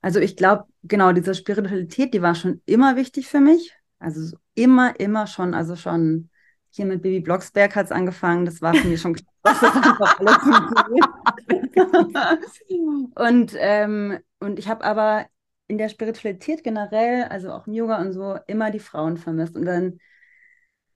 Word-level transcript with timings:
Also 0.00 0.20
ich 0.20 0.36
glaube, 0.36 0.64
genau, 0.82 1.12
diese 1.12 1.34
Spiritualität, 1.34 2.14
die 2.14 2.22
war 2.22 2.34
schon 2.34 2.62
immer 2.66 2.96
wichtig 2.96 3.28
für 3.28 3.40
mich. 3.40 3.74
Also 3.98 4.22
so 4.22 4.36
immer, 4.54 4.98
immer 4.98 5.26
schon, 5.26 5.54
also 5.54 5.76
schon 5.76 6.30
hier 6.70 6.86
mit 6.86 7.02
Baby 7.02 7.20
Blocksberg 7.20 7.76
hat 7.76 7.86
es 7.86 7.92
angefangen. 7.92 8.44
Das 8.44 8.62
war 8.62 8.74
für 8.74 8.88
mich 8.88 9.00
schon 9.00 9.14
klar, 9.14 9.26
und, 13.14 13.54
ähm, 13.58 14.18
und 14.38 14.58
ich 14.58 14.68
habe 14.68 14.84
aber 14.84 15.26
in 15.66 15.78
der 15.78 15.88
Spiritualität 15.88 16.64
generell, 16.64 17.24
also 17.24 17.52
auch 17.52 17.66
im 17.66 17.74
Yoga 17.74 18.00
und 18.00 18.12
so, 18.12 18.38
immer 18.46 18.70
die 18.70 18.78
Frauen 18.78 19.16
vermisst. 19.16 19.56
Und 19.56 19.64
dann 19.64 19.98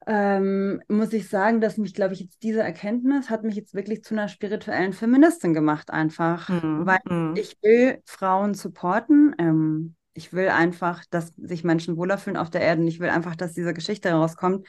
ähm, 0.06 0.82
muss 0.88 1.12
ich 1.12 1.28
sagen, 1.28 1.60
dass 1.60 1.76
mich, 1.78 1.94
glaube 1.94 2.14
ich, 2.14 2.20
jetzt 2.20 2.42
diese 2.42 2.62
Erkenntnis 2.62 3.30
hat 3.30 3.42
mich 3.44 3.56
jetzt 3.56 3.74
wirklich 3.74 4.02
zu 4.04 4.14
einer 4.14 4.28
spirituellen 4.28 4.92
Feministin 4.92 5.54
gemacht, 5.54 5.90
einfach, 5.90 6.48
Mhm. 6.48 6.86
weil 6.86 6.98
Mhm. 7.04 7.36
ich 7.36 7.56
will 7.62 8.02
Frauen 8.06 8.54
supporten. 8.54 9.34
Ähm, 9.38 9.94
ich 10.12 10.32
will 10.32 10.48
einfach, 10.48 11.04
dass 11.10 11.28
sich 11.36 11.64
Menschen 11.64 11.96
wohler 11.96 12.18
fühlen 12.18 12.36
auf 12.36 12.50
der 12.50 12.60
Erde. 12.60 12.82
Und 12.82 12.88
ich 12.88 13.00
will 13.00 13.08
einfach, 13.10 13.34
dass 13.34 13.52
diese 13.54 13.74
Geschichte 13.74 14.10
herauskommt, 14.10 14.66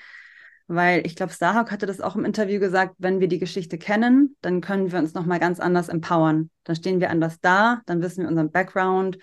weil 0.67 1.05
ich 1.05 1.15
glaube, 1.15 1.31
Starhawk 1.31 1.71
hatte 1.71 1.85
das 1.85 2.01
auch 2.01 2.15
im 2.15 2.25
Interview 2.25 2.59
gesagt, 2.59 2.95
wenn 2.97 3.19
wir 3.19 3.27
die 3.27 3.37
Geschichte 3.39 3.77
kennen, 3.77 4.35
dann 4.41 4.61
können 4.61 4.91
wir 4.91 4.97
uns 4.99 5.13
nochmal 5.13 5.39
ganz 5.39 5.59
anders 5.59 5.89
empowern. 5.89 6.49
Dann 6.63 6.75
stehen 6.75 6.99
wir 6.99 7.11
anders 7.11 7.39
da, 7.41 7.81
dann 7.85 8.01
wissen 8.01 8.23
wir 8.23 8.29
unseren 8.29 8.51
Background. 8.51 9.19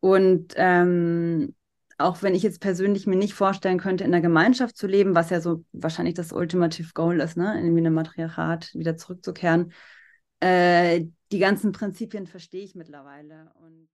Und 0.00 0.52
ähm, 0.56 1.54
auch 2.04 2.22
wenn 2.22 2.34
ich 2.34 2.42
jetzt 2.42 2.60
persönlich 2.60 3.06
mir 3.06 3.16
nicht 3.16 3.34
vorstellen 3.34 3.78
könnte, 3.78 4.04
in 4.04 4.12
der 4.12 4.20
Gemeinschaft 4.20 4.76
zu 4.76 4.86
leben, 4.86 5.14
was 5.14 5.30
ja 5.30 5.40
so 5.40 5.64
wahrscheinlich 5.72 6.14
das 6.14 6.32
Ultimative 6.32 6.92
Goal 6.94 7.20
ist, 7.20 7.36
ne, 7.36 7.58
in 7.58 7.76
einem 7.76 7.94
Matriarchat 7.94 8.74
wieder 8.74 8.96
zurückzukehren, 8.96 9.72
äh, 10.40 11.04
die 11.30 11.38
ganzen 11.38 11.72
Prinzipien 11.72 12.26
verstehe 12.26 12.64
ich 12.64 12.74
mittlerweile. 12.74 13.52
Und 13.62 13.88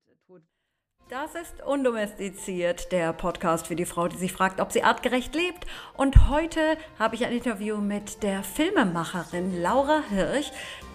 Das 1.11 1.35
ist 1.35 1.63
Undomestiziert, 1.65 2.93
der 2.93 3.15
Podcast 3.15 3.67
für 3.67 3.77
die 3.77 3.87
Frau, 3.87 4.09
die 4.09 4.19
sich 4.19 4.31
fragt, 4.31 4.61
ob 4.61 4.73
sie 4.73 4.83
artgerecht 4.83 5.35
lebt. 5.35 5.65
Und 5.97 6.29
heute 6.29 6.77
habe 6.99 7.15
ich 7.15 7.25
ein 7.25 7.33
Interview 7.33 7.79
mit 7.79 8.23
der 8.23 8.43
Filmemacherin 8.43 9.63
Laura 9.63 10.03
Hirsch, 10.11 10.51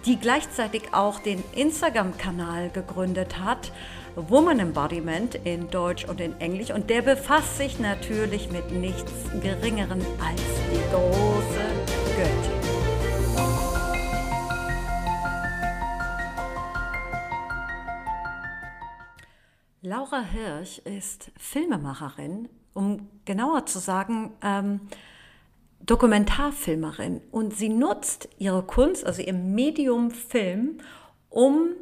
die 0.06 0.16
gleichzeitig 0.16 0.82
auch 0.92 1.18
den 1.18 1.42
Instagram-Kanal 1.56 2.70
gegründet 2.70 3.40
hat. 3.40 3.72
Woman 4.16 4.60
Embodiment 4.60 5.34
in 5.44 5.68
Deutsch 5.70 6.04
und 6.04 6.20
in 6.20 6.40
Englisch. 6.40 6.70
Und 6.70 6.88
der 6.88 7.02
befasst 7.02 7.58
sich 7.58 7.80
natürlich 7.80 8.50
mit 8.50 8.70
nichts 8.70 9.12
Geringeren 9.42 10.00
als 10.20 10.40
die 10.70 10.80
große 10.90 11.64
Göttin. 12.16 12.54
Laura 19.82 20.22
Hirsch 20.22 20.78
ist 20.78 21.30
Filmemacherin, 21.36 22.48
um 22.72 23.08
genauer 23.24 23.66
zu 23.66 23.80
sagen, 23.80 24.32
ähm, 24.42 24.80
Dokumentarfilmerin. 25.80 27.20
Und 27.30 27.54
sie 27.54 27.68
nutzt 27.68 28.28
ihre 28.38 28.62
Kunst, 28.62 29.04
also 29.04 29.20
ihr 29.20 29.34
Medium 29.34 30.10
Film, 30.10 30.78
um 31.28 31.74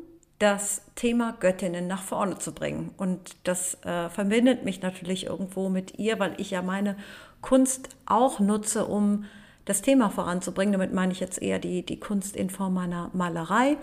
das 0.42 0.82
Thema 0.96 1.36
Göttinnen 1.38 1.86
nach 1.86 2.02
vorne 2.02 2.36
zu 2.36 2.52
bringen. 2.52 2.90
Und 2.96 3.36
das 3.44 3.74
äh, 3.84 4.08
verbindet 4.10 4.64
mich 4.64 4.82
natürlich 4.82 5.26
irgendwo 5.26 5.68
mit 5.68 6.00
ihr, 6.00 6.18
weil 6.18 6.34
ich 6.38 6.50
ja 6.50 6.62
meine 6.62 6.96
Kunst 7.40 7.90
auch 8.06 8.40
nutze, 8.40 8.86
um 8.86 9.24
das 9.66 9.82
Thema 9.82 10.10
voranzubringen. 10.10 10.72
Damit 10.72 10.92
meine 10.92 11.12
ich 11.12 11.20
jetzt 11.20 11.40
eher 11.40 11.60
die, 11.60 11.86
die 11.86 12.00
Kunst 12.00 12.34
in 12.34 12.50
Form 12.50 12.74
meiner 12.74 13.08
Malerei. 13.12 13.76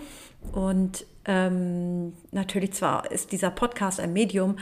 Und 0.51 1.05
ähm, 1.23 2.11
natürlich 2.31 2.73
zwar 2.73 3.09
ist 3.09 3.31
dieser 3.31 3.51
Podcast 3.51 4.01
ein 4.01 4.11
Medium, 4.11 4.57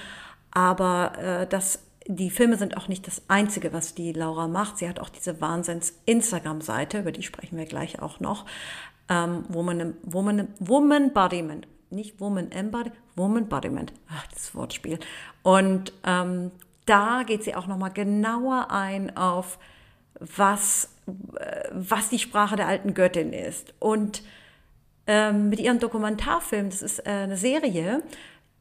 aber 0.51 1.17
äh, 1.17 1.47
das, 1.47 1.79
die 2.05 2.29
Filme 2.29 2.57
sind 2.57 2.77
auch 2.77 2.87
nicht 2.87 3.07
das 3.07 3.23
Einzige, 3.27 3.73
was 3.73 3.95
die 3.95 4.13
Laura 4.13 4.47
macht. 4.47 4.77
Sie 4.77 4.87
hat 4.87 4.99
auch 4.99 5.09
diese 5.09 5.41
Wahnsinns-Instagram-Seite, 5.41 6.99
über 6.99 7.11
die 7.11 7.23
sprechen 7.23 7.57
wir 7.57 7.65
gleich 7.65 8.03
auch 8.03 8.19
noch. 8.19 8.45
Ähm, 9.09 9.45
Woman, 9.49 9.95
Woman, 10.03 10.49
Woman 10.59 11.11
Bodiment. 11.11 11.67
Nicht 11.89 12.19
Woman 12.19 12.51
Embodiment, 12.51 12.95
Woman 13.15 13.47
Bodiment. 13.47 13.93
Ach, 14.09 14.27
das 14.27 14.53
Wortspiel. 14.53 14.99
Und 15.43 15.93
ähm, 16.05 16.51
da 16.85 17.23
geht 17.23 17.43
sie 17.43 17.55
auch 17.55 17.67
nochmal 17.67 17.91
genauer 17.91 18.71
ein 18.71 19.15
auf, 19.15 19.57
was, 20.19 20.89
was 21.71 22.09
die 22.09 22.19
Sprache 22.19 22.55
der 22.55 22.67
alten 22.67 22.93
Göttin 22.93 23.33
ist. 23.33 23.73
Und 23.79 24.23
ähm, 25.05 25.49
mit 25.49 25.59
ihrem 25.59 25.79
Dokumentarfilm, 25.79 26.69
das 26.69 26.81
ist 26.81 26.99
äh, 26.99 27.11
eine 27.11 27.37
Serie, 27.37 28.03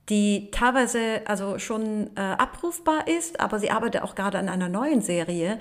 die 0.08 0.50
teilweise 0.52 1.22
also 1.26 1.58
schon 1.58 2.10
äh, 2.16 2.20
abrufbar 2.20 3.08
ist, 3.08 3.40
aber 3.40 3.58
sie 3.58 3.70
arbeitet 3.70 4.02
auch 4.02 4.14
gerade 4.14 4.38
an 4.38 4.48
einer 4.48 4.68
neuen 4.68 5.02
Serie. 5.02 5.58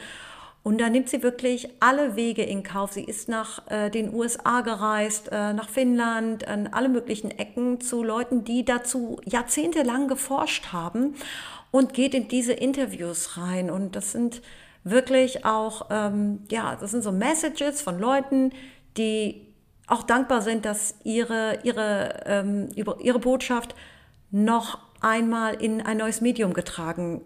Und 0.65 0.81
da 0.81 0.89
nimmt 0.89 1.09
sie 1.09 1.21
wirklich 1.21 1.69
alle 1.79 2.15
Wege 2.15 2.41
in 2.41 2.63
Kauf. 2.63 2.93
Sie 2.93 3.03
ist 3.03 3.29
nach 3.29 3.69
äh, 3.69 3.91
den 3.91 4.11
USA 4.11 4.61
gereist, 4.61 5.29
äh, 5.31 5.53
nach 5.53 5.69
Finnland, 5.69 6.47
an 6.47 6.65
alle 6.71 6.89
möglichen 6.89 7.29
Ecken 7.29 7.81
zu 7.81 8.03
Leuten, 8.03 8.45
die 8.45 8.65
dazu 8.65 9.21
jahrzehntelang 9.25 10.07
geforscht 10.07 10.73
haben 10.73 11.13
und 11.69 11.93
geht 11.93 12.15
in 12.15 12.29
diese 12.29 12.53
Interviews 12.53 13.37
rein. 13.37 13.69
Und 13.69 13.95
das 13.95 14.11
sind 14.11 14.41
wirklich 14.83 15.45
auch, 15.45 15.85
ähm, 15.91 16.39
ja, 16.49 16.75
das 16.75 16.89
sind 16.89 17.03
so 17.03 17.11
Messages 17.11 17.83
von 17.83 17.99
Leuten, 17.99 18.51
die 18.97 19.45
auch 19.85 20.01
dankbar 20.01 20.41
sind, 20.41 20.65
dass 20.65 20.95
ihre, 21.03 21.59
ihre, 21.61 22.23
ähm, 22.25 22.69
ihre 22.73 23.19
Botschaft 23.19 23.75
noch 24.31 24.79
einmal 24.99 25.61
in 25.61 25.83
ein 25.83 25.97
neues 25.97 26.21
Medium 26.21 26.53
getragen 26.53 27.21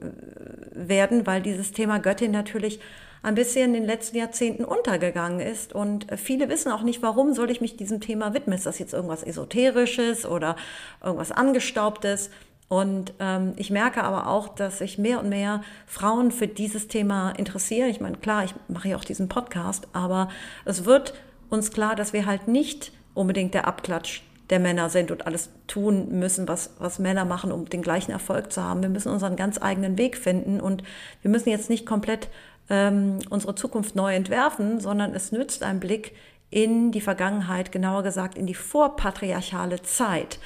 werden, 0.73 1.25
weil 1.25 1.41
dieses 1.41 1.71
Thema 1.71 1.99
Göttin 1.99 2.31
natürlich 2.31 2.81
ein 3.21 3.35
bisschen 3.35 3.73
in 3.75 3.81
den 3.81 3.85
letzten 3.85 4.17
Jahrzehnten 4.17 4.63
untergegangen 4.63 5.39
ist. 5.39 5.73
Und 5.73 6.07
viele 6.17 6.49
wissen 6.49 6.71
auch 6.71 6.83
nicht, 6.83 7.01
warum 7.01 7.33
soll 7.33 7.51
ich 7.51 7.61
mich 7.61 7.77
diesem 7.77 8.01
Thema 8.01 8.33
widmen. 8.33 8.57
Ist 8.57 8.65
das 8.65 8.79
jetzt 8.79 8.93
irgendwas 8.93 9.23
Esoterisches 9.23 10.25
oder 10.25 10.55
irgendwas 11.03 11.31
Angestaubtes? 11.31 12.29
Und 12.69 13.13
ähm, 13.19 13.53
ich 13.57 13.71
merke 13.71 14.03
aber 14.03 14.27
auch, 14.27 14.47
dass 14.47 14.77
sich 14.77 14.99
mehr 14.99 15.19
und 15.19 15.29
mehr 15.29 15.61
Frauen 15.87 16.31
für 16.31 16.47
dieses 16.47 16.87
Thema 16.87 17.31
interessieren. 17.31 17.89
Ich 17.89 17.99
meine, 17.99 18.17
klar, 18.17 18.43
ich 18.43 18.53
mache 18.67 18.89
ja 18.89 18.95
auch 18.95 19.03
diesen 19.03 19.27
Podcast, 19.27 19.87
aber 19.91 20.29
es 20.65 20.85
wird 20.85 21.15
uns 21.49 21.71
klar, 21.71 21.95
dass 21.95 22.13
wir 22.13 22.27
halt 22.27 22.47
nicht 22.47 22.91
unbedingt 23.15 23.55
der 23.55 23.67
Abklatsch 23.67 24.21
der 24.51 24.59
Männer 24.59 24.89
sind 24.89 25.11
und 25.11 25.27
alles 25.27 25.49
tun 25.67 26.19
müssen, 26.19 26.47
was, 26.47 26.73
was 26.79 26.99
Männer 26.99 27.25
machen, 27.25 27.51
um 27.51 27.69
den 27.69 27.81
gleichen 27.81 28.11
Erfolg 28.11 28.51
zu 28.51 28.63
haben. 28.63 28.81
Wir 28.81 28.89
müssen 28.89 29.11
unseren 29.11 29.35
ganz 29.35 29.61
eigenen 29.61 29.97
Weg 29.97 30.17
finden 30.17 30.59
und 30.59 30.83
wir 31.21 31.29
müssen 31.29 31.49
jetzt 31.49 31.69
nicht 31.69 31.85
komplett 31.85 32.29
ähm, 32.69 33.19
unsere 33.29 33.55
Zukunft 33.55 33.95
neu 33.95 34.13
entwerfen, 34.13 34.79
sondern 34.79 35.13
es 35.13 35.31
nützt 35.31 35.63
ein 35.63 35.79
Blick 35.79 36.15
in 36.49 36.91
die 36.91 37.01
Vergangenheit, 37.01 37.71
genauer 37.71 38.03
gesagt 38.03 38.37
in 38.37 38.47
die 38.47 38.55
vorpatriarchale 38.55 39.81
Zeit. 39.81 40.39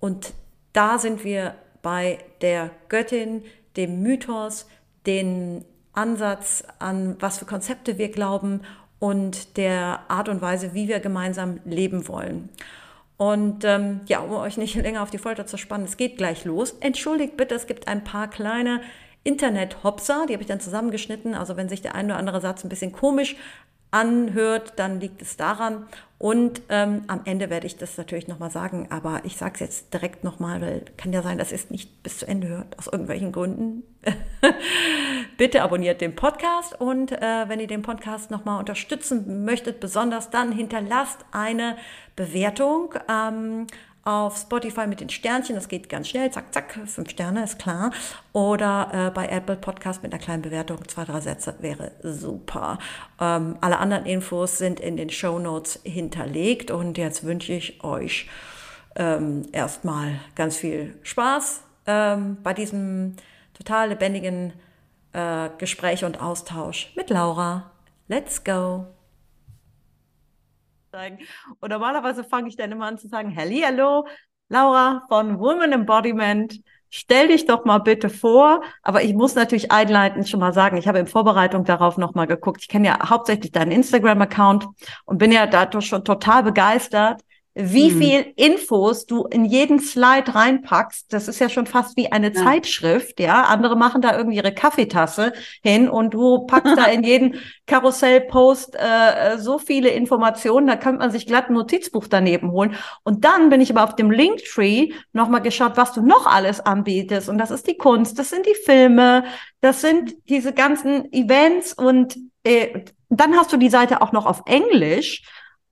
Und 0.00 0.32
da 0.72 0.98
sind 0.98 1.24
wir 1.24 1.54
bei 1.82 2.18
der 2.40 2.70
Göttin, 2.88 3.42
dem 3.76 4.02
Mythos, 4.02 4.66
den 5.06 5.64
Ansatz 5.92 6.64
an 6.78 7.16
was 7.20 7.38
für 7.38 7.44
Konzepte 7.44 7.98
wir 7.98 8.10
glauben 8.10 8.62
und 8.98 9.56
der 9.56 10.00
Art 10.08 10.28
und 10.28 10.42
Weise, 10.42 10.74
wie 10.74 10.88
wir 10.88 11.00
gemeinsam 11.00 11.60
leben 11.64 12.06
wollen. 12.06 12.48
Und 13.16 13.64
ähm, 13.64 14.00
ja, 14.06 14.20
um 14.20 14.32
euch 14.32 14.56
nicht 14.56 14.74
länger 14.82 15.02
auf 15.02 15.10
die 15.10 15.18
Folter 15.18 15.46
zu 15.46 15.56
spannen, 15.56 15.86
es 15.86 15.96
geht 15.96 16.16
gleich 16.16 16.44
los. 16.44 16.76
Entschuldigt 16.80 17.36
bitte, 17.36 17.54
es 17.54 17.66
gibt 17.66 17.88
ein 17.88 18.04
paar 18.04 18.28
kleine 18.28 18.80
Internet-Hopser, 19.24 20.26
die 20.28 20.32
habe 20.32 20.42
ich 20.42 20.48
dann 20.48 20.60
zusammengeschnitten. 20.60 21.34
Also 21.34 21.56
wenn 21.56 21.68
sich 21.68 21.82
der 21.82 21.94
ein 21.94 22.06
oder 22.06 22.16
andere 22.16 22.40
Satz 22.40 22.64
ein 22.64 22.68
bisschen 22.68 22.92
komisch 22.92 23.36
anhört, 23.90 24.74
dann 24.76 25.00
liegt 25.00 25.20
es 25.22 25.36
daran. 25.36 25.86
Und 26.18 26.60
ähm, 26.68 27.04
am 27.06 27.22
Ende 27.24 27.48
werde 27.48 27.66
ich 27.66 27.78
das 27.78 27.96
natürlich 27.96 28.28
nochmal 28.28 28.50
sagen, 28.50 28.88
aber 28.90 29.22
ich 29.24 29.36
sage 29.36 29.54
es 29.54 29.60
jetzt 29.60 29.94
direkt 29.94 30.22
nochmal, 30.22 30.60
weil 30.60 30.84
kann 30.98 31.14
ja 31.14 31.22
sein, 31.22 31.38
dass 31.38 31.50
es 31.50 31.70
nicht 31.70 32.02
bis 32.02 32.18
zu 32.18 32.28
Ende 32.28 32.48
hört, 32.48 32.78
aus 32.78 32.88
irgendwelchen 32.88 33.32
Gründen. 33.32 33.82
Bitte 35.38 35.62
abonniert 35.62 36.02
den 36.02 36.14
Podcast 36.14 36.78
und 36.78 37.10
äh, 37.10 37.48
wenn 37.48 37.58
ihr 37.58 37.66
den 37.66 37.80
Podcast 37.82 38.30
nochmal 38.30 38.58
unterstützen 38.58 39.44
möchtet, 39.46 39.80
besonders 39.80 40.28
dann 40.30 40.52
hinterlasst 40.52 41.24
eine 41.32 41.76
Bewertung. 42.16 42.94
Ähm, 43.08 43.66
auf 44.04 44.38
Spotify 44.38 44.86
mit 44.86 45.00
den 45.00 45.10
Sternchen, 45.10 45.54
das 45.54 45.68
geht 45.68 45.88
ganz 45.88 46.08
schnell, 46.08 46.30
zack, 46.30 46.52
zack, 46.52 46.78
fünf 46.86 47.10
Sterne, 47.10 47.44
ist 47.44 47.58
klar. 47.58 47.92
Oder 48.32 48.90
äh, 48.92 49.10
bei 49.10 49.28
Apple 49.28 49.56
Podcast 49.56 50.02
mit 50.02 50.12
einer 50.12 50.22
kleinen 50.22 50.42
Bewertung, 50.42 50.86
zwei, 50.88 51.04
drei 51.04 51.20
Sätze, 51.20 51.54
wäre 51.60 51.92
super. 52.02 52.78
Ähm, 53.20 53.56
alle 53.60 53.78
anderen 53.78 54.06
Infos 54.06 54.58
sind 54.58 54.80
in 54.80 54.96
den 54.96 55.10
Show 55.10 55.38
Notes 55.38 55.80
hinterlegt 55.84 56.70
und 56.70 56.96
jetzt 56.98 57.24
wünsche 57.24 57.52
ich 57.52 57.84
euch 57.84 58.28
ähm, 58.96 59.46
erstmal 59.52 60.20
ganz 60.34 60.56
viel 60.56 60.98
Spaß 61.02 61.62
ähm, 61.86 62.38
bei 62.42 62.54
diesem 62.54 63.16
total 63.54 63.90
lebendigen 63.90 64.52
äh, 65.12 65.50
Gespräch 65.58 66.04
und 66.04 66.20
Austausch 66.20 66.92
mit 66.96 67.10
Laura. 67.10 67.70
Let's 68.08 68.42
go! 68.42 68.99
Und 71.60 71.70
normalerweise 71.70 72.24
fange 72.24 72.48
ich 72.48 72.56
dann 72.56 72.72
immer 72.72 72.86
an 72.86 72.98
zu 72.98 73.08
sagen, 73.08 73.34
Hallihallo, 73.36 74.06
Laura 74.48 75.02
von 75.08 75.38
Woman 75.38 75.72
Embodiment, 75.72 76.60
stell 76.88 77.28
dich 77.28 77.46
doch 77.46 77.64
mal 77.64 77.78
bitte 77.78 78.10
vor. 78.10 78.62
Aber 78.82 79.02
ich 79.02 79.14
muss 79.14 79.34
natürlich 79.34 79.70
einleitend 79.70 80.28
schon 80.28 80.40
mal 80.40 80.52
sagen, 80.52 80.76
ich 80.76 80.88
habe 80.88 80.98
in 80.98 81.06
Vorbereitung 81.06 81.64
darauf 81.64 81.96
nochmal 81.96 82.26
geguckt. 82.26 82.62
Ich 82.62 82.68
kenne 82.68 82.88
ja 82.88 83.08
hauptsächlich 83.08 83.52
deinen 83.52 83.70
Instagram-Account 83.70 84.66
und 85.04 85.18
bin 85.18 85.32
ja 85.32 85.46
dadurch 85.46 85.86
schon 85.86 86.04
total 86.04 86.42
begeistert, 86.42 87.22
wie 87.54 87.90
hm. 87.90 87.98
viel 87.98 88.32
Infos 88.36 89.06
du 89.06 89.24
in 89.24 89.44
jeden 89.44 89.80
Slide 89.80 90.34
reinpackst. 90.34 91.12
Das 91.12 91.26
ist 91.26 91.40
ja 91.40 91.48
schon 91.48 91.66
fast 91.66 91.96
wie 91.96 92.12
eine 92.12 92.32
ja. 92.32 92.44
Zeitschrift, 92.44 93.18
ja. 93.18 93.42
Andere 93.44 93.76
machen 93.76 94.02
da 94.02 94.16
irgendwie 94.16 94.36
ihre 94.36 94.54
Kaffeetasse 94.54 95.32
hin 95.62 95.88
und 95.88 96.14
du 96.14 96.46
packst 96.46 96.76
da 96.76 96.84
in 96.86 97.02
jeden 97.02 97.36
Karussellpost 97.66 98.76
äh, 98.76 99.38
so 99.38 99.58
viele 99.58 99.90
Informationen, 99.90 100.68
da 100.68 100.76
kann 100.76 100.98
man 100.98 101.10
sich 101.10 101.26
glatt 101.26 101.48
ein 101.48 101.54
Notizbuch 101.54 102.06
daneben 102.06 102.52
holen. 102.52 102.76
Und 103.02 103.24
dann 103.24 103.48
bin 103.48 103.60
ich 103.60 103.70
aber 103.70 103.82
auf 103.82 103.96
dem 103.96 104.12
Linktree 104.12 104.92
nochmal 105.12 105.42
geschaut, 105.42 105.76
was 105.76 105.92
du 105.92 106.02
noch 106.02 106.26
alles 106.26 106.60
anbietest. 106.60 107.28
Und 107.28 107.38
das 107.38 107.50
ist 107.50 107.66
die 107.66 107.76
Kunst, 107.76 108.18
das 108.18 108.30
sind 108.30 108.46
die 108.46 108.56
Filme, 108.64 109.24
das 109.60 109.80
sind 109.80 110.14
diese 110.28 110.52
ganzen 110.52 111.12
Events 111.12 111.72
und 111.72 112.16
äh, 112.44 112.84
dann 113.08 113.36
hast 113.36 113.52
du 113.52 113.56
die 113.56 113.70
Seite 113.70 114.02
auch 114.02 114.12
noch 114.12 114.24
auf 114.24 114.42
Englisch. 114.46 115.22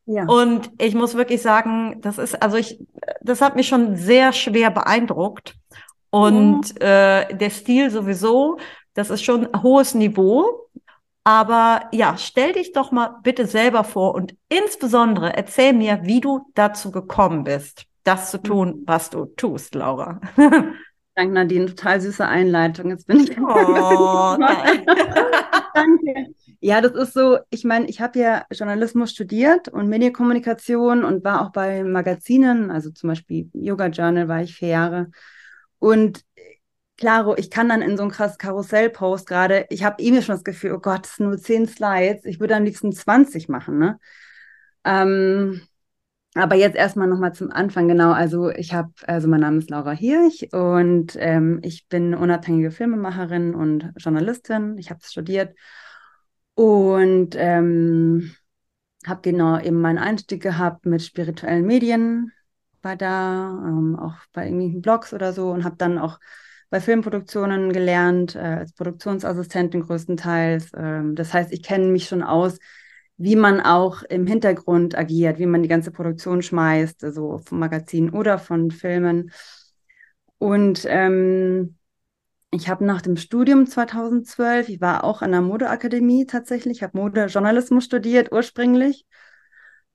Ja. 0.09 0.25
Und 0.25 0.71
ich 0.81 0.95
muss 0.95 1.15
wirklich 1.15 1.43
sagen, 1.43 2.01
das 2.01 2.17
ist, 2.17 2.43
also 2.43 2.57
ich, 2.57 2.81
das 3.21 3.43
hat 3.43 3.57
mich 3.57 3.69
schon 3.69 3.95
sehr 3.95 4.33
schwer 4.33 4.71
beeindruckt. 4.71 5.55
Und 6.09 6.81
ja. 6.81 7.21
äh, 7.21 7.37
der 7.37 7.51
Stil 7.51 7.91
sowieso, 7.91 8.57
das 8.95 9.11
ist 9.11 9.23
schon 9.23 9.49
ein 9.53 9.63
hohes 9.63 9.95
Niveau. 9.95 10.71
Aber 11.25 11.83
ja, 11.93 12.17
stell 12.17 12.55
dich 12.55 12.73
doch 12.73 12.91
mal 12.91 13.19
bitte 13.23 13.47
selber 13.47 13.85
vor 13.85 14.15
und 14.15 14.35
insbesondere 14.49 15.37
erzähl 15.37 15.75
mir, 15.75 16.01
wie 16.05 16.21
du 16.21 16.41
dazu 16.55 16.91
gekommen 16.91 17.45
bist, 17.45 17.85
das 18.03 18.31
zu 18.31 18.43
tun, 18.43 18.69
mhm. 18.69 18.83
was 18.87 19.11
du 19.11 19.27
tust, 19.27 19.75
Laura. 19.75 20.23
Danke, 21.15 21.35
Nadine. 21.35 21.67
Total 21.67 22.01
süße 22.01 22.25
Einleitung. 22.25 22.89
Jetzt 22.89 23.07
bin 23.07 23.21
ich. 23.21 23.39
Oh, 23.39 24.37
Danke. 25.75 26.35
Ja, 26.61 26.81
das 26.81 26.93
ist 26.93 27.13
so, 27.15 27.39
ich 27.51 27.65
meine, 27.65 27.87
ich 27.89 28.01
habe 28.01 28.19
ja 28.19 28.45
Journalismus 28.51 29.13
studiert 29.13 29.69
und 29.69 29.89
Medienkommunikation 29.89 31.05
und 31.05 31.23
war 31.25 31.43
auch 31.43 31.53
bei 31.53 31.85
Magazinen, 31.85 32.71
also 32.73 32.91
zum 32.91 33.09
Beispiel 33.11 33.49
Yoga 33.53 33.87
Journal 33.87 34.27
war 34.27 34.43
ich 34.43 34.57
vier 34.57 34.69
Jahre. 34.69 35.11
Und 35.79 36.25
klaro, 36.97 37.37
ich 37.37 37.51
kann 37.51 37.69
dann 37.69 37.83
in 37.83 37.97
so 37.97 38.03
ein 38.05 38.11
krasses 38.11 38.39
Karussell-Post 38.39 39.27
gerade, 39.29 39.67
ich 39.71 39.85
habe 39.85 40.03
eh 40.03 40.11
mir 40.11 40.23
schon 40.23 40.35
das 40.35 40.45
Gefühl, 40.45 40.73
oh 40.73 40.81
Gott, 40.81 41.07
es 41.07 41.17
sind 41.17 41.27
nur 41.29 41.39
zehn 41.39 41.69
Slides, 41.69 42.25
ich 42.25 42.41
würde 42.41 42.57
am 42.57 42.65
liebsten 42.65 42.93
20 42.93 43.49
machen, 43.49 43.79
ne? 43.79 44.01
Ähm, 44.85 45.63
aber 46.35 46.55
jetzt 46.57 46.77
erstmal 46.77 47.09
nochmal 47.09 47.35
zum 47.35 47.51
Anfang, 47.51 47.89
genau. 47.89 48.13
Also 48.13 48.51
ich 48.51 48.73
habe, 48.75 48.93
also 49.07 49.29
mein 49.29 49.41
Name 49.41 49.59
ist 49.59 49.71
Laura 49.71 49.93
Hirch 49.93 50.49
und 50.53 51.17
ähm, 51.19 51.61
ich 51.63 51.89
bin 51.89 52.15
unabhängige 52.15 52.71
Filmemacherin 52.71 53.55
und 53.55 53.93
Journalistin. 53.97 54.79
Ich 54.79 54.91
habe 54.91 55.01
studiert 55.05 55.55
und 56.59 57.37
ähm, 57.37 58.35
habe 59.07 59.21
genau 59.23 59.61
eben 59.61 59.81
meinen 59.81 59.99
Einstieg 59.99 60.43
gehabt 60.43 60.87
mit 60.87 61.05
spirituellen 61.05 61.65
Medien, 61.65 62.33
war 62.83 62.97
da, 62.97 63.63
ähm, 63.65 63.97
auch 63.97 64.17
bei 64.33 64.47
irgendwelchen 64.47 64.83
Blogs 64.83 65.15
oder 65.15 65.33
so 65.33 65.53
und 65.53 65.63
habe 65.63 65.77
dann 65.77 65.99
auch 65.99 66.19
bei 66.69 66.81
Filmproduktionen 66.81 67.73
gelernt, 67.73 68.35
äh, 68.35 68.41
als 68.41 68.73
Produktionsassistentin 68.73 69.83
größtenteils. 69.83 70.73
Ähm, 70.77 71.15
das 71.15 71.33
heißt, 71.33 71.53
ich 71.53 71.63
kenne 71.63 71.87
mich 71.93 72.09
schon 72.09 72.25
aus, 72.25 72.59
wie 73.19 73.37
man 73.37 73.61
auch 73.61 74.03
im 74.03 74.27
Hintergrund 74.27 74.99
agiert, 74.99 75.39
wie 75.39 75.47
man 75.47 75.63
die 75.63 75.69
ganze 75.69 75.93
Produktion 75.93 76.43
schmeißt, 76.43 77.05
also 77.05 77.39
vom 77.39 77.61
Magazin 77.61 78.11
oder 78.11 78.37
von 78.41 78.73
Filmen. 78.73 79.31
Und 80.39 80.85
ähm, 80.89 81.78
ich 82.51 82.69
habe 82.69 82.85
nach 82.85 83.03
dem 83.03 83.17
Studium 83.17 83.67
2012, 83.67 84.69
ich 84.69 84.81
war 84.81 85.05
auch 85.05 85.23
an 85.23 85.33
der 85.33 85.43
Modeakademie 85.43 86.27
tatsächlich, 86.27 86.83
habe 86.83 86.97
Modejournalismus 86.99 87.85
studiert 87.85 88.33
ursprünglich, 88.33 89.07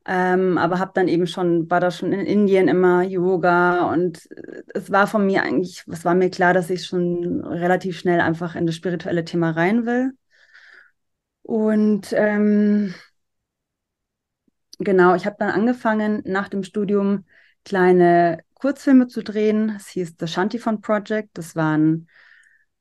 ähm, 0.06 0.58
aber 0.58 0.80
habe 0.80 0.92
dann 0.94 1.08
eben 1.08 1.28
schon, 1.28 1.70
war 1.70 1.80
da 1.80 1.90
schon 1.90 2.12
in 2.12 2.26
Indien 2.26 2.68
immer 2.68 3.04
Yoga 3.04 3.92
und 3.92 4.28
es 4.74 4.92
war 4.92 5.08
von 5.08 5.26
mir 5.26 5.44
eigentlich, 5.44 5.84
es 5.92 6.06
war 6.06 6.14
mir 6.14 6.30
klar, 6.30 6.54
dass 6.54 6.70
ich 6.70 6.86
schon 6.86 7.44
relativ 7.44 7.98
schnell 7.98 8.22
einfach 8.22 8.56
in 8.56 8.66
das 8.68 8.76
spirituelle 8.76 9.26
Thema 9.26 9.52
rein 9.52 9.86
will. 9.86 10.12
Und 11.42 12.14
ähm, 12.14 12.94
genau, 14.80 15.16
ich 15.16 15.26
habe 15.26 15.36
dann 15.40 15.50
angefangen 15.50 16.22
nach 16.26 16.50
dem 16.50 16.64
Studium 16.64 17.26
kleine 17.66 18.44
Kurzfilme 18.54 19.08
zu 19.08 19.24
drehen. 19.24 19.74
Es 19.76 19.88
hieß 19.90 20.16
The 20.20 20.28
Shantifon 20.28 20.82
Project. 20.82 21.38
Das 21.38 21.56
waren 21.56 22.08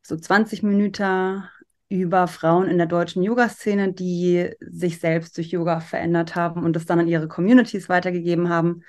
so 0.03 0.17
20 0.17 0.63
Minuten 0.63 1.45
über 1.89 2.27
Frauen 2.27 2.69
in 2.69 2.79
der 2.79 2.87
deutschen 2.87 3.23
Yoga-Szene, 3.23 3.93
die 3.93 4.51
sich 4.61 4.99
selbst 4.99 5.37
durch 5.37 5.49
Yoga 5.49 5.81
verändert 5.81 6.35
haben 6.35 6.65
und 6.65 6.75
das 6.75 6.87
dann 6.87 7.01
an 7.01 7.09
ihre 7.09 7.29
Communities 7.29 7.89
weitergegeben 7.89 8.49
haben. 8.49 8.83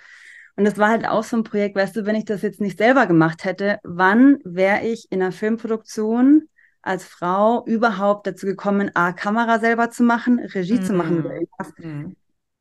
Und 0.56 0.66
das 0.66 0.78
war 0.78 0.90
halt 0.90 1.06
auch 1.08 1.24
so 1.24 1.38
ein 1.38 1.44
Projekt, 1.44 1.76
weißt 1.76 1.96
du, 1.96 2.06
wenn 2.06 2.16
ich 2.16 2.26
das 2.26 2.42
jetzt 2.42 2.62
nicht 2.62 2.78
selber 2.78 3.06
gemacht 3.08 3.44
hätte, 3.44 3.80
wann 3.84 4.38
wäre 4.44 4.86
ich 4.86 5.08
in 5.12 5.22
einer 5.22 5.32
Filmproduktion 5.32 6.48
als 6.82 7.06
Frau 7.06 7.66
überhaupt 7.66 8.28
dazu 8.28 8.46
gekommen, 8.46 8.92
A, 8.94 9.14
Kamera 9.14 9.60
selber 9.60 9.90
zu 9.90 10.04
machen, 10.04 10.40
Regie 10.40 10.76
mhm. 10.76 10.84
zu 10.84 10.94
machen 10.94 11.26
irgendwas. 11.26 11.74
Mhm. 11.78 12.16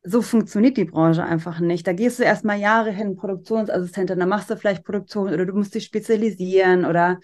So 0.04 0.22
funktioniert 0.22 0.76
die 0.76 0.84
Branche 0.84 1.22
einfach 1.22 1.60
nicht. 1.60 1.86
Da 1.86 1.92
gehst 1.92 2.18
du 2.18 2.24
erstmal 2.24 2.58
Jahre 2.58 2.90
hin, 2.90 3.16
Produktionsassistentin, 3.16 4.18
dann 4.18 4.28
machst 4.28 4.50
du 4.50 4.56
vielleicht 4.56 4.84
Produktion 4.84 5.32
oder 5.32 5.46
du 5.46 5.52
musst 5.52 5.74
dich 5.74 5.84
spezialisieren 5.84 6.84
oder 6.84 7.20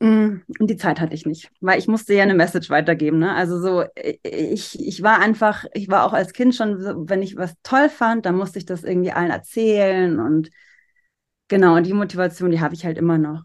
und 0.00 0.44
die 0.60 0.76
Zeit 0.76 1.00
hatte 1.00 1.14
ich 1.14 1.24
nicht, 1.24 1.50
weil 1.60 1.78
ich 1.78 1.88
musste 1.88 2.12
ja 2.14 2.22
eine 2.22 2.34
Message 2.34 2.68
weitergeben. 2.68 3.18
Ne? 3.18 3.34
Also 3.34 3.58
so, 3.60 3.84
ich, 4.22 4.78
ich 4.78 5.02
war 5.02 5.20
einfach, 5.20 5.64
ich 5.72 5.88
war 5.88 6.04
auch 6.04 6.12
als 6.12 6.32
Kind 6.34 6.54
schon, 6.54 7.08
wenn 7.08 7.22
ich 7.22 7.36
was 7.36 7.54
toll 7.62 7.88
fand, 7.88 8.26
dann 8.26 8.36
musste 8.36 8.58
ich 8.58 8.66
das 8.66 8.84
irgendwie 8.84 9.12
allen 9.12 9.30
erzählen 9.30 10.20
und 10.20 10.50
genau, 11.48 11.76
und 11.76 11.86
die 11.86 11.92
Motivation, 11.94 12.50
die 12.50 12.60
habe 12.60 12.74
ich 12.74 12.84
halt 12.84 12.98
immer 12.98 13.18
noch. 13.18 13.44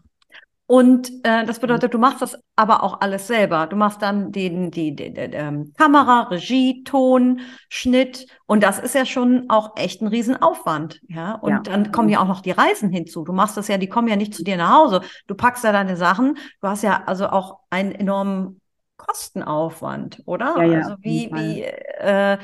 Und 0.72 1.12
äh, 1.22 1.44
das 1.44 1.58
bedeutet, 1.58 1.92
du 1.92 1.98
machst 1.98 2.22
das 2.22 2.42
aber 2.56 2.82
auch 2.82 3.02
alles 3.02 3.26
selber. 3.26 3.66
Du 3.66 3.76
machst 3.76 4.00
dann 4.00 4.32
den, 4.32 4.70
die, 4.70 4.96
die, 4.96 5.12
die, 5.12 5.28
die 5.28 5.36
ähm, 5.36 5.74
Kamera, 5.76 6.28
Regie, 6.30 6.82
Ton, 6.82 7.40
Schnitt. 7.68 8.26
Und 8.46 8.62
das 8.62 8.78
ist 8.78 8.94
ja 8.94 9.04
schon 9.04 9.50
auch 9.50 9.76
echt 9.76 10.00
ein 10.00 10.06
Riesenaufwand. 10.06 11.02
Ja. 11.08 11.34
Und 11.34 11.50
ja. 11.50 11.58
dann 11.58 11.92
kommen 11.92 12.08
ja 12.08 12.20
auch 12.20 12.26
noch 12.26 12.40
die 12.40 12.52
Reisen 12.52 12.88
hinzu. 12.88 13.22
Du 13.22 13.34
machst 13.34 13.58
das 13.58 13.68
ja, 13.68 13.76
die 13.76 13.86
kommen 13.86 14.08
ja 14.08 14.16
nicht 14.16 14.32
zu 14.32 14.44
dir 14.44 14.56
nach 14.56 14.72
Hause. 14.72 15.02
Du 15.26 15.34
packst 15.34 15.62
ja 15.62 15.72
deine 15.72 15.98
Sachen. 15.98 16.38
Du 16.62 16.68
hast 16.68 16.82
ja 16.82 17.02
also 17.04 17.26
auch 17.26 17.58
einen 17.68 17.92
enormen 17.92 18.58
Kostenaufwand, 18.96 20.22
oder? 20.24 20.54
Ja, 20.56 20.62
ja, 20.62 20.78
also 20.78 20.94
wie, 21.02 21.30
wie 21.34 21.64
äh, 21.64 22.38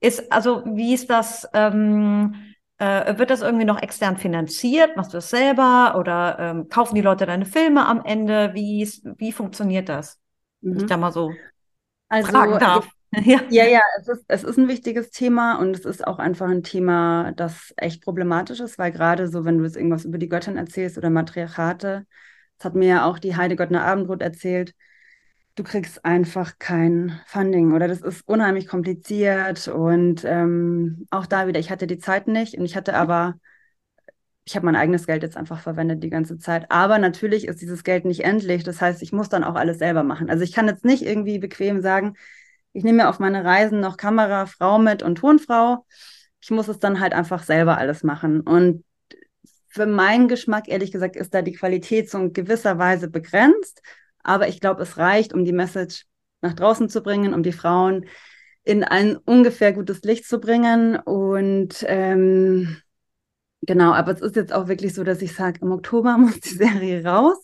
ist, 0.00 0.30
also 0.30 0.64
wie 0.66 0.92
ist 0.92 1.08
das? 1.08 1.48
Ähm, 1.54 2.34
äh, 2.80 3.18
wird 3.18 3.30
das 3.30 3.42
irgendwie 3.42 3.66
noch 3.66 3.80
extern 3.80 4.16
finanziert? 4.16 4.96
Machst 4.96 5.12
du 5.12 5.18
das 5.18 5.28
selber 5.28 5.96
oder 5.98 6.38
ähm, 6.38 6.68
kaufen 6.68 6.94
die 6.94 7.02
Leute 7.02 7.26
deine 7.26 7.44
Filme 7.44 7.86
am 7.86 8.02
Ende? 8.04 8.52
Wie, 8.54 8.90
wie 9.18 9.32
funktioniert 9.32 9.88
das? 9.88 10.18
Mhm. 10.62 10.78
Ich 10.78 10.86
da 10.86 10.96
mal 10.96 11.12
so 11.12 11.32
also, 12.08 12.30
fragen 12.30 12.58
darf. 12.58 12.88
Ja, 13.12 13.40
ja, 13.50 13.64
ja 13.64 13.80
es, 13.98 14.06
ist, 14.06 14.24
es 14.28 14.44
ist 14.44 14.56
ein 14.56 14.68
wichtiges 14.68 15.10
Thema 15.10 15.56
und 15.58 15.74
es 15.74 15.84
ist 15.84 16.06
auch 16.06 16.20
einfach 16.20 16.48
ein 16.48 16.62
Thema, 16.62 17.32
das 17.32 17.74
echt 17.76 18.04
problematisch 18.04 18.60
ist, 18.60 18.78
weil 18.78 18.92
gerade 18.92 19.26
so, 19.26 19.44
wenn 19.44 19.58
du 19.58 19.64
jetzt 19.64 19.74
irgendwas 19.74 20.04
über 20.04 20.16
die 20.16 20.28
Göttin 20.28 20.56
erzählst 20.56 20.96
oder 20.96 21.10
Matriarchate, 21.10 22.06
das 22.56 22.64
hat 22.66 22.76
mir 22.76 22.86
ja 22.86 23.04
auch 23.04 23.18
die 23.18 23.34
Heide 23.34 23.56
Göttner 23.56 23.82
Abendrot 23.84 24.22
erzählt, 24.22 24.74
du 25.60 25.64
kriegst 25.64 26.06
einfach 26.06 26.58
kein 26.58 27.20
Funding 27.26 27.74
oder 27.74 27.86
das 27.86 28.00
ist 28.00 28.26
unheimlich 28.26 28.66
kompliziert 28.66 29.68
und 29.68 30.24
ähm, 30.24 31.06
auch 31.10 31.26
da 31.26 31.46
wieder, 31.46 31.60
ich 31.60 31.70
hatte 31.70 31.86
die 31.86 31.98
Zeit 31.98 32.28
nicht 32.28 32.56
und 32.56 32.64
ich 32.64 32.76
hatte 32.76 32.94
aber, 32.94 33.34
ich 34.46 34.56
habe 34.56 34.64
mein 34.64 34.74
eigenes 34.74 35.06
Geld 35.06 35.22
jetzt 35.22 35.36
einfach 35.36 35.60
verwendet 35.60 36.02
die 36.02 36.08
ganze 36.08 36.38
Zeit, 36.38 36.70
aber 36.70 36.98
natürlich 36.98 37.46
ist 37.46 37.60
dieses 37.60 37.84
Geld 37.84 38.06
nicht 38.06 38.24
endlich, 38.24 38.64
das 38.64 38.80
heißt, 38.80 39.02
ich 39.02 39.12
muss 39.12 39.28
dann 39.28 39.44
auch 39.44 39.54
alles 39.54 39.78
selber 39.78 40.02
machen. 40.02 40.30
Also 40.30 40.44
ich 40.44 40.52
kann 40.54 40.66
jetzt 40.66 40.86
nicht 40.86 41.02
irgendwie 41.02 41.38
bequem 41.38 41.82
sagen, 41.82 42.16
ich 42.72 42.82
nehme 42.82 43.02
mir 43.02 43.08
auf 43.10 43.18
meine 43.18 43.44
Reisen 43.44 43.80
noch 43.80 43.98
Kamera, 43.98 44.46
Frau 44.46 44.78
mit 44.78 45.02
und 45.02 45.16
Tonfrau. 45.16 45.84
Ich 46.40 46.50
muss 46.50 46.68
es 46.68 46.78
dann 46.78 47.00
halt 47.00 47.12
einfach 47.12 47.42
selber 47.42 47.76
alles 47.76 48.02
machen 48.02 48.40
und 48.40 48.82
für 49.68 49.84
meinen 49.86 50.26
Geschmack, 50.26 50.68
ehrlich 50.68 50.90
gesagt, 50.90 51.16
ist 51.16 51.34
da 51.34 51.42
die 51.42 51.52
Qualität 51.52 52.10
so 52.10 52.18
in 52.18 52.32
gewisser 52.32 52.78
Weise 52.78 53.08
begrenzt. 53.08 53.82
Aber 54.22 54.48
ich 54.48 54.60
glaube, 54.60 54.82
es 54.82 54.98
reicht, 54.98 55.32
um 55.32 55.44
die 55.44 55.52
Message 55.52 56.06
nach 56.40 56.54
draußen 56.54 56.88
zu 56.88 57.02
bringen, 57.02 57.34
um 57.34 57.42
die 57.42 57.52
Frauen 57.52 58.06
in 58.62 58.84
ein 58.84 59.16
ungefähr 59.16 59.72
gutes 59.72 60.02
Licht 60.02 60.26
zu 60.26 60.40
bringen. 60.40 60.96
Und 60.96 61.84
ähm, 61.86 62.76
genau, 63.62 63.92
aber 63.92 64.12
es 64.12 64.20
ist 64.20 64.36
jetzt 64.36 64.52
auch 64.52 64.68
wirklich 64.68 64.94
so, 64.94 65.04
dass 65.04 65.22
ich 65.22 65.34
sage, 65.34 65.60
im 65.62 65.72
Oktober 65.72 66.18
muss 66.18 66.40
die 66.40 66.54
Serie 66.54 67.04
raus. 67.04 67.38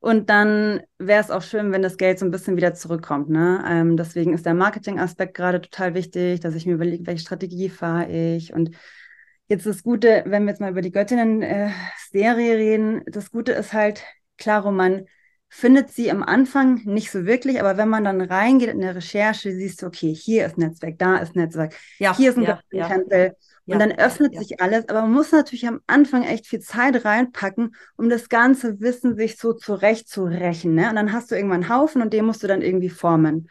Und 0.00 0.30
dann 0.30 0.80
wäre 0.98 1.20
es 1.20 1.30
auch 1.30 1.42
schön, 1.42 1.72
wenn 1.72 1.82
das 1.82 1.96
Geld 1.96 2.20
so 2.20 2.24
ein 2.24 2.30
bisschen 2.30 2.56
wieder 2.56 2.72
zurückkommt. 2.74 3.30
Ne? 3.30 3.64
Ähm, 3.66 3.96
deswegen 3.96 4.32
ist 4.32 4.46
der 4.46 4.54
Marketing-Aspekt 4.54 5.34
gerade 5.34 5.60
total 5.60 5.94
wichtig, 5.94 6.38
dass 6.38 6.54
ich 6.54 6.66
mir 6.66 6.74
überlege, 6.74 7.06
welche 7.06 7.22
Strategie 7.22 7.68
fahre 7.68 8.08
ich 8.08 8.52
und 8.52 8.70
Jetzt 9.48 9.64
das 9.64 9.82
Gute, 9.82 10.24
wenn 10.26 10.44
wir 10.44 10.50
jetzt 10.50 10.60
mal 10.60 10.70
über 10.70 10.82
die 10.82 10.92
Göttinnen-Serie 10.92 12.52
äh, 12.52 12.56
reden, 12.56 13.02
das 13.06 13.30
Gute 13.30 13.52
ist 13.52 13.72
halt, 13.72 14.04
klar, 14.36 14.70
man 14.70 15.06
findet 15.48 15.90
sie 15.90 16.10
am 16.10 16.22
Anfang 16.22 16.82
nicht 16.84 17.10
so 17.10 17.24
wirklich, 17.24 17.60
aber 17.60 17.76
wenn 17.76 17.88
man 17.88 18.04
dann 18.04 18.20
reingeht 18.20 18.68
in 18.68 18.80
der 18.80 18.94
Recherche, 18.94 19.52
siehst 19.52 19.82
du, 19.82 19.86
okay, 19.86 20.14
hier 20.14 20.46
ist 20.46 20.58
Netzwerk, 20.58 20.98
da 20.98 21.16
ist 21.16 21.36
Netzwerk, 21.36 21.74
ja, 21.98 22.16
hier 22.16 22.30
ist 22.30 22.36
ein 22.36 22.44
ja, 22.44 22.60
Göttinnen-Tempel. 22.70 23.26
Ja. 23.26 23.74
Und 23.74 23.80
ja, 23.80 23.86
dann 23.86 23.98
öffnet 23.98 24.34
ja, 24.34 24.40
sich 24.40 24.60
alles, 24.62 24.88
aber 24.88 25.02
man 25.02 25.12
muss 25.12 25.30
natürlich 25.30 25.66
am 25.68 25.80
Anfang 25.86 26.22
echt 26.22 26.46
viel 26.46 26.60
Zeit 26.60 27.04
reinpacken, 27.04 27.74
um 27.96 28.08
das 28.08 28.30
ganze 28.30 28.80
Wissen 28.80 29.14
sich 29.14 29.36
so 29.36 29.52
zurechtzurechnen. 29.52 30.74
Ne? 30.74 30.88
Und 30.88 30.96
dann 30.96 31.12
hast 31.12 31.30
du 31.30 31.34
irgendwann 31.34 31.64
einen 31.64 31.74
Haufen 31.74 32.00
und 32.00 32.14
den 32.14 32.24
musst 32.24 32.42
du 32.42 32.46
dann 32.46 32.62
irgendwie 32.62 32.88
formen. 32.88 33.50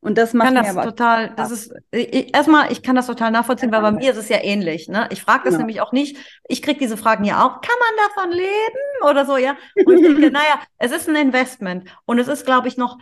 Und 0.00 0.16
das 0.16 0.32
macht 0.32 0.54
kann 0.54 0.54
das 0.54 0.70
aber 0.70 0.84
total, 0.84 1.34
das 1.34 1.50
ist 1.50 1.74
ich, 1.90 2.34
erstmal, 2.34 2.70
ich 2.70 2.82
kann 2.82 2.94
das 2.94 3.08
total 3.08 3.32
nachvollziehen, 3.32 3.72
weil 3.72 3.82
bei 3.82 3.90
mir 3.90 4.12
ist 4.12 4.16
es 4.16 4.28
ja 4.28 4.38
ähnlich. 4.42 4.88
Ne? 4.88 5.08
Ich 5.10 5.22
frage 5.22 5.44
das 5.44 5.54
ja. 5.54 5.58
nämlich 5.58 5.80
auch 5.80 5.90
nicht. 5.90 6.16
Ich 6.48 6.62
kriege 6.62 6.78
diese 6.78 6.96
Fragen 6.96 7.24
ja 7.24 7.44
auch. 7.44 7.60
Kann 7.60 7.76
man 7.80 8.08
davon 8.08 8.30
leben 8.30 9.10
oder 9.10 9.26
so? 9.26 9.36
Ja. 9.36 9.56
Und 9.84 9.96
ich 9.96 10.02
denke, 10.02 10.30
naja, 10.30 10.60
es 10.78 10.92
ist 10.92 11.08
ein 11.08 11.16
Investment 11.16 11.90
und 12.04 12.18
es 12.18 12.28
ist, 12.28 12.46
glaube 12.46 12.68
ich, 12.68 12.76
noch. 12.76 12.98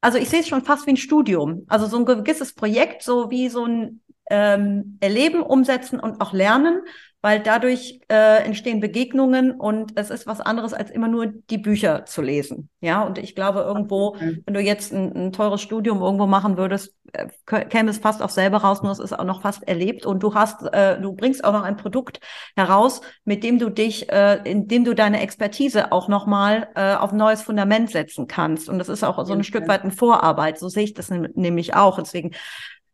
Also 0.00 0.18
ich 0.18 0.28
sehe 0.28 0.40
es 0.40 0.48
schon 0.48 0.62
fast 0.62 0.86
wie 0.86 0.90
ein 0.90 0.96
Studium. 0.96 1.64
Also 1.68 1.86
so 1.86 1.98
ein 1.98 2.04
gewisses 2.04 2.54
Projekt, 2.54 3.02
so 3.02 3.30
wie 3.30 3.48
so 3.48 3.64
ein 3.64 4.02
ähm, 4.30 4.98
erleben, 5.00 5.42
umsetzen 5.42 6.00
und 6.00 6.20
auch 6.20 6.32
lernen, 6.32 6.80
weil 7.26 7.40
dadurch 7.40 7.98
äh, 8.08 8.44
entstehen 8.44 8.78
Begegnungen 8.78 9.50
und 9.50 9.98
es 9.98 10.10
ist 10.10 10.28
was 10.28 10.40
anderes, 10.40 10.72
als 10.72 10.92
immer 10.92 11.08
nur 11.08 11.26
die 11.26 11.58
Bücher 11.58 12.04
zu 12.04 12.22
lesen. 12.22 12.68
Ja, 12.80 13.02
und 13.02 13.18
ich 13.18 13.34
glaube, 13.34 13.60
irgendwo, 13.60 14.16
wenn 14.20 14.54
du 14.54 14.60
jetzt 14.60 14.92
ein, 14.92 15.12
ein 15.16 15.32
teures 15.32 15.60
Studium 15.60 16.02
irgendwo 16.02 16.26
machen 16.28 16.56
würdest, 16.56 16.94
äh, 17.12 17.26
käme 17.64 17.90
es 17.90 17.98
fast 17.98 18.22
auch 18.22 18.30
selber 18.30 18.58
raus, 18.58 18.82
nur 18.84 18.92
es 18.92 19.00
ist 19.00 19.12
auch 19.12 19.24
noch 19.24 19.42
fast 19.42 19.66
erlebt 19.66 20.06
und 20.06 20.22
du 20.22 20.34
hast, 20.34 20.62
äh, 20.72 21.00
du 21.00 21.14
bringst 21.14 21.42
auch 21.42 21.52
noch 21.52 21.64
ein 21.64 21.76
Produkt 21.76 22.20
heraus, 22.54 23.00
mit 23.24 23.42
dem 23.42 23.58
du 23.58 23.70
dich, 23.70 24.08
äh, 24.12 24.40
in 24.44 24.68
dem 24.68 24.84
du 24.84 24.94
deine 24.94 25.20
Expertise 25.20 25.90
auch 25.90 26.06
nochmal 26.06 26.68
äh, 26.76 26.94
auf 26.94 27.10
ein 27.10 27.18
neues 27.18 27.42
Fundament 27.42 27.90
setzen 27.90 28.28
kannst. 28.28 28.68
Und 28.68 28.78
das 28.78 28.88
ist 28.88 29.02
auch 29.02 29.24
so 29.26 29.32
ein 29.32 29.42
Stück 29.42 29.66
weit 29.66 29.82
eine 29.82 29.90
Vorarbeit. 29.90 30.60
So 30.60 30.68
sehe 30.68 30.84
ich 30.84 30.94
das 30.94 31.10
nämlich 31.10 31.74
auch. 31.74 31.98
Deswegen 31.98 32.32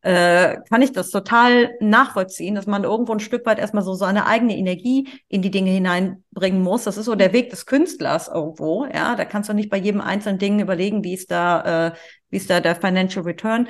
äh, 0.02 0.56
kann 0.68 0.82
ich 0.82 0.92
das 0.92 1.10
total 1.10 1.74
nachvollziehen, 1.80 2.54
dass 2.54 2.66
man 2.66 2.84
irgendwo 2.84 3.12
ein 3.12 3.20
Stück 3.20 3.46
weit 3.46 3.58
erstmal 3.58 3.84
so 3.84 3.94
seine 3.94 4.26
eigene 4.26 4.56
Energie 4.56 5.08
in 5.28 5.42
die 5.42 5.50
Dinge 5.50 5.70
hineinbringen 5.70 6.60
muss. 6.60 6.84
Das 6.84 6.96
ist 6.96 7.06
so 7.06 7.14
der 7.14 7.32
Weg 7.32 7.50
des 7.50 7.66
Künstlers 7.66 8.28
irgendwo. 8.28 8.84
Ja, 8.84 9.14
da 9.14 9.24
kannst 9.24 9.48
du 9.48 9.54
nicht 9.54 9.70
bei 9.70 9.78
jedem 9.78 10.00
einzelnen 10.00 10.38
Ding 10.38 10.60
überlegen, 10.60 11.04
wie 11.04 11.14
ist 11.14 11.30
da, 11.30 11.88
äh, 11.88 11.92
wie 12.30 12.36
ist 12.36 12.50
da 12.50 12.60
der 12.60 12.74
Financial 12.74 13.24
Return. 13.24 13.68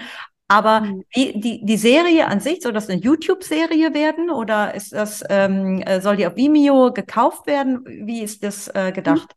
Aber 0.49 0.81
mhm. 0.81 1.05
wie, 1.15 1.39
die, 1.39 1.65
die 1.65 1.77
Serie 1.77 2.27
an 2.27 2.41
sich, 2.41 2.63
soll 2.63 2.73
das 2.73 2.89
eine 2.89 3.01
YouTube-Serie 3.01 3.95
werden 3.95 4.31
oder 4.31 4.75
ist 4.75 4.93
das, 4.93 5.23
ähm, 5.29 5.83
äh, 5.83 6.01
soll 6.01 6.17
die 6.17 6.27
auf 6.27 6.37
Vimeo 6.37 6.93
gekauft 6.93 7.47
werden? 7.47 7.85
Wie 7.87 8.23
ist 8.23 8.43
das 8.43 8.69
äh, 8.69 8.93
gedacht? 8.93 9.35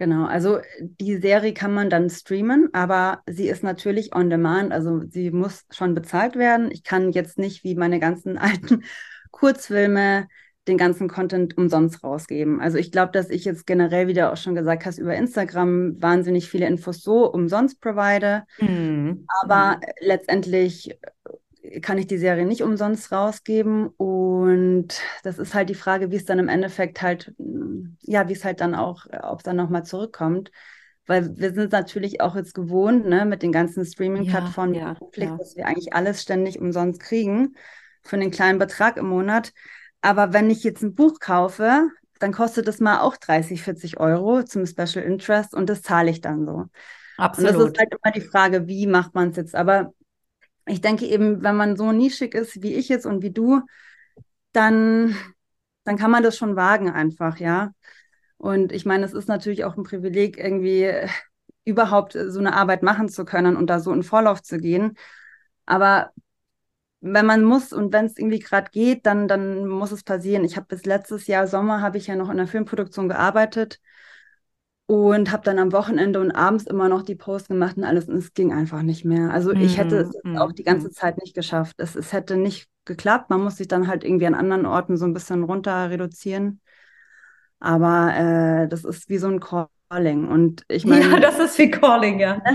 Genau, 0.00 0.24
also 0.24 0.60
die 0.80 1.18
Serie 1.18 1.52
kann 1.52 1.74
man 1.74 1.90
dann 1.90 2.08
streamen, 2.08 2.70
aber 2.72 3.20
sie 3.26 3.48
ist 3.50 3.62
natürlich 3.62 4.14
on 4.14 4.30
demand, 4.30 4.72
also 4.72 5.02
sie 5.06 5.30
muss 5.30 5.66
schon 5.68 5.92
bezahlt 5.92 6.36
werden. 6.36 6.70
Ich 6.70 6.84
kann 6.84 7.12
jetzt 7.12 7.38
nicht 7.38 7.64
wie 7.64 7.74
meine 7.74 8.00
ganzen 8.00 8.38
alten 8.38 8.82
Kurzfilme 9.30 10.26
den 10.66 10.78
ganzen 10.78 11.06
Content 11.06 11.58
umsonst 11.58 12.02
rausgeben. 12.02 12.62
Also 12.62 12.78
ich 12.78 12.92
glaube, 12.92 13.12
dass 13.12 13.28
ich 13.28 13.44
jetzt 13.44 13.66
generell, 13.66 14.06
wie 14.06 14.14
du 14.14 14.32
auch 14.32 14.38
schon 14.38 14.54
gesagt 14.54 14.86
hast, 14.86 14.96
über 14.96 15.14
Instagram 15.14 16.00
wahnsinnig 16.00 16.48
viele 16.48 16.66
Infos 16.66 17.02
so 17.02 17.30
umsonst 17.30 17.78
provide. 17.82 18.44
Mhm. 18.58 19.26
Aber 19.42 19.76
mhm. 19.76 19.82
letztendlich 20.00 20.98
kann 21.82 21.98
ich 21.98 22.06
die 22.06 22.18
Serie 22.18 22.46
nicht 22.46 22.62
umsonst 22.62 23.12
rausgeben. 23.12 23.88
Und 23.88 24.88
das 25.22 25.38
ist 25.38 25.54
halt 25.54 25.68
die 25.68 25.74
Frage, 25.74 26.10
wie 26.10 26.16
es 26.16 26.24
dann 26.24 26.38
im 26.38 26.48
Endeffekt 26.48 27.02
halt, 27.02 27.32
ja, 28.02 28.28
wie 28.28 28.32
es 28.32 28.44
halt 28.44 28.60
dann 28.60 28.74
auch, 28.74 29.06
ob 29.22 29.38
es 29.38 29.44
dann 29.44 29.56
nochmal 29.56 29.84
zurückkommt. 29.84 30.50
Weil 31.06 31.36
wir 31.38 31.54
sind 31.54 31.72
natürlich 31.72 32.20
auch 32.20 32.36
jetzt 32.36 32.54
gewohnt, 32.54 33.06
ne, 33.06 33.24
mit 33.24 33.42
den 33.42 33.52
ganzen 33.52 33.84
Streaming-Plattformen, 33.84 34.74
ja, 34.74 34.96
ja, 35.14 35.24
ja. 35.24 35.36
dass 35.36 35.56
wir 35.56 35.66
eigentlich 35.66 35.92
alles 35.92 36.22
ständig 36.22 36.60
umsonst 36.60 37.00
kriegen 37.00 37.54
für 38.02 38.16
einen 38.16 38.30
kleinen 38.30 38.58
Betrag 38.58 38.96
im 38.96 39.08
Monat. 39.08 39.52
Aber 40.02 40.32
wenn 40.32 40.50
ich 40.50 40.62
jetzt 40.62 40.82
ein 40.82 40.94
Buch 40.94 41.18
kaufe, 41.20 41.88
dann 42.18 42.32
kostet 42.32 42.68
es 42.68 42.80
mal 42.80 43.00
auch 43.00 43.16
30, 43.16 43.62
40 43.62 43.98
Euro 43.98 44.42
zum 44.42 44.66
Special 44.66 45.04
Interest 45.04 45.54
und 45.54 45.68
das 45.68 45.82
zahle 45.82 46.10
ich 46.10 46.20
dann 46.20 46.44
so. 46.44 46.66
Absolut. 47.16 47.50
Und 47.50 47.58
das 47.58 47.70
ist 47.70 47.78
halt 47.78 47.92
immer 47.92 48.12
die 48.12 48.20
Frage, 48.20 48.66
wie 48.66 48.86
macht 48.86 49.14
man 49.14 49.30
es 49.30 49.36
jetzt? 49.36 49.54
Aber 49.54 49.92
ich 50.66 50.80
denke 50.80 51.06
eben, 51.06 51.42
wenn 51.42 51.56
man 51.56 51.76
so 51.76 51.92
nischig 51.92 52.34
ist 52.34 52.62
wie 52.62 52.74
ich 52.74 52.88
jetzt 52.88 53.06
und 53.06 53.22
wie 53.22 53.30
du, 53.30 53.62
dann, 54.52 55.16
dann 55.84 55.96
kann 55.96 56.10
man 56.10 56.22
das 56.22 56.36
schon 56.36 56.56
wagen 56.56 56.90
einfach, 56.90 57.38
ja. 57.38 57.72
Und 58.36 58.72
ich 58.72 58.86
meine, 58.86 59.04
es 59.04 59.12
ist 59.12 59.28
natürlich 59.28 59.64
auch 59.64 59.76
ein 59.76 59.82
Privileg, 59.84 60.38
irgendwie 60.38 60.90
überhaupt 61.64 62.12
so 62.12 62.38
eine 62.38 62.54
Arbeit 62.54 62.82
machen 62.82 63.08
zu 63.08 63.24
können 63.24 63.56
und 63.56 63.68
da 63.68 63.80
so 63.80 63.92
in 63.92 64.02
Vorlauf 64.02 64.42
zu 64.42 64.58
gehen. 64.58 64.96
Aber 65.66 66.10
wenn 67.00 67.26
man 67.26 67.44
muss 67.44 67.72
und 67.72 67.92
wenn 67.92 68.06
es 68.06 68.18
irgendwie 68.18 68.40
gerade 68.40 68.70
geht, 68.70 69.06
dann, 69.06 69.28
dann 69.28 69.66
muss 69.66 69.92
es 69.92 70.02
passieren. 70.04 70.44
Ich 70.44 70.56
habe 70.56 70.66
bis 70.66 70.84
letztes 70.84 71.26
Jahr 71.26 71.46
Sommer 71.46 71.80
habe 71.80 71.98
ich 71.98 72.06
ja 72.06 72.16
noch 72.16 72.30
in 72.30 72.36
der 72.36 72.46
Filmproduktion 72.46 73.08
gearbeitet 73.08 73.80
und 74.90 75.30
habe 75.30 75.44
dann 75.44 75.60
am 75.60 75.70
Wochenende 75.70 76.18
und 76.18 76.32
abends 76.32 76.66
immer 76.66 76.88
noch 76.88 77.02
die 77.02 77.14
Post 77.14 77.46
gemacht 77.46 77.76
und 77.76 77.84
alles 77.84 78.08
und 78.08 78.16
es 78.16 78.34
ging 78.34 78.52
einfach 78.52 78.82
nicht 78.82 79.04
mehr. 79.04 79.30
Also 79.30 79.52
ich 79.52 79.78
hätte 79.78 79.98
es 79.98 80.10
mm, 80.24 80.36
auch 80.36 80.50
die 80.50 80.64
ganze 80.64 80.88
mm. 80.88 80.90
Zeit 80.90 81.18
nicht 81.22 81.32
geschafft. 81.32 81.76
Es, 81.78 81.94
es 81.94 82.12
hätte 82.12 82.36
nicht 82.36 82.66
geklappt. 82.86 83.30
Man 83.30 83.40
muss 83.40 83.58
sich 83.58 83.68
dann 83.68 83.86
halt 83.86 84.02
irgendwie 84.02 84.26
an 84.26 84.34
anderen 84.34 84.66
Orten 84.66 84.96
so 84.96 85.04
ein 85.04 85.14
bisschen 85.14 85.44
runter 85.44 85.90
reduzieren. 85.90 86.60
Aber 87.60 88.12
äh, 88.16 88.68
das 88.68 88.84
ist 88.84 89.08
wie 89.08 89.18
so 89.18 89.28
ein 89.28 89.38
Calling. 89.38 90.26
Und 90.26 90.64
ich 90.66 90.84
meine. 90.84 91.08
Ja, 91.08 91.20
das 91.20 91.38
ist 91.38 91.56
wie 91.58 91.70
Calling, 91.70 92.18
ja. 92.18 92.42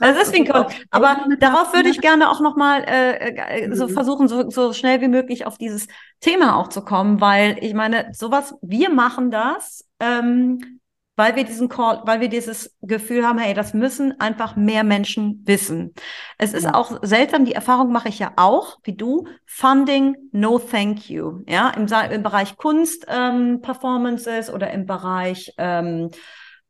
Das 0.00 0.20
ist 0.20 0.32
wie 0.32 0.38
ein 0.38 0.46
Calling. 0.46 0.74
Aber 0.90 1.18
darauf 1.38 1.74
würde 1.74 1.90
ich 1.90 2.00
gerne 2.00 2.30
auch 2.30 2.40
nochmal 2.40 2.82
äh, 2.84 3.66
äh, 3.66 3.74
so 3.74 3.88
mhm. 3.88 3.92
versuchen, 3.92 4.26
so, 4.26 4.48
so 4.48 4.72
schnell 4.72 5.02
wie 5.02 5.08
möglich 5.08 5.44
auf 5.44 5.58
dieses 5.58 5.86
Thema 6.18 6.56
auch 6.56 6.68
zu 6.68 6.82
kommen, 6.82 7.20
weil 7.20 7.58
ich 7.60 7.74
meine, 7.74 8.08
sowas, 8.14 8.54
wir 8.62 8.88
machen 8.88 9.30
das. 9.30 9.86
Ähm, 10.00 10.80
weil 11.16 11.36
wir 11.36 11.44
diesen 11.44 11.68
Call, 11.68 12.02
weil 12.04 12.20
wir 12.20 12.28
dieses 12.28 12.74
Gefühl 12.80 13.26
haben, 13.26 13.38
hey, 13.38 13.54
das 13.54 13.74
müssen 13.74 14.18
einfach 14.20 14.56
mehr 14.56 14.82
Menschen 14.82 15.42
wissen. 15.44 15.94
Es 16.38 16.54
ist 16.54 16.64
ja. 16.64 16.74
auch 16.74 16.98
seltsam, 17.02 17.44
die 17.44 17.52
Erfahrung 17.52 17.92
mache 17.92 18.08
ich 18.08 18.18
ja 18.18 18.32
auch, 18.36 18.78
wie 18.84 18.96
du, 18.96 19.26
Funding, 19.44 20.16
no 20.32 20.58
thank 20.58 21.10
you. 21.10 21.42
Ja, 21.46 21.70
im, 21.70 21.86
im 22.10 22.22
Bereich 22.22 22.56
Kunst, 22.56 23.06
ähm, 23.08 23.60
Performances 23.60 24.50
oder 24.50 24.70
im 24.70 24.86
Bereich 24.86 25.52
ähm, 25.58 26.10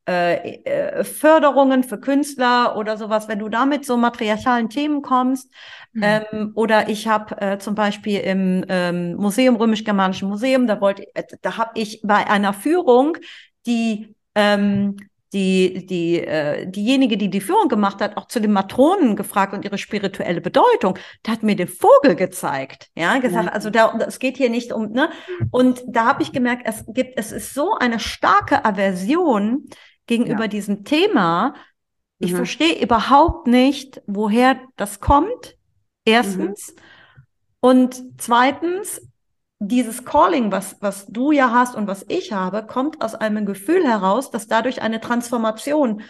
äh, 0.08 0.62
äh, 0.64 1.04
Förderungen 1.04 1.84
für 1.84 2.00
Künstler 2.00 2.76
oder 2.76 2.96
sowas, 2.96 3.28
wenn 3.28 3.38
du 3.38 3.48
damit 3.48 3.86
so 3.86 3.96
matriarchalen 3.96 4.68
Themen 4.68 5.02
kommst. 5.02 5.52
Mhm. 5.92 6.02
Ähm, 6.02 6.52
oder 6.56 6.88
ich 6.88 7.06
habe 7.06 7.40
äh, 7.40 7.58
zum 7.58 7.76
Beispiel 7.76 8.18
im 8.18 8.64
ähm, 8.68 9.14
Museum, 9.14 9.54
Römisch-Germanischen 9.54 10.28
Museum, 10.28 10.66
da 10.66 10.80
wollte, 10.80 11.06
äh, 11.14 11.22
da 11.42 11.56
habe 11.56 11.70
ich 11.74 12.00
bei 12.02 12.26
einer 12.26 12.52
Führung 12.52 13.16
die 13.66 14.16
ähm, 14.34 14.96
die, 15.32 15.86
die, 15.86 16.20
äh, 16.20 16.66
diejenige, 16.66 17.16
die 17.16 17.30
die 17.30 17.40
Führung 17.40 17.68
gemacht 17.68 18.00
hat, 18.02 18.16
auch 18.16 18.26
zu 18.26 18.40
den 18.40 18.52
Matronen 18.52 19.16
gefragt 19.16 19.54
und 19.54 19.64
ihre 19.64 19.78
spirituelle 19.78 20.42
Bedeutung. 20.42 20.98
Da 21.22 21.32
hat 21.32 21.42
mir 21.42 21.56
den 21.56 21.68
Vogel 21.68 22.14
gezeigt, 22.16 22.90
ja, 22.94 23.18
gesagt, 23.18 23.46
ja. 23.46 23.52
also 23.52 23.70
da, 23.70 23.96
es 24.06 24.18
geht 24.18 24.36
hier 24.36 24.50
nicht 24.50 24.72
um, 24.72 24.92
ne, 24.92 25.10
und 25.50 25.82
da 25.86 26.04
habe 26.06 26.22
ich 26.22 26.32
gemerkt, 26.32 26.62
es 26.66 26.84
gibt, 26.86 27.18
es 27.18 27.32
ist 27.32 27.54
so 27.54 27.74
eine 27.74 27.98
starke 27.98 28.64
Aversion 28.64 29.68
gegenüber 30.06 30.42
ja. 30.42 30.48
diesem 30.48 30.84
Thema. 30.84 31.54
Ich 32.18 32.32
mhm. 32.32 32.36
verstehe 32.36 32.82
überhaupt 32.82 33.46
nicht, 33.46 34.02
woher 34.06 34.60
das 34.76 35.00
kommt. 35.00 35.56
Erstens. 36.04 36.74
Mhm. 36.74 36.82
Und 37.60 38.04
zweitens, 38.18 39.00
dieses 39.68 40.04
Calling, 40.04 40.50
was, 40.50 40.76
was 40.80 41.06
du 41.06 41.30
ja 41.30 41.52
hast 41.52 41.76
und 41.76 41.86
was 41.86 42.04
ich 42.08 42.32
habe, 42.32 42.66
kommt 42.66 43.00
aus 43.00 43.14
einem 43.14 43.46
Gefühl 43.46 43.86
heraus, 43.86 44.30
dass 44.30 44.48
dadurch 44.48 44.82
eine 44.82 45.00
Transformation 45.00 46.02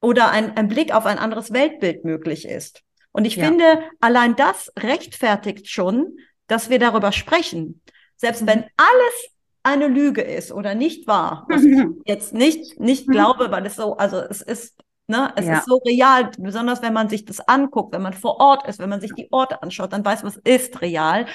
oder 0.00 0.30
ein, 0.30 0.56
ein 0.56 0.68
Blick 0.68 0.92
auf 0.92 1.06
ein 1.06 1.18
anderes 1.18 1.52
Weltbild 1.52 2.04
möglich 2.04 2.48
ist. 2.48 2.82
Und 3.12 3.26
ich 3.26 3.36
ja. 3.36 3.46
finde, 3.46 3.80
allein 4.00 4.34
das 4.34 4.72
rechtfertigt 4.78 5.68
schon, 5.68 6.16
dass 6.48 6.68
wir 6.68 6.78
darüber 6.78 7.12
sprechen. 7.12 7.80
Selbst 8.16 8.42
mhm. 8.42 8.46
wenn 8.46 8.64
alles 8.76 9.30
eine 9.62 9.86
Lüge 9.86 10.22
ist 10.22 10.50
oder 10.50 10.74
nicht 10.74 11.06
wahr, 11.06 11.46
was 11.48 11.62
ich 11.62 11.78
jetzt 12.06 12.34
nicht, 12.34 12.80
nicht 12.80 13.06
mhm. 13.06 13.12
glaube, 13.12 13.50
weil 13.52 13.66
es 13.66 13.76
so, 13.76 13.96
also 13.96 14.18
es 14.18 14.42
ist, 14.42 14.82
ne, 15.06 15.32
es 15.36 15.46
ja. 15.46 15.58
ist 15.58 15.66
so 15.66 15.76
real, 15.86 16.30
besonders 16.38 16.82
wenn 16.82 16.92
man 16.92 17.08
sich 17.08 17.24
das 17.24 17.40
anguckt, 17.40 17.94
wenn 17.94 18.02
man 18.02 18.14
vor 18.14 18.40
Ort 18.40 18.66
ist, 18.66 18.80
wenn 18.80 18.88
man 18.88 19.00
sich 19.00 19.12
die 19.12 19.28
Orte 19.30 19.62
anschaut, 19.62 19.92
dann 19.92 20.04
weiß 20.04 20.22
man, 20.22 20.32
es 20.32 20.38
ist 20.38 20.80
real. 20.80 21.26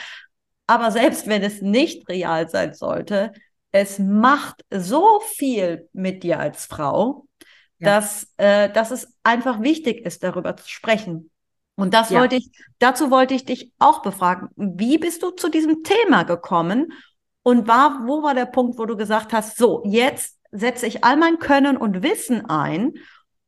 Aber 0.68 0.92
selbst 0.92 1.28
wenn 1.28 1.44
es 1.44 1.62
nicht 1.62 2.08
real 2.10 2.50
sein 2.50 2.74
sollte, 2.74 3.32
es 3.72 4.00
macht 4.00 4.64
so 4.72 5.20
viel 5.36 5.90
mit 5.94 6.24
dir 6.24 6.40
als 6.40 6.66
Frau, 6.66 7.28
ja. 7.80 7.96
dass, 7.96 8.32
äh, 8.38 8.70
dass 8.72 8.92
es 8.92 9.14
einfach 9.24 9.62
wichtig 9.62 10.06
ist, 10.06 10.24
darüber 10.24 10.56
zu 10.56 10.70
sprechen. 10.70 11.30
Und 11.76 11.94
das 11.94 12.10
Ja. 12.10 12.22
wollte 12.22 12.38
ich, 12.38 12.50
dazu 12.80 13.12
wollte 13.12 13.34
ich 13.34 13.46
dich 13.46 13.74
auch 13.80 14.02
befragen. 14.02 14.50
Wie 14.56 14.98
bist 14.98 15.24
du 15.24 15.32
zu 15.32 15.50
diesem 15.50 15.84
Thema 15.84 16.24
gekommen? 16.24 16.94
Und 17.44 17.68
war, 17.68 18.08
wo 18.08 18.24
war 18.24 18.34
der 18.34 18.46
Punkt, 18.46 18.80
wo 18.80 18.86
du 18.86 18.96
gesagt 18.96 19.34
hast, 19.34 19.58
so, 19.58 19.84
jetzt 19.86 20.40
setze 20.52 20.88
ich 20.88 21.04
all 21.04 21.18
mein 21.18 21.38
Können 21.38 21.78
und 21.78 22.02
Wissen 22.02 22.46
ein, 22.46 22.94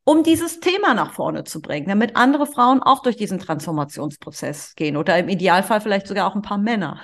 um 0.07 0.23
dieses 0.23 0.59
Thema 0.61 0.93
nach 0.93 1.13
vorne 1.13 1.43
zu 1.43 1.61
bringen, 1.61 1.87
damit 1.89 2.15
andere 2.15 2.45
Frauen 2.47 2.81
auch 2.81 3.01
durch 3.01 3.17
diesen 3.17 3.39
Transformationsprozess 3.39 4.75
gehen 4.75 4.97
oder 4.97 5.17
im 5.19 5.27
Idealfall 5.29 5.81
vielleicht 5.81 6.07
sogar 6.07 6.27
auch 6.31 6.35
ein 6.35 6.41
paar 6.41 6.57
Männer. 6.57 7.03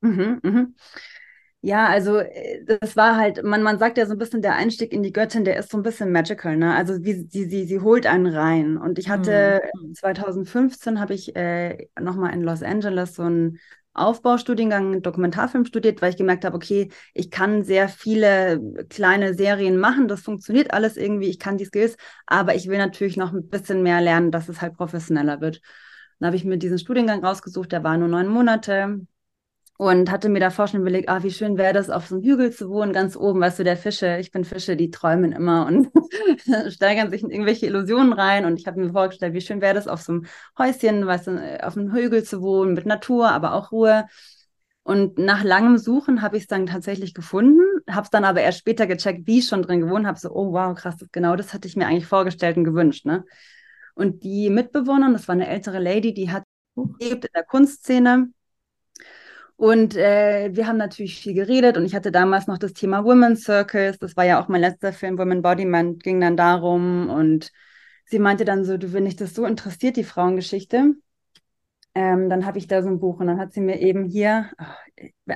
Mhm, 0.00 0.40
mhm. 0.42 0.74
Ja, 1.62 1.88
also 1.88 2.18
äh, 2.18 2.64
das 2.66 2.96
war 2.96 3.16
halt, 3.16 3.42
man, 3.44 3.62
man 3.62 3.78
sagt 3.78 3.98
ja 3.98 4.06
so 4.06 4.12
ein 4.12 4.18
bisschen, 4.18 4.42
der 4.42 4.56
Einstieg 4.56 4.92
in 4.92 5.02
die 5.02 5.12
Göttin, 5.12 5.44
der 5.44 5.58
ist 5.58 5.70
so 5.70 5.78
ein 5.78 5.82
bisschen 5.82 6.12
magical, 6.12 6.56
ne? 6.56 6.74
Also 6.76 7.04
wie 7.04 7.14
sie, 7.28 7.46
sie, 7.46 7.64
sie 7.66 7.80
holt 7.80 8.06
einen 8.06 8.26
rein. 8.26 8.78
Und 8.78 8.98
ich 8.98 9.10
hatte 9.10 9.60
Mhm. 9.60 9.94
2015 9.94 11.00
habe 11.00 11.14
ich 11.14 11.36
äh, 11.36 11.88
nochmal 12.00 12.34
in 12.34 12.42
Los 12.42 12.62
Angeles 12.62 13.14
so 13.16 13.22
einen 13.24 13.58
Aufbaustudiengang 13.92 15.02
Dokumentarfilm 15.02 15.64
studiert, 15.64 16.00
weil 16.00 16.10
ich 16.10 16.16
gemerkt 16.16 16.44
habe, 16.44 16.56
okay, 16.56 16.90
ich 17.12 17.30
kann 17.30 17.64
sehr 17.64 17.88
viele 17.88 18.60
kleine 18.88 19.34
Serien 19.34 19.78
machen, 19.78 20.06
das 20.08 20.20
funktioniert 20.20 20.72
alles 20.72 20.96
irgendwie, 20.96 21.28
ich 21.28 21.38
kann 21.38 21.58
die 21.58 21.64
Skills, 21.64 21.96
aber 22.26 22.54
ich 22.54 22.68
will 22.68 22.78
natürlich 22.78 23.16
noch 23.16 23.32
ein 23.32 23.48
bisschen 23.48 23.82
mehr 23.82 24.00
lernen, 24.00 24.30
dass 24.30 24.48
es 24.48 24.60
halt 24.60 24.74
professioneller 24.76 25.40
wird. 25.40 25.60
Dann 26.18 26.28
habe 26.28 26.36
ich 26.36 26.44
mir 26.44 26.58
diesen 26.58 26.78
Studiengang 26.78 27.24
rausgesucht, 27.24 27.72
der 27.72 27.82
war 27.82 27.96
nur 27.96 28.08
neun 28.08 28.28
Monate 28.28 29.00
und 29.80 30.10
hatte 30.10 30.28
mir 30.28 30.40
davor 30.40 30.68
schon 30.68 30.82
überlegt, 30.82 31.08
ah, 31.08 31.22
wie 31.22 31.30
schön 31.30 31.56
wäre 31.56 31.72
das, 31.72 31.88
auf 31.88 32.06
so 32.06 32.16
einem 32.16 32.24
Hügel 32.24 32.52
zu 32.52 32.68
wohnen, 32.68 32.92
ganz 32.92 33.16
oben, 33.16 33.40
weißt 33.40 33.60
du, 33.60 33.64
der 33.64 33.78
Fische, 33.78 34.18
ich 34.18 34.30
bin 34.30 34.44
Fische, 34.44 34.76
die 34.76 34.90
träumen 34.90 35.32
immer 35.32 35.64
und 35.64 35.88
steigern 36.70 37.08
sich 37.10 37.22
in 37.22 37.30
irgendwelche 37.30 37.64
Illusionen 37.64 38.12
rein. 38.12 38.44
Und 38.44 38.60
ich 38.60 38.66
habe 38.66 38.78
mir 38.78 38.92
vorgestellt, 38.92 39.32
wie 39.32 39.40
schön 39.40 39.62
wäre 39.62 39.72
das, 39.72 39.88
auf 39.88 40.02
so 40.02 40.12
einem 40.12 40.26
Häuschen, 40.58 41.06
weißt 41.06 41.28
du, 41.28 41.64
auf 41.64 41.78
einem 41.78 41.94
Hügel 41.94 42.22
zu 42.24 42.42
wohnen, 42.42 42.74
mit 42.74 42.84
Natur, 42.84 43.30
aber 43.30 43.54
auch 43.54 43.72
Ruhe. 43.72 44.04
Und 44.82 45.16
nach 45.16 45.44
langem 45.44 45.78
Suchen 45.78 46.20
habe 46.20 46.36
ich 46.36 46.42
es 46.42 46.48
dann 46.48 46.66
tatsächlich 46.66 47.14
gefunden, 47.14 47.62
habe 47.88 48.04
es 48.04 48.10
dann 48.10 48.26
aber 48.26 48.42
erst 48.42 48.58
später 48.58 48.86
gecheckt, 48.86 49.26
wie 49.26 49.38
ich 49.38 49.46
schon 49.46 49.62
drin 49.62 49.80
gewohnt 49.80 50.06
habe, 50.06 50.18
so, 50.18 50.28
oh 50.30 50.52
wow, 50.52 50.76
krass, 50.76 50.96
genau 51.10 51.36
das 51.36 51.54
hatte 51.54 51.66
ich 51.66 51.76
mir 51.76 51.86
eigentlich 51.86 52.06
vorgestellt 52.06 52.58
und 52.58 52.64
gewünscht, 52.64 53.06
ne? 53.06 53.24
Und 53.94 54.24
die 54.24 54.50
Mitbewohnerin, 54.50 55.14
das 55.14 55.26
war 55.26 55.36
eine 55.36 55.48
ältere 55.48 55.78
Lady, 55.78 56.12
die 56.12 56.30
hat 56.30 56.44
gelebt 56.74 57.24
in 57.24 57.32
der 57.34 57.44
Kunstszene, 57.44 58.28
und 59.60 59.94
äh, 59.94 60.48
wir 60.54 60.66
haben 60.66 60.78
natürlich 60.78 61.20
viel 61.20 61.34
geredet 61.34 61.76
und 61.76 61.84
ich 61.84 61.94
hatte 61.94 62.10
damals 62.10 62.46
noch 62.46 62.56
das 62.56 62.72
Thema 62.72 63.04
Women's 63.04 63.42
Circles. 63.42 63.98
Das 63.98 64.16
war 64.16 64.24
ja 64.24 64.42
auch 64.42 64.48
mein 64.48 64.62
letzter 64.62 64.90
Film, 64.90 65.18
Women 65.18 65.42
Body 65.42 65.66
Man, 65.66 65.98
ging 65.98 66.18
dann 66.18 66.34
darum. 66.34 67.10
Und 67.10 67.52
sie 68.06 68.20
meinte 68.20 68.46
dann 68.46 68.64
so, 68.64 68.78
du, 68.78 68.94
wenn 68.94 69.04
dich 69.04 69.16
das 69.16 69.34
so 69.34 69.44
interessiert, 69.44 69.98
die 69.98 70.04
Frauengeschichte, 70.04 70.94
ähm, 71.94 72.30
dann 72.30 72.46
habe 72.46 72.56
ich 72.56 72.68
da 72.68 72.82
so 72.82 72.88
ein 72.88 73.00
Buch. 73.00 73.20
Und 73.20 73.26
dann 73.26 73.38
hat 73.38 73.52
sie 73.52 73.60
mir 73.60 73.80
eben 73.80 74.06
hier, 74.06 74.50
ach, 74.56 74.78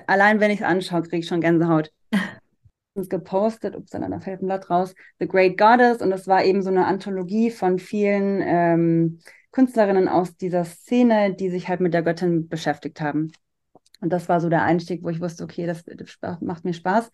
allein 0.07 0.41
wenn 0.41 0.51
ich 0.51 0.61
es 0.61 0.67
anschaue, 0.67 1.03
kriege 1.03 1.19
ich 1.19 1.27
schon 1.27 1.43
Gänsehaut. 1.43 1.93
gepostet, 2.95 3.77
ups, 3.77 3.91
dann 3.91 4.11
da 4.11 4.21
fällt 4.21 4.41
ein 4.41 4.47
Blatt 4.47 4.71
raus, 4.71 4.95
The 5.19 5.29
Great 5.29 5.59
Goddess. 5.59 6.01
Und 6.01 6.09
das 6.09 6.27
war 6.29 6.45
eben 6.45 6.63
so 6.63 6.71
eine 6.71 6.87
Anthologie 6.87 7.51
von 7.51 7.79
vielen 7.79 8.41
ähm, 8.43 9.19
Künstlerinnen 9.53 10.09
aus 10.09 10.35
dieser 10.39 10.65
Szene, 10.65 11.35
die 11.35 11.51
sich 11.51 11.69
halt 11.69 11.81
mit 11.81 11.93
der 11.93 12.03
Göttin 12.03 12.49
beschäftigt 12.49 13.03
haben. 13.03 13.31
Und 14.05 14.11
das 14.11 14.29
war 14.29 14.39
so 14.39 14.51
der 14.51 14.63
Einstieg, 14.63 15.03
wo 15.03 15.09
ich 15.09 15.23
wusste, 15.23 15.45
okay, 15.45 15.67
das, 15.67 15.83
das 16.21 16.41
macht 16.43 16.67
mir 16.67 16.75
Spaß. 16.75 17.11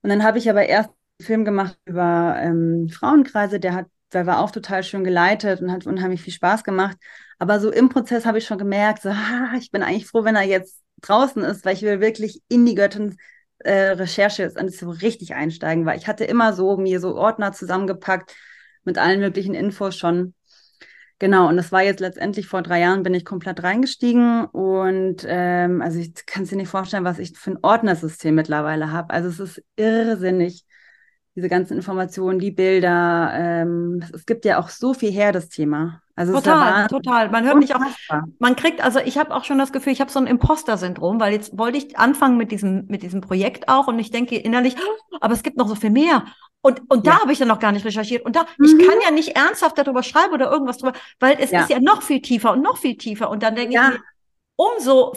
Und 0.00 0.08
dann 0.08 0.24
habe 0.24 0.38
ich 0.38 0.48
aber 0.48 0.64
erst 0.64 0.88
einen 0.88 1.26
Film 1.26 1.44
gemacht 1.44 1.78
über 1.84 2.36
ähm, 2.40 2.88
Frauenkreise, 2.88 3.60
der 3.60 3.74
hat, 3.74 3.86
der 4.14 4.24
war 4.24 4.40
auch 4.40 4.50
total 4.50 4.82
schön 4.82 5.04
geleitet 5.04 5.60
und 5.60 5.70
hat 5.70 5.86
unheimlich 5.86 6.22
viel 6.22 6.32
Spaß 6.32 6.64
gemacht. 6.64 6.96
Aber 7.38 7.60
so 7.60 7.70
im 7.70 7.90
Prozess 7.90 8.24
habe 8.24 8.38
ich 8.38 8.46
schon 8.46 8.56
gemerkt, 8.56 9.02
so, 9.02 9.10
ah, 9.10 9.52
ich 9.58 9.70
bin 9.70 9.82
eigentlich 9.82 10.06
froh, 10.06 10.24
wenn 10.24 10.36
er 10.36 10.44
jetzt 10.44 10.80
draußen 11.02 11.42
ist, 11.44 11.66
weil 11.66 11.74
ich 11.74 11.82
will 11.82 12.00
wirklich 12.00 12.40
in 12.48 12.64
die 12.64 12.74
Göttin 12.74 13.18
äh, 13.58 13.90
Recherche 13.90 14.44
jetzt 14.44 14.78
so 14.78 14.88
richtig 14.88 15.34
einsteigen, 15.34 15.84
weil 15.84 15.98
ich 15.98 16.08
hatte 16.08 16.24
immer 16.24 16.54
so 16.54 16.78
mir 16.78 16.98
so 16.98 17.14
Ordner 17.14 17.52
zusammengepackt 17.52 18.34
mit 18.84 18.96
allen 18.96 19.20
möglichen 19.20 19.52
Infos 19.52 19.96
schon. 19.96 20.32
Genau, 21.18 21.48
und 21.48 21.56
das 21.56 21.72
war 21.72 21.82
jetzt 21.82 22.00
letztendlich 22.00 22.46
vor 22.46 22.60
drei 22.62 22.80
Jahren 22.80 23.02
bin 23.02 23.14
ich 23.14 23.24
komplett 23.24 23.62
reingestiegen 23.62 24.44
und 24.44 25.24
ähm, 25.26 25.80
also 25.80 25.98
ich 25.98 26.12
kann 26.26 26.42
es 26.42 26.50
dir 26.50 26.56
nicht 26.56 26.68
vorstellen, 26.68 27.04
was 27.04 27.18
ich 27.18 27.36
für 27.38 27.52
ein 27.52 27.58
Ordnersystem 27.62 28.34
mittlerweile 28.34 28.92
habe. 28.92 29.14
Also 29.14 29.28
es 29.30 29.40
ist 29.40 29.64
irrsinnig, 29.76 30.66
diese 31.34 31.48
ganzen 31.48 31.74
Informationen, 31.76 32.38
die 32.38 32.50
Bilder. 32.50 33.30
Ähm, 33.34 34.02
es, 34.12 34.26
gibt 34.26 34.44
ja 34.44 34.58
auch 34.58 34.68
so 34.68 34.94
viel 34.94 35.10
her, 35.10 35.32
das 35.32 35.48
Thema. 35.48 36.02
Also 36.16 36.32
es 36.32 36.38
ist 36.40 36.46
ja 36.46 36.54
Total, 36.54 36.86
total. 36.88 37.30
Man 37.30 37.44
hört 37.44 37.58
mich 37.58 37.74
auch, 37.74 37.80
man 38.38 38.56
kriegt, 38.56 38.82
also 38.82 38.98
ich 39.00 39.18
habe 39.18 39.34
auch 39.34 39.44
schon 39.44 39.58
das 39.58 39.72
Gefühl, 39.72 39.92
ich 39.92 40.00
habe 40.00 40.10
so 40.10 40.18
ein 40.18 40.26
Imposter-Syndrom, 40.26 41.20
weil 41.20 41.32
jetzt 41.32 41.56
wollte 41.56 41.76
ich 41.78 41.98
anfangen 41.98 42.38
mit 42.38 42.52
diesem, 42.52 42.86
mit 42.88 43.02
diesem 43.02 43.20
Projekt 43.20 43.68
auch 43.68 43.86
und 43.86 43.98
ich 43.98 44.10
denke 44.10 44.36
innerlich, 44.36 44.76
"Oh, 44.78 45.16
aber 45.20 45.34
es 45.34 45.42
gibt 45.42 45.58
noch 45.58 45.68
so 45.68 45.74
viel 45.74 45.90
mehr. 45.90 46.24
Und, 46.66 46.82
und 46.90 47.06
da 47.06 47.12
Ja. 47.12 47.20
habe 47.20 47.32
ich 47.32 47.38
ja 47.38 47.46
noch 47.46 47.60
gar 47.60 47.70
nicht 47.72 47.84
recherchiert. 47.84 48.24
Und 48.24 48.34
da, 48.34 48.44
Mhm. 48.58 48.64
ich 48.80 48.86
kann 48.88 48.98
ja 49.04 49.10
nicht 49.12 49.36
ernsthaft 49.36 49.78
darüber 49.78 50.02
schreiben 50.02 50.34
oder 50.34 50.50
irgendwas 50.50 50.78
drüber, 50.78 50.94
weil 51.20 51.36
es 51.40 51.50
Ja. 51.52 51.60
ist 51.60 51.70
ja 51.70 51.78
noch 51.80 52.02
viel 52.02 52.20
tiefer 52.20 52.52
und 52.52 52.62
noch 52.62 52.76
viel 52.78 52.96
tiefer. 52.96 53.30
Und 53.30 53.42
dann 53.42 53.54
denke 53.54 53.74
Ja. 53.74 53.88
ich 53.88 53.94
mir, 53.98 54.04
umso 54.56 55.14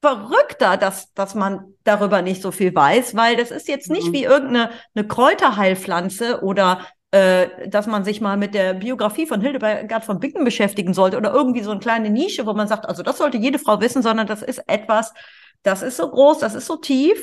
verrückter, 0.00 0.76
dass, 0.76 1.12
dass 1.14 1.34
man 1.34 1.74
darüber 1.84 2.22
nicht 2.22 2.42
so 2.42 2.50
viel 2.50 2.74
weiß, 2.74 3.14
weil 3.16 3.36
das 3.36 3.50
ist 3.50 3.68
jetzt 3.68 3.90
nicht 3.90 4.08
Mhm. 4.08 4.12
wie 4.12 4.24
irgendeine 4.24 4.70
eine 4.94 5.06
Kräuterheilpflanze 5.06 6.42
oder 6.42 6.86
äh, 7.14 7.68
dass 7.68 7.86
man 7.86 8.04
sich 8.04 8.20
mal 8.22 8.36
mit 8.38 8.54
der 8.54 8.72
Biografie 8.72 9.26
von 9.26 9.40
Hildegard 9.42 10.02
von 10.04 10.18
Bingen 10.18 10.44
beschäftigen 10.44 10.94
sollte 10.94 11.18
oder 11.18 11.30
irgendwie 11.34 11.62
so 11.62 11.70
eine 11.70 11.80
kleine 11.80 12.08
Nische, 12.08 12.46
wo 12.46 12.54
man 12.54 12.68
sagt, 12.68 12.86
also 12.86 13.02
das 13.02 13.18
sollte 13.18 13.36
jede 13.36 13.58
Frau 13.58 13.80
wissen, 13.82 14.00
sondern 14.02 14.26
das 14.26 14.40
ist 14.42 14.62
etwas, 14.66 15.12
das 15.62 15.82
ist 15.82 15.98
so 15.98 16.08
groß, 16.10 16.38
das 16.38 16.54
ist 16.54 16.64
so 16.66 16.76
tief, 16.76 17.22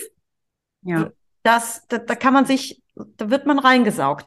Ja. 0.83 1.09
dass 1.41 1.87
da, 1.87 1.97
da 1.97 2.13
kann 2.15 2.33
man 2.33 2.45
sich, 2.45 2.78
da 3.17 3.29
wird 3.29 3.45
man 3.45 3.59
reingesaugt. 3.59 4.25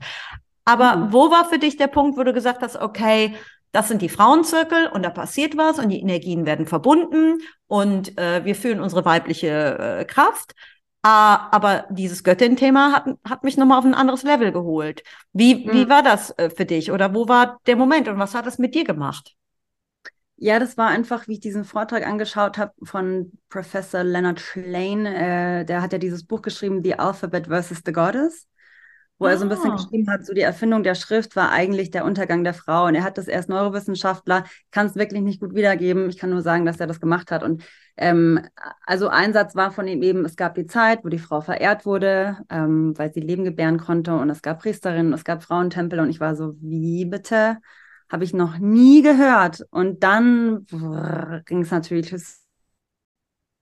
Aber 0.65 0.97
Mhm. 0.97 1.13
wo 1.13 1.31
war 1.31 1.49
für 1.49 1.59
dich 1.59 1.77
der 1.77 1.89
Punkt, 1.89 2.17
wo 2.19 2.23
du 2.25 2.33
gesagt 2.33 2.63
hast, 2.63 2.77
okay, 2.77 3.35
das 3.73 3.89
sind 3.89 4.03
die 4.03 4.09
Frauenzirkel 4.09 4.89
und 4.89 5.03
da 5.03 5.11
passiert 5.11 5.57
was 5.57 5.79
und 5.79 5.89
die 5.89 6.01
Energien 6.01 6.47
werden 6.47 6.67
verbunden 6.67 7.41
und 7.67 8.19
äh, 8.19 8.45
wir 8.45 8.55
fühlen 8.55 8.81
unsere 8.81 9.05
weibliche 9.05 9.79
äh, 10.01 10.05
Kraft. 10.05 10.53
Ah, 11.05 11.49
aber 11.51 11.87
dieses 11.91 12.23
Göttin-Thema 12.23 12.93
hat, 12.93 13.07
hat 13.29 13.43
mich 13.45 13.57
nochmal 13.57 13.79
auf 13.79 13.85
ein 13.85 13.95
anderes 13.95 14.23
Level 14.23 14.53
geholt. 14.53 15.03
Wie, 15.33 15.67
wie 15.73 15.87
Mhm. 15.87 15.89
war 15.89 16.03
das 16.03 16.31
äh, 16.39 16.49
für 16.51 16.65
dich 16.65 16.93
oder 16.93 17.13
wo 17.15 17.29
war 17.29 17.61
der 17.67 17.77
Moment 17.77 18.07
und 18.09 18.19
was 18.19 18.35
hat 18.35 18.47
es 18.47 18.59
mit 18.59 18.75
dir 18.75 18.85
gemacht? 18.85 19.35
Ja, 20.37 20.59
das 20.59 20.77
war 20.77 20.89
einfach, 20.89 21.29
wie 21.29 21.35
ich 21.35 21.41
diesen 21.41 21.65
Vortrag 21.65 22.05
angeschaut 22.07 22.59
habe 22.59 22.73
von 22.83 23.33
Professor 23.49 24.03
Leonard 24.03 24.41
Shlain. 24.41 25.07
Äh, 25.07 25.65
der 25.65 25.83
hat 25.83 25.93
ja 25.93 25.99
dieses 25.99 26.25
Buch 26.27 26.43
geschrieben, 26.43 26.83
The 26.83 26.99
Alphabet 26.99 27.47
versus 27.47 27.81
the 27.87 27.93
Goddess, 27.93 28.49
wo 29.23 29.27
er 29.27 29.39
so 29.39 29.45
ein 29.45 29.49
bisschen 29.49 29.71
Ah. 29.71 29.77
geschrieben 29.77 30.11
hat, 30.11 30.27
so 30.27 30.35
die 30.35 30.41
Erfindung 30.41 30.83
der 30.83 30.95
Schrift 30.95 31.37
war 31.37 31.51
eigentlich 31.51 31.91
der 31.91 32.05
Untergang 32.05 32.45
der 32.45 32.55
Frau. 32.55 32.87
Und 32.87 32.95
er 32.95 33.05
hat 33.05 33.19
das 33.19 33.29
erst 33.29 33.49
Neurowissenschaftler, 33.49 34.45
kann 34.71 34.87
es 34.87 34.97
wirklich 34.97 35.23
nicht 35.23 35.41
gut 35.41 35.55
wiedergeben. 35.55 36.09
Ich 36.11 36.19
kann 36.19 36.31
nur 36.31 36.43
sagen, 36.43 36.67
dass 36.67 36.81
er 36.81 36.87
das 36.87 37.01
gemacht 37.01 37.31
hat. 37.31 37.43
Und 37.43 37.63
ähm, 37.97 38.41
also 38.85 39.09
ein 39.09 39.33
Satz 39.33 39.55
war 39.55 39.71
von 39.71 39.87
ihm 39.87 40.03
eben, 40.03 40.25
es 40.25 40.37
gab 40.37 40.55
die 40.55 40.67
Zeit, 40.67 41.05
wo 41.05 41.09
die 41.09 41.19
Frau 41.19 41.41
verehrt 41.41 41.87
wurde, 41.87 42.39
ähm, 42.51 42.93
weil 42.99 43.13
sie 43.13 43.21
Leben 43.21 43.45
gebären 43.45 43.79
konnte. 43.79 44.15
Und 44.15 44.31
es 44.31 44.43
gab 44.43 44.61
Priesterinnen, 44.61 45.13
es 45.13 45.25
gab 45.25 45.43
Frauentempel. 45.43 46.01
Und 46.01 46.11
ich 46.11 46.21
war 46.21 46.35
so, 46.37 46.55
wie 46.61 47.05
bitte? 47.05 47.59
Habe 48.11 48.25
ich 48.25 48.35
noch 48.35 48.59
nie 48.59 49.03
gehört. 49.03 49.65
Und 49.71 50.03
dann 50.03 50.67
ging 51.47 51.63
es 51.63 51.71
natürlich 51.71 52.13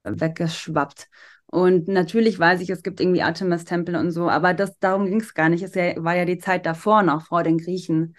weggeschwappt. 0.04 1.08
Und 1.50 1.88
natürlich 1.88 2.38
weiß 2.38 2.60
ich, 2.60 2.70
es 2.70 2.82
gibt 2.82 3.00
irgendwie 3.00 3.22
Artemis-Tempel 3.22 3.96
und 3.96 4.12
so, 4.12 4.28
aber 4.30 4.54
das, 4.54 4.78
darum 4.78 5.06
ging 5.06 5.20
es 5.20 5.34
gar 5.34 5.48
nicht. 5.48 5.62
Es 5.64 5.74
war 5.76 6.14
ja 6.16 6.24
die 6.24 6.38
Zeit 6.38 6.64
davor 6.66 7.02
noch, 7.02 7.26
vor 7.26 7.42
den 7.42 7.58
Griechen, 7.58 8.16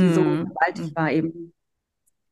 die 0.00 0.10
so 0.10 0.24
Mm. 0.24 0.44
gewaltig 0.46 0.94
war 0.94 1.10
eben. 1.10 1.52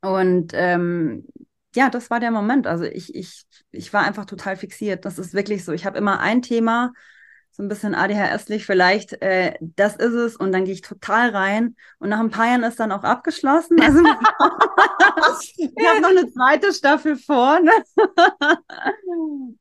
Und 0.03 0.53
ähm, 0.55 1.27
ja, 1.75 1.91
das 1.91 2.11
war 2.11 2.21
der 2.21 2.31
Moment. 2.31 2.67
Also 2.67 2.85
ich, 2.85 3.15
ich, 3.15 3.45
ich 3.73 3.93
war 3.93 4.05
einfach 4.05 4.25
total 4.27 4.57
fixiert. 4.57 5.05
Das 5.05 5.19
ist 5.19 5.35
wirklich 5.35 5.65
so. 5.65 5.73
Ich 5.73 5.87
habe 5.87 5.99
immer 5.99 6.21
ein 6.21 6.43
Thema, 6.43 6.93
so 7.57 7.63
ein 7.63 7.69
bisschen 7.69 7.95
ADHS-lich 7.95 8.67
vielleicht, 8.67 9.21
äh, 9.23 9.55
das 9.61 9.97
ist 9.97 10.13
es 10.13 10.37
und 10.37 10.53
dann 10.53 10.65
gehe 10.65 10.75
ich 10.75 10.83
total 10.83 11.31
rein 11.31 11.75
und 11.99 12.11
nach 12.11 12.21
ein 12.21 12.31
paar 12.31 12.47
Jahren 12.47 12.65
ist 12.65 12.79
dann 12.79 12.93
auch 12.93 13.03
abgeschlossen. 13.03 13.81
Also 13.81 14.01
ich 15.57 15.87
habe 15.89 16.01
noch 16.03 16.11
eine 16.11 16.31
zweite 16.31 16.73
Staffel 16.73 17.17
vor. 17.17 17.59
Ne? 17.61 17.71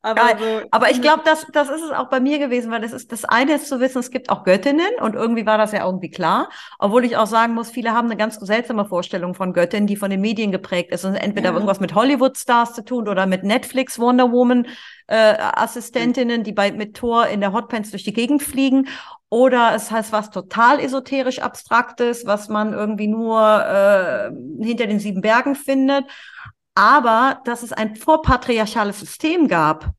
Aber 0.02 0.36
Geil. 0.36 0.38
so, 0.40 0.62
Aber 0.72 0.92
ich 0.92 1.02
glaube, 1.02 1.24
das, 1.26 1.46
das 1.52 1.70
ist 1.70 1.82
es 1.84 1.92
auch 1.92 2.10
bei 2.10 2.20
mir 2.20 2.38
gewesen, 2.40 2.72
weil 2.72 2.82
das 2.82 2.92
ist 2.94 3.12
das 3.12 3.26
eine 3.26 3.54
ist 3.56 3.68
zu 3.70 3.80
wissen, 3.80 4.00
es 4.00 4.12
gibt 4.12 4.30
auch 4.30 4.44
Göttinnen 4.44 4.86
und 5.02 5.16
irgendwie 5.16 5.46
war 5.46 5.58
das 5.58 5.72
ja 5.72 5.86
irgendwie 5.86 6.10
klar. 6.12 6.50
Obwohl 6.80 7.06
ich 7.06 7.18
auch 7.18 7.28
sagen 7.28 7.54
muss, 7.54 7.70
viele 7.72 7.92
haben 7.94 8.08
eine 8.08 8.18
ganz 8.18 8.36
seltsame 8.36 8.86
Vorstellung 8.86 9.34
von 9.34 9.54
Göttinnen, 9.54 9.88
die 9.88 9.96
von 9.96 10.10
den 10.10 10.22
Medien 10.22 10.52
geprägt 10.52 10.92
ist 10.92 11.06
und 11.06 11.16
entweder 11.16 11.50
Ja. 11.50 11.54
irgendwas 11.54 11.80
mit 11.80 11.96
Hollywood-Stars 11.96 12.74
zu 12.76 12.84
tun 12.84 13.08
oder 13.08 13.26
mit 13.26 13.44
Netflix 13.44 14.00
Wonder 14.00 14.32
Woman 14.32 14.68
äh, 15.08 15.36
Assistentinnen, 15.38 16.44
die 16.44 16.54
bei 16.54 16.72
mit 16.72 16.96
Tor 16.96 17.28
in 17.28 17.42
der 17.42 17.54
Hotpants 17.54 17.92
durch 17.92 18.04
die 18.04 18.14
Gegend 18.14 18.44
fliegen. 18.44 18.88
Oder 19.30 19.74
es 19.76 19.92
heißt 19.92 20.12
was 20.12 20.30
total 20.30 20.80
esoterisch 20.80 21.40
Abstraktes, 21.40 22.26
was 22.26 22.50
man 22.50 22.74
irgendwie 22.74 23.08
nur 23.08 23.40
äh, 23.40 24.32
hinter 24.64 24.88
den 24.88 25.00
sieben 25.00 25.22
Bergen 25.22 25.56
findet. 25.56 26.06
Aber 26.76 27.42
dass 27.46 27.64
es 27.64 27.74
ein 27.74 27.96
vorpatriarchales 27.96 29.00
System 29.00 29.48
gab, 29.48 29.92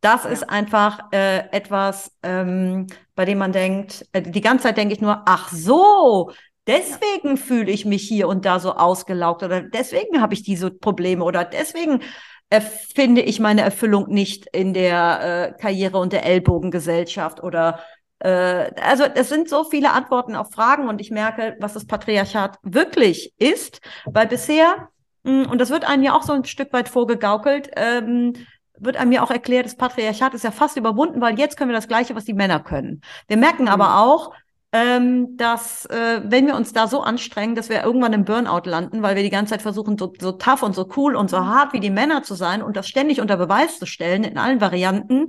das 0.00 0.24
ja. 0.24 0.30
ist 0.30 0.48
einfach 0.48 1.10
äh, 1.12 1.48
etwas, 1.50 2.12
ähm, 2.22 2.86
bei 3.14 3.24
dem 3.24 3.38
man 3.38 3.52
denkt, 3.52 4.06
äh, 4.12 4.22
die 4.22 4.40
ganze 4.40 4.64
Zeit 4.64 4.76
denke 4.76 4.94
ich 4.94 5.00
nur, 5.00 5.22
ach 5.24 5.50
so, 5.50 6.32
deswegen 6.66 7.30
ja. 7.30 7.36
fühle 7.36 7.70
ich 7.70 7.84
mich 7.84 8.06
hier 8.06 8.28
und 8.28 8.44
da 8.44 8.60
so 8.60 8.74
ausgelaugt 8.74 9.42
oder 9.42 9.62
deswegen 9.62 10.20
habe 10.20 10.34
ich 10.34 10.42
diese 10.42 10.70
Probleme 10.70 11.24
oder 11.24 11.44
deswegen 11.44 12.02
finde 12.50 13.22
ich 13.22 13.40
meine 13.40 13.62
Erfüllung 13.62 14.08
nicht 14.08 14.46
in 14.46 14.72
der 14.72 15.54
äh, 15.56 15.60
Karriere 15.60 15.98
und 15.98 16.12
der 16.12 16.24
Ellbogengesellschaft 16.24 17.42
oder 17.42 17.80
äh, 18.20 18.70
also 18.80 19.04
es 19.04 19.28
sind 19.28 19.48
so 19.48 19.64
viele 19.64 19.92
Antworten 19.92 20.36
auf 20.36 20.52
Fragen 20.52 20.88
und 20.88 21.00
ich 21.00 21.10
merke, 21.10 21.56
was 21.60 21.74
das 21.74 21.86
Patriarchat 21.86 22.58
wirklich 22.62 23.32
ist, 23.38 23.80
weil 24.06 24.26
bisher, 24.26 24.88
mh, 25.24 25.44
hm, 25.44 25.50
und 25.50 25.60
das 25.60 25.70
wird 25.70 25.86
einem 25.88 26.02
ja 26.02 26.14
auch 26.14 26.22
so 26.22 26.32
ein 26.32 26.44
Stück 26.44 26.72
weit 26.72 26.88
vorgegaukelt, 26.88 27.70
ähm, 27.76 28.34
wird 28.78 28.96
einem 28.96 29.12
ja 29.12 29.22
auch 29.22 29.30
erklärt, 29.30 29.66
das 29.66 29.76
Patriarchat 29.76 30.34
ist 30.34 30.44
ja 30.44 30.50
fast 30.50 30.76
überwunden, 30.76 31.20
weil 31.20 31.38
jetzt 31.38 31.56
können 31.56 31.70
wir 31.70 31.76
das 31.76 31.88
Gleiche, 31.88 32.14
was 32.14 32.24
die 32.24 32.34
Männer 32.34 32.60
können. 32.60 33.00
Wir 33.26 33.38
merken 33.38 33.62
mhm. 33.62 33.68
aber 33.68 34.00
auch, 34.00 34.32
ähm, 34.76 35.38
dass 35.38 35.86
äh, 35.86 36.20
wenn 36.22 36.46
wir 36.46 36.54
uns 36.54 36.74
da 36.74 36.86
so 36.86 37.00
anstrengen, 37.00 37.54
dass 37.54 37.70
wir 37.70 37.82
irgendwann 37.82 38.12
im 38.12 38.26
Burnout 38.26 38.68
landen, 38.68 39.00
weil 39.00 39.16
wir 39.16 39.22
die 39.22 39.30
ganze 39.30 39.52
Zeit 39.52 39.62
versuchen, 39.62 39.96
so, 39.96 40.12
so 40.20 40.32
tough 40.32 40.62
und 40.62 40.74
so 40.74 40.86
cool 40.98 41.16
und 41.16 41.30
so 41.30 41.46
hart 41.46 41.72
wie 41.72 41.80
die 41.80 41.88
Männer 41.88 42.22
zu 42.22 42.34
sein 42.34 42.62
und 42.62 42.76
das 42.76 42.86
ständig 42.86 43.22
unter 43.22 43.38
Beweis 43.38 43.78
zu 43.78 43.86
stellen 43.86 44.22
in 44.22 44.36
allen 44.36 44.60
Varianten 44.60 45.28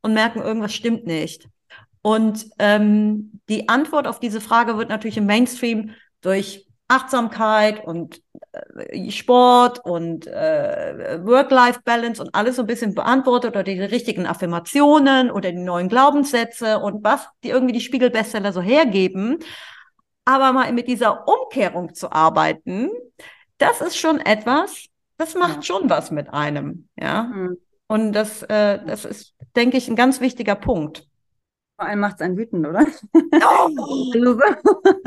und 0.00 0.14
merken, 0.14 0.40
irgendwas 0.40 0.72
stimmt 0.72 1.04
nicht. 1.04 1.46
Und 2.00 2.46
ähm, 2.58 3.40
die 3.50 3.68
Antwort 3.68 4.06
auf 4.06 4.18
diese 4.18 4.40
Frage 4.40 4.78
wird 4.78 4.88
natürlich 4.88 5.18
im 5.18 5.26
Mainstream 5.26 5.90
durch 6.22 6.66
Achtsamkeit 6.88 7.84
und 7.84 8.22
Sport 9.10 9.84
und 9.84 10.26
äh, 10.26 11.20
Work-Life-Balance 11.24 12.22
und 12.22 12.34
alles 12.34 12.56
so 12.56 12.62
ein 12.62 12.66
bisschen 12.66 12.94
beantwortet 12.94 13.50
oder 13.50 13.62
die 13.62 13.80
richtigen 13.80 14.26
Affirmationen 14.26 15.30
oder 15.30 15.52
die 15.52 15.58
neuen 15.58 15.88
Glaubenssätze 15.88 16.78
und 16.78 17.04
was 17.04 17.28
die 17.44 17.50
irgendwie 17.50 17.74
die 17.74 17.80
Spiegelbestseller 17.80 18.52
so 18.52 18.60
hergeben. 18.60 19.38
Aber 20.24 20.52
mal 20.52 20.72
mit 20.72 20.88
dieser 20.88 21.26
Umkehrung 21.28 21.94
zu 21.94 22.10
arbeiten, 22.10 22.90
das 23.58 23.80
ist 23.80 23.96
schon 23.96 24.18
etwas, 24.20 24.86
das 25.16 25.34
macht 25.34 25.56
ja. 25.56 25.62
schon 25.62 25.88
was 25.88 26.10
mit 26.10 26.32
einem, 26.32 26.88
ja. 27.00 27.24
Mhm. 27.24 27.58
Und 27.88 28.12
das, 28.12 28.42
äh, 28.42 28.80
das 28.84 29.04
ist, 29.04 29.34
denke 29.54 29.76
ich, 29.76 29.88
ein 29.88 29.96
ganz 29.96 30.20
wichtiger 30.20 30.56
Punkt. 30.56 31.06
Vor 31.76 31.86
allem 31.86 32.00
macht 32.00 32.16
es 32.16 32.20
einen 32.22 32.38
wütend, 32.38 32.66
oder? 32.66 32.86
Oh. 33.12 34.40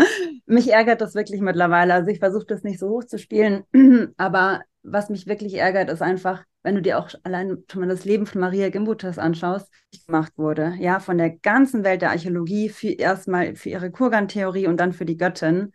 mich 0.46 0.72
ärgert 0.72 1.02
das 1.02 1.16
wirklich 1.16 1.42
mittlerweile. 1.42 1.96
Also 1.96 2.12
ich 2.12 2.20
versuche 2.20 2.46
das 2.46 2.64
nicht 2.64 2.80
so 2.80 2.90
hoch 2.90 3.04
zu 3.06 3.18
spielen, 3.18 3.64
aber 4.18 4.62
was 4.84 5.10
mich 5.10 5.28
wirklich 5.28 5.56
ärgert, 5.56 5.90
ist 5.90 6.02
einfach, 6.02 6.44
wenn 6.64 6.76
du 6.76 6.82
dir 6.82 7.00
auch 7.00 7.10
allein 7.24 7.64
schon 7.72 7.82
mal 7.82 7.90
das 7.90 8.06
Leben 8.06 8.26
von 8.26 8.42
Maria 8.42 8.70
Gimbutas 8.70 9.18
anschaust, 9.18 9.68
gemacht 10.06 10.34
wurde, 10.38 10.76
ja, 10.80 11.00
von 11.00 11.18
der 11.18 11.32
ganzen 11.32 11.84
Welt 11.84 12.02
der 12.02 12.12
Archäologie 12.12 12.70
für 12.70 12.90
erstmal 12.90 13.56
für 13.56 13.70
ihre 13.70 13.92
Kurgan-Theorie 13.92 14.68
und 14.68 14.78
dann 14.80 14.94
für 14.94 15.06
die 15.06 15.18
Göttin. 15.18 15.74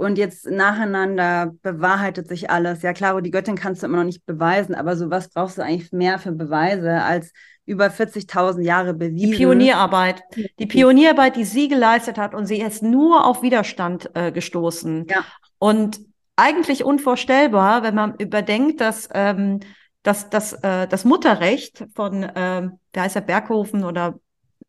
Und 0.00 0.16
jetzt 0.16 0.46
nacheinander 0.46 1.52
bewahrheitet 1.62 2.26
sich 2.26 2.48
alles. 2.48 2.80
Ja, 2.80 2.94
klar, 2.94 3.20
die 3.20 3.30
Göttin 3.30 3.54
kannst 3.54 3.82
du 3.82 3.86
immer 3.86 3.98
noch 3.98 4.04
nicht 4.04 4.24
beweisen, 4.24 4.74
aber 4.74 4.96
so 4.96 5.10
was 5.10 5.28
brauchst 5.28 5.58
du 5.58 5.62
eigentlich 5.62 5.92
mehr 5.92 6.18
für 6.18 6.32
Beweise 6.32 7.02
als 7.02 7.32
über 7.66 7.88
40.000 7.88 8.62
Jahre 8.62 8.94
bewiesen. 8.94 9.32
Die 9.32 9.36
Pionierarbeit. 9.36 10.22
Die 10.58 10.66
Pionierarbeit, 10.66 11.36
die 11.36 11.44
sie 11.44 11.68
geleistet 11.68 12.16
hat 12.16 12.34
und 12.34 12.46
sie 12.46 12.62
ist 12.62 12.82
nur 12.82 13.26
auf 13.26 13.42
Widerstand 13.42 14.10
äh, 14.14 14.32
gestoßen. 14.32 15.06
Ja. 15.06 15.22
Und 15.58 16.00
eigentlich 16.34 16.82
unvorstellbar, 16.82 17.82
wenn 17.82 17.94
man 17.94 18.14
überdenkt, 18.14 18.80
dass 18.80 19.06
ähm, 19.12 19.60
dass 20.02 20.30
das, 20.30 20.54
äh, 20.54 20.88
das 20.88 21.04
Mutterrecht 21.04 21.86
von, 21.94 22.22
äh, 22.22 22.70
der 22.94 23.02
heißt 23.02 23.16
ja 23.16 23.20
Berghofen 23.20 23.84
oder 23.84 24.18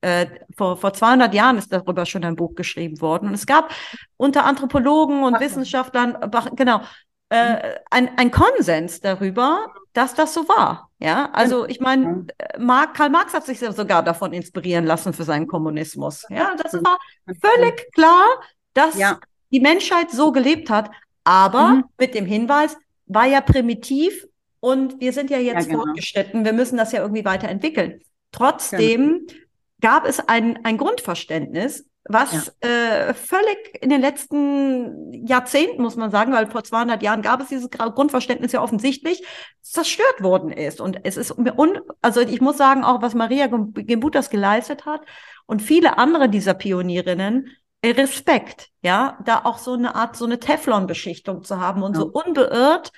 äh, 0.02 0.28
vor, 0.58 0.78
vor 0.78 0.94
200 0.94 1.34
Jahren 1.34 1.58
ist 1.58 1.72
darüber 1.72 2.06
schon 2.06 2.24
ein 2.24 2.36
Buch 2.36 2.56
geschrieben 2.56 3.02
worden. 3.02 3.30
Und 3.30 3.36
es 3.36 3.46
gab 3.46 3.72
unter 4.18 4.46
Anthropologen 4.46 5.24
und 5.24 5.36
Ach. 5.36 5.40
Wissenschaftlern, 5.40 6.18
genau, 6.56 6.82
äh, 7.30 7.76
ein, 7.90 8.18
ein 8.18 8.32
Konsens 8.32 9.00
darüber, 9.00 9.68
dass 9.94 10.14
das 10.16 10.34
so 10.34 10.48
war. 10.48 10.90
Ja, 11.00 11.30
also 11.34 11.66
ich 11.66 11.80
meine, 11.80 12.28
Mark, 12.60 12.94
Karl 12.96 13.10
Marx 13.10 13.34
hat 13.34 13.46
sich 13.46 13.60
sogar 13.60 14.04
davon 14.04 14.34
inspirieren 14.34 14.86
lassen 14.86 15.14
für 15.14 15.24
seinen 15.24 15.48
Kommunismus. 15.48 16.26
Ja, 16.30 16.56
das 16.62 16.74
war 16.74 16.98
völlig 17.42 17.92
klar, 17.94 18.26
dass 18.74 18.98
ja. 18.98 19.20
die 19.52 19.60
Menschheit 19.60 20.12
so 20.12 20.32
gelebt 20.32 20.70
hat, 20.70 20.92
aber 21.24 21.70
mhm. 21.70 21.84
mit 21.98 22.14
dem 22.16 22.26
Hinweis, 22.26 22.78
war 23.08 23.26
ja 23.26 23.42
primitiv 23.42 24.28
und 24.60 25.00
wir 25.02 25.12
sind 25.12 25.30
ja 25.30 25.38
jetzt 25.38 25.68
ja, 25.68 25.72
genau. 25.72 25.84
fortgeschritten, 25.86 26.46
wir 26.46 26.54
müssen 26.54 26.78
das 26.78 26.92
ja 26.92 27.02
irgendwie 27.02 27.26
weiterentwickeln. 27.26 28.02
Trotzdem 28.32 29.26
genau. 29.28 29.42
Gab 29.82 30.06
es 30.08 30.20
ein, 30.20 30.64
ein 30.64 30.78
Grundverständnis, 30.78 31.86
was 32.06 32.52
ja. 32.64 32.70
äh, 32.70 33.14
völlig 33.14 33.78
in 33.80 33.90
den 33.90 34.02
letzten 34.02 35.14
Jahrzehnten, 35.26 35.82
muss 35.82 35.96
man 35.96 36.10
sagen, 36.10 36.34
weil 36.34 36.48
vor 36.48 36.64
200 36.64 37.04
Jahren 37.04 37.22
gab 37.22 37.42
es 37.42 37.50
dieses 37.50 37.70
Grundverständnis 37.70 38.52
ja 38.52 38.62
offensichtlich, 38.62 39.24
zerstört 39.62 40.22
worden 40.22 40.52
ist. 40.52 40.82
Und 40.82 41.00
es 41.04 41.18
ist, 41.18 41.32
un 41.32 41.80
also 42.02 42.22
ich 42.22 42.42
muss 42.42 42.58
sagen, 42.58 42.84
auch 42.84 43.02
was 43.02 43.14
Maria 43.14 43.48
Gembutas 43.48 44.30
geleistet 44.30 44.86
hat 44.86 45.02
und 45.46 45.62
viele 45.62 45.98
andere 45.98 46.28
dieser 46.28 46.56
Pionierinnen, 46.56 47.50
äh, 47.82 47.92
Respekt, 47.92 48.70
ja, 48.82 49.20
da 49.26 49.42
auch 49.44 49.60
so 49.60 49.74
eine 49.74 49.96
Art, 49.96 50.16
so 50.16 50.26
eine 50.26 50.40
Teflon-Beschichtung 50.40 51.44
zu 51.44 51.60
haben 51.60 51.84
und 51.84 51.94
ja. 51.94 52.02
so 52.02 52.08
unbeirrt 52.08 52.92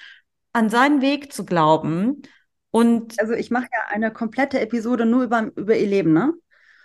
an 0.54 0.70
seinen 0.70 1.02
Weg 1.02 1.34
zu 1.34 1.46
glauben. 1.46 2.22
Und 2.72 3.20
also 3.20 3.34
ich 3.34 3.52
mache 3.52 3.68
ja 3.72 3.80
eine 3.90 4.12
komplette 4.12 4.60
Episode 4.60 5.06
nur 5.06 5.24
über, 5.24 5.52
über 5.56 5.76
ihr 5.76 5.88
Leben, 5.88 6.14
ne? 6.14 6.34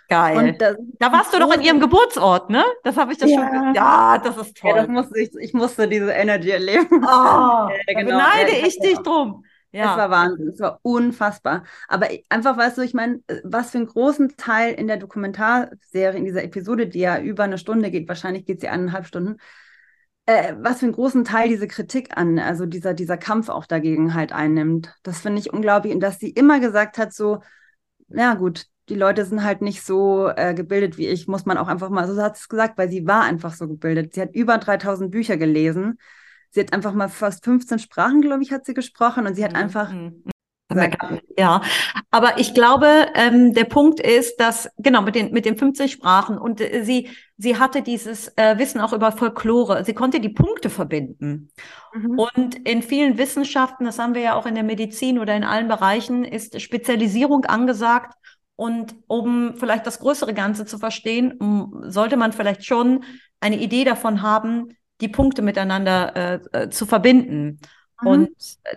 Geil. 0.09 0.55
Das, 0.57 0.75
da 0.97 1.11
warst 1.11 1.33
du 1.33 1.39
doch 1.39 1.53
in 1.53 1.61
ihrem 1.61 1.79
Geburtsort, 1.79 2.49
ne? 2.49 2.63
Das 2.83 2.97
habe 2.97 3.11
ich 3.11 3.19
das 3.19 3.29
ja. 3.29 3.47
schon. 3.47 3.75
Ja, 3.75 4.17
das 4.17 4.37
ist 4.37 4.57
toll. 4.57 4.71
Ja, 4.71 4.81
das 4.81 4.87
musste 4.87 5.19
ich, 5.19 5.29
ich 5.39 5.53
musste 5.53 5.87
diese 5.87 6.11
Energy 6.11 6.49
erleben. 6.49 6.87
Oh, 6.91 6.97
ja, 7.05 7.69
genau. 7.87 8.17
beneide 8.17 8.59
ja, 8.59 8.65
ich 8.65 8.79
dich 8.79 8.97
drum. 8.97 9.45
Ja. 9.71 9.91
Es 9.91 9.97
war 9.97 10.09
Wahnsinn, 10.09 10.47
es 10.47 10.59
war 10.59 10.79
unfassbar. 10.81 11.63
Aber 11.87 12.07
einfach, 12.29 12.57
weißt 12.57 12.79
du, 12.79 12.81
ich 12.81 12.95
meine, 12.95 13.19
was 13.43 13.69
für 13.69 13.77
einen 13.77 13.85
großen 13.85 14.35
Teil 14.35 14.73
in 14.73 14.87
der 14.87 14.97
Dokumentarserie, 14.97 16.17
in 16.17 16.25
dieser 16.25 16.43
Episode, 16.43 16.87
die 16.87 16.99
ja 16.99 17.19
über 17.19 17.43
eine 17.43 17.59
Stunde 17.59 17.91
geht, 17.91 18.07
wahrscheinlich 18.07 18.45
geht 18.45 18.61
sie 18.61 18.67
eineinhalb 18.67 19.05
Stunden, 19.05 19.37
äh, 20.25 20.55
was 20.57 20.79
für 20.79 20.87
einen 20.87 20.95
großen 20.95 21.23
Teil 21.23 21.49
diese 21.49 21.67
Kritik 21.67 22.17
an, 22.17 22.39
also 22.39 22.65
dieser, 22.65 22.95
dieser 22.95 23.17
Kampf 23.17 23.49
auch 23.49 23.67
dagegen 23.67 24.15
halt 24.15 24.31
einnimmt. 24.31 24.91
Das 25.03 25.19
finde 25.21 25.39
ich 25.39 25.53
unglaublich. 25.53 25.93
Und 25.93 25.99
dass 25.99 26.17
sie 26.17 26.31
immer 26.31 26.59
gesagt 26.59 26.97
hat, 26.97 27.13
so, 27.13 27.43
ja 28.07 28.33
gut, 28.33 28.65
die 28.89 28.95
Leute 28.95 29.25
sind 29.25 29.43
halt 29.43 29.61
nicht 29.61 29.83
so 29.83 30.29
äh, 30.29 30.53
gebildet 30.53 30.97
wie 30.97 31.07
ich, 31.07 31.27
muss 31.27 31.45
man 31.45 31.57
auch 31.57 31.67
einfach 31.67 31.89
mal, 31.89 32.07
so 32.07 32.21
hat 32.21 32.37
es 32.37 32.49
gesagt, 32.49 32.77
weil 32.77 32.89
sie 32.89 33.05
war 33.05 33.23
einfach 33.23 33.53
so 33.53 33.67
gebildet. 33.67 34.13
Sie 34.13 34.21
hat 34.21 34.33
über 34.33 34.57
3000 34.57 35.11
Bücher 35.11 35.37
gelesen. 35.37 35.99
Sie 36.49 36.59
hat 36.59 36.73
einfach 36.73 36.93
mal 36.93 37.09
fast 37.09 37.43
15 37.45 37.79
Sprachen, 37.79 38.21
glaube 38.21 38.41
ich, 38.43 38.51
hat 38.51 38.65
sie 38.65 38.73
gesprochen 38.73 39.27
und 39.27 39.35
sie 39.35 39.43
hat 39.43 39.53
mhm. 39.53 39.57
einfach 39.57 39.91
mhm. 39.91 40.23
Ja, 41.35 41.61
aber 42.11 42.37
ich 42.37 42.53
glaube, 42.53 43.07
ähm, 43.15 43.55
der 43.55 43.63
Punkt 43.63 43.99
ist, 43.99 44.39
dass 44.39 44.69
genau 44.77 45.01
mit 45.01 45.15
den 45.15 45.31
mit 45.31 45.45
den 45.45 45.57
50 45.57 45.91
Sprachen 45.91 46.37
und 46.37 46.61
äh, 46.61 46.83
sie 46.83 47.09
sie 47.37 47.57
hatte 47.57 47.81
dieses 47.81 48.27
äh, 48.37 48.59
Wissen 48.59 48.79
auch 48.79 48.93
über 48.93 49.11
Folklore. 49.11 49.83
Sie 49.83 49.95
konnte 49.95 50.19
die 50.19 50.29
Punkte 50.29 50.69
verbinden. 50.69 51.51
Mhm. 51.91 52.19
Und 52.19 52.67
in 52.67 52.83
vielen 52.83 53.17
Wissenschaften, 53.17 53.85
das 53.85 53.97
haben 53.97 54.13
wir 54.13 54.21
ja 54.21 54.35
auch 54.35 54.45
in 54.45 54.53
der 54.53 54.63
Medizin 54.63 55.17
oder 55.17 55.35
in 55.35 55.43
allen 55.43 55.67
Bereichen, 55.67 56.23
ist 56.23 56.61
Spezialisierung 56.61 57.45
angesagt 57.45 58.13
und 58.59 58.93
um 59.07 59.55
vielleicht 59.55 59.87
das 59.87 59.99
größere 59.99 60.33
Ganze 60.33 60.65
zu 60.65 60.77
verstehen, 60.79 61.71
sollte 61.83 62.17
man 62.17 62.33
vielleicht 62.33 62.65
schon 62.65 63.05
eine 63.39 63.57
Idee 63.57 63.85
davon 63.85 64.21
haben, 64.21 64.75
die 64.99 65.07
Punkte 65.07 65.41
miteinander 65.41 66.13
äh, 66.17 66.39
äh, 66.51 66.69
zu 66.69 66.85
verbinden. 66.85 67.61
Mhm. 68.01 68.07
Und 68.07 68.29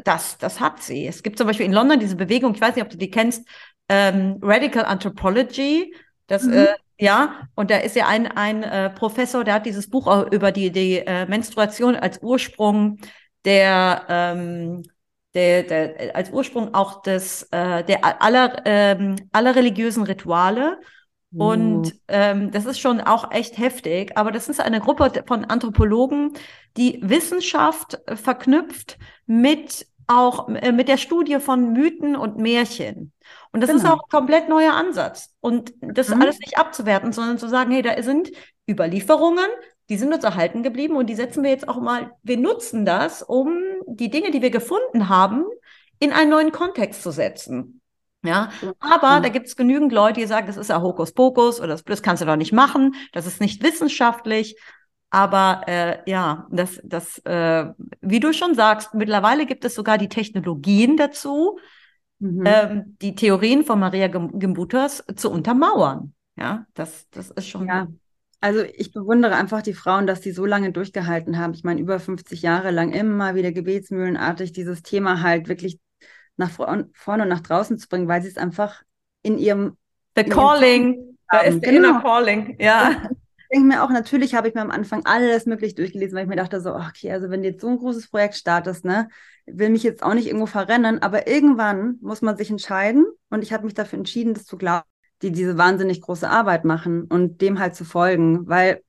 das, 0.04 0.38
das 0.38 0.60
hat 0.60 0.80
sie. 0.80 1.04
Es 1.04 1.24
gibt 1.24 1.36
zum 1.36 1.48
Beispiel 1.48 1.66
in 1.66 1.72
London 1.72 1.98
diese 1.98 2.14
Bewegung, 2.14 2.54
ich 2.54 2.60
weiß 2.60 2.76
nicht, 2.76 2.84
ob 2.84 2.90
du 2.90 2.96
die 2.96 3.10
kennst, 3.10 3.44
ähm, 3.88 4.38
Radical 4.40 4.84
Anthropology. 4.84 5.92
Das, 6.28 6.44
mhm. 6.44 6.52
äh, 6.52 6.66
ja, 7.00 7.48
und 7.56 7.72
da 7.72 7.78
ist 7.78 7.96
ja 7.96 8.06
ein, 8.06 8.28
ein 8.28 8.62
äh, 8.62 8.88
Professor, 8.90 9.42
der 9.42 9.54
hat 9.54 9.66
dieses 9.66 9.90
Buch 9.90 10.30
über 10.30 10.52
die, 10.52 10.70
die 10.70 10.98
äh, 10.98 11.26
Menstruation 11.26 11.96
als 11.96 12.22
Ursprung 12.22 12.98
der 13.44 14.06
ähm, 14.08 14.84
der, 15.34 15.62
der, 15.62 16.16
als 16.16 16.30
Ursprung 16.30 16.74
auch 16.74 17.02
des, 17.02 17.44
äh, 17.52 17.84
der 17.84 18.22
aller, 18.22 18.62
ähm, 18.64 19.16
aller 19.32 19.56
religiösen 19.56 20.02
Rituale. 20.04 20.78
Und 21.36 21.94
ähm, 22.08 22.50
das 22.50 22.66
ist 22.66 22.78
schon 22.78 23.00
auch 23.00 23.30
echt 23.32 23.56
heftig. 23.58 24.12
Aber 24.18 24.32
das 24.32 24.48
ist 24.50 24.60
eine 24.60 24.80
Gruppe 24.80 25.24
von 25.26 25.44
Anthropologen, 25.46 26.34
die 26.76 27.00
Wissenschaft 27.02 27.98
verknüpft 28.06 28.98
mit 29.26 29.86
auch 30.06 30.48
äh, 30.50 30.72
mit 30.72 30.88
der 30.88 30.98
Studie 30.98 31.40
von 31.40 31.72
Mythen 31.72 32.16
und 32.16 32.36
Märchen. 32.36 33.12
Und 33.50 33.62
das 33.62 33.70
ist 33.70 33.82
Genau. 33.82 33.94
auch 33.94 34.02
ein 34.02 34.08
komplett 34.10 34.48
neuer 34.50 34.74
Ansatz. 34.74 35.34
Und 35.40 35.72
das 35.80 36.08
Mhm. 36.10 36.20
alles 36.20 36.38
nicht 36.40 36.58
abzuwerten, 36.58 37.12
sondern 37.12 37.38
zu 37.38 37.48
sagen, 37.48 37.70
hey, 37.72 37.82
da 37.82 38.00
sind 38.02 38.30
Überlieferungen, 38.68 39.46
die 39.88 39.96
sind 39.96 40.12
uns 40.12 40.24
erhalten 40.24 40.62
geblieben 40.62 40.96
und 40.96 41.06
die 41.08 41.14
setzen 41.14 41.42
wir 41.42 41.50
jetzt 41.50 41.68
auch 41.68 41.80
mal, 41.80 42.12
wir 42.22 42.36
nutzen 42.38 42.84
das, 42.84 43.22
um 43.22 43.54
die 43.86 44.10
Dinge, 44.10 44.30
die 44.30 44.42
wir 44.42 44.50
gefunden 44.50 45.08
haben, 45.08 45.44
in 45.98 46.12
einen 46.12 46.30
neuen 46.30 46.52
Kontext 46.52 47.02
zu 47.02 47.10
setzen. 47.10 47.80
Ja, 48.24 48.50
aber 48.78 49.20
da 49.20 49.28
gibt 49.28 49.48
es 49.48 49.56
genügend 49.56 49.92
Leute, 49.92 50.20
die 50.20 50.26
sagen, 50.26 50.46
das 50.46 50.56
ist 50.56 50.68
ja 50.70 50.80
Hokuspokus 50.80 51.58
oder 51.58 51.68
das, 51.68 51.82
das 51.84 52.02
kannst 52.02 52.22
du 52.22 52.26
doch 52.26 52.36
nicht 52.36 52.52
machen, 52.52 52.94
das 53.12 53.26
ist 53.26 53.40
nicht 53.40 53.62
wissenschaftlich. 53.62 54.56
Aber 55.10 55.62
äh, 55.66 55.98
ja, 56.10 56.46
das, 56.50 56.80
das, 56.84 57.18
äh, 57.26 57.66
wie 58.00 58.20
du 58.20 58.32
schon 58.32 58.54
sagst, 58.54 58.94
mittlerweile 58.94 59.44
gibt 59.44 59.64
es 59.64 59.74
sogar 59.74 59.98
die 59.98 60.08
Technologien 60.08 60.96
dazu, 60.96 61.58
Mhm. 62.20 62.44
ähm, 62.46 62.96
die 63.02 63.14
Theorien 63.14 63.64
von 63.64 63.80
Maria 63.80 64.06
Gimbutas 64.08 65.04
zu 65.16 65.30
untermauern. 65.30 66.14
Ja, 66.36 66.66
das, 66.74 67.08
das 67.10 67.30
ist 67.30 67.48
schon. 67.48 67.66
Ja, 67.68 67.88
also 68.42 68.62
ich 68.62 68.92
bewundere 68.92 69.36
einfach 69.36 69.62
die 69.62 69.74
Frauen, 69.74 70.06
dass 70.06 70.20
die 70.20 70.32
so 70.32 70.46
lange 70.46 70.72
durchgehalten 70.72 71.38
haben. 71.38 71.54
Ich 71.54 71.64
meine, 71.64 71.80
über 71.80 72.00
50 72.00 72.42
Jahre 72.42 72.70
lang 72.70 72.92
immer 72.92 73.34
wieder 73.34 73.52
gebetsmühlenartig 73.52 74.52
dieses 74.52 74.82
Thema 74.82 75.22
halt 75.22 75.48
wirklich 75.48 75.80
nach 76.36 76.50
vor- 76.50 76.86
vorne 76.94 77.24
und 77.24 77.28
nach 77.30 77.40
draußen 77.40 77.78
zu 77.78 77.88
bringen, 77.88 78.08
weil 78.08 78.22
sie 78.22 78.28
es 78.28 78.38
einfach 78.38 78.82
in 79.22 79.38
ihrem, 79.38 79.76
The 80.16 80.24
in 80.24 80.32
ihrem 80.32 80.50
Calling, 80.58 81.18
da 81.30 81.38
haben. 81.38 81.48
ist 81.48 81.62
der 81.62 81.72
Genau. 81.72 81.90
Inner 81.90 82.00
Calling, 82.02 82.56
ja. 82.60 83.10
Ich 83.38 83.58
denke 83.58 83.68
mir 83.68 83.82
auch, 83.84 83.90
natürlich 83.90 84.34
habe 84.34 84.48
ich 84.48 84.54
mir 84.54 84.62
am 84.62 84.70
Anfang 84.70 85.04
alles 85.04 85.46
möglich 85.46 85.74
durchgelesen, 85.74 86.16
weil 86.16 86.22
ich 86.24 86.28
mir 86.28 86.36
dachte 86.36 86.60
so, 86.60 86.74
okay, 86.74 87.12
also 87.12 87.28
wenn 87.30 87.42
du 87.42 87.48
jetzt 87.48 87.60
so 87.60 87.68
ein 87.68 87.76
großes 87.78 88.08
Projekt 88.10 88.34
startest, 88.36 88.84
ne, 88.84 89.08
will 89.46 89.68
mich 89.70 89.82
jetzt 89.82 90.02
auch 90.02 90.14
nicht 90.14 90.26
irgendwo 90.26 90.46
verrennen, 90.46 91.00
aber 91.02 91.26
irgendwann 91.28 91.98
muss 92.00 92.22
man 92.22 92.36
sich 92.38 92.50
entscheiden 92.50 93.06
und 93.30 93.42
ich 93.42 93.52
habe 93.52 93.64
mich 93.64 93.74
dafür 93.74 93.98
entschieden, 93.98 94.32
das 94.34 94.46
zu 94.46 94.56
glauben, 94.56 94.86
die 95.22 95.32
diese 95.32 95.58
wahnsinnig 95.58 96.00
große 96.02 96.28
Arbeit 96.28 96.64
machen 96.64 97.04
und 97.04 97.40
dem 97.40 97.58
halt 97.58 97.74
zu 97.76 97.84
folgen, 97.84 98.48
weil 98.48 98.82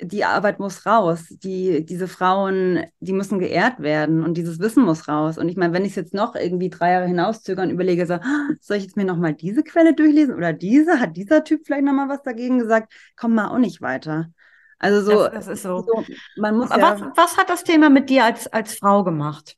die 0.00 0.24
Arbeit 0.24 0.58
muss 0.58 0.86
raus. 0.86 1.26
Die, 1.30 1.84
diese 1.84 2.08
Frauen, 2.08 2.84
die 3.00 3.12
müssen 3.12 3.38
geehrt 3.38 3.80
werden 3.80 4.24
und 4.24 4.34
dieses 4.36 4.58
Wissen 4.58 4.84
muss 4.84 5.08
raus. 5.08 5.38
Und 5.38 5.48
ich 5.48 5.56
meine, 5.56 5.72
wenn 5.72 5.84
ich 5.84 5.90
es 5.90 5.96
jetzt 5.96 6.14
noch 6.14 6.34
irgendwie 6.34 6.68
drei 6.70 6.92
Jahre 6.92 7.06
hinauszögere 7.06 7.64
und 7.64 7.70
überlege, 7.70 8.06
so, 8.06 8.14
"Ah, 8.14 8.48
soll 8.60 8.78
ich 8.78 8.82
jetzt 8.84 8.96
mir 8.96 9.04
nochmal 9.04 9.34
diese 9.34 9.62
Quelle 9.62 9.94
durchlesen 9.94 10.34
oder 10.34 10.52
diese? 10.52 11.00
Hat 11.00 11.16
dieser 11.16 11.44
Typ 11.44 11.62
vielleicht 11.66 11.84
nochmal 11.84 12.08
was 12.08 12.22
dagegen 12.22 12.58
gesagt? 12.58 12.92
Kommt 13.16 13.34
mal 13.36 13.48
auch 13.48 13.58
nicht 13.58 13.80
weiter. 13.82 14.30
Also 14.78 15.02
so, 15.02 15.28
Das, 15.28 15.30
das 15.30 15.46
ist 15.48 15.62
so. 15.62 15.86
so 15.86 16.06
man 16.34 16.56
muss 16.56 16.70
Aber 16.70 16.78
ja, 16.78 16.96
was, 16.96 17.00
was 17.16 17.36
hat 17.36 17.50
das 17.50 17.64
Thema 17.64 17.90
mit 17.90 18.10
dir 18.10 18.24
als, 18.24 18.46
als 18.48 18.74
Frau 18.78 19.04
gemacht? 19.04 19.56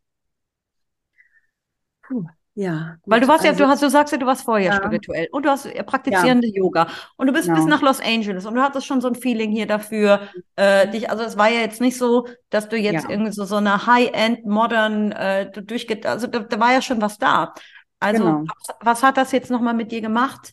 puh, 2.03 2.25
ja, 2.57 2.97
Weil 3.09 3.21
du 3.21 3.29
gut, 3.29 3.29
warst 3.29 3.45
ja, 3.45 3.53
also, 3.53 3.65
du 3.65 3.69
hast, 3.69 3.83
du 3.83 3.89
sagst 3.91 4.13
ja, 4.13 4.19
du 4.19 4.27
warst 4.27 4.45
vorher 4.45 4.73
Ja. 4.73 4.73
spirituell 4.73 5.29
und 5.31 5.45
du 5.47 5.51
hast 5.51 5.73
praktizierende 5.87 6.49
Yoga 6.49 6.89
und 7.17 7.29
du 7.29 7.33
bist 7.33 7.55
bis 7.55 7.65
Genau. 7.65 7.67
nach 7.67 7.81
Los 7.83 8.01
Angeles 8.01 8.47
und 8.47 8.55
du 8.57 8.63
hattest 8.63 8.87
schon 8.87 9.01
so 9.01 9.07
ein 9.09 9.15
Feeling 9.15 9.53
hier 9.53 9.67
dafür, 9.67 10.23
äh, 10.57 10.89
dich, 10.91 11.09
also 11.09 11.23
es 11.23 11.37
war 11.37 11.49
ja 11.49 11.61
jetzt 11.61 11.81
nicht 11.81 11.97
so, 11.99 12.27
dass 12.51 12.69
du 12.69 12.77
jetzt 12.77 13.05
Ja. 13.05 13.09
irgendwie 13.09 13.31
so, 13.33 13.45
so 13.45 13.57
eine 13.57 13.87
High-End, 13.87 14.45
modern, 14.47 15.13
äh, 15.13 15.51
du 15.51 15.63
durchge, 15.63 16.01
also 16.09 16.27
da, 16.27 16.41
da 16.41 16.59
war 16.59 16.73
ja 16.73 16.83
schon 16.83 17.01
was 17.01 17.19
da. 17.19 17.55
Also 18.01 18.25
Genau. 18.25 18.47
was, 18.47 18.77
was 18.81 19.03
hat 19.05 19.17
das 19.17 19.31
jetzt 19.33 19.51
nochmal 19.51 19.75
mit 19.75 19.93
dir 19.93 20.01
gemacht? 20.01 20.53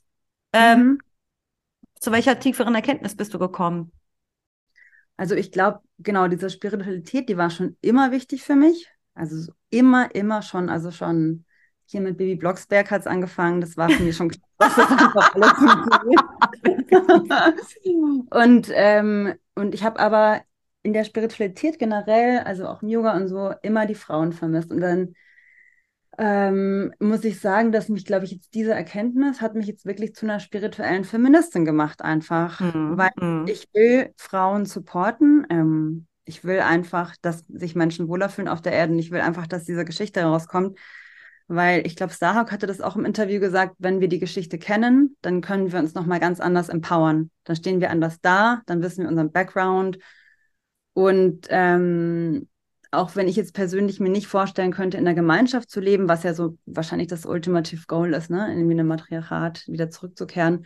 Ähm, 0.54 0.84
Mhm. 0.84 1.04
Zu 2.00 2.12
welcher 2.12 2.40
tieferen 2.40 2.76
Erkenntnis 2.76 3.16
bist 3.18 3.34
du 3.34 3.40
gekommen? 3.40 3.92
Also 5.18 5.36
ich 5.36 5.52
glaube, 5.52 5.82
genau, 6.00 6.28
diese 6.28 6.50
Spiritualität, 6.50 7.30
die 7.30 7.38
war 7.38 7.50
schon 7.50 7.78
immer 7.82 8.12
wichtig 8.12 8.44
für 8.44 8.56
mich. 8.56 8.88
Also 9.14 9.38
so 9.40 9.54
immer, 9.70 10.14
immer 10.16 10.42
schon, 10.42 10.70
also 10.70 10.92
schon 10.92 11.46
hier 11.86 12.02
mit 12.02 12.18
Baby 12.18 12.36
Blocksberg 12.36 12.92
hat 12.92 13.02
es 13.02 13.08
angefangen. 13.08 13.62
Das 13.62 13.78
war 13.78 13.90
für 13.90 14.04
mich 14.04 14.16
schon 14.16 14.30
klar, 14.30 14.44
dass 14.58 14.76
das 14.76 14.92
einfach 14.92 15.36
alles 15.36 15.54
und, 18.32 18.72
ähm, 18.74 19.34
und 19.56 19.74
ich 19.74 19.84
habe 19.84 20.00
aber 20.00 20.42
in 20.84 20.94
der 20.94 21.06
Spiritualität 21.06 21.80
generell, 21.80 22.40
also 22.40 22.68
auch 22.68 22.82
im 22.84 22.90
Yoga 22.90 23.16
und 23.16 23.28
so, 23.28 23.54
immer 23.62 23.86
die 23.86 23.96
Frauen 23.96 24.34
vermisst. 24.34 24.72
Und 24.72 24.82
dann 24.82 25.16
ähm, 26.18 26.94
muss 27.00 27.24
ich 27.24 27.40
sagen, 27.40 27.72
dass 27.72 27.90
mich, 27.90 28.06
glaube 28.06 28.26
ich, 28.26 28.32
jetzt 28.32 28.54
diese 28.54 28.74
Erkenntnis 28.74 29.42
hat 29.42 29.56
mich 29.56 29.66
jetzt 29.66 29.86
wirklich 29.86 30.14
zu 30.14 30.26
einer 30.26 30.40
spirituellen 30.40 31.06
Feministin 31.06 31.66
gemacht, 31.66 32.02
einfach. 32.02 32.60
Mhm, 32.60 32.98
Weil 32.98 33.12
mhm. 33.20 33.48
ich 33.48 33.68
will 33.74 34.14
Frauen 34.18 34.66
supporten. 34.66 35.48
Ähm, 35.50 36.06
ich 36.26 36.44
will 36.44 36.60
einfach, 36.60 37.16
dass 37.22 37.46
sich 37.48 37.76
Menschen 37.76 38.08
wohler 38.08 38.30
fühlen 38.30 38.48
auf 38.48 38.62
der 38.62 38.74
Erde. 38.74 38.94
Und 38.94 39.00
ich 39.00 39.12
will 39.12 39.22
einfach, 39.22 39.48
dass 39.48 39.64
diese 39.64 39.86
Geschichte 39.86 40.20
herauskommt. 40.20 40.78
Weil 41.48 41.86
ich 41.86 41.96
glaube, 41.96 42.14
Sahak 42.14 42.52
hatte 42.52 42.68
das 42.68 42.82
auch 42.82 42.96
im 42.96 43.06
Interview 43.06 43.40
gesagt, 43.40 43.76
wenn 43.80 44.00
wir 44.00 44.08
die 44.08 44.20
Geschichte 44.20 44.58
kennen, 44.58 45.18
dann 45.22 45.42
können 45.42 45.72
wir 45.72 45.80
uns 45.80 45.94
nochmal 45.94 46.20
ganz 46.20 46.40
anders 46.40 46.70
empowern. 46.70 47.30
Dann 47.44 47.56
stehen 47.56 47.82
wir 47.82 47.90
anders 47.90 48.22
da, 48.22 48.62
dann 48.66 48.82
wissen 48.82 49.04
wir 49.04 49.10
unseren 49.10 49.32
Background. 49.32 50.00
Und 50.94 51.48
ähm, 51.50 52.48
auch 52.92 53.16
wenn 53.16 53.28
ich 53.28 53.36
jetzt 53.36 53.54
persönlich 53.54 54.00
mir 54.00 54.10
nicht 54.10 54.28
vorstellen 54.28 54.72
könnte, 54.72 54.98
in 54.98 55.06
der 55.06 55.16
Gemeinschaft 55.16 55.70
zu 55.70 55.80
leben, 55.80 56.08
was 56.08 56.24
ja 56.24 56.34
so 56.34 56.58
wahrscheinlich 56.66 57.08
das 57.08 57.26
Ultimative 57.26 57.86
Goal 57.88 58.14
ist, 58.14 58.30
ne, 58.30 58.52
in 58.54 58.70
einem 58.70 58.88
Matriarchat 58.88 59.68
wieder 59.68 59.90
zurückzukehren, 59.90 60.66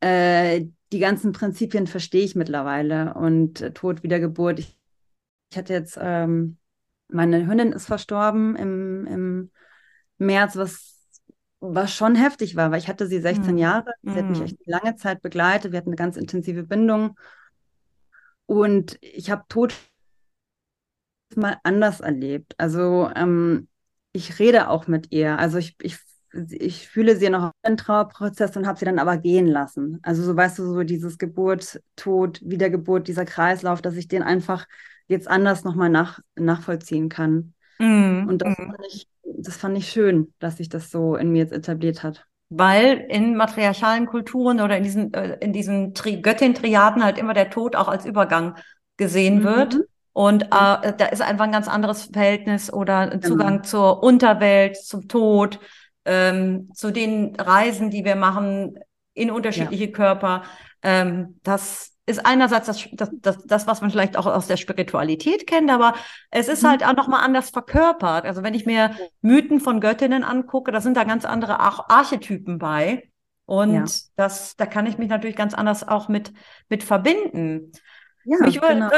äh, 0.00 0.64
die 0.92 0.98
ganzen 0.98 1.32
Prinzipien 1.32 1.86
verstehe 1.86 2.24
ich 2.24 2.34
mittlerweile. 2.34 3.14
Und 3.14 3.60
äh, 3.60 3.72
Tod, 3.72 4.02
Wiedergeburt. 4.02 4.58
Ich, 4.58 4.76
ich 5.50 5.58
hatte 5.58 5.72
jetzt, 5.72 5.98
ähm, 6.00 6.56
meine 7.08 7.46
Hündin 7.46 7.72
ist 7.72 7.86
verstorben 7.86 8.56
im, 8.56 9.06
im 9.06 9.50
März, 10.20 10.56
was, 10.56 10.98
was 11.60 11.94
schon 11.94 12.14
heftig 12.16 12.56
war, 12.56 12.70
weil 12.70 12.78
ich 12.80 12.88
hatte 12.88 13.06
sie 13.08 13.20
16 13.20 13.56
Mhm. 13.56 13.58
Jahre. 13.58 13.92
Sie 14.04 14.18
hat 14.18 14.28
mich 14.28 14.40
Mhm. 14.40 14.44
echt 14.44 14.58
lange 14.66 14.96
Zeit 14.96 15.22
begleitet. 15.22 15.72
Wir 15.72 15.78
hatten 15.78 15.90
eine 15.90 15.96
ganz 15.96 16.16
intensive 16.16 16.64
Bindung. 16.64 17.16
Und 18.46 18.98
ich 19.00 19.30
habe 19.30 19.44
Tod 19.48 19.72
mal 21.36 21.58
anders 21.62 22.00
erlebt. 22.00 22.54
Also 22.58 23.10
ähm, 23.14 23.68
ich 24.12 24.38
rede 24.38 24.68
auch 24.68 24.86
mit 24.86 25.12
ihr. 25.12 25.38
Also 25.38 25.58
ich, 25.58 25.76
ich, 25.82 25.96
ich 26.50 26.88
fühle 26.88 27.16
sie 27.16 27.30
noch 27.30 27.52
im 27.62 27.76
Trauerprozess 27.76 28.56
und 28.56 28.66
habe 28.66 28.78
sie 28.78 28.84
dann 28.84 28.98
aber 28.98 29.18
gehen 29.18 29.46
lassen. 29.46 30.00
Also 30.02 30.22
so 30.24 30.36
weißt 30.36 30.58
du, 30.58 30.64
so 30.66 30.82
dieses 30.82 31.18
Geburt, 31.18 31.80
Tod, 31.96 32.40
Wiedergeburt, 32.44 33.08
dieser 33.08 33.24
Kreislauf, 33.24 33.82
dass 33.82 33.94
ich 33.96 34.08
den 34.08 34.22
einfach 34.22 34.66
jetzt 35.06 35.28
anders 35.28 35.64
nochmal 35.64 35.90
nach, 35.90 36.20
nachvollziehen 36.36 37.08
kann. 37.08 37.54
Mhm, 37.78 38.28
Und 38.28 38.42
das 38.42 38.48
mhm. 38.48 38.54
fand 38.66 38.86
ich, 38.88 39.09
das 39.38 39.56
fand 39.56 39.76
ich 39.76 39.90
schön, 39.90 40.32
dass 40.38 40.58
sich 40.58 40.68
das 40.68 40.90
so 40.90 41.16
in 41.16 41.30
mir 41.32 41.38
jetzt 41.38 41.52
etabliert 41.52 42.02
hat. 42.02 42.26
Weil 42.48 43.06
in 43.08 43.36
matriarchalen 43.36 44.06
Kulturen 44.06 44.60
oder 44.60 44.76
in 44.76 44.82
diesen, 44.82 45.14
äh, 45.14 45.36
in 45.40 45.52
diesen 45.52 45.94
Tri 45.94 46.20
Göttin-Triaden 46.20 47.04
halt 47.04 47.18
immer 47.18 47.34
der 47.34 47.50
Tod 47.50 47.76
auch 47.76 47.88
als 47.88 48.04
Übergang 48.04 48.56
gesehen 48.96 49.44
wird. 49.44 49.74
Mhm. 49.74 49.84
Und 50.12 50.42
äh, 50.44 50.48
da 50.50 51.06
ist 51.10 51.22
einfach 51.22 51.44
ein 51.44 51.52
ganz 51.52 51.68
anderes 51.68 52.10
Verhältnis 52.12 52.72
oder 52.72 52.98
ein 52.98 53.20
Genau. 53.20 53.28
Zugang 53.28 53.64
zur 53.64 54.02
Unterwelt, 54.02 54.76
zum 54.76 55.06
Tod, 55.06 55.60
ähm, 56.04 56.70
zu 56.74 56.90
den 56.90 57.36
Reisen, 57.36 57.90
die 57.90 58.04
wir 58.04 58.16
machen 58.16 58.78
in 59.14 59.30
unterschiedliche 59.30 59.92
Körper. 59.92 60.42
Ähm, 60.82 61.38
das 61.42 61.92
ist 62.10 62.26
einerseits 62.26 62.66
das, 62.66 62.86
das, 62.92 63.10
das, 63.20 63.44
das, 63.46 63.66
was 63.66 63.80
man 63.80 63.90
vielleicht 63.90 64.16
auch 64.16 64.26
aus 64.26 64.46
der 64.46 64.56
Spiritualität 64.58 65.46
kennt, 65.46 65.70
aber 65.70 65.94
es 66.30 66.48
ist 66.48 66.64
halt 66.64 66.84
auch 66.84 66.94
nochmal 66.94 67.24
anders 67.24 67.50
verkörpert. 67.50 68.24
Also 68.26 68.42
wenn 68.42 68.54
ich 68.54 68.66
mir 68.66 68.94
Mythen 69.22 69.60
von 69.60 69.80
Göttinnen 69.80 70.24
angucke, 70.24 70.72
da 70.72 70.80
sind 70.80 70.96
da 70.96 71.04
ganz 71.04 71.24
andere 71.24 71.60
Ar 71.60 71.86
Archetypen 71.90 72.58
bei. 72.58 73.08
Und 73.46 73.74
Ja. 73.74 73.84
das, 74.16 74.56
da 74.56 74.66
kann 74.66 74.86
ich 74.86 74.98
mich 74.98 75.08
natürlich 75.08 75.36
ganz 75.36 75.54
anders 75.54 75.86
auch 75.86 76.08
mit, 76.08 76.32
mit 76.68 76.84
verbinden. 76.84 77.72
Ja, 78.24 78.36
Mich 78.38 78.60
würde, 78.60 78.74
genau. 78.74 78.90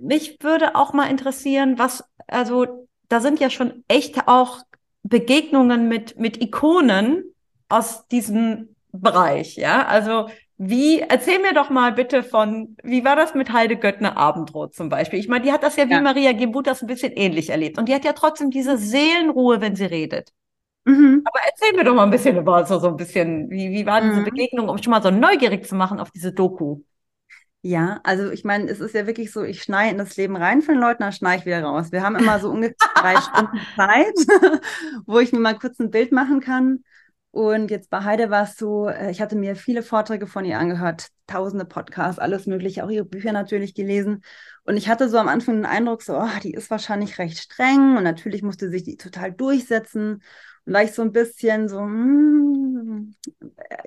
mich 0.00 0.38
würde 0.42 0.74
auch 0.76 0.92
mal 0.92 1.10
interessieren, 1.10 1.78
was, 1.78 2.04
also 2.26 2.88
da 3.08 3.20
sind 3.20 3.40
ja 3.40 3.50
schon 3.50 3.84
echt 3.88 4.28
auch 4.28 4.60
Begegnungen 5.02 5.88
mit, 5.88 6.18
mit 6.18 6.42
Ikonen 6.42 7.24
aus 7.68 8.06
diesem 8.08 8.74
Bereich, 8.92 9.56
ja. 9.56 9.86
Also 9.86 10.28
wie, 10.58 11.00
erzähl 11.00 11.38
mir 11.40 11.54
doch 11.54 11.70
mal 11.70 11.92
bitte 11.92 12.22
von, 12.22 12.76
wie 12.82 13.04
war 13.04 13.16
das 13.16 13.34
mit 13.34 13.52
Heide 13.52 13.76
Göttner 13.76 14.16
Abendrot 14.16 14.74
zum 14.74 14.88
Beispiel? 14.88 15.18
Ich 15.20 15.28
meine, 15.28 15.44
die 15.44 15.52
hat 15.52 15.62
das 15.62 15.76
ja 15.76 15.88
wie 15.90 15.96
Ja. 15.96 16.00
Maria 16.00 16.32
Gebutas 16.32 16.82
ein 16.82 16.86
bisschen 16.88 17.12
ähnlich 17.12 17.50
erlebt. 17.50 17.78
Und 17.78 17.88
die 17.88 17.94
hat 17.94 18.04
ja 18.04 18.12
trotzdem 18.12 18.50
diese 18.50 18.76
Seelenruhe, 18.78 19.60
wenn 19.60 19.76
sie 19.76 19.84
redet. 19.86 20.32
Mhm. 20.86 21.24
Aber 21.24 21.40
erzähl 21.46 21.72
mir 21.76 21.84
doch 21.84 21.94
mal 21.94 22.04
ein 22.04 22.10
bisschen 22.10 22.36
über 22.38 22.64
so, 22.66 22.78
so 22.80 22.88
ein 22.88 22.96
bisschen, 22.96 23.50
wie, 23.50 23.70
wie 23.70 23.86
war 23.86 24.00
diese 24.02 24.20
Mhm. 24.20 24.22
Begegnung, 24.22 24.68
um 24.68 24.78
schon 24.82 24.90
mal 24.92 25.02
so 25.02 25.10
neugierig 25.10 25.66
zu 25.66 25.74
machen 25.76 26.00
auf 26.00 26.10
diese 26.10 26.32
Doku? 26.32 26.82
Ja, 27.62 28.00
also 28.04 28.30
ich 28.30 28.44
meine, 28.44 28.70
es 28.70 28.78
ist 28.80 28.94
ja 28.94 29.06
wirklich 29.06 29.32
so, 29.32 29.42
ich 29.42 29.62
schneie 29.62 29.90
in 29.90 29.98
das 29.98 30.16
Leben 30.16 30.36
rein 30.36 30.62
von 30.62 30.74
den 30.74 30.80
Leuten, 30.80 31.02
dann 31.02 31.12
schneie 31.12 31.38
ich 31.38 31.46
wieder 31.46 31.62
raus. 31.62 31.90
Wir 31.92 32.02
haben 32.02 32.14
immer 32.16 32.38
so 32.38 32.50
ungefähr 32.50 32.76
drei 32.94 33.20
Stunden 33.20 33.66
Zeit, 33.76 34.14
wo 35.06 35.18
ich 35.18 35.32
mir 35.32 35.40
mal 35.40 35.58
kurz 35.58 35.78
ein 35.80 35.90
Bild 35.90 36.12
machen 36.12 36.40
kann. 36.40 36.84
Und 37.38 37.70
jetzt 37.70 37.88
bei 37.88 38.02
Heide 38.02 38.30
war 38.30 38.42
es 38.42 38.56
so, 38.56 38.88
äh, 38.88 39.12
ich 39.12 39.20
hatte 39.20 39.36
mir 39.36 39.54
viele 39.54 39.84
Vorträge 39.84 40.26
von 40.26 40.44
ihr 40.44 40.58
angehört, 40.58 41.06
tausende 41.28 41.64
Podcasts, 41.64 42.18
alles 42.18 42.48
Mögliche, 42.48 42.84
auch 42.84 42.90
ihre 42.90 43.04
Bücher 43.04 43.30
natürlich 43.30 43.74
gelesen. 43.74 44.24
Und 44.64 44.76
ich 44.76 44.88
hatte 44.88 45.08
so 45.08 45.18
am 45.18 45.28
Anfang 45.28 45.54
den 45.54 45.64
Eindruck, 45.64 46.02
so, 46.02 46.18
oh, 46.18 46.40
die 46.42 46.52
ist 46.52 46.68
wahrscheinlich 46.68 47.16
recht 47.20 47.38
streng 47.38 47.96
und 47.96 48.02
natürlich 48.02 48.42
musste 48.42 48.70
sich 48.70 48.82
die 48.82 48.96
total 48.96 49.30
durchsetzen. 49.30 50.20
Und 50.66 50.72
war 50.72 50.82
ich 50.82 50.90
so 50.90 51.02
ein 51.02 51.12
bisschen 51.12 51.68
so, 51.68 51.78
hm, 51.78 53.14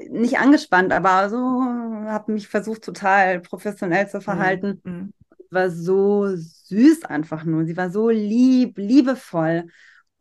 nicht 0.10 0.40
angespannt, 0.40 0.94
aber 0.94 1.30
so, 1.30 1.38
habe 1.38 2.32
mich 2.32 2.48
versucht, 2.48 2.86
total 2.86 3.42
professionell 3.42 4.08
zu 4.08 4.22
verhalten. 4.22 4.80
Mhm. 4.86 5.14
War 5.50 5.70
so 5.70 6.26
süß 6.38 7.04
einfach 7.04 7.44
nur. 7.44 7.66
Sie 7.66 7.76
war 7.76 7.90
so 7.90 8.10
lieb, 8.10 8.78
liebevoll. 8.78 9.68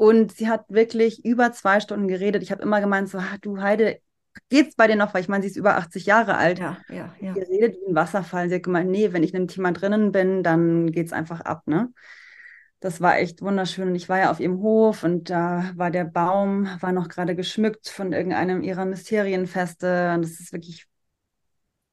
Und 0.00 0.32
sie 0.32 0.48
hat 0.48 0.64
wirklich 0.70 1.26
über 1.26 1.52
zwei 1.52 1.78
Stunden 1.78 2.08
geredet. 2.08 2.42
Ich 2.42 2.50
habe 2.50 2.62
immer 2.62 2.80
gemeint, 2.80 3.10
so, 3.10 3.18
ah, 3.18 3.36
du 3.42 3.60
Heide, 3.60 4.00
geht's 4.48 4.74
bei 4.74 4.86
dir 4.86 4.96
noch? 4.96 5.12
Weil 5.12 5.20
ich 5.20 5.28
meine, 5.28 5.42
sie 5.42 5.50
ist 5.50 5.56
über 5.56 5.76
80 5.76 6.06
Jahre 6.06 6.38
alt. 6.38 6.58
Ja, 6.58 6.78
ja, 6.88 7.14
ja. 7.20 7.34
Sie 7.34 7.40
redet 7.40 7.76
wie 7.76 7.90
ein 7.90 7.94
Wasserfall. 7.94 8.48
Sie 8.48 8.54
hat 8.54 8.62
gemeint, 8.62 8.90
nee, 8.90 9.12
wenn 9.12 9.22
ich 9.22 9.32
in 9.32 9.36
einem 9.36 9.48
Thema 9.48 9.72
drinnen 9.72 10.10
bin, 10.10 10.42
dann 10.42 10.90
geht's 10.90 11.12
einfach 11.12 11.42
ab, 11.42 11.66
ne? 11.66 11.92
Das 12.80 13.02
war 13.02 13.18
echt 13.18 13.42
wunderschön. 13.42 13.88
Und 13.88 13.94
ich 13.94 14.08
war 14.08 14.18
ja 14.18 14.30
auf 14.30 14.40
ihrem 14.40 14.62
Hof 14.62 15.04
und 15.04 15.28
da 15.28 15.70
war 15.76 15.90
der 15.90 16.04
Baum, 16.04 16.66
war 16.80 16.92
noch 16.92 17.08
gerade 17.08 17.36
geschmückt 17.36 17.90
von 17.90 18.14
irgendeinem 18.14 18.62
ihrer 18.62 18.86
Mysterienfeste. 18.86 20.14
Und 20.14 20.22
das 20.22 20.40
ist 20.40 20.54
wirklich, 20.54 20.86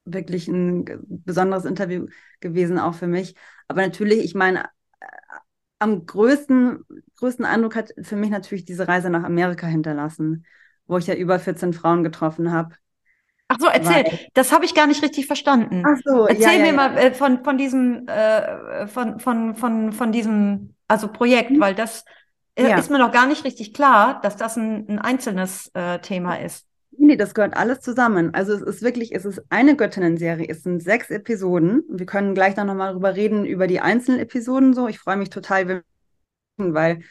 wirklich 0.06 0.48
ein 0.48 0.86
besonderes 1.10 1.65
Interview 1.65 2.06
gewesen, 2.39 2.80
auch 2.80 2.93
für 2.93 3.08
mich. 3.08 3.36
Aber 3.67 3.82
natürlich, 3.82 4.24
ich 4.24 4.34
meine, 4.34 4.63
am 5.80 6.06
größten, 6.06 6.86
größten 7.17 7.45
Eindruck 7.45 7.75
hat 7.75 7.93
für 8.01 8.15
mich 8.15 8.30
natürlich 8.30 8.65
diese 8.65 8.88
Reise 8.88 9.10
nach 9.10 9.23
Amerika 9.23 9.67
hinterlassen, 9.67 10.45
wo 10.88 10.97
ich 10.97 11.08
ja 11.08 11.15
über 11.15 11.39
14 11.39 11.73
Frauen 11.73 12.03
getroffen 12.03 12.51
habe. 12.51 12.75
Ach 13.49 13.58
so, 13.60 13.67
erzähl. 13.67 14.03
Weil, 14.03 14.19
das 14.34 14.51
habe 14.51 14.65
ich 14.65 14.75
gar 14.75 14.88
nicht 14.88 15.03
richtig 15.03 15.25
verstanden. 15.25 15.84
Ach 15.86 15.97
so, 16.03 16.27
erzähl 16.27 16.60
ja, 16.60 16.60
mir 16.60 16.67
ja, 16.67 16.73
mal 16.73 16.97
äh, 16.97 17.13
von 17.13 17.43
von 17.43 17.58
diesem 17.58 18.08
äh, 18.08 18.88
von 18.88 19.19
von 19.19 19.56
von 19.56 19.91
von 19.93 20.12
diesem 20.12 20.73
also 20.88 21.08
Projekt, 21.08 21.51
mhm. 21.51 21.60
weil 21.60 21.75
das 21.75 22.03
äh, 22.56 22.77
ist 22.77 22.89
mir 22.89 22.99
noch 22.99 23.12
gar 23.12 23.27
nicht 23.27 23.45
richtig 23.45 23.73
klar, 23.73 24.19
dass 24.21 24.36
das 24.36 24.58
ein, 24.58 24.88
ein 24.89 24.99
einzelnes 24.99 25.71
äh, 25.73 25.99
Thema 25.99 26.36
ist. 26.36 26.65
Nee, 26.99 27.15
das 27.15 27.36
gehört 27.36 27.56
alles 27.56 27.82
zusammen. 27.82 28.34
Also 28.34 28.53
es 28.53 28.62
ist 28.62 28.82
wirklich, 28.82 29.13
es 29.13 29.23
ist 29.23 29.43
eine 29.49 29.75
Göttinnen-Serie. 29.75 30.47
Es 30.49 30.63
sind 30.63 30.82
sechs 30.82 31.12
Episoden. 31.12 31.84
Wir 31.89 32.08
können 32.08 32.34
gleich 32.34 32.56
dann 32.56 32.67
nochmal 32.67 32.93
drüber 32.93 33.15
reden, 33.15 33.45
über 33.45 33.67
die 33.67 33.80
einzelnen 33.80 34.19
Episoden 34.19 34.73
so. 34.73 34.88
Ich 34.88 34.97
freue 34.97 35.17
mich 35.17 35.30
total, 35.30 35.84
weil 36.58 37.02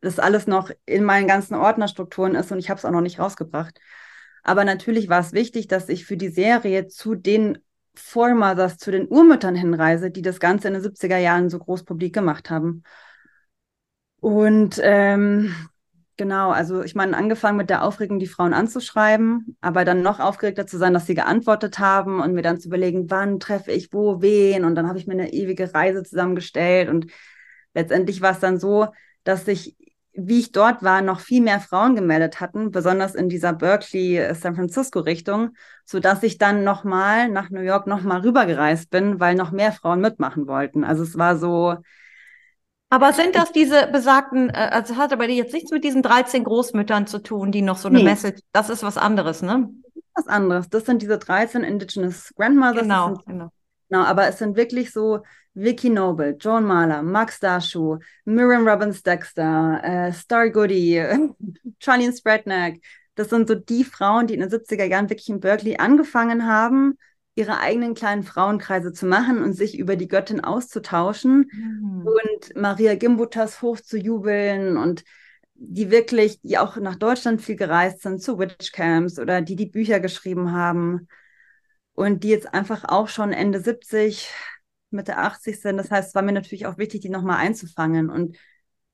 das 0.00 0.18
alles 0.18 0.46
noch 0.46 0.70
in 0.86 1.04
meinen 1.04 1.26
ganzen 1.26 1.54
Ordnerstrukturen 1.54 2.34
ist 2.34 2.52
und 2.52 2.58
ich 2.58 2.70
habe 2.70 2.78
es 2.78 2.84
auch 2.84 2.90
noch 2.90 3.00
nicht 3.00 3.18
rausgebracht. 3.18 3.78
Aber 4.42 4.64
natürlich 4.64 5.08
war 5.08 5.20
es 5.20 5.32
wichtig, 5.32 5.68
dass 5.68 5.88
ich 5.88 6.04
für 6.04 6.16
die 6.16 6.28
Serie 6.28 6.86
zu 6.86 7.14
den 7.14 7.58
Vormothers, 7.94 8.76
zu 8.76 8.90
den 8.90 9.08
Urmüttern 9.08 9.54
hinreise, 9.54 10.10
die 10.10 10.22
das 10.22 10.40
Ganze 10.40 10.68
in 10.68 10.74
den 10.74 10.82
70er 10.82 11.16
Jahren 11.16 11.48
so 11.48 11.58
groß 11.58 11.84
publik 11.84 12.12
gemacht 12.12 12.50
haben. 12.50 12.82
Und 14.20 14.78
ähm, 14.82 15.54
Genau, 16.16 16.50
also 16.52 16.84
ich 16.84 16.94
meine, 16.94 17.16
angefangen 17.16 17.56
mit 17.56 17.70
der 17.70 17.82
Aufregung, 17.82 18.20
die 18.20 18.28
Frauen 18.28 18.54
anzuschreiben, 18.54 19.56
aber 19.60 19.84
dann 19.84 20.02
noch 20.02 20.20
aufgeregter 20.20 20.64
zu 20.64 20.78
sein, 20.78 20.94
dass 20.94 21.06
sie 21.06 21.16
geantwortet 21.16 21.80
haben 21.80 22.20
und 22.20 22.34
mir 22.34 22.42
dann 22.42 22.60
zu 22.60 22.68
überlegen, 22.68 23.10
wann 23.10 23.40
treffe 23.40 23.72
ich 23.72 23.92
wo 23.92 24.22
wen 24.22 24.64
und 24.64 24.76
dann 24.76 24.86
habe 24.86 24.98
ich 24.98 25.08
mir 25.08 25.14
eine 25.14 25.32
ewige 25.32 25.74
Reise 25.74 26.04
zusammengestellt 26.04 26.88
und 26.88 27.06
letztendlich 27.74 28.20
war 28.22 28.32
es 28.32 28.40
dann 28.40 28.58
so, 28.58 28.88
dass 29.24 29.44
sich, 29.44 29.76
wie 30.12 30.40
ich 30.40 30.52
dort 30.52 30.82
war, 30.82 31.02
noch 31.02 31.20
viel 31.20 31.42
mehr 31.42 31.60
Frauen 31.60 31.96
gemeldet 31.96 32.40
hatten, 32.40 32.70
besonders 32.70 33.14
in 33.14 33.28
dieser 33.28 33.52
Berkeley-San 33.52 34.54
Francisco-Richtung, 34.54 35.50
sodass 35.84 36.22
ich 36.22 36.38
dann 36.38 36.64
nochmal 36.64 37.28
nach 37.28 37.50
New 37.50 37.60
York 37.60 37.86
nochmal 37.86 38.20
rübergereist 38.20 38.90
bin, 38.90 39.20
weil 39.20 39.34
noch 39.34 39.50
mehr 39.50 39.72
Frauen 39.72 40.00
mitmachen 40.00 40.46
wollten. 40.46 40.84
Also 40.84 41.02
es 41.02 41.18
war 41.18 41.36
so, 41.36 41.76
aber 42.94 43.12
sind 43.12 43.34
das 43.34 43.50
diese 43.50 43.88
besagten, 43.88 44.50
äh, 44.50 44.70
also 44.70 44.96
hat 44.96 45.12
aber 45.12 45.28
jetzt 45.28 45.52
nichts 45.52 45.72
mit 45.72 45.82
diesen 45.82 46.00
13 46.00 46.44
Großmüttern 46.44 47.08
zu 47.08 47.18
tun, 47.18 47.50
die 47.50 47.60
noch 47.60 47.76
so 47.76 47.88
eine 47.88 47.98
nee. 47.98 48.04
Message, 48.04 48.40
das 48.52 48.70
ist 48.70 48.84
was 48.84 48.96
anderes, 48.96 49.42
ne? 49.42 49.68
Was 50.14 50.28
anderes. 50.28 50.68
Das 50.68 50.84
sind 50.86 51.02
diese 51.02 51.18
13 51.18 51.64
Indigenous 51.64 52.32
Grandmothers. 52.36 52.82
Genau, 52.82 53.06
sind, 53.06 53.26
genau. 53.26 53.50
Genau, 53.88 54.02
aber 54.02 54.28
es 54.28 54.38
sind 54.38 54.56
wirklich 54.56 54.92
so 54.92 55.22
Vicky 55.54 55.88
Noble, 55.88 56.36
Joan 56.40 56.64
Mahler, 56.64 57.02
Max 57.02 57.38
Dashu, 57.38 57.98
Miriam 58.24 58.66
Robbins 58.66 59.02
Dexter, 59.02 59.80
äh, 59.84 60.12
Star 60.12 60.50
Goody, 60.50 61.02
Charlene 61.78 62.12
Spretnak. 62.12 62.74
Das 63.14 63.30
sind 63.30 63.46
so 63.46 63.54
die 63.54 63.84
Frauen, 63.84 64.26
die 64.26 64.34
in 64.34 64.40
den 64.40 64.50
70er 64.50 64.84
Jahren 64.84 65.08
wirklich 65.08 65.28
in 65.28 65.40
Berkeley 65.40 65.76
angefangen 65.76 66.46
haben, 66.46 66.98
ihre 67.36 67.60
eigenen 67.60 67.94
kleinen 67.94 68.24
Frauenkreise 68.24 68.92
zu 68.92 69.06
machen 69.06 69.42
und 69.42 69.52
sich 69.54 69.78
über 69.78 69.96
die 69.96 70.08
Göttin 70.08 70.40
auszutauschen 70.40 71.50
mhm. 71.52 72.06
und 72.06 72.56
Maria 72.56 72.94
Gimbutas 72.96 73.62
hochzujubeln 73.62 74.76
und 74.76 75.04
die 75.54 75.90
wirklich, 75.90 76.40
die 76.40 76.58
auch 76.58 76.76
nach 76.76 76.96
Deutschland 76.96 77.40
viel 77.40 77.56
gereist 77.56 78.02
sind, 78.02 78.20
zu 78.20 78.38
Witchcamps 78.38 79.20
oder 79.20 79.40
die 79.40 79.56
die 79.56 79.66
Bücher 79.66 80.00
geschrieben 80.00 80.52
haben 80.52 81.08
und 81.94 82.22
die 82.24 82.28
jetzt 82.28 82.52
einfach 82.52 82.84
auch 82.86 83.08
schon 83.08 83.32
Ende 83.32 83.60
70, 83.60 84.30
Mitte 84.90 85.16
80 85.16 85.60
sind. 85.60 85.76
Das 85.76 85.90
heißt, 85.90 86.08
es 86.08 86.14
war 86.14 86.22
mir 86.22 86.32
natürlich 86.32 86.66
auch 86.66 86.78
wichtig, 86.78 87.00
die 87.00 87.08
nochmal 87.08 87.38
einzufangen 87.38 88.10
und 88.10 88.36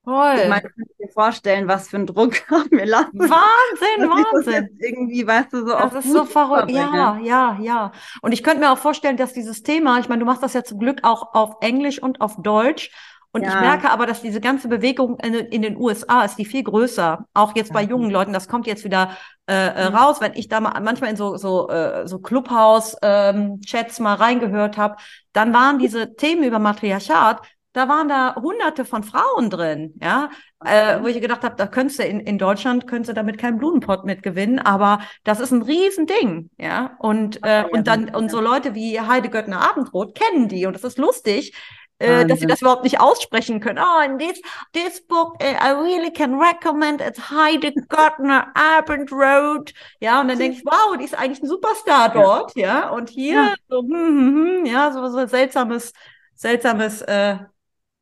Toll. 0.05 0.39
Ich 0.43 0.49
meine, 0.49 0.63
ich 0.67 0.99
mir 0.99 1.13
vorstellen, 1.13 1.69
was 1.69 1.89
für 1.89 1.99
ein 1.99 2.07
Druck 2.07 2.33
auf 2.51 2.71
mir 2.71 2.87
lassen. 2.87 3.19
Wahnsinn, 3.19 4.09
Wahnsinn. 4.09 4.79
irgendwie, 4.81 5.27
weißt 5.27 5.53
du, 5.53 5.67
so 5.67 5.73
Das 5.73 5.93
ist 5.95 6.11
so 6.13 6.25
verrückt. 6.25 6.71
Ja, 6.71 7.19
ja, 7.19 7.59
ja. 7.61 7.93
Und 8.23 8.33
ich 8.33 8.43
könnte 8.43 8.61
mir 8.61 8.73
auch 8.73 8.79
vorstellen, 8.79 9.19
dass 9.19 9.35
dieses 9.35 9.63
Thema, 9.63 9.99
ich 10.01 10.09
meine, 10.09 10.21
du 10.21 10.27
machst 10.27 10.43
das 10.43 10.55
ja 10.55 10.65
zum 10.65 10.79
Glück 10.79 11.01
auch 11.03 11.35
auf 11.35 11.57
Englisch 11.61 12.03
und 12.03 12.23
auf 12.23 12.37
Deutsch. 12.39 12.91
Und 13.33 13.43
ja. 13.43 13.49
ich 13.49 13.61
merke 13.61 13.91
aber, 13.91 14.07
dass 14.07 14.23
diese 14.23 14.41
ganze 14.41 14.69
Bewegung 14.69 15.19
in, 15.21 15.35
in, 15.35 15.63
den 15.63 15.77
USA 15.77 16.25
ist 16.25 16.37
die 16.37 16.45
viel 16.45 16.65
größer. 16.65 17.27
Auch 17.33 17.55
jetzt 17.55 17.73
bei 17.73 17.83
jungen 17.83 18.11
Leuten, 18.11 18.33
das 18.33 18.49
kommt 18.49 18.67
jetzt 18.67 18.85
wieder 18.85 19.17
äh, 19.47 19.55
äh 19.55 19.85
raus, 19.85 20.21
wenn 20.21 20.35
ich 20.35 20.49
da 20.49 20.61
mal, 20.61 20.81
manchmal 20.81 21.11
in 21.11 21.17
so 21.17 21.37
so 21.37 21.69
äh, 21.69 22.09
so 22.09 22.19
Clubhouse-Chats 22.19 23.99
ähm, 23.99 24.05
mal 24.05 24.15
reingehört 24.15 24.77
habe, 24.77 24.97
dann 25.33 25.55
waren 25.55 25.79
diese 25.79 26.17
Themen 26.17 26.43
über 26.43 26.59
Matriarchat 26.59 27.41
da 27.73 27.89
waren 27.89 28.09
da 28.09 28.35
hunderte 28.35 28.85
von 28.85 29.05
Frauen 29.05 29.49
drin, 29.49 29.95
ja, 30.03 30.31
äh, 30.65 31.01
wo 31.01 31.07
ich 31.07 31.21
gedacht 31.21 31.45
habe, 31.45 31.55
da 31.57 31.67
könntest 31.67 32.01
du 32.01 32.05
in, 32.05 32.21
in 32.21 32.37
Deutschland 32.37 32.87
könntest 32.89 33.11
du 33.11 33.15
damit 33.15 33.39
keinen 33.39 33.59
Blumenpott 33.59 34.05
mitgewinnen, 34.05 34.59
aber 34.59 35.01
das 35.23 35.39
ist 35.39 35.53
ein 35.53 35.63
Riesending, 35.63 36.51
ja, 36.59 36.97
und 36.99 37.39
äh, 37.43 37.65
und 37.71 37.87
dann 37.87 38.13
und 38.15 38.31
so 38.31 38.41
Leute 38.41 38.75
wie 38.75 39.01
Heide 39.01 39.29
Göttner 39.29 39.61
Abendrot 39.61 40.19
kennen 40.19 40.49
die 40.49 40.67
und 40.67 40.75
das 40.75 40.85
ist 40.85 40.99
lustig, 40.99 41.55
äh, 42.01 42.27
dass 42.27 42.41
sie 42.41 42.47
das 42.47 42.63
überhaupt 42.63 42.85
nicht 42.85 42.99
aussprechen 42.99 43.61
können. 43.61 43.79
Oh, 43.79 44.03
in 44.05 44.19
this 44.19 44.41
this 44.73 45.07
book 45.07 45.35
uh, 45.43 45.47
I 45.47 45.71
really 45.71 46.11
can 46.11 46.41
recommend 46.41 47.01
it's 47.01 47.31
Heide 47.31 47.73
Göttner 47.89 48.49
Abendrot. 48.55 49.73
Ja, 50.01 50.21
und 50.21 50.29
dann 50.29 50.39
denke 50.39 50.59
ich, 50.59 50.65
wow, 50.65 50.97
die 50.97 51.05
ist 51.05 51.17
eigentlich 51.17 51.43
ein 51.43 51.49
Superstar 51.49 52.09
dort, 52.09 52.57
ja, 52.57 52.81
ja? 52.81 52.89
und 52.91 53.11
hier 53.11 53.35
ja. 53.35 53.55
so, 53.69 53.81
hm, 53.83 53.91
hm, 53.91 54.35
hm, 54.35 54.67
ja, 54.67 54.93
so 54.93 55.07
so 55.09 55.27
seltsames 55.27 55.93
seltsames 56.35 57.03
äh, 57.03 57.37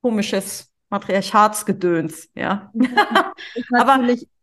komisches 0.01 0.73
Matriarchatsgedöns, 0.91 2.29
ja. 2.35 2.73
Aber 3.79 3.99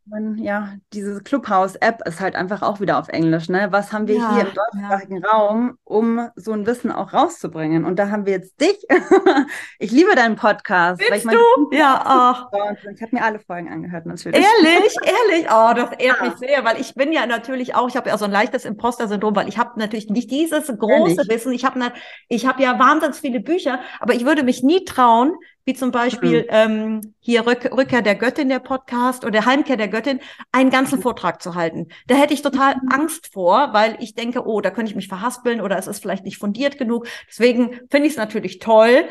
man, 0.07 0.37
ja, 0.37 0.73
diese 0.93 1.21
Clubhouse-App 1.21 2.07
ist 2.07 2.19
halt 2.19 2.35
einfach 2.35 2.61
auch 2.61 2.79
wieder 2.79 2.99
auf 2.99 3.09
Englisch. 3.09 3.49
Ne? 3.49 3.67
Was 3.71 3.91
haben 3.91 4.07
wir 4.07 4.15
ja, 4.15 4.33
hier 4.33 4.47
im 4.47 4.53
deutschsprachigen 4.53 5.21
ja. 5.21 5.29
Raum, 5.29 5.77
um 5.83 6.29
so 6.35 6.51
ein 6.51 6.65
Wissen 6.67 6.91
auch 6.91 7.13
rauszubringen? 7.13 7.85
Und 7.85 7.97
da 7.97 8.09
haben 8.09 8.25
wir 8.25 8.33
jetzt 8.33 8.59
dich. 8.61 8.77
ich 9.79 9.91
liebe 9.91 10.15
deinen 10.15 10.35
Podcast. 10.35 10.99
Willst 10.99 11.11
weil 11.11 11.19
ich 11.19 11.25
meine, 11.25 11.39
du? 11.39 11.75
Ja, 11.75 12.01
ach. 12.05 12.47
Ich 12.93 13.01
habe 13.01 13.15
mir 13.15 13.23
alle 13.23 13.39
Folgen 13.39 13.71
angehört, 13.71 14.05
natürlich. 14.05 14.43
Ehrlich, 14.43 14.95
ehrlich. 15.03 15.47
Oh, 15.49 15.73
das 15.75 15.91
ehrt 15.99 16.21
ja. 16.21 16.25
mich 16.25 16.35
sehr, 16.37 16.63
weil 16.63 16.79
ich 16.79 16.93
bin 16.93 17.11
ja 17.11 17.25
natürlich 17.25 17.73
auch, 17.73 17.87
ich 17.87 17.97
habe 17.97 18.09
ja 18.09 18.17
so 18.17 18.25
ein 18.25 18.31
leichtes 18.31 18.65
Imposter-Syndrom, 18.65 19.35
weil 19.35 19.49
ich 19.49 19.57
habe 19.57 19.79
natürlich 19.79 20.09
nicht 20.09 20.29
dieses 20.29 20.67
große 20.67 21.27
Wissen. 21.27 21.51
Ich 21.51 21.65
habe 21.65 21.79
ich 22.27 22.45
hab 22.45 22.59
ja 22.59 22.77
wahnsinnig 22.77 23.15
viele 23.15 23.39
Bücher, 23.39 23.79
aber 23.99 24.13
ich 24.13 24.25
würde 24.25 24.43
mich 24.43 24.61
nie 24.61 24.85
trauen, 24.85 25.33
wie 25.65 25.73
zum 25.73 25.91
Beispiel 25.91 26.43
mhm. 26.43 26.47
ähm, 26.49 27.13
hier 27.19 27.45
Rück 27.45 27.71
Rückkehr 27.75 28.03
der 28.03 28.15
Göttin, 28.15 28.49
der 28.49 28.59
Podcast 28.59 29.25
oder 29.25 29.45
Heimkehr 29.45 29.77
der 29.77 29.87
Göttin, 29.87 30.19
einen 30.51 30.69
ganzen 30.69 31.01
Vortrag 31.01 31.41
zu 31.41 31.55
halten. 31.55 31.87
Da 32.07 32.15
hätte 32.15 32.33
ich 32.33 32.43
total 32.43 32.75
mhm. 32.75 32.89
Angst 32.91 33.33
vor, 33.33 33.73
weil 33.73 33.97
ich 33.99 34.13
denke, 34.13 34.45
oh, 34.45 34.61
da 34.61 34.69
könnte 34.69 34.91
ich 34.91 34.95
mich 34.95 35.07
verhaspeln 35.07 35.61
oder 35.61 35.77
es 35.77 35.87
ist 35.87 36.01
vielleicht 36.01 36.23
nicht 36.23 36.37
fundiert 36.37 36.77
genug. 36.77 37.07
Deswegen 37.27 37.79
finde 37.89 38.07
ich 38.07 38.13
es 38.13 38.17
natürlich 38.17 38.59
toll, 38.59 39.05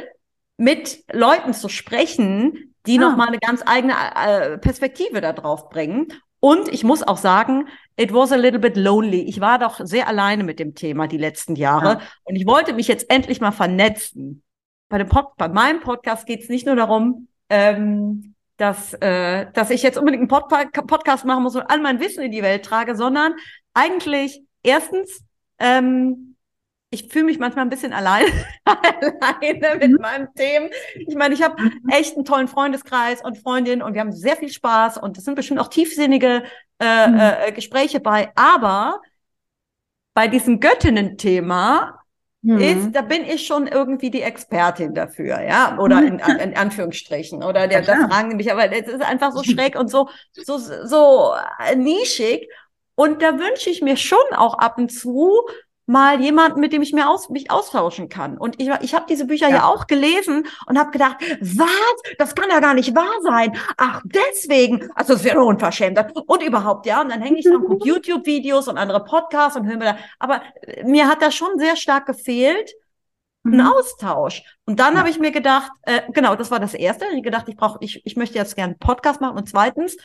mit 0.57 1.05
Leuten 1.12 1.53
zu 1.53 1.69
sprechen, 1.69 2.75
die 2.87 2.99
ah. 2.99 3.11
nochmal 3.11 3.29
eine 3.29 3.38
ganz 3.38 3.62
eigene 3.67 3.95
äh, 3.95 4.59
Perspektive 4.59 5.21
da 5.21 5.33
drauf 5.33 5.69
bringen. 5.71 6.07
Und 6.38 6.69
ich 6.69 6.85
muss 6.85 7.02
auch 7.02 7.17
sagen, 7.17 7.67
it 7.96 8.13
was 8.15 8.31
a 8.31 8.37
little 8.37 8.61
bit 8.61 8.77
lonely. 8.77 9.23
Ich 9.23 9.40
war 9.40 9.59
doch 9.59 9.81
sehr 9.83 10.07
alleine 10.07 10.44
mit 10.44 10.61
dem 10.61 10.75
Thema 10.75 11.09
die 11.09 11.19
letzten 11.19 11.57
Jahre. 11.57 11.94
Ja. 11.94 12.00
Und 12.23 12.37
ich 12.37 12.46
wollte 12.46 12.75
mich 12.75 12.87
jetzt 12.87 13.11
endlich 13.11 13.40
mal 13.40 13.50
vernetzen 13.50 14.44
bei, 14.88 14.98
dem 14.98 15.08
Pod, 15.08 15.37
bei 15.37 15.48
meinem 15.48 15.80
Podcast 15.80 16.26
geht 16.26 16.42
es 16.42 16.48
nicht 16.48 16.66
nur 16.66 16.76
darum, 16.76 17.28
ähm, 17.48 18.35
dass, 18.56 18.94
äh, 18.94 19.50
dass 19.52 19.70
ich 19.70 19.82
jetzt 19.82 19.98
unbedingt 19.98 20.20
einen 20.20 20.28
Pod 20.28 20.48
Podcast 20.87 21.24
machen 21.24 21.42
muss 21.42 21.56
und 21.56 21.62
all 21.62 21.80
mein 21.80 22.00
Wissen 22.00 22.22
in 22.22 22.30
die 22.30 22.42
Welt 22.42 22.64
trage, 22.64 22.94
sondern 22.94 23.35
eigentlich 23.72 24.42
erstens, 24.62 25.24
ähm, 25.58 26.37
ich 26.90 27.08
fühle 27.08 27.24
mich 27.24 27.40
manchmal 27.40 27.64
ein 27.64 27.70
bisschen 27.70 27.92
allein, 27.92 28.26
alleine 28.64 29.78
mit 29.78 29.90
mhm. 29.90 29.98
meinem 30.00 30.28
Themen. 30.35 30.70
Ich 30.94 31.16
meine, 31.16 31.35
ich 31.35 31.42
habe 31.42 31.60
mhm. 31.60 31.88
echt 31.88 32.14
einen 32.14 32.24
tollen 32.24 32.46
Freundeskreis 32.46 33.22
und 33.24 33.38
Freundinnen 33.38 33.82
und 33.82 33.94
wir 33.94 34.00
haben 34.00 34.12
sehr 34.12 34.37
viel 34.37 34.50
Spaß 34.50 34.98
und 34.98 35.18
es 35.18 35.24
sind 35.24 35.35
bestimmt 35.35 35.58
auch 35.58 35.68
tiefsinnige 35.68 36.44
äh, 36.78 37.08
mhm. 37.08 37.18
äh, 37.18 37.52
Gespräche 37.52 37.98
bei. 37.98 38.30
Aber 38.37 39.00
bei 40.14 40.28
diesem 40.28 40.60
Göttinnen-Thema 40.60 42.04
mhm. 42.45 42.61
ist, 42.61 42.92
da 42.92 43.03
bin 43.03 43.25
ich 43.25 43.47
schon 43.47 43.67
irgendwie 43.67 44.11
die 44.11 44.23
Expertin 44.23 44.95
dafür, 44.95 45.40
ja, 45.40 45.77
oder 45.79 45.99
in, 45.99 46.19
in 46.40 46.57
Anführungsstrichen, 46.57 47.42
oder 47.42 47.67
der, 47.67 47.83
da 47.83 48.09
fragen 48.09 48.37
mich, 48.37 48.53
aber 48.53 48.71
es 48.71 48.87
ist 48.87 49.03
einfach 49.03 49.33
so 49.33 49.42
schräg 49.45 49.77
und 49.77 49.90
so, 49.90 50.09
so, 50.33 50.59
so 50.59 51.33
nischig. 51.77 52.49
Und 52.97 53.23
da 53.23 53.40
wünsche 53.40 53.71
ich 53.71 53.83
mir 53.83 53.97
schon 53.97 54.25
auch 54.37 54.55
ab 54.55 54.79
und 54.79 54.92
zu 54.92 55.33
mal 55.87 56.20
jemanden, 56.20 56.60
mit 56.60 56.72
dem 56.72 56.82
ich 56.82 56.92
mir 56.92 57.08
aus, 57.08 57.28
mich 57.28 57.50
austauschen 57.50 58.08
kann. 58.08 58.38
Und 58.38 58.60
ich, 58.60 58.70
ich 58.80 58.94
habe 58.94 59.04
diese 59.08 59.26
Bücher 59.26 59.48
ja. 59.48 59.56
ja 59.56 59.66
auch 59.66 59.87
gelesen 59.87 60.46
und 60.66 60.78
habe 60.78 60.90
gedacht, 60.90 61.16
was? 61.40 61.68
Das 62.18 62.35
kann 62.35 62.48
ja 62.50 62.60
gar 62.60 62.74
nicht 62.74 62.94
wahr 62.94 63.20
sein. 63.22 63.56
Ach, 63.76 64.02
deswegen. 64.04 64.90
Also 64.94 65.14
es 65.14 65.24
wäre 65.24 65.42
unverschämt. 65.42 65.98
Und 66.26 66.42
überhaupt, 66.42 66.87
ja. 66.87 67.02
Und 67.02 67.10
dann 67.10 67.20
hänge 67.20 67.38
ich 67.38 67.44
dann 67.44 67.64
gucke 67.64 67.87
YouTube-Videos 67.88 68.68
und 68.68 68.78
andere 68.78 69.04
Podcasts 69.04 69.58
und 69.58 69.66
höre 69.66 69.76
mir 69.76 69.85
da. 69.85 69.98
Aber 70.18 70.42
mir 70.85 71.08
hat 71.08 71.20
das 71.22 71.35
schon 71.35 71.58
sehr 71.58 71.76
stark 71.76 72.06
gefehlt, 72.06 72.72
ein 73.44 73.58
mhm. 73.58 73.66
Austausch. 73.66 74.42
Und 74.64 74.80
dann 74.80 74.94
ja. 74.94 75.00
habe 75.00 75.10
ich 75.10 75.18
mir 75.18 75.32
gedacht, 75.32 75.70
äh, 75.82 76.00
genau, 76.12 76.35
das 76.35 76.50
war 76.50 76.60
das 76.60 76.72
Erste. 76.72 77.04
Ich 77.14 77.22
gedacht, 77.22 77.48
ich 77.48 77.56
brauche, 77.56 77.78
ich, 77.80 78.00
ich 78.06 78.16
möchte 78.16 78.38
jetzt 78.38 78.56
gerne 78.56 78.72
einen 78.72 78.78
Podcast 78.78 79.20
machen. 79.20 79.37
Und 79.37 79.48
zweitens, 79.48 79.96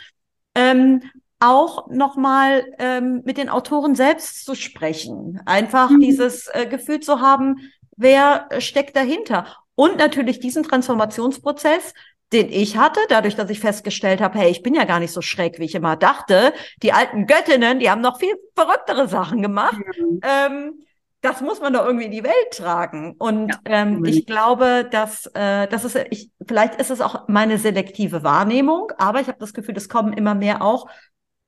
ähm, 0.55 1.01
auch 1.39 1.87
nochmal 1.89 2.65
ähm, 2.79 3.21
mit 3.25 3.37
den 3.37 3.49
Autoren 3.49 3.95
selbst 3.95 4.45
zu 4.45 4.55
sprechen. 4.55 5.41
Einfach 5.45 5.89
mhm. 5.89 5.99
dieses 6.01 6.47
äh, 6.47 6.65
Gefühl 6.65 6.99
zu 6.99 7.21
haben, 7.21 7.57
wer 7.95 8.47
steckt 8.59 8.95
dahinter. 8.95 9.47
Und 9.75 9.97
natürlich 9.97 10.39
diesen 10.39 10.63
Transformationsprozess, 10.63 11.93
den 12.33 12.51
ich 12.51 12.77
hatte, 12.77 12.99
dadurch, 13.07 13.35
dass 13.35 13.49
ich 13.49 13.59
festgestellt 13.59 14.21
habe, 14.21 14.37
hey, 14.37 14.51
ich 14.51 14.61
bin 14.61 14.75
ja 14.75 14.83
gar 14.83 14.99
nicht 14.99 15.13
so 15.13 15.21
schräg, 15.21 15.59
wie 15.59 15.65
ich 15.65 15.75
immer 15.75 15.95
dachte. 15.95 16.53
Die 16.83 16.93
alten 16.93 17.25
Göttinnen, 17.25 17.79
die 17.79 17.89
haben 17.89 18.01
noch 18.01 18.19
viel 18.19 18.35
verrücktere 18.55 19.07
Sachen 19.07 19.41
gemacht. 19.41 19.79
Mhm. 19.97 20.19
Ähm, 20.21 20.73
das 21.21 21.41
muss 21.41 21.59
man 21.59 21.73
doch 21.73 21.85
irgendwie 21.85 22.05
in 22.05 22.11
die 22.11 22.23
Welt 22.23 22.51
tragen. 22.51 23.15
Und 23.17 23.49
ja, 23.49 23.59
ähm, 23.65 24.05
ich 24.05 24.25
glaube, 24.25 24.87
dass 24.89 25.25
äh, 25.33 25.67
das 25.67 25.83
ist, 25.83 25.97
ich, 26.11 26.31
vielleicht 26.45 26.75
ist 26.75 26.91
es 26.91 27.01
auch 27.01 27.27
meine 27.27 27.57
selektive 27.57 28.23
Wahrnehmung, 28.23 28.91
aber 28.97 29.19
ich 29.19 29.27
habe 29.27 29.39
das 29.39 29.53
Gefühl, 29.53 29.75
es 29.75 29.89
kommen 29.89 30.13
immer 30.13 30.35
mehr 30.35 30.61
auch 30.61 30.87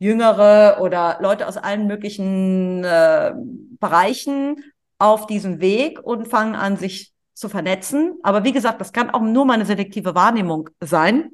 Jüngere 0.02 0.80
oder 0.82 1.20
Leute 1.22 1.48
aus 1.48 1.58
allen 1.58 1.86
möglichen 1.86 2.84
äh, 2.84 3.34
Bereichen 3.80 4.64
auf 4.98 5.28
diesen 5.28 5.62
Weg 5.62 6.00
und 6.02 6.28
fangen 6.28 6.56
an, 6.56 6.76
sich 6.76 7.14
zu 7.36 7.50
vernetzen. 7.50 8.16
Aber 8.24 8.44
wie 8.44 8.52
gesagt, 8.52 8.82
das 8.82 8.94
kann 8.94 9.12
auch 9.12 9.22
nur 9.22 9.46
meine 9.46 9.64
selektive 9.64 10.16
Wahrnehmung 10.16 10.70
sein. 10.84 11.30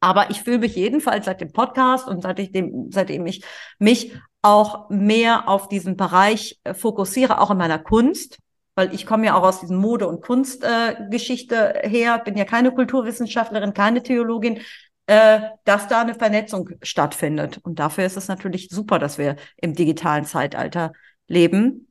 Aber 0.00 0.28
ich 0.30 0.42
fühle 0.42 0.58
mich 0.58 0.74
jedenfalls 0.74 1.26
seit 1.26 1.40
dem 1.40 1.52
Podcast 1.52 2.08
und 2.08 2.22
seit 2.22 2.40
ich 2.40 2.50
dem, 2.50 2.90
seitdem 2.90 3.26
ich 3.26 3.44
mich 3.78 4.12
auch 4.42 4.90
mehr 4.90 5.48
auf 5.48 5.68
diesen 5.68 5.96
Bereich 5.96 6.58
äh, 6.64 6.74
fokussiere, 6.74 7.40
auch 7.40 7.52
in 7.52 7.58
meiner 7.58 7.78
Kunst, 7.78 8.38
weil 8.74 8.92
ich 8.92 9.06
komme 9.06 9.26
ja 9.26 9.36
auch 9.36 9.44
aus 9.44 9.60
diesen 9.60 9.76
Mode- 9.76 10.08
und 10.08 10.20
Kunstgeschichte 10.20 11.84
äh, 11.84 11.88
her, 11.88 12.18
bin 12.18 12.36
ja 12.36 12.44
keine 12.44 12.72
Kulturwissenschaftlerin, 12.72 13.72
keine 13.72 14.02
Theologin, 14.02 14.62
äh, 15.10 15.40
dass 15.64 15.88
da 15.88 16.02
eine 16.02 16.14
Vernetzung 16.14 16.70
stattfindet. 16.82 17.58
Und 17.64 17.80
dafür 17.80 18.04
ist 18.04 18.16
es 18.16 18.28
natürlich 18.28 18.68
super, 18.70 19.00
dass 19.00 19.18
wir 19.18 19.34
im 19.56 19.74
digitalen 19.74 20.24
Zeitalter 20.24 20.92
leben. 21.26 21.90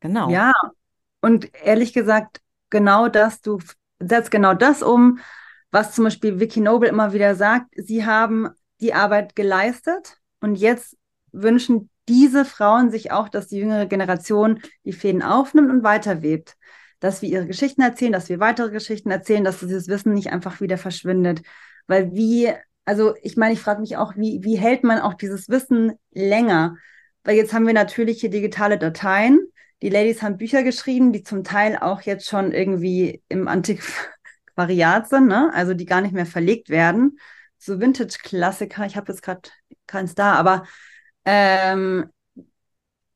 Genau. 0.00 0.28
Ja, 0.28 0.52
und 1.20 1.54
ehrlich 1.62 1.92
gesagt, 1.92 2.40
genau 2.68 3.06
das, 3.06 3.42
du 3.42 3.60
setzt 4.00 4.32
genau 4.32 4.54
das 4.54 4.82
um, 4.82 5.20
was 5.70 5.94
zum 5.94 6.02
Beispiel 6.02 6.40
Vicky 6.40 6.58
Noble 6.58 6.88
immer 6.88 7.12
wieder 7.12 7.36
sagt. 7.36 7.66
Sie 7.76 8.04
haben 8.04 8.48
die 8.80 8.92
Arbeit 8.92 9.36
geleistet 9.36 10.16
und 10.40 10.56
jetzt 10.56 10.96
wünschen 11.30 11.90
diese 12.08 12.44
Frauen 12.44 12.90
sich 12.90 13.12
auch, 13.12 13.28
dass 13.28 13.46
die 13.46 13.58
jüngere 13.58 13.86
Generation 13.86 14.60
die 14.84 14.92
Fäden 14.92 15.22
aufnimmt 15.22 15.70
und 15.70 15.84
weiterwebt. 15.84 16.56
Dass 16.98 17.22
wir 17.22 17.28
ihre 17.28 17.46
Geschichten 17.46 17.82
erzählen, 17.82 18.10
dass 18.10 18.28
wir 18.28 18.40
weitere 18.40 18.72
Geschichten 18.72 19.12
erzählen, 19.12 19.44
dass 19.44 19.60
dieses 19.60 19.86
Wissen 19.86 20.12
nicht 20.12 20.32
einfach 20.32 20.60
wieder 20.60 20.76
verschwindet. 20.76 21.42
Weil 21.88 22.12
wie, 22.14 22.52
also 22.84 23.14
ich 23.22 23.36
meine, 23.36 23.54
ich 23.54 23.60
frage 23.60 23.80
mich 23.80 23.96
auch, 23.96 24.14
wie, 24.16 24.44
wie 24.44 24.56
hält 24.56 24.84
man 24.84 25.00
auch 25.00 25.14
dieses 25.14 25.48
Wissen 25.48 25.94
länger? 26.12 26.76
Weil 27.24 27.36
jetzt 27.36 27.52
haben 27.52 27.66
wir 27.66 27.74
natürlich 27.74 28.20
hier 28.20 28.30
digitale 28.30 28.78
Dateien. 28.78 29.40
Die 29.82 29.90
Ladies 29.90 30.22
haben 30.22 30.38
Bücher 30.38 30.62
geschrieben, 30.62 31.12
die 31.12 31.22
zum 31.24 31.42
Teil 31.44 31.76
auch 31.76 32.02
jetzt 32.02 32.26
schon 32.28 32.52
irgendwie 32.52 33.22
im 33.28 33.48
Antiquariat 33.48 35.08
sind, 35.08 35.26
ne? 35.26 35.50
also 35.52 35.74
die 35.74 35.86
gar 35.86 36.00
nicht 36.00 36.14
mehr 36.14 36.26
verlegt 36.26 36.68
werden. 36.68 37.18
So 37.58 37.80
Vintage-Klassiker, 37.80 38.86
ich 38.86 38.96
habe 38.96 39.12
jetzt 39.12 39.22
gerade 39.22 39.42
keins 39.86 40.14
da, 40.14 40.34
aber 40.34 40.64
ähm, 41.24 42.10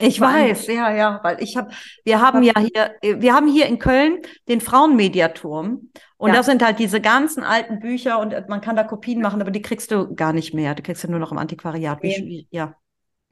ich 0.03 0.21
weiß, 0.21 0.67
ja, 0.69 0.95
ja, 0.95 1.21
weil 1.23 1.43
ich 1.43 1.57
habe, 1.57 1.71
wir 2.05 2.21
haben 2.21 2.43
ja 2.43 2.53
hier, 2.59 3.21
wir 3.21 3.35
haben 3.35 3.49
hier 3.49 3.67
in 3.67 3.79
Köln 3.79 4.19
den 4.49 4.61
Frauenmediaturm 4.61 5.91
und 6.17 6.29
ja. 6.29 6.37
da 6.37 6.43
sind 6.43 6.65
halt 6.65 6.79
diese 6.79 7.01
ganzen 7.01 7.43
alten 7.43 7.81
Bücher 7.81 8.19
und 8.19 8.35
man 8.49 8.61
kann 8.61 8.77
da 8.77 8.85
Kopien 8.85 9.21
machen, 9.21 9.41
aber 9.41 9.51
die 9.51 9.63
kriegst 9.63 9.91
du 9.91 10.15
gar 10.15 10.33
nicht 10.33 10.55
mehr. 10.55 10.75
Die 10.75 10.83
kriegst 10.83 11.03
du 11.03 11.11
nur 11.11 11.21
noch 11.21 11.33
im 11.33 11.39
Antiquariat. 11.39 12.03
Wie, 12.03 12.47
ja. 12.51 12.77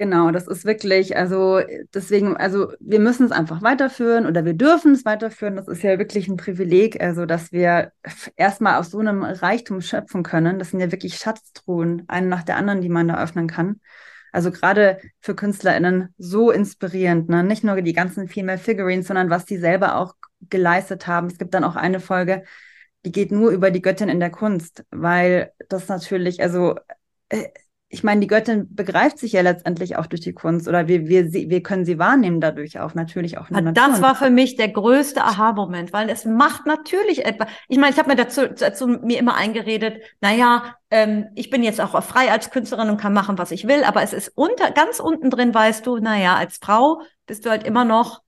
Genau, 0.01 0.31
das 0.31 0.49
ist 0.49 0.65
wirklich, 0.65 1.15
also 1.15 1.61
deswegen, 1.93 2.35
also 2.35 2.73
wir 2.81 3.01
müssen 3.01 3.27
es 3.27 3.33
einfach 3.33 3.61
weiterführen 3.61 4.25
oder 4.25 4.47
wir 4.47 4.55
dürfen 4.55 4.93
es 4.93 5.05
weiterführen. 5.05 5.57
Das 5.57 5.69
ist 5.69 5.83
ja 5.83 5.99
wirklich 5.99 6.27
ein 6.27 6.39
Privileg, 6.39 7.03
also 7.03 7.27
dass 7.27 7.53
wir 7.53 7.93
erstmal 8.35 8.81
aus 8.81 8.91
so 8.91 8.99
einem 8.99 9.23
Reichtum 9.23 9.83
schöpfen 9.83 10.23
können. 10.23 10.59
Das 10.59 10.71
sind 10.71 10.81
ja 10.81 10.91
wirklich 10.91 11.19
Schatztruhen, 11.19 12.05
eine 12.09 12.29
nach 12.29 12.45
der 12.45 12.57
anderen, 12.57 12.81
die 12.81 12.89
man 12.89 13.09
da 13.09 13.23
öffnen 13.23 13.47
kann. 13.47 13.81
Also 14.33 14.51
gerade 14.51 15.01
für 15.21 15.35
KünstlerInnen 15.35 16.15
so 16.19 16.51
inspirierend, 16.51 17.29
ne? 17.29 17.43
Nicht 17.45 17.65
nur 17.65 17.81
die 17.83 17.93
ganzen 17.93 18.29
Female 18.29 18.59
Figurines, 18.59 19.07
sondern 19.07 19.31
was 19.31 19.45
die 19.45 19.59
selber 19.59 19.97
auch 19.97 20.15
geleistet 20.49 21.07
haben. 21.07 21.27
Es 21.27 21.39
gibt 21.39 21.55
dann 21.55 21.65
auch 21.65 21.77
eine 21.77 22.01
Folge, 22.01 22.45
die 23.05 23.13
geht 23.13 23.33
nur 23.33 23.51
über 23.51 23.71
die 23.71 23.83
Göttin 23.83 24.09
in 24.09 24.21
der 24.21 24.31
Kunst, 24.31 24.85
weil 24.91 25.53
das 25.69 25.89
natürlich, 25.89 26.43
also 26.43 26.77
äh, 27.29 27.49
ich 27.93 28.05
meine, 28.05 28.21
die 28.21 28.29
Göttin 28.29 28.73
begreift 28.73 29.19
sich 29.19 29.33
ja 29.33 29.41
letztendlich 29.41 29.97
auch 29.97 30.07
durch 30.07 30.21
die 30.21 30.33
Kunst 30.33 30.69
oder 30.69 30.87
wir, 30.87 31.09
wir, 31.09 31.33
wir 31.33 31.61
können 31.61 31.85
sie 31.85 31.99
wahrnehmen 31.99 32.41
dadurch 32.41 32.79
auch, 32.79 32.95
natürlich 32.95 33.37
auch. 33.37 33.51
In 33.51 33.75
das 33.75 34.01
war 34.01 34.15
für 34.15 34.31
mich 34.31 34.55
der 34.55 34.69
größte 34.69 35.25
Aha-Moment, 35.25 35.93
weil 35.93 36.09
es 36.09 36.25
macht 36.25 36.67
natürlich 36.67 37.27
etwas. 37.27 37.49
Ich 37.69 37.79
meine, 37.79 37.93
ich 37.93 37.99
habe 37.99 38.09
mir 38.09 38.15
dazu, 38.15 38.43
dazu 38.47 38.87
mir 38.87 39.19
immer 39.19 39.35
eingeredet, 39.35 40.03
naja, 40.21 40.77
ähm, 40.93 41.31
ich 41.35 41.51
bin 41.51 41.65
jetzt 41.65 41.81
auch 41.81 42.01
frei 42.05 42.31
als 42.31 42.53
Künstlerin 42.53 42.91
und 42.91 43.01
kann 43.01 43.13
machen, 43.13 43.39
was 43.39 43.51
ich 43.51 43.67
will, 43.67 43.83
aber 43.83 44.03
es 44.05 44.13
ist 44.13 44.31
unter, 44.37 44.71
ganz 44.71 45.01
unten 45.01 45.29
drin, 45.29 45.53
weißt 45.53 45.85
du, 45.85 45.97
naja, 45.97 46.37
als 46.37 46.59
Frau 46.63 47.03
bist 47.27 47.45
du 47.45 47.51
halt 47.51 47.65
immer 47.65 47.85
noch 47.85 48.23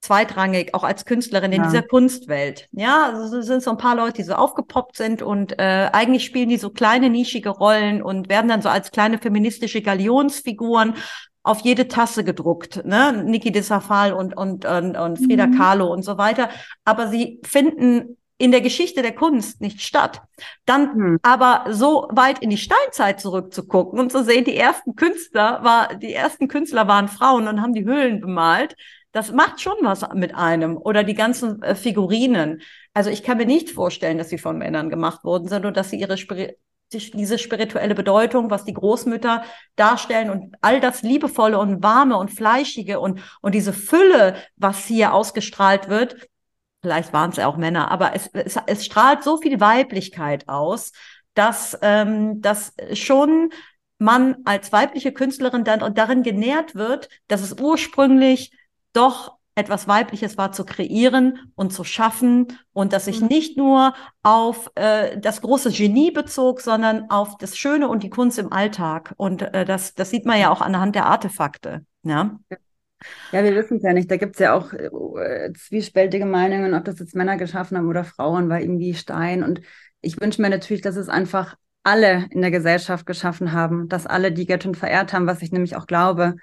zweitrangig, 0.00 0.74
auch 0.74 0.84
als 0.84 1.04
Künstlerin 1.04 1.52
in 1.52 1.62
ja. 1.62 1.68
dieser 1.68 1.82
Kunstwelt. 1.82 2.68
Ja, 2.72 3.12
also 3.12 3.38
es 3.38 3.46
sind 3.46 3.62
so 3.62 3.70
ein 3.70 3.76
paar 3.76 3.96
Leute, 3.96 4.14
die 4.14 4.22
so 4.22 4.34
aufgepoppt 4.34 4.96
sind 4.96 5.22
und 5.22 5.58
äh, 5.58 5.90
eigentlich 5.92 6.24
spielen 6.24 6.48
die 6.48 6.56
so 6.56 6.70
kleine 6.70 7.10
nischige 7.10 7.50
Rollen 7.50 8.02
und 8.02 8.28
werden 8.28 8.48
dann 8.48 8.62
so 8.62 8.68
als 8.68 8.90
kleine 8.90 9.18
feministische 9.18 9.82
Galionsfiguren 9.82 10.94
auf 11.42 11.60
jede 11.60 11.88
Tasse 11.88 12.22
gedruckt, 12.22 12.84
ne? 12.84 13.24
Niki 13.24 13.50
de 13.50 13.62
Safal 13.62 14.12
und, 14.12 14.36
und, 14.36 14.64
und, 14.66 14.96
und 14.96 15.16
Frida 15.18 15.46
mhm. 15.46 15.56
Kahlo 15.56 15.86
und 15.92 16.04
so 16.04 16.18
weiter. 16.18 16.50
Aber 16.84 17.08
sie 17.08 17.40
finden 17.44 18.18
in 18.36 18.52
der 18.52 18.62
Geschichte 18.62 19.02
der 19.02 19.14
Kunst 19.14 19.60
nicht 19.60 19.82
statt. 19.82 20.22
Dann 20.64 20.96
mhm. 20.96 21.18
aber 21.22 21.66
so 21.70 22.08
weit 22.10 22.38
in 22.40 22.48
die 22.48 22.56
Steinzeit 22.56 23.20
zurückzugucken 23.20 23.98
und 23.98 24.10
zu 24.10 24.24
sehen, 24.24 24.44
die 24.44 24.56
ersten 24.56 24.96
Künstler 24.96 25.62
war, 25.62 25.94
die 25.94 26.12
ersten 26.12 26.48
Künstler 26.48 26.88
waren 26.88 27.08
Frauen 27.08 27.48
und 27.48 27.60
haben 27.60 27.74
die 27.74 27.84
Höhlen 27.84 28.20
bemalt. 28.20 28.76
Das 29.12 29.32
macht 29.32 29.60
schon 29.60 29.76
was 29.82 30.06
mit 30.14 30.34
einem. 30.34 30.76
Oder 30.76 31.02
die 31.04 31.14
ganzen 31.14 31.62
äh, 31.62 31.74
Figurinen. 31.74 32.62
Also 32.94 33.10
ich 33.10 33.22
kann 33.22 33.38
mir 33.38 33.46
nicht 33.46 33.70
vorstellen, 33.70 34.18
dass 34.18 34.28
sie 34.28 34.38
von 34.38 34.58
Männern 34.58 34.88
gemacht 34.90 35.24
worden 35.24 35.48
sind 35.48 35.66
und 35.66 35.76
dass 35.76 35.90
sie 35.90 36.00
ihre 36.00 36.16
Spiri 36.16 36.56
diese 36.92 37.38
spirituelle 37.38 37.94
Bedeutung, 37.94 38.50
was 38.50 38.64
die 38.64 38.74
Großmütter 38.74 39.44
darstellen 39.76 40.28
und 40.28 40.56
all 40.60 40.80
das 40.80 41.02
liebevolle 41.02 41.56
und 41.58 41.84
warme 41.84 42.16
und 42.16 42.32
fleischige 42.32 42.98
und, 42.98 43.20
und 43.40 43.54
diese 43.54 43.72
Fülle, 43.72 44.34
was 44.56 44.86
hier 44.86 45.14
ausgestrahlt 45.14 45.88
wird, 45.88 46.28
vielleicht 46.82 47.12
waren 47.12 47.30
es 47.30 47.36
ja 47.36 47.46
auch 47.46 47.56
Männer, 47.56 47.90
aber 47.90 48.14
es, 48.14 48.28
es, 48.32 48.58
es 48.66 48.84
strahlt 48.84 49.22
so 49.22 49.36
viel 49.36 49.60
Weiblichkeit 49.60 50.48
aus, 50.48 50.92
dass, 51.34 51.78
ähm, 51.82 52.40
dass 52.40 52.74
schon 52.94 53.50
man 53.98 54.38
als 54.44 54.72
weibliche 54.72 55.12
Künstlerin 55.12 55.62
dann 55.62 55.94
darin 55.94 56.22
genährt 56.22 56.74
wird, 56.74 57.08
dass 57.28 57.42
es 57.42 57.60
ursprünglich 57.60 58.50
doch 58.92 59.38
etwas 59.54 59.88
Weibliches 59.88 60.38
war 60.38 60.52
zu 60.52 60.64
kreieren 60.64 61.52
und 61.54 61.72
zu 61.72 61.84
schaffen 61.84 62.46
und 62.72 62.92
dass 62.92 63.04
sich 63.04 63.20
mhm. 63.20 63.28
nicht 63.28 63.56
nur 63.56 63.94
auf 64.22 64.70
äh, 64.74 65.18
das 65.18 65.42
große 65.42 65.70
Genie 65.70 66.10
bezog, 66.10 66.60
sondern 66.60 67.10
auf 67.10 67.36
das 67.36 67.58
Schöne 67.58 67.88
und 67.88 68.02
die 68.02 68.10
Kunst 68.10 68.38
im 68.38 68.52
Alltag. 68.52 69.12
Und 69.16 69.42
äh, 69.42 69.64
das, 69.64 69.94
das 69.94 70.10
sieht 70.10 70.24
man 70.24 70.38
ja 70.38 70.50
auch 70.50 70.60
anhand 70.60 70.94
der 70.94 71.06
Artefakte. 71.06 71.84
Ja. 72.02 72.38
Ja, 73.32 73.42
wir 73.42 73.54
wissen 73.54 73.78
es 73.78 73.82
ja 73.82 73.92
nicht. 73.92 74.10
Da 74.10 74.16
gibt 74.18 74.36
es 74.36 74.40
ja 74.40 74.54
auch 74.54 74.72
äh, 74.72 75.52
zwiespältige 75.54 76.26
Meinungen, 76.26 76.74
ob 76.74 76.84
das 76.84 76.98
jetzt 76.98 77.14
Männer 77.14 77.36
geschaffen 77.36 77.76
haben 77.76 77.88
oder 77.88 78.04
Frauen, 78.04 78.48
weil 78.48 78.62
irgendwie 78.62 78.94
Stein. 78.94 79.42
Und 79.42 79.62
ich 80.00 80.20
wünsche 80.20 80.42
mir 80.42 80.50
natürlich, 80.50 80.82
dass 80.82 80.96
es 80.96 81.08
einfach 81.08 81.56
alle 81.82 82.26
in 82.30 82.42
der 82.42 82.50
Gesellschaft 82.50 83.06
geschaffen 83.06 83.52
haben, 83.52 83.88
dass 83.88 84.06
alle 84.06 84.32
die 84.32 84.46
Göttin 84.46 84.74
verehrt 84.74 85.12
haben, 85.12 85.26
was 85.26 85.42
ich 85.42 85.50
nämlich 85.50 85.76
auch 85.76 85.86
glaube. 85.86 86.36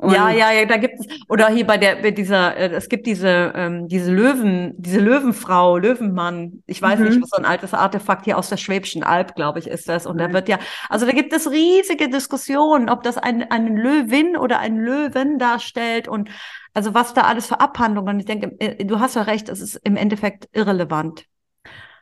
Und 0.00 0.14
ja, 0.14 0.30
ja, 0.30 0.50
ja, 0.50 0.64
da 0.64 0.78
gibt 0.78 0.94
es, 0.98 1.06
oder 1.28 1.48
hier 1.48 1.66
bei 1.66 1.76
der, 1.76 1.96
bei 1.96 2.10
dieser, 2.10 2.56
äh, 2.56 2.70
es 2.72 2.88
gibt 2.88 3.06
diese, 3.06 3.52
ähm, 3.54 3.86
diese 3.86 4.10
Löwen, 4.10 4.72
diese 4.78 4.98
Löwenfrau, 4.98 5.76
Löwenmann, 5.76 6.62
ich 6.66 6.80
weiß 6.80 7.00
mhm. 7.00 7.04
nicht, 7.04 7.22
was 7.22 7.28
so 7.28 7.36
ein 7.36 7.44
altes 7.44 7.74
Artefakt 7.74 8.24
hier 8.24 8.38
aus 8.38 8.48
der 8.48 8.56
Schwäbischen 8.56 9.02
Alb, 9.02 9.34
glaube 9.34 9.58
ich, 9.58 9.66
ist 9.66 9.90
das. 9.90 10.06
Und 10.06 10.16
da 10.16 10.32
wird 10.32 10.48
ja, 10.48 10.58
also 10.88 11.04
da 11.04 11.12
gibt 11.12 11.34
es 11.34 11.50
riesige 11.50 12.08
Diskussionen, 12.08 12.88
ob 12.88 13.02
das 13.02 13.18
ein, 13.18 13.50
eine 13.50 13.68
Löwin 13.68 14.38
oder 14.38 14.58
ein 14.58 14.78
Löwen 14.78 15.38
darstellt 15.38 16.08
und 16.08 16.30
also 16.72 16.94
was 16.94 17.12
da 17.12 17.22
alles 17.22 17.46
für 17.46 17.60
Abhandlungen. 17.60 18.14
Und 18.14 18.20
ich 18.20 18.26
denke, 18.26 18.56
äh, 18.58 18.82
du 18.82 19.00
hast 19.00 19.16
ja 19.16 19.22
recht, 19.22 19.50
es 19.50 19.60
ist 19.60 19.76
im 19.84 19.96
Endeffekt 19.96 20.48
irrelevant. 20.52 21.26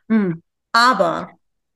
Mhm. 0.07 0.41
Aber 0.71 1.31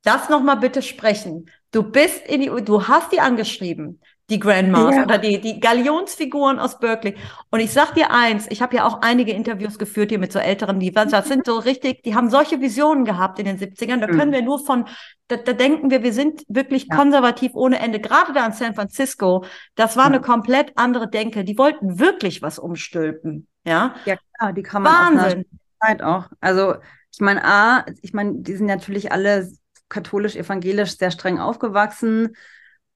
das 0.06 0.30
nochmal 0.30 0.58
bitte 0.58 0.82
sprechen. 0.84 1.50
Du 1.72 1.84
bist 1.84 2.26
in 2.28 2.40
die, 2.40 2.64
du 2.64 2.88
hast 2.88 3.12
die 3.12 3.20
angeschrieben 3.20 4.00
die 4.30 4.40
Grandmas 4.40 4.96
ja. 4.96 5.04
oder 5.04 5.18
die, 5.18 5.42
die 5.42 5.60
Galionsfiguren 5.60 6.58
aus 6.58 6.80
Berkeley. 6.80 7.16
Und 7.52 7.60
ich 7.60 7.74
sag 7.74 7.94
dir 7.94 8.12
eins, 8.12 8.48
ich 8.50 8.62
habe 8.62 8.76
ja 8.78 8.86
auch 8.86 9.02
einige 9.02 9.34
Interviews 9.34 9.78
geführt 9.78 10.10
hier 10.10 10.20
mit 10.20 10.32
so 10.32 10.40
älteren, 10.40 10.80
die 10.80 10.92
das 10.92 11.28
sind 11.28 11.46
so 11.46 11.58
richtig, 11.58 12.04
die 12.04 12.16
haben 12.16 12.30
solche 12.30 12.62
Visionen 12.62 13.04
gehabt 13.04 13.40
in 13.40 13.46
den 13.46 13.58
70ern. 13.58 14.00
Da 14.00 14.08
können 14.08 14.30
mhm. 14.30 14.36
wir 14.36 14.42
nur 14.42 14.66
von, 14.66 14.86
da, 15.28 15.36
da 15.36 15.52
denken 15.52 15.92
wir, 15.92 16.04
wir 16.04 16.14
sind 16.14 16.44
wirklich 16.48 16.88
ja. 16.90 16.96
konservativ 16.96 17.52
ohne 17.54 17.80
Ende. 17.80 18.00
Gerade 18.00 18.32
da 18.34 18.46
in 18.46 18.54
San 18.54 18.76
Francisco, 18.76 19.44
das 19.76 19.98
war 19.98 20.06
ja. 20.06 20.12
eine 20.12 20.22
komplett 20.22 20.72
andere 20.76 21.10
Denke. 21.10 21.44
Die 21.44 21.58
wollten 21.58 22.00
wirklich 22.00 22.42
was 22.42 22.60
umstülpen. 22.60 23.48
Ja, 23.66 23.96
ja 24.06 24.16
klar, 24.38 24.54
die 24.54 24.64
kann 24.64 24.84
man 24.84 25.18
Wahnsinn. 25.18 25.46
Auch 25.52 25.88
Zeit 25.88 26.02
auch. 26.02 26.30
Also 26.40 26.76
ich 27.12 27.20
meine, 27.20 27.44
A, 27.44 27.86
ich 28.02 28.14
meine, 28.14 28.36
die 28.38 28.56
sind 28.56 28.68
natürlich 28.68 29.12
alle 29.12 29.52
katholisch-evangelisch 29.90 30.98
sehr 30.98 31.12
streng 31.12 31.40
aufgewachsen 31.40 32.36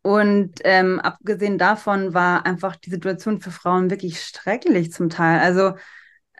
und 0.07 0.61
ähm, 0.63 1.01
abgesehen 1.01 1.57
davon 1.57 2.13
war 2.13 2.45
einfach 2.45 2.77
die 2.77 2.89
Situation 2.89 3.41
für 3.41 3.51
Frauen 3.51 3.89
wirklich 3.89 4.23
schrecklich 4.23 4.93
zum 4.93 5.09
Teil. 5.09 5.41
Also 5.41 5.73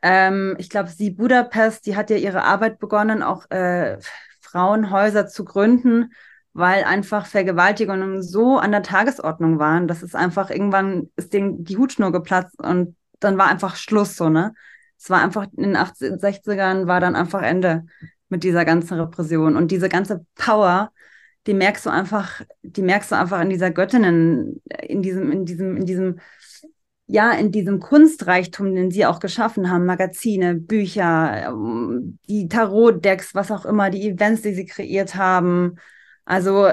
ähm, 0.01 0.55
ich 0.57 0.70
glaube, 0.70 0.88
sie 0.88 1.11
Budapest, 1.11 1.86
die 1.86 1.97
hat 1.97 2.09
ja 2.09 2.15
ihre 2.15 2.43
Arbeit 2.45 2.80
begonnen, 2.80 3.22
auch 3.22 3.51
äh, 3.51 3.97
Frauenhäuser 4.39 5.28
zu 5.28 5.43
gründen, 5.43 6.13
weil 6.53 6.86
einfach 6.86 7.26
Vergewaltigungen 7.26 8.24
so 8.24 8.57
an 8.57 8.72
der 8.72 8.84
Tagesordnung 8.84 9.59
waren, 9.59 9.89
dass 9.89 10.01
es 10.01 10.15
einfach 10.15 10.49
irgendwann 10.49 11.09
ist 11.18 11.34
denen 11.34 11.65
die 11.65 11.76
Hutschnur 11.76 12.13
geplatzt 12.13 12.57
und 12.61 12.95
dann 13.20 13.38
war 13.38 13.49
einfach 13.49 13.76
Schluss 13.76 14.15
so, 14.15 14.30
ne? 14.30 14.53
Es 14.97 15.09
war 15.09 15.22
einfach 15.22 15.45
in 15.57 15.63
den 15.63 15.76
80, 15.76 16.22
60ern 16.22 16.88
war 16.88 17.01
dann 17.01 17.18
einfach 17.18 17.41
Ende 17.41 17.86
mit 18.30 18.45
dieser 18.45 18.63
ganzen 18.63 18.97
Repression 18.97 19.57
und 19.57 19.72
diese 19.72 19.89
ganze 19.89 20.26
Power, 20.36 20.93
die 21.48 21.54
merkst 21.54 21.86
du 21.86 21.89
einfach, 21.89 22.41
die 22.62 22.82
merkst 22.82 23.12
du 23.12 23.16
einfach 23.16 23.41
in 23.41 23.50
dieser 23.50 23.72
Göttinnen, 23.72 24.62
in 24.82 25.02
diesem, 25.02 25.32
in 25.32 25.45
diesem, 25.45 25.78
in 25.78 25.86
diesem, 25.86 26.20
ja, 27.08 27.32
in 27.32 27.52
diesem 27.52 27.80
Kunstreichtum, 27.80 28.76
den 28.76 28.91
sie 28.91 29.06
auch 29.06 29.20
geschaffen 29.20 29.72
haben, 29.72 29.86
Magazine, 29.86 30.56
Bücher, 30.56 31.48
ähm, 31.48 32.20
die 32.28 32.50
Tarot-Decks, 32.50 33.34
was 33.34 33.50
auch 33.50 33.66
immer, 33.66 33.89
die 33.89 34.10
Events, 34.10 34.41
die 34.41 34.54
sie 34.54 34.66
kreiert 34.66 35.16
haben. 35.16 35.78
Also 36.26 36.70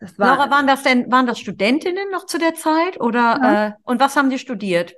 das 0.00 0.18
war. 0.18 0.36
Laura, 0.36 0.50
waren 0.50 0.66
das 0.66 0.82
denn, 0.82 1.10
waren 1.10 1.26
das 1.26 1.38
Studentinnen 1.38 2.10
noch 2.10 2.26
zu 2.26 2.38
der 2.38 2.54
Zeit 2.54 3.00
oder 3.00 3.20
ja. 3.20 3.66
äh, 3.68 3.72
und 3.84 4.00
was 4.00 4.16
haben 4.16 4.30
die 4.30 4.38
studiert? 4.38 4.96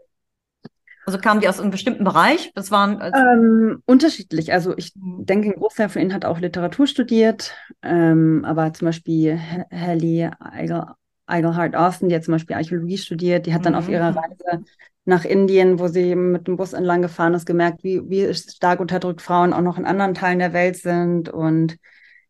Also 1.07 1.19
kamen 1.19 1.41
die 1.41 1.49
aus 1.49 1.61
einem 1.61 1.71
bestimmten 1.71 2.05
Bereich? 2.05 2.53
Das 2.55 2.71
waren 2.71 3.01
also 3.01 3.19
ähm, 3.19 3.83
unterschiedlich. 3.87 4.53
Also 4.53 4.77
ich 4.77 4.95
mhm. 4.95 5.25
denke, 5.27 5.49
ein 5.49 5.59
Großteil 5.59 5.89
von 5.89 6.03
ihnen 6.03 6.13
hat 6.15 6.25
auch 6.25 6.39
Literatur 6.39 6.87
studiert, 6.87 7.55
ähm, 7.83 8.45
aber 8.45 8.73
zum 8.73 8.87
Beispiel 8.87 9.37
Helly 9.37 10.29
Eigel, 10.39 10.85
Eigelhart 11.27 11.75
Austin, 11.75 12.09
die 12.09 12.15
hat 12.15 12.25
zum 12.25 12.33
Beispiel 12.33 12.57
Archäologie 12.57 12.99
studiert, 12.99 13.47
die 13.47 13.55
hat 13.55 13.65
dann 13.65 13.73
mhm. 13.73 13.79
auf 13.79 13.89
ihrer 13.89 14.15
Reise 14.15 14.65
nach 15.05 15.25
Indien, 15.25 15.79
wo 15.79 15.89
sie 15.89 16.15
mit 16.15 16.47
dem 16.47 16.57
Bus 16.57 16.73
entlang 16.73 17.03
gefahren 17.03 17.35
ist, 17.35 17.47
gemerkt, 17.47 17.83
wie, 17.83 18.03
wie 18.09 18.33
stark 18.35 18.81
unterdrückt 18.81 19.23
Frauen 19.23 19.53
auch 19.53 19.63
noch 19.63 19.79
in 19.79 19.87
anderen 19.87 20.15
Teilen 20.15 20.39
der 20.39 20.53
Welt 20.53 20.77
sind. 20.77 21.29
Und 21.29 21.73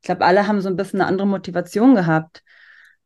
ich 0.01 0.03
glaube, 0.03 0.25
alle 0.25 0.47
haben 0.47 0.61
so 0.61 0.69
ein 0.69 0.77
bisschen 0.77 1.01
eine 1.01 1.09
andere 1.09 1.27
Motivation 1.27 1.95
gehabt. 1.95 2.43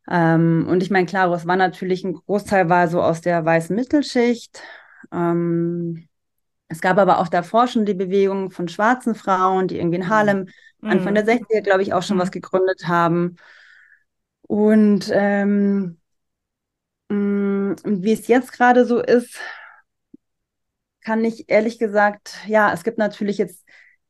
Ähm, 0.08 0.66
und 0.68 0.82
ich 0.82 0.90
meine, 0.90 1.06
klar, 1.06 1.32
es 1.32 1.46
war 1.46 1.56
natürlich 1.56 2.04
ein 2.04 2.12
Großteil 2.12 2.68
war 2.68 2.88
so 2.88 3.00
aus 3.02 3.22
der 3.22 3.44
weißen 3.44 3.74
Mittelschicht 3.74 4.62
ähm, 5.14 6.08
es 6.68 6.80
gab 6.80 6.98
aber 6.98 7.18
auch 7.18 7.28
davor 7.28 7.68
schon 7.68 7.86
die 7.86 7.94
Bewegung 7.94 8.50
von 8.50 8.68
schwarzen 8.68 9.14
Frauen, 9.14 9.68
die 9.68 9.78
irgendwie 9.78 9.96
in 9.96 10.08
Harlem 10.08 10.48
mhm. 10.80 10.90
Anfang 10.90 11.14
der 11.14 11.26
60er, 11.26 11.60
glaube 11.62 11.82
ich, 11.82 11.92
auch 11.94 12.02
schon 12.02 12.16
mhm. 12.16 12.22
was 12.22 12.30
gegründet 12.30 12.88
haben. 12.88 13.36
Und 14.42 15.10
ähm, 15.12 15.98
mm, 17.08 17.74
wie 17.84 18.12
es 18.12 18.28
jetzt 18.28 18.52
gerade 18.52 18.84
so 18.84 19.00
ist, 19.00 19.38
kann 21.02 21.24
ich 21.24 21.48
ehrlich 21.48 21.78
gesagt, 21.78 22.38
ja, 22.46 22.72
es 22.72 22.82
gibt 22.82 22.98
natürlich 22.98 23.38
jetzt 23.38 23.64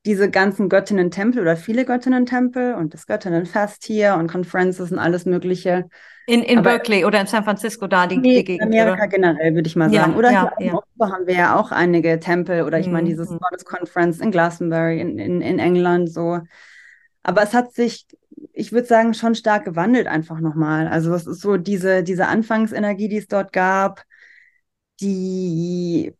diese 0.07 0.31
ganzen 0.31 0.69
Göttinnen-Tempel 0.69 1.41
oder 1.41 1.57
viele 1.57 1.85
Göttinnen-Tempel 1.85 2.75
und 2.75 2.93
das 2.93 3.07
Göttinnenfest 3.07 3.85
hier 3.85 4.15
und 4.15 4.31
Conferences 4.31 4.93
und 4.93 4.99
alles 4.99 5.25
Mögliche. 5.25 5.89
In, 6.27 6.43
in 6.43 6.59
Aber 6.59 6.71
Berkeley 6.71 7.05
oder 7.05 7.21
in 7.21 7.27
San 7.27 7.45
Francisco 7.45 7.87
da 7.87 8.07
die, 8.07 8.19
nee, 8.19 8.39
die 8.39 8.45
Gegend? 8.45 8.75
In 8.75 8.81
Amerika 8.81 9.05
oder? 9.05 9.09
generell, 9.09 9.55
würde 9.55 9.67
ich 9.67 9.77
mal 9.77 9.91
sagen. 9.91 10.13
Ja, 10.13 10.19
oder 10.19 10.31
ja, 10.31 10.53
hier 10.59 10.67
ja. 10.99 11.11
haben 11.11 11.27
wir 11.27 11.35
ja 11.35 11.57
auch 11.57 11.73
einige 11.73 12.21
Tempel 12.21 12.63
oder 12.63 12.79
ich 12.79 12.87
mhm. 12.87 12.93
meine 12.93 13.09
dieses 13.09 13.29
Goddess 13.29 13.65
Conference 13.65 14.21
in 14.21 14.31
Glastonbury 14.31 15.01
in, 15.01 15.19
in, 15.19 15.41
in 15.41 15.59
England 15.59 16.13
so. 16.13 16.41
Aber 17.23 17.43
es 17.43 17.55
hat 17.55 17.73
sich, 17.73 18.07
ich 18.53 18.73
würde 18.73 18.87
sagen, 18.87 19.15
schon 19.15 19.35
stark 19.35 19.65
gewandelt 19.65 20.07
einfach 20.07 20.41
nochmal. 20.41 20.87
Also 20.87 21.15
es 21.15 21.27
ist 21.27 21.41
so 21.41 21.57
diese, 21.57 22.03
diese 22.03 22.27
Anfangsenergie, 22.27 23.09
die 23.09 23.17
es 23.17 23.27
dort 23.27 23.55
gab, 23.55 24.03
die 25.01 26.13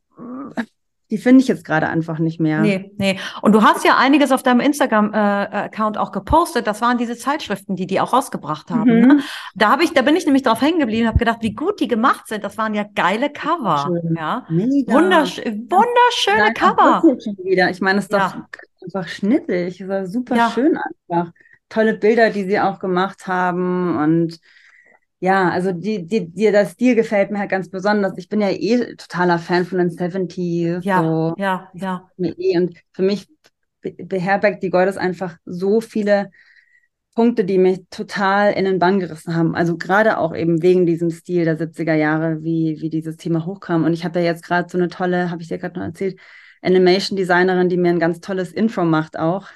die 1.15 1.19
finde 1.19 1.43
ich 1.43 1.47
jetzt 1.47 1.65
gerade 1.65 1.87
einfach 1.87 2.19
nicht 2.19 2.41
mehr. 2.41 2.61
Nee, 2.61 2.91
nee. 2.99 3.21
Und 3.41 3.53
du 3.53 3.63
hast 3.63 3.85
ja 3.85 3.97
einiges 3.97 4.33
auf 4.33 4.43
deinem 4.43 4.59
Instagram-Account 4.59 5.95
äh, 5.95 5.99
auch 6.01 6.11
gepostet. 6.11 6.67
Das 6.67 6.81
waren 6.81 6.99
diese 6.99 7.17
Zeitschriften, 7.17 7.77
die 7.77 7.87
die 7.87 8.01
auch 8.01 8.13
rausgebracht 8.13 8.69
haben. 8.69 9.01
Mhm. 9.03 9.07
Ne? 9.07 9.21
Da 9.55 9.71
habe 9.71 9.85
ich, 9.85 9.93
da 9.93 10.03
bin 10.03 10.17
ich 10.17 10.25
nämlich 10.25 10.43
drauf 10.43 10.61
hängen 10.61 10.81
geblieben, 10.81 11.07
habe 11.07 11.19
gedacht, 11.19 11.39
wie 11.43 11.55
gut 11.55 11.79
die 11.79 11.87
gemacht 11.87 12.27
sind. 12.27 12.43
Das 12.43 12.59
waren 12.59 12.75
ja 12.75 12.85
geile 12.97 13.31
Cover. 13.31 13.85
Schön. 13.87 14.17
Ja, 14.17 14.45
Mega. 14.49 14.93
Wundersch 14.93 15.37
wunderschöne 15.37 16.49
ja, 16.49 16.53
Cover. 16.53 17.01
Wieder. 17.45 17.71
Ich 17.71 17.81
meine, 17.81 18.01
es 18.01 18.07
ist 18.07 18.13
doch 18.13 18.19
ja. 18.19 18.49
einfach 18.83 19.07
schnittig. 19.07 19.81
Es 19.81 19.87
war 19.87 20.09
super 20.09 20.35
ja. 20.35 20.51
schön 20.51 20.77
einfach. 20.77 21.33
Tolle 21.69 21.95
Bilder, 21.95 22.31
die 22.31 22.43
sie 22.43 22.59
auch 22.59 22.81
gemacht 22.81 23.29
haben 23.29 23.99
und 23.99 24.41
ja, 25.25 25.49
also 25.49 25.73
die, 25.73 26.07
die, 26.07 26.31
die, 26.31 26.53
der 26.53 26.67
Stil 26.67 26.95
gefällt 26.95 27.31
mir 27.31 27.39
halt 27.39 27.51
ganz 27.51 27.71
besonders. 27.71 28.19
Ich 28.19 28.29
bin 28.29 28.43
ja 28.43 28.51
eh 28.51 28.95
totaler 28.95 29.39
Fan 29.39 29.65
von 29.65 29.79
den 29.79 29.89
70s. 29.89 30.85
Ja, 30.85 31.03
so. 31.03 31.35
ja, 31.39 31.71
ja. 31.73 32.11
Eh. 32.19 32.59
Und 32.59 32.77
für 32.93 33.01
mich 33.01 33.27
beherbergt 33.81 34.63
die 34.63 34.69
Gottes 34.69 34.99
einfach 34.99 35.39
so 35.47 35.81
viele 35.81 36.31
Punkte, 37.15 37.47
die 37.47 37.57
mich 37.57 37.81
total 37.89 38.53
in 38.53 38.67
den 38.67 38.79
Bann 38.79 39.01
gerissen 39.01 39.35
haben. 39.35 39.55
Also 39.55 39.79
gerade 39.79 40.19
auch 40.19 40.37
eben 40.37 40.61
wegen 40.63 40.85
diesem 40.85 41.09
Stil 41.09 41.47
der 41.47 41.59
70er 41.59 41.95
Jahre, 41.95 42.43
wie, 42.43 42.77
wie 42.83 42.91
dieses 42.91 43.17
Thema 43.17 43.47
hochkam. 43.47 43.85
Und 43.85 43.95
ich 43.95 44.05
habe 44.05 44.19
ja 44.19 44.27
jetzt 44.27 44.45
gerade 44.45 44.69
so 44.69 44.77
eine 44.77 44.89
tolle, 44.89 45.31
habe 45.31 45.41
ich 45.41 45.49
dir 45.49 45.57
gerade 45.57 45.79
noch 45.79 45.87
erzählt, 45.87 46.21
Animation-Designerin, 46.61 47.71
die 47.71 47.79
mir 47.79 47.89
ein 47.89 47.99
ganz 47.99 48.21
tolles 48.21 48.53
Intro 48.53 48.85
macht 48.85 49.19
auch 49.19 49.49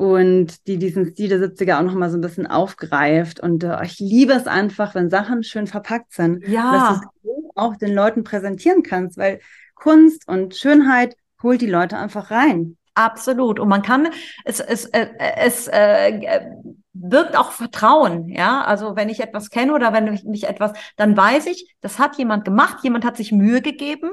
und 0.00 0.66
die 0.66 0.78
diesen 0.78 1.10
Stil 1.10 1.28
der 1.28 1.40
70er 1.40 1.78
auch 1.78 1.82
nochmal 1.82 2.08
so 2.08 2.16
ein 2.16 2.22
bisschen 2.22 2.46
aufgreift. 2.46 3.38
Und 3.38 3.64
äh, 3.64 3.84
ich 3.84 3.98
liebe 3.98 4.32
es 4.32 4.46
einfach, 4.46 4.94
wenn 4.94 5.10
Sachen 5.10 5.42
schön 5.42 5.66
verpackt 5.66 6.14
sind. 6.14 6.48
Ja. 6.48 6.72
Dass 6.72 7.00
du 7.22 7.50
auch 7.54 7.76
den 7.76 7.94
Leuten 7.94 8.24
präsentieren 8.24 8.82
kannst, 8.82 9.18
weil 9.18 9.40
Kunst 9.74 10.26
und 10.26 10.56
Schönheit 10.56 11.16
holt 11.42 11.60
die 11.60 11.66
Leute 11.66 11.98
einfach 11.98 12.30
rein. 12.30 12.78
Absolut. 12.94 13.60
Und 13.60 13.68
man 13.68 13.82
kann, 13.82 14.08
es, 14.46 14.60
es, 14.60 14.86
äh, 14.86 15.06
es 15.36 15.68
äh, 15.68 16.48
wirkt 16.94 17.36
auch 17.36 17.52
Vertrauen, 17.52 18.30
ja. 18.30 18.62
Also 18.62 18.96
wenn 18.96 19.10
ich 19.10 19.20
etwas 19.20 19.50
kenne 19.50 19.74
oder 19.74 19.92
wenn 19.92 20.10
ich 20.14 20.24
mich 20.24 20.48
etwas, 20.48 20.72
dann 20.96 21.14
weiß 21.14 21.44
ich, 21.44 21.76
das 21.82 21.98
hat 21.98 22.16
jemand 22.16 22.46
gemacht, 22.46 22.78
jemand 22.82 23.04
hat 23.04 23.18
sich 23.18 23.32
Mühe 23.32 23.60
gegeben 23.60 24.12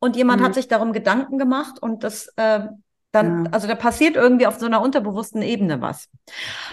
und 0.00 0.16
jemand 0.16 0.40
mhm. 0.40 0.46
hat 0.46 0.54
sich 0.54 0.66
darum 0.66 0.92
Gedanken 0.92 1.38
gemacht 1.38 1.80
und 1.80 2.02
das, 2.02 2.32
äh, 2.34 2.62
Dann, 3.12 3.46
ja. 3.46 3.50
also 3.50 3.66
da 3.66 3.74
passiert 3.74 4.16
irgendwie 4.16 4.46
auf 4.46 4.58
so 4.58 4.66
einer 4.66 4.80
unterbewussten 4.80 5.42
Ebene 5.42 5.80
was. 5.80 6.08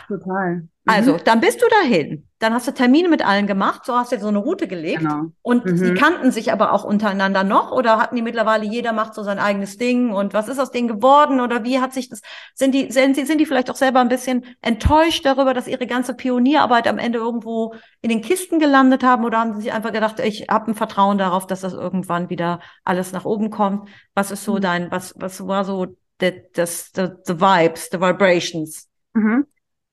Total. 0.08 0.68
Also, 0.86 1.14
mhm. 1.14 1.20
dann 1.26 1.42
bist 1.42 1.62
du 1.62 1.66
dahin. 1.82 2.28
Dann 2.40 2.54
hast 2.54 2.68
du 2.68 2.72
Termine 2.72 3.10
mit 3.10 3.26
allen 3.26 3.46
gemacht, 3.46 3.82
so 3.86 3.96
hast 3.96 4.12
du 4.12 4.20
so 4.20 4.28
eine 4.28 4.38
Route 4.38 4.68
gelegt. 4.68 5.00
Genau. 5.00 5.32
Und 5.42 5.66
mhm. 5.66 5.84
die 5.84 5.94
kannten 5.96 6.32
sich 6.32 6.54
aber 6.54 6.72
auch 6.72 6.86
untereinander 6.86 7.44
noch 7.44 7.72
oder 7.72 7.98
hatten 7.98 8.16
die 8.16 8.22
mittlerweile, 8.22 8.64
jeder 8.64 8.94
macht 8.94 9.16
so 9.16 9.24
sein 9.24 9.40
eigenes 9.40 9.78
Ding 9.78 10.14
und 10.14 10.34
was 10.34 10.48
ist 10.48 10.60
aus 10.60 10.72
denen 10.72 10.88
geworden 10.88 11.42
oder 11.42 11.64
wie 11.66 11.80
hat 11.80 11.94
sich 11.94 12.08
das, 12.10 12.22
sind 12.54 12.74
die, 12.74 12.92
sind, 12.92 13.16
sind 13.16 13.40
die 13.40 13.46
vielleicht 13.46 13.70
auch 13.70 13.76
selber 13.76 14.00
ein 14.00 14.08
bisschen 14.08 14.46
enttäuscht 14.62 15.26
darüber, 15.26 15.54
dass 15.54 15.68
ihre 15.68 15.88
ganze 15.88 16.14
Pionierarbeit 16.14 16.88
am 16.88 17.00
Ende 17.00 17.18
irgendwo 17.18 17.74
in 18.02 18.10
den 18.10 18.22
Kisten 18.22 18.60
gelandet 18.60 19.04
haben 19.04 19.26
oder 19.26 19.40
haben 19.40 19.56
sie 19.56 19.64
sich 19.64 19.74
einfach 19.74 19.92
gedacht, 19.92 20.20
ich 20.20 20.46
habe 20.50 20.72
ein 20.72 20.76
Vertrauen 20.76 21.18
darauf, 21.18 21.48
dass 21.48 21.62
das 21.62 21.74
irgendwann 21.74 22.30
wieder 22.30 22.60
alles 22.86 23.12
nach 23.12 23.26
oben 23.26 23.50
kommt? 23.50 23.90
Was 24.14 24.32
ist 24.32 24.46
so 24.46 24.56
mhm. 24.56 24.62
dein, 24.62 24.92
was, 24.92 25.16
was 25.18 25.46
war 25.48 25.66
so 25.66 25.88
the, 26.20 26.42
das, 26.54 26.92
the, 26.96 27.10
the 27.26 27.40
vibes, 27.40 27.90
the 27.92 28.00
vibrations? 28.00 28.88
Mhm. 29.14 29.46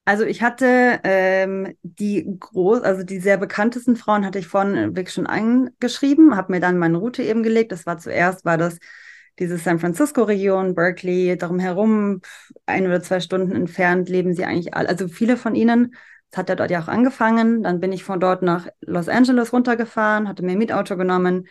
Also 0.07 0.25
ich 0.25 0.43
hatte 0.43 1.01
ähm, 1.03 1.75
die 1.83 2.37
groß, 2.39 2.83
also 2.83 3.05
die 3.05 3.21
sehr 3.21 3.39
bekanntesten 3.39 3.97
Frauen 3.97 4.27
hatte 4.27 4.39
ich 4.39 4.47
vorhin 4.47 4.95
wirklich 4.95 5.15
schon 5.15 5.27
eingeschrieben, 5.27 6.37
habe 6.37 6.53
mir 6.53 6.61
dann 6.61 6.79
meine 6.79 6.99
Route 6.99 7.23
eben 7.23 7.43
gelegt. 7.43 7.73
Das 7.73 7.87
war 7.87 7.97
zuerst 7.99 8.45
war 8.45 8.59
das 8.59 8.79
diese 9.39 9.57
San 9.59 9.81
Francisco-Region, 9.81 10.75
Berkeley, 10.75 11.37
darum 11.37 11.59
herum, 11.59 12.21
ein 12.67 12.87
oder 12.87 13.03
zwei 13.03 13.21
Stunden 13.21 13.53
entfernt 13.53 14.09
leben 14.09 14.35
sie 14.35 14.45
eigentlich 14.45 14.75
alle. 14.75 14.89
Also 14.89 15.09
viele 15.09 15.37
von 15.37 15.55
ihnen. 15.55 15.95
Das 16.31 16.39
hat 16.39 16.49
ja 16.49 16.55
dort 16.55 16.71
ja 16.71 16.83
auch 16.83 16.89
angefangen. 16.89 17.63
Dann 17.63 17.81
bin 17.81 17.93
ich 17.93 18.05
von 18.05 18.21
dort 18.21 18.43
nach 18.43 18.69
Los 18.81 19.09
Angeles 19.09 19.53
runtergefahren, 19.53 20.29
hatte 20.29 20.45
mir 20.45 20.53
ein 20.53 20.59
Mietauto 20.59 20.97
genommen 20.97 21.49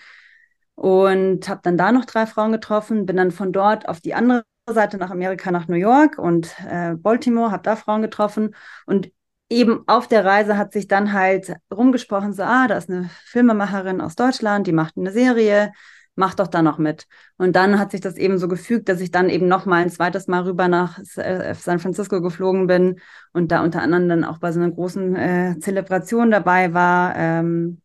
und 0.76 1.48
habe 1.50 1.62
dann 1.64 1.78
da 1.78 1.92
noch 1.92 2.06
drei 2.06 2.26
Frauen 2.26 2.52
getroffen, 2.52 3.06
bin 3.06 3.18
dann 3.18 3.32
von 3.32 3.52
dort 3.52 3.88
auf 3.88 4.00
die 4.00 4.14
andere 4.14 4.44
Seite 4.72 4.98
nach 4.98 5.12
Amerika, 5.12 5.52
nach 5.52 5.68
New 5.68 5.76
York 5.76 6.18
und 6.18 6.56
äh, 6.68 6.96
Baltimore, 6.96 7.52
habe 7.52 7.64
da 7.64 7.76
Frauen 7.76 8.02
getroffen 8.02 8.56
und 8.86 9.12
eben 9.50 9.84
auf 9.88 10.08
der 10.08 10.26
Reise 10.26 10.58
hat 10.58 10.74
sich 10.74 10.88
dann 10.88 11.14
halt 11.14 11.54
rumgesprochen, 11.72 12.34
so, 12.34 12.44
ah, 12.44 12.68
da 12.68 12.78
ist 12.78 12.90
eine 12.90 13.10
Filmemacherin 13.26 14.02
aus 14.02 14.16
Deutschland, 14.16 14.66
die 14.66 14.72
macht 14.72 14.98
eine 14.98 15.12
Serie, 15.12 15.74
mach 16.16 16.34
doch 16.34 16.48
da 16.48 16.62
noch 16.62 16.78
mit. 16.78 17.08
Und 17.38 17.56
dann 17.56 17.78
hat 17.78 17.92
sich 17.92 18.02
das 18.02 18.16
eben 18.16 18.38
so 18.38 18.48
gefügt, 18.48 18.88
dass 18.88 19.02
ich 19.02 19.12
dann 19.12 19.30
eben 19.30 19.48
noch 19.48 19.66
mal 19.66 19.82
ein 19.82 19.90
zweites 19.90 20.28
Mal 20.28 20.44
rüber 20.44 20.68
nach 20.68 21.00
äh, 21.18 21.54
San 21.56 21.80
Francisco 21.80 22.22
geflogen 22.22 22.68
bin 22.68 23.00
und 23.34 23.52
da 23.52 23.64
unter 23.64 23.82
anderem 23.82 24.08
dann 24.08 24.24
auch 24.24 24.38
bei 24.38 24.52
so 24.52 24.60
einer 24.60 24.72
großen 24.72 25.16
äh, 25.16 25.60
Zelebration 25.60 26.32
dabei 26.32 26.74
war, 26.74 27.16
ähm, 27.16 27.82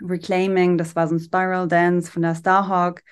Reclaiming, 0.00 0.78
das 0.78 0.96
war 0.96 1.08
so 1.08 1.14
ein 1.14 1.20
Spiral 1.20 1.68
Dance 1.68 2.10
von 2.10 2.22
der 2.22 2.34
Starhawk 2.34 3.02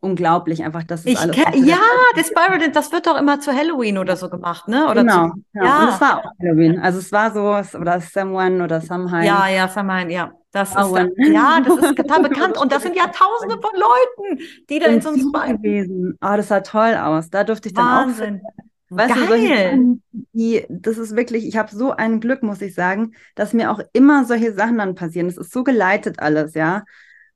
unglaublich 0.00 0.64
einfach, 0.64 0.84
dass 0.84 1.00
es 1.00 1.06
ich 1.06 1.18
alles. 1.18 1.36
Ja, 1.54 1.78
das 2.16 2.28
Spiral, 2.28 2.70
das 2.70 2.92
wird 2.92 3.06
doch 3.06 3.18
immer 3.18 3.40
zu 3.40 3.52
Halloween 3.52 3.98
oder 3.98 4.16
so 4.16 4.28
gemacht, 4.28 4.68
ne? 4.68 4.88
Oder 4.88 5.02
genau, 5.02 5.28
zu, 5.28 5.44
ja. 5.54 5.64
ja. 5.64 5.82
Und 5.82 5.88
es 5.90 6.00
war 6.00 6.18
auch 6.18 6.30
Halloween. 6.40 6.78
Also 6.78 6.98
es 6.98 7.12
war 7.12 7.32
so, 7.32 7.78
oder 7.78 8.00
Someone 8.00 8.62
oder 8.64 8.80
Someheim. 8.80 9.24
Ja, 9.24 9.48
ja, 9.48 9.68
Someheim, 9.68 10.10
ja. 10.10 10.32
Das 10.52 10.70
ist, 10.70 10.76
da, 10.76 11.06
ja, 11.18 11.60
das 11.60 11.76
ist 11.76 11.96
total 11.96 12.22
bekannt. 12.22 12.56
Und 12.56 12.72
das 12.72 12.82
sind 12.82 12.96
ja 12.96 13.08
tausende 13.08 13.60
von 13.60 13.72
Leuten, 13.74 14.42
die 14.70 14.78
da 14.78 14.86
in 14.86 15.02
so 15.02 15.10
einem 15.10 15.20
Spiral. 15.20 15.58
gewesen. 15.58 16.18
Oh, 16.22 16.36
das 16.36 16.48
sah 16.48 16.60
toll 16.60 16.94
aus. 16.94 17.28
Da 17.28 17.44
durfte 17.44 17.68
ich 17.68 17.74
dann 17.74 18.08
Wahnsinn. 18.08 18.40
auch. 18.42 18.64
Weißt 18.88 19.14
Geil. 19.14 19.22
du, 19.22 19.28
solche 19.28 19.48
Sachen, 19.48 20.02
die, 20.12 20.64
das 20.68 20.96
ist 20.96 21.16
wirklich, 21.16 21.46
ich 21.46 21.56
habe 21.56 21.74
so 21.74 21.90
ein 21.90 22.20
Glück, 22.20 22.42
muss 22.42 22.62
ich 22.62 22.74
sagen, 22.74 23.12
dass 23.34 23.52
mir 23.52 23.70
auch 23.72 23.80
immer 23.92 24.24
solche 24.24 24.54
Sachen 24.54 24.78
dann 24.78 24.94
passieren. 24.94 25.26
Das 25.26 25.36
ist 25.36 25.52
so 25.52 25.64
geleitet 25.64 26.20
alles, 26.20 26.54
ja. 26.54 26.84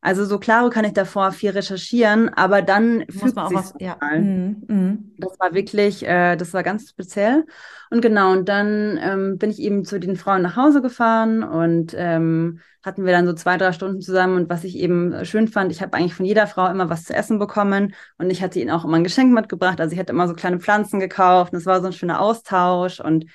Also 0.03 0.24
so 0.24 0.38
klaro 0.38 0.70
kann 0.70 0.86
ich 0.86 0.94
davor 0.94 1.30
viel 1.32 1.51
recherchieren, 1.51 2.30
aber 2.30 2.62
dann 2.62 3.05
muss 3.12 3.34
man 3.34 3.46
auch 3.46 3.53
was, 3.55 3.74
ja. 3.80 3.98
Mhm, 4.01 4.62
mhm. 4.66 5.14
Das 5.18 5.38
war 5.38 5.53
wirklich, 5.53 6.07
äh, 6.07 6.36
das 6.36 6.55
war 6.55 6.62
ganz 6.62 6.88
speziell. 6.88 7.44
Und 7.90 8.01
genau, 8.01 8.32
und 8.32 8.48
dann 8.48 8.98
ähm, 9.03 9.36
bin 9.36 9.51
ich 9.51 9.59
eben 9.59 9.84
zu 9.84 10.01
den 10.01 10.16
Frauen 10.16 10.40
nach 10.40 10.57
Hause 10.57 10.80
gefahren 10.80 11.42
und 11.42 11.94
ähm, 11.96 12.61
hatten 12.82 13.05
wir 13.05 13.12
dann 13.12 13.26
so 13.26 13.34
zwei, 13.34 13.59
drei 13.59 13.72
Stunden 13.72 14.01
zusammen. 14.01 14.36
Und 14.36 14.48
was 14.48 14.64
ich 14.64 14.76
eben 14.76 15.24
schön 15.26 15.48
fand, 15.48 15.70
ich 15.70 15.82
habe 15.82 15.94
eigentlich 15.94 16.14
von 16.14 16.24
jeder 16.24 16.46
Frau 16.46 16.66
immer 16.70 16.88
was 16.88 17.05
zu 17.05 17.14
essen 17.14 17.38
bekommen 17.38 17.94
und 18.16 18.30
ich 18.30 18.42
hatte 18.42 18.59
ihnen 18.59 18.70
auch 18.70 18.86
immer 18.86 18.96
ein 18.96 19.05
Geschenk 19.05 19.34
mitgebracht. 19.34 19.80
Also 19.80 19.92
ich 19.92 19.98
hatte 19.98 20.12
immer 20.12 20.28
so 20.28 20.34
kleine 20.34 20.61
Pflanzen 20.61 20.98
gekauft 20.98 21.53
und 21.53 21.59
es 21.59 21.66
war 21.66 21.80
so 21.82 21.88
ein 21.88 21.92
schöner 21.92 22.20
Austausch 22.20 23.01
und 23.01 23.26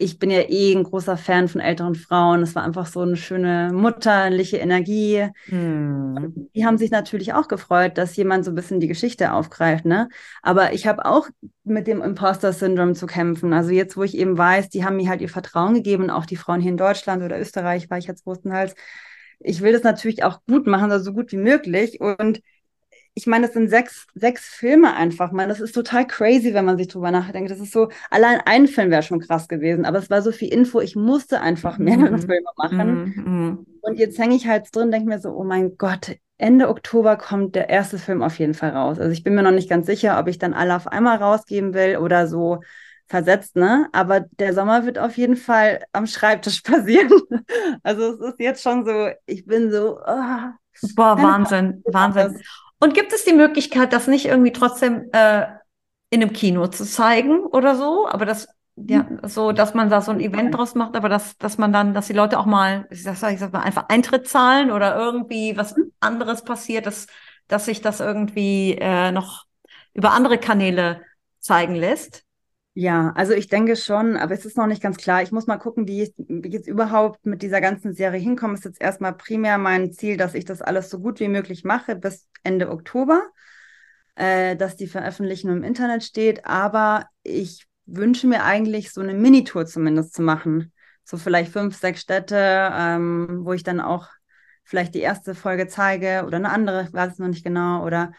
ich 0.00 0.20
bin 0.20 0.30
ja 0.30 0.42
eh 0.48 0.72
ein 0.74 0.84
großer 0.84 1.16
Fan 1.16 1.48
von 1.48 1.60
älteren 1.60 1.96
Frauen. 1.96 2.42
Es 2.42 2.54
war 2.54 2.62
einfach 2.62 2.86
so 2.86 3.00
eine 3.00 3.16
schöne 3.16 3.70
mutterliche 3.72 4.58
Energie. 4.58 5.26
Hm. 5.46 6.48
Die 6.54 6.64
haben 6.64 6.78
sich 6.78 6.92
natürlich 6.92 7.32
auch 7.32 7.48
gefreut, 7.48 7.98
dass 7.98 8.14
jemand 8.14 8.44
so 8.44 8.52
ein 8.52 8.54
bisschen 8.54 8.78
die 8.78 8.86
Geschichte 8.86 9.32
aufgreift. 9.32 9.84
Ne? 9.84 10.08
Aber 10.40 10.72
ich 10.72 10.86
habe 10.86 11.04
auch 11.04 11.28
mit 11.64 11.88
dem 11.88 12.00
Imposter-Syndrom 12.00 12.94
zu 12.94 13.06
kämpfen. 13.06 13.52
Also 13.52 13.70
jetzt, 13.70 13.96
wo 13.96 14.04
ich 14.04 14.16
eben 14.16 14.38
weiß, 14.38 14.68
die 14.68 14.84
haben 14.84 14.96
mir 14.96 15.08
halt 15.08 15.20
ihr 15.20 15.28
Vertrauen 15.28 15.74
gegeben, 15.74 16.10
auch 16.10 16.26
die 16.26 16.36
Frauen 16.36 16.60
hier 16.60 16.70
in 16.70 16.76
Deutschland 16.76 17.24
oder 17.24 17.40
Österreich, 17.40 17.90
war 17.90 17.98
ich 17.98 18.06
jetzt 18.06 18.22
größtenteils. 18.22 18.76
Ich 19.40 19.62
will 19.62 19.72
das 19.72 19.82
natürlich 19.82 20.22
auch 20.22 20.40
gut 20.48 20.68
machen, 20.68 20.92
also 20.92 21.06
so 21.06 21.12
gut 21.12 21.32
wie 21.32 21.38
möglich. 21.38 22.00
Und 22.00 22.40
ich 23.14 23.26
meine, 23.26 23.46
das 23.46 23.54
sind 23.54 23.68
sechs, 23.68 24.06
sechs 24.14 24.46
Filme 24.48 24.94
einfach, 24.94 25.32
man. 25.32 25.48
Das 25.48 25.60
ist 25.60 25.72
total 25.72 26.06
crazy, 26.06 26.54
wenn 26.54 26.64
man 26.64 26.78
sich 26.78 26.88
drüber 26.88 27.10
nachdenkt. 27.10 27.50
Das 27.50 27.60
ist 27.60 27.72
so, 27.72 27.88
allein 28.10 28.40
ein 28.44 28.68
Film 28.68 28.90
wäre 28.90 29.02
schon 29.02 29.20
krass 29.20 29.48
gewesen, 29.48 29.84
aber 29.84 29.98
es 29.98 30.10
war 30.10 30.22
so 30.22 30.32
viel 30.32 30.52
Info, 30.52 30.80
ich 30.80 30.96
musste 30.96 31.40
einfach 31.40 31.78
mehrere 31.78 32.12
mhm. 32.12 32.18
Filme 32.26 32.48
machen. 32.56 33.14
Mhm. 33.16 33.66
Und 33.80 33.98
jetzt 33.98 34.18
hänge 34.18 34.36
ich 34.36 34.46
halt 34.46 34.74
drin, 34.74 34.90
denke 34.90 35.08
mir 35.08 35.18
so, 35.18 35.30
oh 35.30 35.44
mein 35.44 35.76
Gott, 35.78 36.16
Ende 36.36 36.68
Oktober 36.68 37.16
kommt 37.16 37.54
der 37.54 37.68
erste 37.68 37.98
Film 37.98 38.22
auf 38.22 38.38
jeden 38.38 38.54
Fall 38.54 38.70
raus. 38.70 38.98
Also 38.98 39.10
ich 39.10 39.24
bin 39.24 39.34
mir 39.34 39.42
noch 39.42 39.50
nicht 39.50 39.68
ganz 39.68 39.86
sicher, 39.86 40.18
ob 40.20 40.28
ich 40.28 40.38
dann 40.38 40.54
alle 40.54 40.76
auf 40.76 40.86
einmal 40.86 41.16
rausgeben 41.16 41.74
will 41.74 41.96
oder 41.96 42.28
so 42.28 42.60
versetzt, 43.06 43.56
ne? 43.56 43.88
Aber 43.92 44.20
der 44.38 44.54
Sommer 44.54 44.84
wird 44.84 44.98
auf 44.98 45.16
jeden 45.16 45.36
Fall 45.36 45.80
am 45.92 46.06
Schreibtisch 46.06 46.60
passieren. 46.62 47.10
Also 47.82 48.12
es 48.12 48.20
ist 48.20 48.40
jetzt 48.40 48.62
schon 48.62 48.84
so, 48.84 49.08
ich 49.26 49.46
bin 49.46 49.72
so, 49.72 49.98
oh, 49.98 50.52
Boah, 50.94 51.20
Wahnsinn, 51.20 51.82
Wahnsinn. 51.86 52.40
Und 52.80 52.94
gibt 52.94 53.12
es 53.12 53.24
die 53.24 53.32
Möglichkeit, 53.32 53.92
das 53.92 54.06
nicht 54.06 54.26
irgendwie 54.26 54.52
trotzdem 54.52 55.08
äh, 55.12 55.46
in 56.10 56.22
einem 56.22 56.32
Kino 56.32 56.66
zu 56.68 56.84
zeigen 56.84 57.40
oder 57.40 57.74
so? 57.74 58.08
Aber 58.08 58.24
das, 58.24 58.48
ja, 58.76 59.06
hm. 59.06 59.20
so, 59.24 59.52
dass 59.52 59.74
man 59.74 59.90
da 59.90 60.00
so 60.00 60.12
ein 60.12 60.20
Event 60.20 60.54
draus 60.54 60.74
macht, 60.74 60.96
aber 60.96 61.08
dass, 61.08 61.36
dass 61.38 61.58
man 61.58 61.72
dann, 61.72 61.94
dass 61.94 62.06
die 62.06 62.12
Leute 62.12 62.38
auch 62.38 62.46
mal, 62.46 62.86
ich 62.90 63.02
sag, 63.02 63.32
ich 63.32 63.40
sag 63.40 63.52
mal, 63.52 63.60
einfach 63.60 63.88
Eintritt 63.88 64.28
zahlen 64.28 64.70
oder 64.70 64.96
irgendwie 64.96 65.56
was 65.56 65.74
hm. 65.74 65.92
anderes 66.00 66.42
passiert, 66.42 66.86
dass, 66.86 67.06
dass 67.48 67.64
sich 67.64 67.80
das 67.80 68.00
irgendwie 68.00 68.76
äh, 68.78 69.10
noch 69.10 69.44
über 69.94 70.12
andere 70.12 70.38
Kanäle 70.38 71.02
zeigen 71.40 71.74
lässt? 71.74 72.27
Ja, 72.74 73.12
also 73.16 73.32
ich 73.32 73.48
denke 73.48 73.74
schon, 73.74 74.16
aber 74.16 74.34
es 74.34 74.44
ist 74.44 74.56
noch 74.56 74.68
nicht 74.68 74.80
ganz 74.80 74.96
klar. 74.98 75.20
Ich 75.22 75.32
muss 75.32 75.48
mal 75.48 75.56
gucken, 75.56 75.88
wie 75.88 76.02
ich, 76.02 76.14
wie 76.16 76.46
ich 76.46 76.54
jetzt 76.54 76.68
überhaupt 76.68 77.26
mit 77.26 77.42
dieser 77.42 77.60
ganzen 77.60 77.92
Serie 77.92 78.20
hinkomme. 78.20 78.54
Ist 78.54 78.64
jetzt 78.64 78.80
erstmal 78.80 79.14
primär 79.16 79.58
mein 79.58 79.92
Ziel, 79.92 80.16
dass 80.16 80.34
ich 80.34 80.44
das 80.44 80.62
alles 80.62 80.88
so 80.88 81.00
gut 81.00 81.18
wie 81.18 81.26
möglich 81.26 81.64
mache 81.64 81.96
bis 81.96 82.28
Ende 82.44 82.70
Oktober, 82.70 83.24
äh, 84.14 84.54
dass 84.56 84.76
die 84.76 84.86
Veröffentlichung 84.86 85.50
im 85.50 85.64
Internet 85.64 86.04
steht. 86.04 86.46
Aber 86.46 87.06
ich 87.24 87.66
wünsche 87.86 88.28
mir 88.28 88.44
eigentlich 88.44 88.92
so 88.92 89.00
eine 89.00 89.14
Minitour 89.14 89.66
zumindest 89.66 90.14
zu 90.14 90.22
machen. 90.22 90.72
So 91.04 91.16
vielleicht 91.16 91.52
fünf, 91.52 91.76
sechs 91.76 92.00
Städte, 92.02 92.36
ähm, 92.72 93.40
wo 93.42 93.54
ich 93.54 93.64
dann 93.64 93.80
auch 93.80 94.08
vielleicht 94.64 94.94
die 94.94 95.00
erste 95.00 95.34
Folge 95.34 95.66
zeige 95.66 96.24
oder 96.26 96.36
eine 96.36 96.50
andere, 96.50 96.82
ich 96.84 96.92
weiß 96.92 97.14
es 97.14 97.18
noch 97.18 97.28
nicht 97.28 97.44
genau, 97.44 97.84
oder 97.84 98.12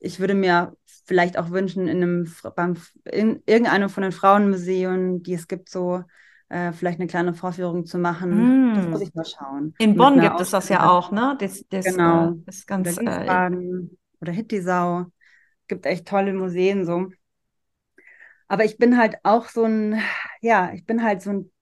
ich 0.00 0.20
würde 0.20 0.34
mir 0.34 0.76
vielleicht 1.04 1.38
auch 1.38 1.50
wünschen, 1.50 1.88
in 1.88 2.02
einem 2.02 2.32
beim, 2.54 2.76
in 3.04 3.42
irgendeinem 3.46 3.88
von 3.88 4.02
den 4.02 4.12
Frauenmuseen, 4.12 5.22
die 5.22 5.34
es 5.34 5.48
gibt, 5.48 5.68
so 5.70 6.04
äh, 6.48 6.72
vielleicht 6.72 6.98
eine 6.98 7.08
kleine 7.08 7.34
Vorführung 7.34 7.86
zu 7.86 7.98
machen. 7.98 8.72
Mm. 8.72 8.74
Das 8.74 8.86
muss 8.86 9.00
ich 9.00 9.14
mal 9.14 9.24
schauen. 9.24 9.74
In 9.78 9.96
Bonn 9.96 10.20
gibt 10.20 10.40
es 10.40 10.50
das 10.50 10.68
ja 10.68 10.88
auch, 10.88 11.10
ne? 11.10 11.36
Das, 11.40 11.64
das, 11.68 11.84
genau. 11.84 12.30
Äh, 12.30 12.34
das 12.46 12.66
ganz, 12.66 12.98
oder, 12.98 13.50
äh, 13.50 13.86
oder 14.20 14.32
Hittisau. 14.32 15.06
Gibt 15.66 15.84
echt 15.84 16.08
tolle 16.08 16.32
Museen 16.32 16.86
so. 16.86 17.08
Aber 18.46 18.64
ich 18.64 18.78
bin 18.78 18.96
halt 18.96 19.16
auch 19.24 19.48
so 19.48 19.64
ein, 19.64 20.00
ja, 20.40 20.72
ich 20.72 20.86
bin 20.86 21.02
halt 21.02 21.20
so 21.20 21.30
ein, 21.30 21.52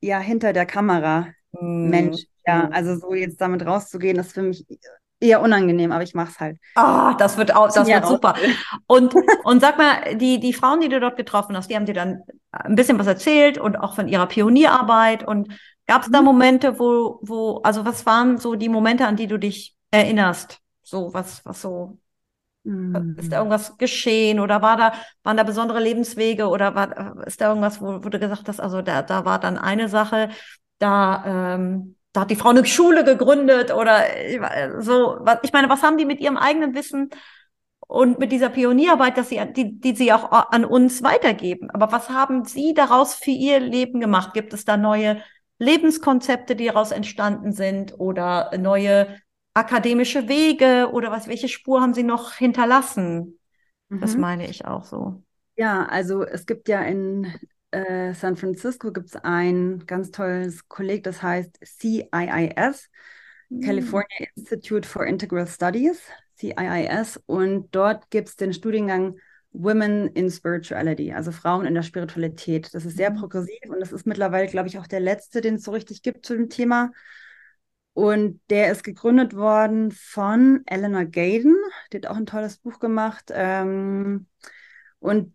ja, 0.00 0.18
hinter 0.18 0.52
der 0.52 0.66
Kamera 0.66 1.28
mm. 1.52 1.88
Mensch. 1.88 2.24
Ja, 2.44 2.68
mm. 2.68 2.72
also 2.72 2.96
so 2.96 3.14
jetzt 3.14 3.40
damit 3.40 3.64
rauszugehen, 3.64 4.18
ist 4.18 4.32
für 4.32 4.42
mich 4.42 4.66
eher 5.22 5.40
unangenehm, 5.40 5.92
aber 5.92 6.02
ich 6.02 6.14
mache 6.14 6.30
es 6.30 6.40
halt. 6.40 6.58
Ah, 6.74 7.14
das 7.14 7.36
wird 7.36 7.54
auch, 7.54 7.72
das 7.72 7.88
ja, 7.88 7.96
wird 7.96 8.06
super. 8.06 8.34
Und, 8.86 9.14
und 9.44 9.60
sag 9.60 9.78
mal, 9.78 10.16
die, 10.16 10.40
die 10.40 10.52
Frauen, 10.52 10.80
die 10.80 10.88
du 10.88 11.00
dort 11.00 11.16
getroffen 11.16 11.56
hast, 11.56 11.70
die 11.70 11.76
haben 11.76 11.86
dir 11.86 11.94
dann 11.94 12.22
ein 12.50 12.74
bisschen 12.74 12.98
was 12.98 13.06
erzählt 13.06 13.58
und 13.58 13.76
auch 13.76 13.94
von 13.94 14.08
ihrer 14.08 14.26
Pionierarbeit. 14.26 15.26
Und 15.26 15.48
gab 15.86 16.02
es 16.02 16.10
da 16.10 16.20
mhm. 16.20 16.26
Momente, 16.26 16.78
wo, 16.78 17.18
wo, 17.22 17.60
also 17.62 17.84
was 17.84 18.04
waren 18.06 18.38
so 18.38 18.54
die 18.54 18.68
Momente, 18.68 19.06
an 19.06 19.16
die 19.16 19.26
du 19.26 19.38
dich 19.38 19.76
erinnerst? 19.90 20.58
So, 20.82 21.14
was, 21.14 21.44
was 21.46 21.62
so, 21.62 21.98
mhm. 22.64 23.16
ist 23.18 23.32
da 23.32 23.38
irgendwas 23.38 23.78
geschehen 23.78 24.40
oder 24.40 24.60
war 24.62 24.76
da, 24.76 24.92
waren 25.22 25.36
da 25.36 25.42
besondere 25.44 25.80
Lebenswege 25.80 26.48
oder 26.48 26.74
war, 26.74 27.24
ist 27.26 27.40
da 27.40 27.48
irgendwas, 27.48 27.80
wo, 27.80 28.04
wo 28.04 28.08
du 28.08 28.18
gesagt 28.18 28.48
hast, 28.48 28.60
also 28.60 28.82
da, 28.82 29.02
da 29.02 29.24
war 29.24 29.38
dann 29.38 29.56
eine 29.56 29.88
Sache, 29.88 30.28
da, 30.78 31.54
ähm, 31.54 31.96
da 32.12 32.22
hat 32.22 32.30
die 32.30 32.36
Frau 32.36 32.50
eine 32.50 32.64
Schule 32.64 33.04
gegründet 33.04 33.72
oder 33.72 34.04
äh, 34.14 34.80
so. 34.80 35.24
Ich 35.42 35.52
meine, 35.52 35.68
was 35.68 35.82
haben 35.82 35.96
die 35.96 36.04
mit 36.04 36.20
ihrem 36.20 36.36
eigenen 36.36 36.74
Wissen 36.74 37.10
und 37.80 38.18
mit 38.18 38.32
dieser 38.32 38.48
Pionierarbeit, 38.48 39.16
dass 39.18 39.28
sie, 39.28 39.40
die, 39.52 39.78
die 39.80 39.94
sie 39.94 40.12
auch 40.12 40.30
an 40.30 40.64
uns 40.64 41.02
weitergeben. 41.02 41.70
Aber 41.70 41.92
was 41.92 42.10
haben 42.10 42.44
Sie 42.44 42.74
daraus 42.74 43.14
für 43.14 43.30
Ihr 43.30 43.60
Leben 43.60 44.00
gemacht? 44.00 44.34
Gibt 44.34 44.52
es 44.52 44.64
da 44.64 44.76
neue 44.76 45.22
Lebenskonzepte, 45.58 46.56
die 46.56 46.66
daraus 46.66 46.90
entstanden 46.90 47.52
sind 47.52 47.98
oder 47.98 48.50
neue 48.58 49.18
akademische 49.54 50.28
Wege 50.28 50.90
oder 50.92 51.10
was, 51.10 51.28
welche 51.28 51.48
Spur 51.48 51.80
haben 51.80 51.94
Sie 51.94 52.02
noch 52.02 52.32
hinterlassen? 52.32 53.38
Mhm. 53.88 54.00
Das 54.00 54.16
meine 54.16 54.48
ich 54.48 54.64
auch 54.64 54.84
so. 54.84 55.22
Ja, 55.56 55.84
also 55.84 56.24
es 56.24 56.46
gibt 56.46 56.68
ja 56.68 56.80
in 56.82 57.32
äh, 57.72 58.14
San 58.14 58.36
Francisco 58.36 58.92
gibt 58.92 59.08
es 59.08 59.16
ein 59.16 59.84
ganz 59.86 60.10
tolles 60.10 60.68
Kolleg, 60.68 61.02
das 61.02 61.22
heißt 61.22 61.58
CIIS, 61.64 62.88
mhm. 63.48 63.60
California 63.60 64.28
Institute 64.36 64.86
for 64.86 65.06
Integral 65.06 65.46
Studies. 65.46 66.00
CIIS 66.38 67.20
und 67.26 67.74
dort 67.74 68.10
gibt 68.10 68.28
es 68.28 68.36
den 68.36 68.52
Studiengang 68.52 69.16
Women 69.52 70.08
in 70.08 70.30
Spirituality, 70.30 71.12
also 71.12 71.30
Frauen 71.30 71.66
in 71.66 71.74
der 71.74 71.82
Spiritualität. 71.82 72.74
Das 72.74 72.84
ist 72.84 72.96
sehr 72.96 73.10
mhm. 73.10 73.16
progressiv 73.16 73.68
und 73.68 73.80
das 73.80 73.92
ist 73.92 74.06
mittlerweile, 74.06 74.48
glaube 74.48 74.68
ich, 74.68 74.78
auch 74.78 74.86
der 74.86 75.00
letzte, 75.00 75.40
den 75.40 75.56
es 75.56 75.64
so 75.64 75.72
richtig 75.72 76.02
gibt 76.02 76.24
zu 76.24 76.34
dem 76.36 76.48
Thema. 76.48 76.90
Und 77.94 78.40
der 78.48 78.72
ist 78.72 78.84
gegründet 78.84 79.36
worden 79.36 79.90
von 79.92 80.62
Eleanor 80.64 81.04
Gaden, 81.04 81.56
die 81.92 81.98
hat 81.98 82.06
auch 82.06 82.16
ein 82.16 82.24
tolles 82.24 82.56
Buch 82.56 82.78
gemacht. 82.78 83.30
Ähm, 83.30 84.26
und 84.98 85.34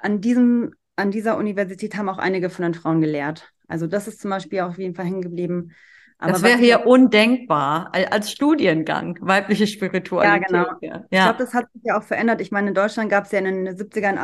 an 0.00 0.20
diesem, 0.20 0.74
an 0.96 1.10
dieser 1.10 1.36
Universität 1.36 1.96
haben 1.96 2.08
auch 2.08 2.18
einige 2.18 2.50
von 2.50 2.64
den 2.64 2.74
Frauen 2.74 3.00
gelehrt. 3.00 3.52
Also 3.68 3.86
das 3.86 4.08
ist 4.08 4.20
zum 4.20 4.30
Beispiel 4.30 4.60
auf 4.60 4.78
jeden 4.78 4.94
Fall 4.94 5.06
hängen 5.06 5.22
geblieben. 5.22 5.72
Aber 6.18 6.32
das 6.32 6.42
wäre 6.42 6.58
hier 6.58 6.86
undenkbar 6.86 7.90
als 7.92 8.30
Studiengang, 8.30 9.18
weibliche 9.20 9.66
Spiritualität. 9.66 10.50
Ja, 10.52 10.64
genau. 10.64 10.78
Ja. 10.80 11.04
Ich 11.10 11.20
glaube, 11.20 11.38
das 11.38 11.52
hat 11.52 11.66
sich 11.72 11.82
ja 11.84 11.98
auch 11.98 12.04
verändert. 12.04 12.40
Ich 12.40 12.52
meine, 12.52 12.68
in 12.68 12.74
Deutschland 12.74 13.10
gab 13.10 13.24
es 13.24 13.32
ja 13.32 13.40
in 13.40 13.64
den 13.64 13.76
70er 13.76 14.12
und 14.12 14.18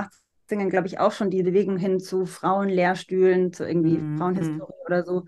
80ern, 0.48 0.68
glaube 0.68 0.86
ich, 0.86 1.00
auch 1.00 1.10
schon 1.10 1.30
die 1.30 1.42
Bewegung 1.42 1.76
hin 1.76 1.98
zu 1.98 2.24
Frauenlehrstühlen, 2.24 3.52
zu 3.52 3.66
irgendwie 3.66 3.98
mhm. 3.98 4.16
Frauenhistorie 4.16 4.74
oder 4.86 5.04
so. 5.04 5.24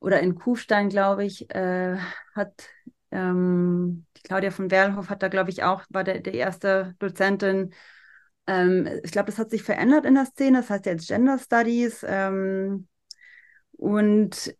Oder 0.00 0.20
in 0.20 0.34
Kufstein, 0.34 0.88
glaube 0.88 1.24
ich, 1.24 1.48
äh, 1.54 1.96
hat 2.34 2.68
ähm, 3.12 4.06
die 4.16 4.22
Claudia 4.22 4.50
von 4.50 4.70
Werlhof 4.70 5.08
hat 5.10 5.22
da, 5.22 5.28
glaube 5.28 5.50
ich, 5.50 5.62
auch, 5.62 5.84
war 5.90 6.02
der, 6.02 6.20
der 6.20 6.34
erste 6.34 6.94
Dozentin. 6.98 7.72
Ähm, 8.46 8.88
ich 9.02 9.12
glaube, 9.12 9.26
das 9.26 9.38
hat 9.38 9.50
sich 9.50 9.62
verändert 9.62 10.04
in 10.04 10.14
der 10.14 10.26
Szene. 10.26 10.58
Das 10.58 10.70
heißt 10.70 10.86
jetzt 10.86 11.08
Gender 11.08 11.38
Studies. 11.38 12.04
Ähm, 12.06 12.88
und 13.72 14.54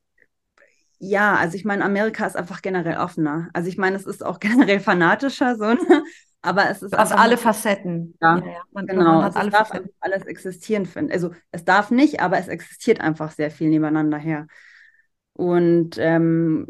ja, 0.99 1.37
also 1.37 1.57
ich 1.57 1.65
meine, 1.65 1.85
Amerika 1.85 2.27
ist 2.27 2.37
einfach 2.37 2.63
generell 2.63 2.97
offener. 2.97 3.49
Also 3.53 3.69
ich 3.69 3.77
meine, 3.77 3.97
es 3.97 4.07
ist 4.07 4.25
auch 4.25 4.41
generell 4.41 4.81
fanatischer, 4.81 5.57
so, 5.57 5.75
ne? 5.75 6.05
aber 6.41 6.71
es 6.71 6.83
ist. 6.83 6.97
Aus 6.97 7.13
alle 7.13 7.37
Facetten. 7.37 8.17
Ja, 8.21 8.39
ja, 8.39 8.47
ja. 8.47 8.63
Man, 8.73 8.87
genau. 8.87 9.05
Man 9.05 9.25
also 9.25 9.39
alle 9.39 9.51
darf 9.51 9.69
Facetten. 9.69 9.91
alles 10.01 10.25
existieren 10.25 10.87
finden. 10.87 11.13
Also 11.13 11.33
es 11.53 11.65
darf 11.65 11.91
nicht, 11.91 12.21
aber 12.21 12.39
es 12.39 12.49
existiert 12.49 13.01
einfach 13.01 13.33
sehr 13.33 13.51
viel 13.51 13.69
nebeneinander 13.69 14.19
her. 14.19 14.47
Und 15.33 15.97
ähm, 15.99 16.67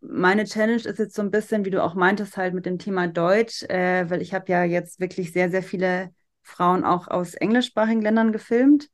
meine 0.00 0.44
Challenge 0.44 0.76
ist 0.76 0.98
jetzt 0.98 1.14
so 1.14 1.22
ein 1.22 1.30
bisschen, 1.30 1.64
wie 1.64 1.70
du 1.70 1.82
auch 1.82 1.94
meintest, 1.94 2.36
halt 2.36 2.54
mit 2.54 2.64
dem 2.66 2.78
Thema 2.78 3.08
Deutsch, 3.08 3.64
äh, 3.64 4.08
weil 4.08 4.22
ich 4.22 4.34
habe 4.34 4.50
ja 4.52 4.62
jetzt 4.64 5.00
wirklich 5.00 5.32
sehr, 5.32 5.50
sehr 5.50 5.62
viele 5.62 6.10
Frauen 6.42 6.84
auch 6.84 7.08
aus 7.08 7.34
englischsprachigen 7.34 8.02
Ländern 8.02 8.32
gefilmt 8.32 8.88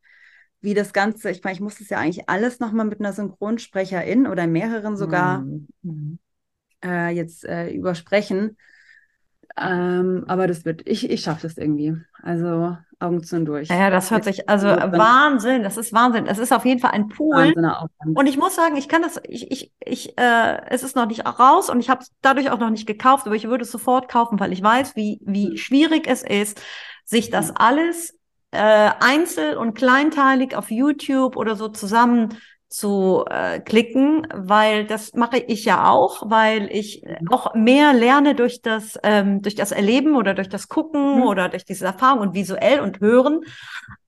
wie 0.61 0.75
das 0.75 0.93
Ganze, 0.93 1.31
ich 1.31 1.43
meine, 1.45 1.55
ich 1.55 1.61
muss 1.61 1.79
das 1.79 1.89
ja 1.89 1.99
eigentlich 1.99 2.29
alles 2.29 2.59
nochmal 2.61 2.87
mit 2.87 3.01
einer 3.01 3.13
Synchronsprecherin 3.13 4.27
oder 4.27 4.47
mehreren 4.47 4.97
sogar 4.97 5.41
mhm. 5.83 6.19
äh, 6.85 7.11
jetzt 7.11 7.45
äh, 7.45 7.71
übersprechen. 7.71 8.57
Ähm, 9.57 10.25
aber 10.27 10.47
das 10.47 10.65
wird, 10.65 10.87
ich, 10.87 11.11
ich 11.11 11.23
schaffe 11.23 11.43
das 11.43 11.59
irgendwie. 11.59 11.97
Also 12.23 12.77
Augen 13.01 13.23
zu 13.23 13.37
und 13.37 13.45
durch. 13.45 13.69
Ja, 13.69 13.91
das 13.91 14.11
hört 14.11 14.25
sich, 14.25 14.49
also 14.49 14.67
Wahnsinn, 14.67 15.63
das 15.63 15.77
ist 15.77 15.93
Wahnsinn. 15.93 16.27
Es 16.27 16.39
ist 16.39 16.53
auf 16.53 16.65
jeden 16.65 16.81
Fall 16.81 16.91
ein 16.91 17.09
Pool. 17.09 17.55
Und 18.15 18.27
ich 18.27 18.37
muss 18.37 18.57
sagen, 18.57 18.77
ich 18.77 18.89
kann 18.89 19.03
das, 19.03 19.21
ich, 19.25 19.51
ich, 19.51 19.73
ich, 19.79 20.19
äh, 20.19 20.61
es 20.69 20.83
ist 20.83 20.97
noch 20.97 21.07
nicht 21.07 21.25
raus 21.25 21.71
und 21.71 21.79
ich 21.79 21.89
habe 21.89 22.03
es 22.03 22.13
dadurch 22.21 22.51
auch 22.51 22.59
noch 22.59 22.71
nicht 22.71 22.87
gekauft, 22.87 23.27
aber 23.27 23.37
ich 23.37 23.49
würde 23.49 23.63
es 23.63 23.71
sofort 23.71 24.09
kaufen, 24.09 24.41
weil 24.41 24.53
ich 24.53 24.63
weiß, 24.63 24.97
wie, 24.97 25.21
wie 25.25 25.51
mhm. 25.51 25.57
schwierig 25.57 26.09
es 26.09 26.25
ist, 26.25 26.61
sich 27.09 27.31
das 27.31 27.55
alles 27.57 28.19
äh, 28.51 28.91
einzel- 29.01 29.57
und 29.57 29.75
kleinteilig 29.75 30.55
auf 30.55 30.71
YouTube 30.71 31.37
oder 31.37 31.57
so 31.57 31.69
zusammen 31.69 32.37
zu 32.69 33.25
äh, 33.31 33.61
klicken, 33.61 34.27
weil 34.35 34.85
das 34.87 35.15
mache 35.15 35.39
ich 35.39 35.65
ja 35.65 35.89
auch, 35.89 36.29
weil 36.29 36.69
ich 36.71 37.03
mhm. 37.03 37.29
auch 37.29 37.55
mehr 37.55 37.95
lerne 37.95 38.35
durch 38.35 38.61
das 38.61 38.99
ähm, 39.03 39.41
durch 39.41 39.55
das 39.55 39.73
Erleben 39.73 40.17
oder 40.17 40.35
durch 40.35 40.51
das 40.51 40.69
Gucken 40.69 41.17
mhm. 41.17 41.23
oder 41.23 41.49
durch 41.49 41.65
diese 41.65 41.87
Erfahrung 41.87 42.21
und 42.21 42.35
visuell 42.35 42.81
und 42.81 43.01
hören 43.01 43.41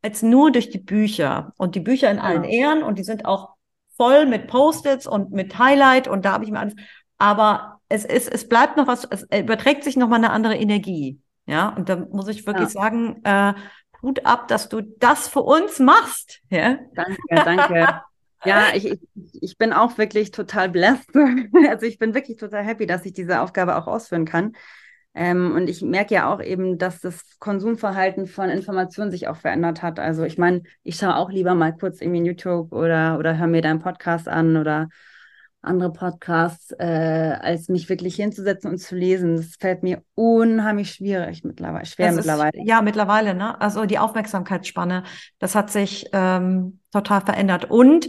als 0.02 0.22
nur 0.22 0.52
durch 0.52 0.68
die 0.68 0.78
Bücher 0.78 1.54
und 1.56 1.74
die 1.74 1.80
Bücher 1.80 2.10
in 2.10 2.18
allen 2.18 2.44
ja. 2.44 2.50
Ehren 2.50 2.82
und 2.82 2.98
die 2.98 3.04
sind 3.04 3.24
auch 3.24 3.54
voll 3.96 4.26
mit 4.26 4.46
Post-its 4.46 5.06
und 5.06 5.30
mit 5.30 5.58
Highlight 5.58 6.06
und 6.06 6.26
da 6.26 6.32
habe 6.32 6.44
ich 6.44 6.50
mir 6.50 6.60
alles, 6.60 6.74
aber 7.16 7.80
es 7.88 8.04
ist 8.04 8.30
es 8.30 8.46
bleibt 8.46 8.76
noch 8.76 8.86
was, 8.86 9.06
es 9.08 9.26
überträgt 9.34 9.84
sich 9.84 9.96
noch 9.96 10.08
mal 10.08 10.16
eine 10.16 10.30
andere 10.30 10.56
Energie, 10.56 11.18
ja 11.50 11.68
und 11.70 11.88
da 11.88 11.96
muss 11.96 12.28
ich 12.28 12.46
wirklich 12.46 12.72
ja. 12.72 12.80
sagen 12.80 13.20
äh, 13.24 13.54
Hut 14.02 14.24
ab, 14.24 14.48
dass 14.48 14.68
du 14.68 14.80
das 14.80 15.28
für 15.28 15.42
uns 15.42 15.78
machst. 15.78 16.40
Ja? 16.48 16.78
Danke, 16.94 17.18
danke. 17.28 18.00
ja, 18.44 18.68
ich, 18.74 18.86
ich, 18.86 19.00
ich 19.32 19.58
bin 19.58 19.72
auch 19.72 19.98
wirklich 19.98 20.30
total 20.30 20.68
blessed. 20.68 21.10
Also 21.68 21.86
ich 21.86 21.98
bin 21.98 22.14
wirklich 22.14 22.38
total 22.38 22.64
happy, 22.64 22.86
dass 22.86 23.04
ich 23.04 23.12
diese 23.12 23.40
Aufgabe 23.40 23.76
auch 23.76 23.86
ausführen 23.86 24.24
kann. 24.24 24.54
Ähm, 25.12 25.52
und 25.56 25.68
ich 25.68 25.82
merke 25.82 26.14
ja 26.14 26.32
auch 26.32 26.40
eben, 26.40 26.78
dass 26.78 27.00
das 27.00 27.38
Konsumverhalten 27.40 28.26
von 28.26 28.48
Informationen 28.48 29.10
sich 29.10 29.26
auch 29.28 29.36
verändert 29.36 29.82
hat. 29.82 29.98
Also 29.98 30.22
ich 30.22 30.38
meine, 30.38 30.62
ich 30.84 30.96
schaue 30.96 31.16
auch 31.16 31.30
lieber 31.30 31.54
mal 31.54 31.76
kurz 31.76 32.00
irgendwie 32.00 32.24
YouTube 32.24 32.72
oder, 32.72 33.18
oder 33.18 33.36
höre 33.36 33.48
mir 33.48 33.60
deinen 33.60 33.80
Podcast 33.80 34.28
an 34.28 34.56
oder 34.56 34.88
andere 35.62 35.92
Podcasts, 35.92 36.72
äh, 36.78 37.36
als 37.40 37.68
mich 37.68 37.88
wirklich 37.88 38.16
hinzusetzen 38.16 38.70
und 38.70 38.78
zu 38.78 38.94
lesen. 38.96 39.36
Das 39.36 39.56
fällt 39.58 39.82
mir 39.82 40.02
unheimlich 40.14 40.92
schwierig 40.92 41.44
mittlerweile, 41.44 41.84
schwer 41.86 42.08
das 42.08 42.16
mittlerweile. 42.16 42.58
Ist, 42.58 42.68
ja, 42.68 42.80
mittlerweile, 42.82 43.34
ne? 43.34 43.60
Also 43.60 43.84
die 43.84 43.98
Aufmerksamkeitsspanne, 43.98 45.04
das 45.38 45.54
hat 45.54 45.70
sich 45.70 46.08
ähm, 46.12 46.80
total 46.92 47.20
verändert. 47.20 47.70
Und 47.70 48.08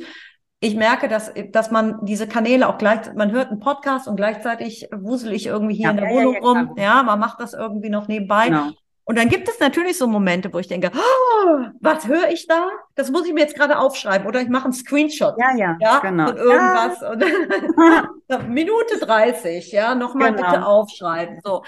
ich 0.61 0.75
merke, 0.75 1.07
dass, 1.07 1.33
dass 1.51 1.71
man 1.71 2.05
diese 2.05 2.27
Kanäle 2.27 2.69
auch 2.69 2.77
gleich, 2.77 3.13
man 3.15 3.31
hört 3.31 3.49
einen 3.49 3.59
Podcast 3.59 4.07
und 4.07 4.15
gleichzeitig 4.15 4.87
wusel 4.95 5.33
ich 5.33 5.47
irgendwie 5.47 5.75
hier 5.75 5.85
ja, 5.85 5.91
in 5.91 5.97
der 5.97 6.09
ja, 6.09 6.15
Wohnung 6.15 6.33
ja, 6.35 6.39
rum. 6.39 6.75
Ja, 6.77 7.03
man 7.03 7.19
macht 7.19 7.41
das 7.41 7.53
irgendwie 7.53 7.89
noch 7.89 8.07
nebenbei. 8.07 8.47
Genau. 8.47 8.69
Und 9.11 9.17
dann 9.17 9.27
gibt 9.27 9.49
es 9.49 9.59
natürlich 9.59 9.97
so 9.97 10.07
Momente, 10.07 10.53
wo 10.53 10.59
ich 10.59 10.69
denke, 10.69 10.89
oh, 10.95 11.65
was 11.81 12.07
höre 12.07 12.29
ich 12.29 12.47
da? 12.47 12.69
Das 12.95 13.11
muss 13.11 13.27
ich 13.27 13.33
mir 13.33 13.41
jetzt 13.41 13.57
gerade 13.57 13.77
aufschreiben 13.77 14.25
oder 14.25 14.41
ich 14.41 14.47
mache 14.47 14.63
einen 14.63 14.73
Screenshot. 14.73 15.35
Ja, 15.37 15.53
ja, 15.53 15.75
ja 15.81 15.99
genau. 15.99 16.27
Von 16.27 16.37
irgendwas. 16.37 17.01
Ja. 17.01 18.37
Und 18.37 18.47
Minute 18.53 18.99
30, 19.01 19.69
ja, 19.73 19.95
nochmal 19.95 20.33
genau. 20.33 20.49
bitte 20.49 20.65
aufschreiben. 20.65 21.41
So. 21.43 21.61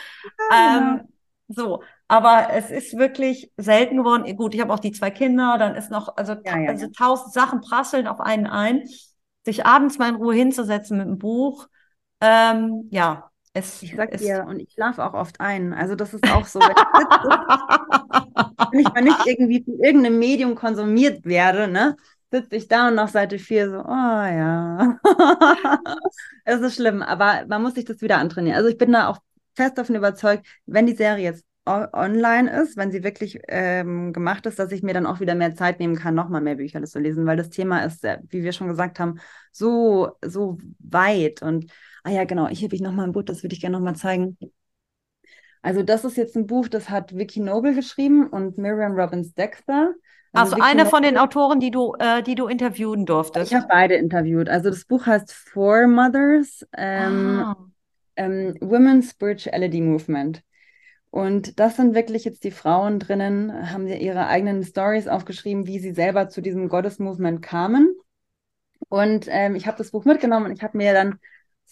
Ja, 0.52 0.78
ähm, 0.78 1.02
so. 1.50 1.84
Aber 2.08 2.48
es 2.52 2.72
ist 2.72 2.98
wirklich 2.98 3.52
selten 3.58 3.98
geworden. 3.98 4.38
Gut, 4.38 4.56
ich 4.56 4.62
habe 4.62 4.72
auch 4.72 4.80
die 4.80 4.94
zwei 4.94 5.12
Kinder, 5.12 5.58
dann 5.60 5.76
ist 5.76 5.92
noch, 5.92 6.16
also, 6.16 6.36
also 6.46 6.88
tausend 6.98 7.34
Sachen 7.34 7.60
prasseln 7.60 8.08
auf 8.08 8.22
einen 8.22 8.48
ein. 8.48 8.88
Sich 9.44 9.66
abends 9.66 9.98
mal 9.98 10.08
in 10.08 10.16
Ruhe 10.16 10.34
hinzusetzen 10.34 10.98
mit 10.98 11.08
einem 11.08 11.18
Buch, 11.18 11.68
ähm, 12.22 12.88
ja, 12.90 13.33
es, 13.54 13.84
ich 13.84 13.96
sag 13.96 14.14
es, 14.14 14.22
dir, 14.22 14.46
und 14.48 14.60
ich 14.60 14.72
schlafe 14.74 15.04
auch 15.04 15.14
oft 15.14 15.40
ein. 15.40 15.74
Also 15.74 15.96
das 15.96 16.14
ist 16.14 16.28
auch 16.32 16.46
so. 16.46 16.60
wenn, 16.60 16.70
ich, 16.72 16.76
wenn 18.72 18.80
ich 18.80 18.94
mal 18.94 19.04
nicht 19.04 19.28
irgendwie 19.28 19.64
von 19.64 19.80
irgendeinem 19.80 20.20
Medium 20.20 20.56
konsumiert 20.56 21.24
werde, 21.26 21.68
ne, 21.68 21.96
sitze 22.32 22.56
ich 22.56 22.68
da 22.68 22.88
und 22.88 22.96
nach 22.96 23.10
Seite 23.10 23.38
4 23.38 23.70
so, 23.70 23.80
oh 23.80 23.88
ja. 23.88 24.98
es 26.46 26.62
ist 26.62 26.76
schlimm, 26.76 27.04
aber 27.04 27.46
man 27.48 27.62
muss 27.62 27.76
sich 27.76 27.86
das 27.86 28.02
wieder 28.02 28.18
antrainieren. 28.18 28.58
Also 28.58 28.70
ich 28.70 28.78
bin 28.78 28.92
da 28.92 29.08
auch 29.08 29.20
fest 29.56 29.78
davon 29.78 29.96
überzeugt, 29.96 30.48
wenn 30.66 30.88
die 30.88 30.96
Serie 30.96 31.24
jetzt 31.24 31.46
online 31.66 32.62
ist, 32.62 32.76
wenn 32.76 32.92
sie 32.92 33.04
wirklich 33.04 33.40
ähm, 33.48 34.12
gemacht 34.12 34.46
ist, 34.48 34.60
dass 34.60 34.72
ich 34.72 34.84
mir 34.84 34.94
dann 34.94 35.06
auch 35.06 35.22
wieder 35.22 35.34
mehr 35.34 35.56
Zeit 35.56 35.80
nehmen 35.80 35.96
kann, 35.96 36.14
nochmal 36.14 36.42
mehr 36.42 36.56
Bücher 36.56 36.84
zu 36.84 37.00
lesen, 37.00 37.26
weil 37.26 37.38
das 37.38 37.52
Thema 37.52 37.86
ist, 37.86 38.04
wie 38.04 38.44
wir 38.44 38.52
schon 38.52 38.68
gesagt 38.68 39.00
haben, 39.00 39.20
so, 39.52 40.12
so 40.22 40.58
weit 40.80 41.42
und 41.42 41.72
Ah 42.04 42.12
ja, 42.12 42.26
genau, 42.26 42.48
ich 42.50 42.64
habe 42.64 42.76
ich 42.76 42.82
nochmal 42.82 43.08
ein 43.08 43.14
Buch, 43.14 43.24
das 43.24 43.44
würde 43.44 43.56
ich 43.56 43.62
gerne 43.62 43.78
nochmal 43.78 43.96
zeigen. 43.96 44.38
Also 45.62 45.82
das 45.82 46.04
ist 46.04 46.18
jetzt 46.18 46.36
ein 46.36 46.46
Buch, 46.46 46.68
das 46.68 46.90
hat 46.90 47.16
Vicky 47.18 47.40
Noble 47.40 47.74
geschrieben 47.74 48.28
und 48.28 48.58
Miriam 48.58 48.94
Robbins 48.94 49.34
Dexter. 49.34 49.94
Also, 50.34 50.56
also 50.56 50.66
eine 50.66 50.86
von 50.86 51.04
den 51.04 51.18
Autoren, 51.18 51.60
die 51.60 51.72
du, 51.72 51.94
äh, 52.00 52.22
die 52.22 52.36
du 52.36 52.48
interviewen 52.48 53.06
durftest. 53.06 53.52
Ich 53.52 53.56
habe 53.56 53.68
beide 53.70 53.96
interviewt. 53.96 54.50
Also 54.50 54.70
das 54.70 54.84
Buch 54.84 55.06
heißt 55.06 55.32
Four 55.32 55.88
Mothers, 55.88 56.66
ähm, 56.76 57.40
ah. 57.40 57.58
ähm, 58.18 58.58
Women's 58.60 59.12
Spirituality 59.12 59.80
Movement. 59.80 60.44
Und 61.12 61.60
das 61.60 61.76
sind 61.78 61.94
wirklich 61.94 62.26
jetzt 62.26 62.44
die 62.44 62.52
Frauen 62.52 62.98
drinnen, 62.98 63.72
haben 63.72 63.88
sie 63.88 63.96
ihre 63.96 64.26
eigenen 64.26 64.64
Stories 64.64 65.08
aufgeschrieben, 65.08 65.68
wie 65.68 65.78
sie 65.78 65.94
selber 65.94 66.28
zu 66.28 66.42
diesem 66.42 66.68
Goddess 66.68 66.98
Movement 66.98 67.44
kamen. 67.44 67.96
Und 68.90 69.28
ähm, 69.30 69.56
ich 69.56 69.68
habe 69.68 69.78
das 69.78 69.92
Buch 69.92 70.06
mitgenommen 70.06 70.48
und 70.48 70.54
ich 70.54 70.64
habe 70.64 70.76
mir 70.76 70.94
dann 70.94 71.20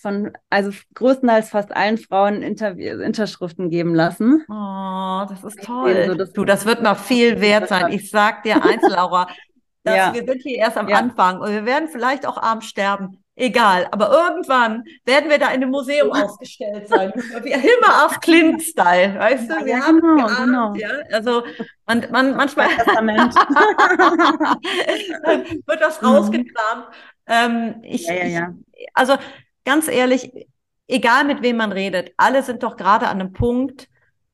von, 0.02 0.32
also 0.50 0.72
größtenteils 0.96 1.50
fast 1.50 1.76
allen 1.76 1.98
Frauen 1.98 2.42
Interview, 2.42 3.00
Interschriften 3.00 3.70
geben 3.70 3.94
lassen. 3.94 4.44
Oh, 4.50 5.26
das 5.30 5.44
ist 5.44 5.64
toll. 5.64 6.06
So, 6.08 6.16
das 6.16 6.34
du, 6.34 6.46
das 6.46 6.66
wird 6.66 6.82
noch 6.82 6.98
viel 6.98 7.40
wert 7.40 7.70
sein. 7.70 7.92
Ich 7.92 8.10
sag 8.10 8.44
dir 8.44 8.64
eins, 8.64 8.82
Laura, 8.88 9.28
dass 9.84 9.96
ja. 9.96 10.14
wir 10.14 10.26
sind 10.26 10.42
hier 10.42 10.58
erst 10.58 10.78
am 10.78 10.90
ja. 10.90 10.98
Anfang 10.98 11.40
und 11.40 11.52
wir 11.52 11.66
werden 11.66 11.90
vielleicht 11.90 12.26
auch 12.26 12.38
arm 12.38 12.62
sterben. 12.62 13.18
Egal, 13.36 13.88
aber 13.92 14.12
irgendwann 14.12 14.84
werden 15.06 15.30
wir 15.30 15.40
da 15.40 15.48
in 15.48 15.64
einem 15.64 15.72
Museum 15.72 16.12
ausgestellt 16.12 16.88
sein. 16.88 17.12
Wie 17.16 17.54
Hilma 17.54 18.06
af 18.06 18.20
Klint-Style, 18.20 19.18
weißt 19.18 19.50
du? 19.50 19.66
Wir 19.66 19.78
ja, 19.78 19.82
haben 19.82 20.02
genau, 20.02 20.16
geahnt, 20.16 20.46
genau. 20.46 20.76
Ja? 20.76 20.90
Also 21.12 21.44
man, 21.86 22.06
man 22.12 22.36
manchmal 22.36 22.68
wird 25.66 25.82
das 25.82 26.02
mhm. 26.02 26.08
rausgekramt. 26.08 26.88
Ähm, 27.28 27.76
ich, 27.84 28.06
ja, 28.06 28.26
ja, 28.26 28.54
ich, 28.74 28.88
also 28.94 29.16
ganz 29.66 29.88
ehrlich, 29.88 30.48
egal 30.88 31.26
mit 31.26 31.42
wem 31.42 31.58
man 31.58 31.72
redet, 31.72 32.14
alle 32.18 32.44
sind 32.44 32.64
doch 32.64 32.78
gerade 32.78 33.08
an 33.08 33.20
einem 33.20 33.34
Punkt, 33.34 33.90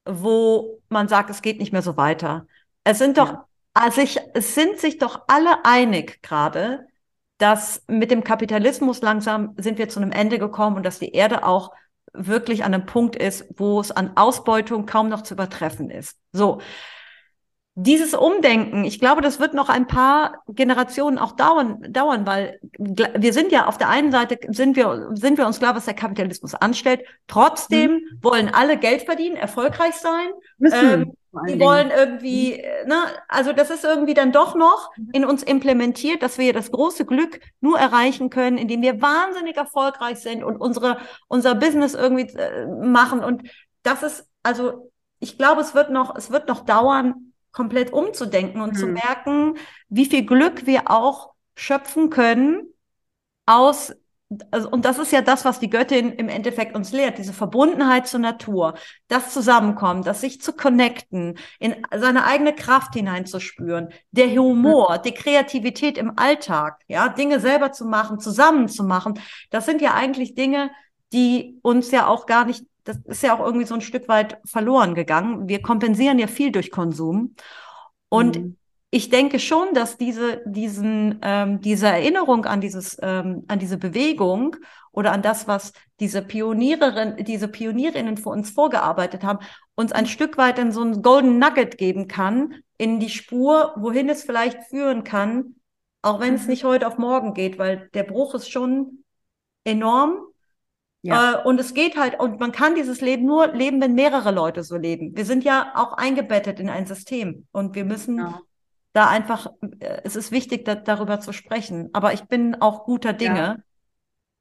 wo 0.06 0.80
man 0.90 1.08
sagt, 1.08 1.30
es 1.30 1.42
geht 1.42 1.60
nicht 1.60 1.74
mehr 1.74 1.82
so 1.82 1.98
weiter. 1.98 2.48
Es 2.84 2.98
sind 2.98 3.18
doch, 3.18 3.36
also 3.74 4.02
ich, 4.02 4.20
es 4.34 4.56
sind 4.56 4.80
sich 4.80 4.98
doch 4.98 5.24
alle 5.28 5.66
einig 5.66 6.22
gerade, 6.22 6.88
dass 7.38 7.84
mit 7.88 8.10
dem 8.10 8.24
Kapitalismus 8.24 9.02
langsam 9.02 9.54
sind 9.58 9.78
wir 9.78 9.90
zu 9.90 10.00
einem 10.00 10.12
Ende 10.12 10.40
gekommen 10.40 10.78
und 10.78 10.86
dass 10.86 11.00
die 11.00 11.12
Erde 11.12 11.46
auch 11.46 11.72
wirklich 12.14 12.64
an 12.64 12.74
einem 12.74 12.86
Punkt 12.86 13.16
ist, 13.16 13.46
wo 13.58 13.80
es 13.80 13.92
an 13.92 14.14
Ausbeutung 14.16 14.86
kaum 14.86 15.10
noch 15.10 15.22
zu 15.22 15.36
übertreffen 15.36 15.90
ist. 15.90 16.18
So 16.32 16.62
dieses 17.80 18.16
Umdenken, 18.16 18.86
ich 18.86 19.00
glaube, 19.00 19.22
das 19.22 19.40
wird 19.40 19.54
noch 19.54 19.70
ein 19.70 19.86
paar 19.86 20.42
Generationen 20.48 21.20
auch 21.20 21.34
dauern, 21.34 21.78
dauern, 21.94 22.26
weil 22.26 22.60
wir 22.80 23.34
sind 23.34 23.52
ja 23.52 23.68
auf 23.68 23.78
der 23.78 23.90
einen 23.90 24.12
Seite 24.12 24.40
sind 24.48 24.76
wir, 24.76 25.10
sind 25.14 25.38
wir 25.38 25.46
uns 25.46 25.60
klar, 25.60 25.76
was 25.76 25.86
der 25.86 25.94
Kapitalismus 25.94 26.56
anstellt. 26.56 27.02
Trotzdem 27.28 27.92
mhm. 27.92 28.24
wollen 28.24 28.50
alle 28.50 28.80
Geld 28.80 29.04
verdienen, 29.04 29.36
erfolgreich 29.36 29.94
sein. 29.94 30.28
Ähm, 30.60 31.14
die 31.48 31.60
wollen 31.60 31.92
irgendwie, 31.96 32.54
mhm. 32.54 32.90
ne, 32.90 32.96
also 33.28 33.54
das 33.54 33.70
ist 33.70 33.84
irgendwie 33.84 34.16
dann 34.16 34.32
doch 34.32 34.56
noch 34.56 34.90
mhm. 34.98 35.10
in 35.14 35.26
uns 35.26 35.44
implementiert, 35.44 36.24
dass 36.24 36.40
wir 36.40 36.54
das 36.54 36.72
große 36.72 37.06
Glück 37.06 37.40
nur 37.62 37.78
erreichen 37.78 38.32
können, 38.32 38.58
indem 38.58 38.82
wir 38.82 39.04
wahnsinnig 39.04 39.56
erfolgreich 39.56 40.18
sind 40.18 40.44
und 40.44 40.58
unsere, 40.58 40.98
unser 41.28 41.54
Business 41.54 41.94
irgendwie 41.94 42.28
äh, 42.40 42.66
machen. 42.66 43.24
Und 43.24 43.44
das 43.84 44.02
ist, 44.02 44.28
also 44.42 44.90
ich 45.20 45.38
glaube, 45.38 45.62
es 45.62 45.76
wird 45.76 45.92
noch, 45.92 46.16
es 46.16 46.32
wird 46.32 46.48
noch 46.48 46.66
dauern, 46.66 47.27
komplett 47.58 47.92
umzudenken 47.92 48.62
und 48.62 48.74
mhm. 48.74 48.78
zu 48.78 48.86
merken, 48.86 49.56
wie 49.90 50.06
viel 50.06 50.24
Glück 50.24 50.68
wir 50.68 50.92
auch 50.92 51.34
schöpfen 51.56 52.12
können 52.12 52.68
aus 53.48 53.96
also, 54.52 54.70
und 54.70 54.84
das 54.84 55.00
ist 55.00 55.14
ja 55.14 55.22
das, 55.22 55.46
was 55.46 55.60
die 55.60 55.70
Göttin 55.70 56.12
im 56.12 56.28
Endeffekt 56.28 56.76
uns 56.76 56.92
lehrt, 56.92 57.18
diese 57.18 57.32
Verbundenheit 57.32 58.08
zur 58.08 58.20
Natur, 58.20 58.74
das 59.08 59.34
Zusammenkommen, 59.34 60.04
das 60.04 60.20
sich 60.20 60.42
zu 60.42 60.52
connecten, 60.52 61.38
in 61.60 61.78
seine 61.96 62.26
eigene 62.26 62.54
Kraft 62.54 62.94
hineinzuspüren, 62.94 63.88
der 64.12 64.28
Humor, 64.28 64.98
mhm. 64.98 65.02
die 65.04 65.14
Kreativität 65.14 65.98
im 65.98 66.12
Alltag, 66.18 66.82
ja, 66.88 67.08
Dinge 67.08 67.40
selber 67.40 67.72
zu 67.72 67.86
machen, 67.86 68.20
zusammen 68.20 68.68
zu 68.68 68.84
machen, 68.84 69.18
das 69.50 69.66
sind 69.66 69.82
ja 69.82 69.94
eigentlich 69.94 70.36
Dinge, 70.36 70.72
die 71.14 71.58
uns 71.62 71.90
ja 71.92 72.08
auch 72.08 72.26
gar 72.26 72.44
nicht 72.44 72.66
das 72.88 72.98
ist 73.06 73.24
ja 73.24 73.36
auch 73.36 73.46
irgendwie 73.46 73.66
so 73.66 73.76
ein 73.76 73.82
Stück 73.82 74.08
weit 74.08 74.40
verloren 74.46 74.96
gegangen. 74.96 75.50
Wir 75.50 75.62
kompensieren 75.62 76.20
ja 76.20 76.28
viel 76.28 76.52
durch 76.52 76.72
Konsum. 76.72 77.36
Und 78.10 78.40
mhm. 78.40 78.58
ich 78.92 79.10
denke 79.10 79.40
schon, 79.40 79.74
dass 79.74 79.98
diese, 79.98 80.42
diesen, 80.46 81.20
ähm, 81.22 81.60
diese 81.60 81.88
Erinnerung 81.88 82.46
an 82.46 82.62
dieses, 82.62 82.98
ähm, 83.02 83.44
an 83.48 83.60
diese 83.60 83.78
Bewegung 83.78 84.56
oder 84.92 85.12
an 85.12 85.22
das, 85.22 85.48
was 85.48 85.74
diese 86.00 86.22
Pioniererin, 86.22 87.24
diese 87.26 87.50
Pionierinnen 87.50 88.18
für 88.18 88.30
uns 88.30 88.52
vorgearbeitet 88.52 89.24
haben, 89.24 89.40
uns 89.76 89.92
ein 89.92 90.06
Stück 90.06 90.38
weit 90.38 90.58
in 90.58 90.72
so 90.72 90.82
ein 90.82 91.02
Golden 91.02 91.40
Nugget 91.40 91.78
geben 91.78 92.08
kann, 92.08 92.56
in 92.78 93.00
die 93.00 93.10
Spur, 93.10 93.74
wohin 93.76 94.08
es 94.08 94.24
vielleicht 94.24 94.64
führen 94.64 95.04
kann, 95.04 95.56
auch 96.02 96.22
wenn 96.22 96.30
mhm. 96.30 96.40
es 96.40 96.48
nicht 96.48 96.64
heute 96.64 96.88
auf 96.88 96.98
morgen 96.98 97.34
geht, 97.34 97.60
weil 97.60 97.90
der 97.94 98.04
Bruch 98.04 98.34
ist 98.34 98.50
schon 98.50 99.04
enorm 99.66 100.22
ja. 101.02 101.42
Äh, 101.42 101.48
und 101.48 101.60
es 101.60 101.74
geht 101.74 101.98
halt, 101.98 102.20
und 102.20 102.40
man 102.40 102.52
kann 102.52 102.76
dieses 102.76 103.02
Leben 103.02 103.26
nur 103.26 103.48
leben, 103.48 103.82
wenn 103.82 103.96
mehrere 103.96 104.32
Leute 104.32 104.64
so 104.64 104.78
leben. 104.78 105.16
Wir 105.16 105.26
sind 105.26 105.44
ja 105.44 105.74
auch 105.76 105.94
eingebettet 105.94 106.60
in 106.60 106.70
ein 106.70 106.86
System 106.86 107.48
und 107.52 107.76
wir 107.76 107.86
müssen 107.86 108.18
ja. 108.18 108.42
da 108.94 109.08
einfach, 109.08 109.48
äh, 109.80 110.02
es 110.04 110.16
ist 110.16 110.32
wichtig, 110.32 110.66
da, 110.66 110.76
darüber 110.76 111.20
zu 111.20 111.34
sprechen. 111.34 111.90
Aber 111.94 112.14
ich 112.14 112.24
bin 112.24 112.56
auch 112.56 112.86
guter 112.86 113.14
Dinge. 113.14 113.64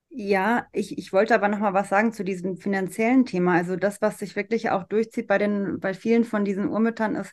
Ja. 0.09 0.57
ja 0.57 0.67
ich, 0.73 0.99
ich 0.99 1.13
wollte 1.13 1.35
aber 1.35 1.49
noch 1.49 1.59
mal 1.59 1.75
was 1.75 1.89
sagen 1.89 2.13
zu 2.13 2.25
diesem 2.25 2.57
finanziellen 2.57 3.27
Thema. 3.27 3.55
Also 3.55 3.77
das, 3.77 4.01
was 4.01 4.19
sich 4.19 4.35
wirklich 4.35 4.71
auch 4.71 4.85
durchzieht 4.85 5.27
bei 5.27 5.39
den, 5.39 5.79
bei 5.79 5.95
vielen 5.95 6.25
von 6.25 6.45
diesen 6.45 6.69
Urmüttern 6.69 7.17
ist, 7.17 7.33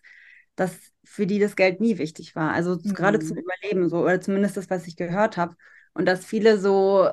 dass 0.55 0.78
für 1.03 1.26
die 1.26 1.39
das 1.39 1.55
Geld 1.55 1.82
nie 1.82 1.97
wichtig 1.97 2.36
war. 2.36 2.51
Also 2.51 2.76
mhm. 2.76 2.93
gerade 2.93 3.19
zum 3.19 3.38
Überleben 3.38 3.89
so, 3.89 4.03
oder 4.03 4.21
zumindest 4.21 4.57
das, 4.57 4.69
was 4.69 4.86
ich 4.86 4.95
gehört 4.95 5.38
habe. 5.38 5.55
Und 5.95 6.05
dass 6.07 6.26
viele 6.26 6.57
so 6.57 7.07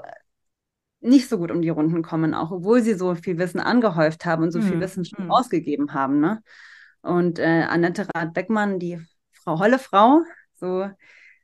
nicht 1.01 1.29
so 1.29 1.39
gut 1.39 1.51
um 1.51 1.63
die 1.63 1.69
Runden 1.69 2.03
kommen, 2.03 2.35
auch 2.35 2.51
obwohl 2.51 2.83
sie 2.83 2.95
so 2.95 3.15
viel 3.15 3.39
Wissen 3.39 3.61
angehäuft 3.61 4.25
haben 4.27 4.43
und 4.43 4.53
so 4.53 4.61
viel 4.61 4.77
mhm. 4.77 4.81
Wissen 4.81 5.05
schon 5.05 5.25
mhm. 5.25 5.31
ausgegeben 5.31 5.95
haben. 5.95 6.21
Ne? 6.21 6.43
Und 7.03 7.39
äh, 7.39 7.65
Annette 7.69 8.07
Rath-Beckmann, 8.15 8.79
die 8.79 9.01
Frau 9.33 9.59
Holle 9.59 9.79
Frau, 9.79 10.23
so 10.55 10.89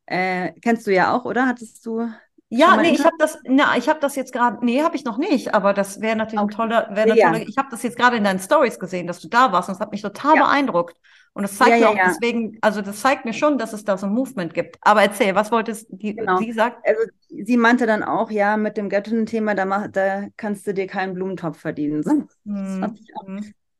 äh, 0.06 0.52
kennst 0.60 0.86
du 0.86 0.92
ja 0.92 1.16
auch, 1.16 1.24
oder? 1.24 1.46
Hattest 1.46 1.84
du 1.86 2.08
ja, 2.48 2.76
nee, 2.76 2.90
ich 2.90 3.04
habe 3.04 3.16
das, 3.18 3.38
na, 3.44 3.76
ich 3.76 3.88
habe 3.88 3.98
das 3.98 4.14
jetzt 4.14 4.32
gerade, 4.32 4.64
nee, 4.64 4.80
habe 4.82 4.94
ich 4.94 5.04
noch 5.04 5.18
nicht, 5.18 5.52
aber 5.52 5.72
das 5.72 6.00
wäre 6.00 6.14
natürlich 6.14 6.44
okay. 6.44 6.52
ein 6.52 6.56
toller, 6.56 6.88
wäre 6.92 7.16
ja. 7.16 7.34
ich 7.34 7.58
habe 7.58 7.68
das 7.72 7.82
jetzt 7.82 7.96
gerade 7.96 8.16
in 8.16 8.24
deinen 8.24 8.38
Stories 8.38 8.78
gesehen, 8.78 9.08
dass 9.08 9.18
du 9.18 9.28
da 9.28 9.50
warst 9.50 9.68
und 9.68 9.74
das 9.74 9.80
hat 9.80 9.90
mich 9.90 10.02
total 10.02 10.36
ja. 10.36 10.44
beeindruckt. 10.44 10.96
Und 11.36 11.42
das 11.42 11.58
zeigt 11.58 11.82
ja, 11.82 11.92
mir 11.92 12.00
auch 12.00 12.08
deswegen, 12.08 12.56
also 12.62 12.80
das 12.80 13.02
zeigt 13.02 13.26
mir 13.26 13.34
schon, 13.34 13.58
dass 13.58 13.74
es 13.74 13.84
da 13.84 13.98
so 13.98 14.06
ein 14.06 14.14
Movement 14.14 14.54
gibt. 14.54 14.78
Aber 14.80 15.02
erzähl, 15.02 15.34
was 15.34 15.52
wolltest 15.52 15.86
die, 15.90 16.16
genau. 16.16 16.38
sie 16.38 16.50
sagt? 16.50 16.78
Also 16.88 17.02
sie 17.28 17.58
meinte 17.58 17.84
dann 17.84 18.02
auch, 18.02 18.30
ja, 18.30 18.56
mit 18.56 18.78
dem 18.78 18.88
Göttinnen-Thema, 18.88 19.54
da, 19.54 19.66
mach, 19.66 19.88
da 19.88 20.28
kannst 20.38 20.66
du 20.66 20.72
dir 20.72 20.86
keinen 20.86 21.12
Blumentopf 21.12 21.58
verdienen. 21.58 22.02
So. 22.02 22.26
Hm. 22.46 22.96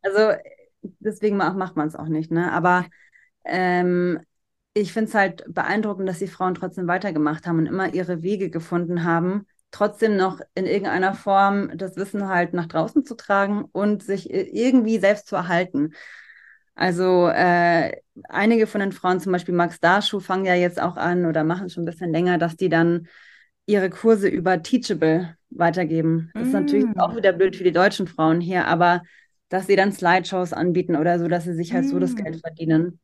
Also 0.03 0.39
deswegen 0.83 1.39
macht 1.39 1.77
man 1.77 1.89
es 1.89 1.97
auch 1.97 2.09
nicht, 2.09 2.31
ne? 2.31 2.53
Aber 2.53 2.85
ähm, 3.47 4.21
ich 4.75 4.93
finde 4.93 5.09
es 5.09 5.15
halt 5.15 5.43
beeindruckend, 5.49 6.07
dass 6.07 6.19
die 6.19 6.27
Frauen 6.27 6.57
trotzdem 6.57 6.87
weitergemacht 6.89 7.47
haben 7.47 7.61
und 7.61 7.67
immer 7.67 7.95
ihre 7.95 8.21
Wege 8.21 8.51
gefunden 8.51 9.03
haben, 9.03 9.47
trotzdem 9.71 10.19
noch 10.19 10.43
in 10.55 10.67
irgendeiner 10.67 11.15
Form 11.15 11.71
das 11.79 11.97
Wissen 11.97 12.29
halt 12.29 12.53
nach 12.53 12.67
draußen 12.67 13.07
zu 13.07 13.15
tragen 13.15 13.65
und 13.73 14.03
sich 14.03 14.29
irgendwie 14.31 14.99
selbst 14.99 15.27
zu 15.27 15.37
erhalten. 15.37 15.95
Also 16.77 17.29
äh, 17.29 17.97
einige 18.29 18.69
von 18.69 18.81
den 18.81 18.93
Frauen, 18.93 19.19
zum 19.19 19.33
Beispiel 19.33 19.55
Max 19.55 19.81
Darschuh, 19.81 20.21
fangen 20.21 20.45
ja 20.45 20.55
jetzt 20.55 20.81
auch 20.81 20.97
an 20.97 21.27
oder 21.27 21.43
machen 21.43 21.69
schon 21.69 21.83
ein 21.83 21.87
bisschen 21.87 22.13
länger, 22.13 22.39
dass 22.39 22.57
die 22.57 22.69
dann 22.69 23.09
ihre 23.67 23.91
Kurse 23.91 24.29
über 24.29 24.63
Teachable 24.63 25.37
weitergeben. 25.51 26.31
Das 26.35 26.45
mm. 26.45 26.47
ist 26.47 26.53
natürlich 26.53 26.85
mm. 26.85 27.01
auch 27.01 27.17
wieder 27.17 27.33
blöd 27.33 27.57
für 27.57 27.65
die 27.65 27.73
deutschen 27.73 28.07
Frauen 28.07 28.41
hier, 28.41 28.67
aber 28.67 29.03
dass 29.49 29.67
sie 29.67 29.75
dann 29.75 29.93
Slideshows 29.93 30.53
anbieten 30.53 30.95
oder 30.95 31.19
so, 31.19 31.27
dass 31.27 31.45
sie 31.45 31.55
sich 31.55 31.73
halt 31.73 31.87
mm. 31.87 31.89
so 31.89 31.99
das 31.99 32.13
mm. 32.13 32.17
Geld 32.17 32.41
verdienen 32.41 33.01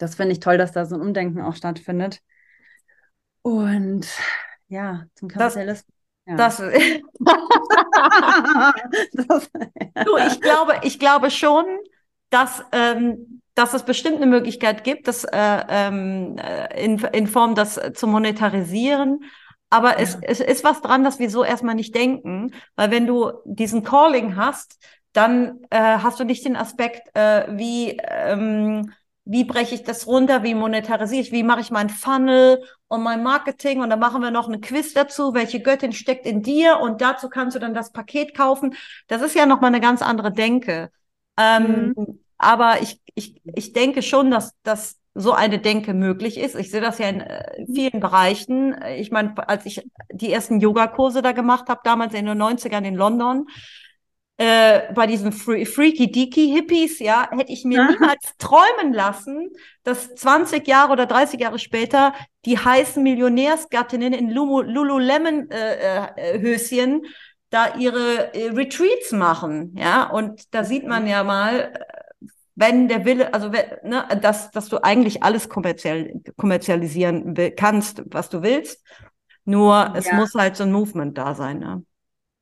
das 0.00 0.14
finde 0.14 0.32
ich 0.32 0.40
toll, 0.40 0.58
dass 0.58 0.72
da 0.72 0.86
so 0.86 0.96
ein 0.96 1.02
Umdenken 1.02 1.42
auch 1.42 1.54
stattfindet. 1.54 2.20
Und 3.42 4.08
ja, 4.68 5.04
zum 5.14 5.28
Kapitalismus. 5.28 5.86
Das, 6.26 6.58
ja. 6.58 6.66
das, 9.12 9.26
das. 9.26 9.50
Du, 10.04 10.16
ich 10.16 10.40
glaube, 10.40 10.80
ich 10.82 10.98
glaube 10.98 11.30
schon, 11.30 11.64
dass, 12.30 12.64
ähm, 12.72 13.42
dass 13.54 13.74
es 13.74 13.84
bestimmt 13.84 14.16
eine 14.16 14.26
Möglichkeit 14.26 14.84
gibt, 14.84 15.08
das 15.08 15.24
äh, 15.24 15.64
ähm, 15.68 16.36
äh, 16.38 16.84
in, 16.84 16.98
in 16.98 17.26
Form 17.26 17.54
das 17.54 17.80
zu 17.94 18.06
monetarisieren. 18.06 19.24
Aber 19.68 19.90
ja. 19.90 19.98
es, 19.98 20.18
es 20.22 20.40
ist 20.40 20.64
was 20.64 20.80
dran, 20.80 21.04
dass 21.04 21.18
wir 21.18 21.30
so 21.30 21.44
erstmal 21.44 21.74
nicht 21.74 21.94
denken, 21.94 22.52
weil 22.76 22.90
wenn 22.90 23.06
du 23.06 23.32
diesen 23.44 23.84
Calling 23.84 24.36
hast, 24.36 24.78
dann 25.12 25.60
äh, 25.70 25.78
hast 25.78 26.20
du 26.20 26.24
nicht 26.24 26.44
den 26.44 26.56
Aspekt, 26.56 27.14
äh, 27.14 27.46
wie 27.56 27.98
ähm, 28.02 28.92
wie 29.24 29.44
breche 29.44 29.76
ich 29.76 29.84
das 29.84 30.08
runter, 30.08 30.42
wie 30.42 30.54
monetarisiere 30.54 31.20
ich, 31.20 31.30
wie 31.30 31.44
mache 31.44 31.60
ich 31.60 31.70
mein 31.70 31.88
Funnel 31.88 32.64
und 32.88 33.02
mein 33.02 33.22
Marketing 33.22 33.80
und 33.80 33.90
dann 33.90 34.00
machen 34.00 34.22
wir 34.22 34.30
noch 34.32 34.48
eine 34.48 34.60
Quiz 34.60 34.92
dazu, 34.92 35.34
welche 35.34 35.60
Göttin 35.60 35.92
steckt 35.92 36.26
in 36.26 36.42
dir 36.42 36.80
und 36.80 37.00
dazu 37.00 37.28
kannst 37.28 37.54
du 37.54 37.60
dann 37.60 37.74
das 37.74 37.92
Paket 37.92 38.34
kaufen. 38.34 38.74
Das 39.06 39.22
ist 39.22 39.36
ja 39.36 39.46
nochmal 39.46 39.68
eine 39.68 39.80
ganz 39.80 40.02
andere 40.02 40.32
Denke. 40.32 40.90
Ähm, 41.36 41.94
mhm. 41.96 42.19
Aber 42.40 42.80
ich, 42.80 43.00
ich, 43.14 43.40
ich 43.44 43.72
denke 43.72 44.02
schon, 44.02 44.30
dass, 44.30 44.54
dass 44.62 44.98
so 45.14 45.32
eine 45.32 45.58
Denke 45.58 45.92
möglich 45.92 46.38
ist. 46.38 46.54
Ich 46.54 46.70
sehe 46.70 46.80
das 46.80 46.98
ja 46.98 47.08
in 47.08 47.20
äh, 47.20 47.66
vielen 47.66 48.00
Bereichen. 48.00 48.74
Ich 48.96 49.10
meine, 49.10 49.34
als 49.48 49.66
ich 49.66 49.84
die 50.10 50.32
ersten 50.32 50.60
Yogakurse 50.60 51.20
da 51.20 51.32
gemacht 51.32 51.68
habe, 51.68 51.80
damals 51.84 52.14
in 52.14 52.26
den 52.26 52.40
90ern 52.40 52.84
in 52.84 52.94
London, 52.94 53.46
äh, 54.38 54.90
bei 54.94 55.06
diesen 55.06 55.32
Free 55.32 55.66
Freaky 55.66 56.10
Deaky 56.10 56.48
Hippies, 56.54 56.98
ja, 56.98 57.28
hätte 57.30 57.52
ich 57.52 57.64
mir 57.64 57.84
niemals 57.90 58.38
träumen 58.38 58.94
lassen, 58.94 59.50
dass 59.82 60.14
20 60.14 60.66
Jahre 60.66 60.92
oder 60.92 61.04
30 61.04 61.38
Jahre 61.38 61.58
später 61.58 62.14
die 62.46 62.56
heißen 62.56 63.02
Millionärsgattinnen 63.02 64.14
in 64.14 64.30
Lulu 64.30 64.62
Lululemon 64.62 65.50
äh, 65.50 66.06
äh, 66.06 66.40
Höschen 66.40 67.02
da 67.50 67.74
ihre 67.76 68.32
äh, 68.32 68.48
Retreats 68.50 69.12
machen, 69.12 69.74
ja, 69.76 70.08
und 70.08 70.54
da 70.54 70.64
sieht 70.64 70.86
man 70.86 71.06
ja 71.06 71.22
mal, 71.22 71.74
wenn 72.60 72.88
der 72.88 73.06
Wille, 73.06 73.32
also 73.32 73.48
ne, 73.48 74.06
dass, 74.20 74.50
dass 74.50 74.68
du 74.68 74.78
eigentlich 74.84 75.22
alles 75.22 75.48
kommerziell, 75.48 76.20
kommerzialisieren 76.36 77.34
kannst, 77.56 78.02
was 78.06 78.28
du 78.28 78.42
willst. 78.42 78.86
Nur 79.46 79.94
es 79.96 80.06
ja. 80.06 80.14
muss 80.14 80.34
halt 80.34 80.56
so 80.56 80.64
ein 80.64 80.72
Movement 80.72 81.16
da 81.16 81.34
sein. 81.34 81.58
Ne? 81.58 81.82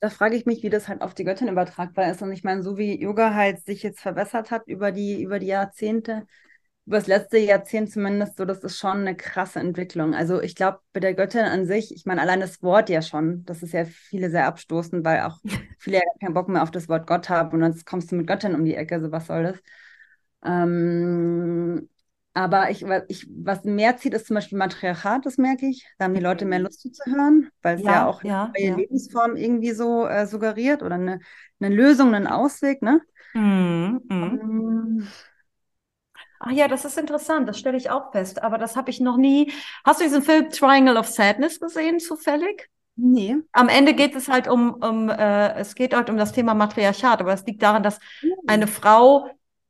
Da 0.00 0.10
frage 0.10 0.36
ich 0.36 0.44
mich, 0.44 0.64
wie 0.64 0.70
das 0.70 0.88
halt 0.88 1.02
auf 1.02 1.14
die 1.14 1.22
Göttin 1.22 1.48
übertragbar 1.48 2.10
ist. 2.10 2.20
Und 2.20 2.32
ich 2.32 2.42
meine, 2.42 2.62
so 2.62 2.76
wie 2.76 3.00
Yoga 3.00 3.32
halt 3.32 3.64
sich 3.64 3.84
jetzt 3.84 4.00
verbessert 4.00 4.50
hat 4.50 4.66
über 4.66 4.90
die, 4.90 5.22
über 5.22 5.38
die 5.38 5.46
Jahrzehnte, 5.46 6.26
über 6.84 6.96
das 6.96 7.06
letzte 7.06 7.38
Jahrzehnt 7.38 7.92
zumindest, 7.92 8.38
so 8.38 8.44
das 8.44 8.64
ist 8.64 8.76
schon 8.76 8.98
eine 8.98 9.16
krasse 9.16 9.60
Entwicklung. 9.60 10.14
Also 10.14 10.42
ich 10.42 10.56
glaube, 10.56 10.80
bei 10.92 10.98
der 10.98 11.14
Göttin 11.14 11.42
an 11.44 11.64
sich, 11.64 11.94
ich 11.94 12.06
meine, 12.06 12.20
allein 12.20 12.40
das 12.40 12.60
Wort 12.60 12.88
ja 12.90 13.02
schon, 13.02 13.44
das 13.44 13.62
ist 13.62 13.72
ja 13.72 13.84
viele 13.84 14.30
sehr 14.30 14.46
abstoßend, 14.46 15.04
weil 15.04 15.22
auch 15.22 15.38
viele 15.78 15.98
ja 15.98 16.02
keinen 16.20 16.34
Bock 16.34 16.48
mehr 16.48 16.64
auf 16.64 16.72
das 16.72 16.88
Wort 16.88 17.06
Gott 17.06 17.28
haben 17.28 17.52
und 17.52 17.60
dann 17.60 17.80
kommst 17.84 18.10
du 18.10 18.16
mit 18.16 18.26
Göttin 18.26 18.56
um 18.56 18.64
die 18.64 18.74
Ecke, 18.74 19.00
so 19.00 19.12
was 19.12 19.28
soll 19.28 19.44
das? 19.44 19.58
Ähm, 20.44 21.88
aber 22.34 22.70
ich, 22.70 22.84
ich, 23.08 23.26
was 23.30 23.64
mehr 23.64 23.96
zieht, 23.96 24.14
ist 24.14 24.28
zum 24.28 24.34
Beispiel 24.34 24.58
Matriarchat, 24.58 25.26
das 25.26 25.38
merke 25.38 25.66
ich. 25.66 25.84
Da 25.98 26.04
haben 26.04 26.14
die 26.14 26.20
Leute 26.20 26.44
mehr 26.44 26.60
Lust 26.60 26.80
zuzuhören, 26.80 27.50
weil 27.62 27.76
es 27.78 27.82
ja, 27.82 27.92
ja 27.92 28.06
auch 28.06 28.22
ja, 28.22 28.44
eine 28.44 28.52
neue 28.52 28.70
ja. 28.70 28.76
Lebensform 28.76 29.34
irgendwie 29.34 29.72
so 29.72 30.06
äh, 30.06 30.26
suggeriert 30.26 30.82
oder 30.82 30.94
eine, 30.94 31.20
eine 31.58 31.74
Lösung, 31.74 32.14
einen 32.14 32.28
Ausweg, 32.28 32.80
ne? 32.80 33.00
Mhm, 33.34 34.00
mhm. 34.08 34.40
Ähm, 34.40 35.08
Ach 36.40 36.52
ja, 36.52 36.68
das 36.68 36.84
ist 36.84 36.96
interessant, 36.96 37.48
das 37.48 37.58
stelle 37.58 37.76
ich 37.76 37.90
auch 37.90 38.12
fest, 38.12 38.42
aber 38.42 38.58
das 38.58 38.76
habe 38.76 38.90
ich 38.90 39.00
noch 39.00 39.16
nie. 39.16 39.52
Hast 39.84 40.00
du 40.00 40.04
diesen 40.04 40.22
Film 40.22 40.50
Triangle 40.50 40.96
of 40.96 41.08
Sadness 41.08 41.58
gesehen, 41.58 41.98
zufällig? 41.98 42.70
Nee. 42.94 43.36
Am 43.52 43.68
Ende 43.68 43.94
geht 43.94 44.14
es 44.14 44.28
halt 44.28 44.48
um, 44.48 44.74
um 44.74 45.08
äh, 45.08 45.54
es 45.54 45.74
geht 45.74 45.94
halt 45.94 46.10
um 46.10 46.16
das 46.16 46.32
Thema 46.32 46.54
Matriarchat, 46.54 47.20
aber 47.20 47.32
es 47.32 47.44
liegt 47.46 47.62
daran, 47.62 47.82
dass 47.82 47.98
hm. 48.20 48.32
eine 48.46 48.66
Frau 48.66 49.28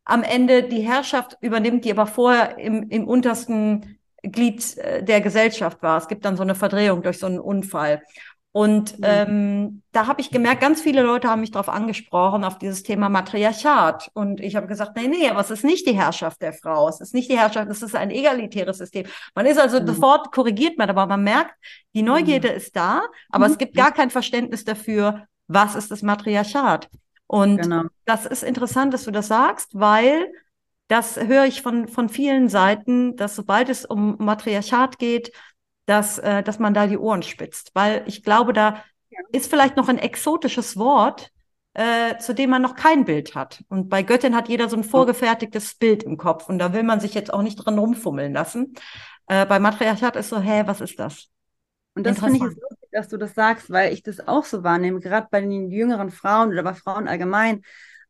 am 0.09 0.22
Ende 0.22 0.62
die 0.64 0.80
Herrschaft 0.80 1.36
übernimmt, 1.40 1.84
die 1.84 1.92
aber 1.92 2.06
vorher 2.06 2.59
im, 2.59 2.88
im 2.88 3.06
untersten 3.06 3.98
Glied 4.22 4.76
äh, 4.78 5.04
der 5.04 5.20
Gesellschaft 5.20 5.82
war. 5.82 5.98
Es 5.98 6.09
gibt 6.09 6.24
dann 6.24 6.36
so 6.36 6.42
eine 6.42 6.54
Verdrehung 6.54 7.02
durch 7.02 7.18
so 7.18 7.26
einen 7.26 7.38
Unfall. 7.38 8.02
Und 8.50 8.98
mhm. 8.98 9.04
ähm, 9.04 9.82
da 9.92 10.06
habe 10.06 10.22
ich 10.22 10.30
gemerkt, 10.30 10.62
ganz 10.62 10.80
viele 10.80 11.02
Leute 11.02 11.28
haben 11.28 11.42
mich 11.42 11.50
darauf 11.50 11.68
angesprochen, 11.68 12.42
auf 12.42 12.59
dieses 12.59 12.82
Thema 12.82 13.11
Matriarchat. 13.11 14.11
Und 14.14 14.40
ich 14.40 14.56
habe 14.56 14.66
gesagt, 14.66 14.96
nee, 14.96 15.09
nee, 15.09 15.28
aber 15.28 15.40
es 15.40 15.50
ist 15.50 15.64
nicht 15.64 15.86
die 15.86 15.94
Herrschaft 15.94 16.40
der 16.40 16.54
Frau, 16.54 16.88
es 16.88 17.02
ist 17.02 17.12
nicht 17.12 17.30
die 17.30 17.38
Herrschaft, 17.38 17.70
es 17.70 17.82
ist 17.82 17.94
ein 17.94 18.11
egalitäres 18.11 18.78
System. 18.78 19.06
Man 19.34 19.44
ist 19.44 19.61
also 19.61 19.78
mhm. 19.78 19.86
sofort 19.86 20.32
korrigiert 20.32 20.78
man, 20.78 20.88
aber 20.88 21.06
man 21.06 21.22
merkt, 21.22 21.54
die 21.94 22.02
Neugierde 22.02 22.48
mhm. 22.48 22.56
ist 22.56 22.74
da, 22.74 23.02
aber 23.30 23.44
es 23.44 23.52
mhm. 23.52 23.59
gibt 23.59 23.76
gar 23.76 23.92
kein 23.92 24.09
Verständnis 24.09 24.64
dafür, 24.64 25.26
was 25.48 25.74
ist 25.74 25.90
das 25.90 26.00
Matriarchat. 26.00 26.88
Und 27.29 27.62
genau. 27.62 27.85
das 28.07 28.26
ist 28.26 28.43
interessant, 28.43 28.93
dass 28.93 29.05
du 29.05 29.12
das 29.12 29.29
sagst, 29.29 29.79
weil 29.79 30.33
das 30.89 31.18
höre 31.18 31.45
ich 31.45 31.62
von, 31.62 31.87
von 31.87 32.09
vielen 32.09 32.49
Seiten, 32.49 33.14
dass 33.14 33.37
sobald 33.37 33.68
es 33.68 33.85
um 33.85 34.16
Matriarchat 34.18 34.99
geht, 34.99 35.33
dass, 35.87 36.18
äh, 36.18 36.43
dass 36.43 36.59
man 36.59 36.74
da 36.74 36.87
die 36.87 36.99
Ohren 36.99 37.22
spitzt. 37.22 37.70
Weil 37.74 38.03
ich 38.07 38.22
glaube, 38.22 38.53
da 38.53 38.83
ja. 39.11 39.20
ist 39.33 39.51
vielleicht 39.51 39.76
noch 39.76 39.89
ein 39.89 39.99
exotisches 39.99 40.79
Wort, 40.79 41.31
äh, 41.74 42.16
zu 42.16 42.35
dem 42.35 42.51
man 42.51 42.62
noch 42.62 42.74
kein 42.74 43.05
Bild 43.05 43.35
hat. 43.35 43.62
Und 43.68 43.91
bei 43.91 44.03
Göttin 44.03 44.35
hat 44.35 44.49
jeder 44.49 44.70
so 44.70 44.76
ein 44.76 44.85
vorgefertigtes 44.85 45.74
Bild 45.74 46.03
im 46.03 46.16
Kopf. 46.16 46.49
Und 46.49 46.59
da 46.59 46.72
will 46.72 46.83
man 46.83 47.01
sich 47.01 47.12
jetzt 47.12 47.33
auch 47.33 47.43
nicht 47.43 47.57
dran 47.57 47.79
rumfummeln 47.79 48.33
lassen. 48.33 48.74
Äh, 49.26 49.45
bei 49.45 49.61
Matriarchat 49.61 50.16
ist 50.16 50.31
so, 50.31 50.41
hä, 50.41 50.62
was 50.64 50.81
ist 50.81 50.99
das? 50.99 51.29
Und 51.99 52.05
das 52.07 52.20
finde 52.20 52.36
ich 52.36 52.42
jetzt 52.42 52.62
lustig, 52.62 52.88
dass 52.92 53.09
du 53.09 53.16
das 53.16 53.34
sagst, 53.34 53.70
weil 53.70 53.92
ich 53.92 54.05
das 54.05 54.28
auch 54.28 54.44
so 54.44 54.62
wahrnehme, 54.62 55.01
gerade 55.01 55.26
bei 55.32 55.40
den 55.40 55.72
jüngeren 55.72 56.11
Frauen 56.11 56.51
oder 56.51 56.62
bei 56.62 56.74
Frauen 56.74 57.09
allgemein. 57.09 57.62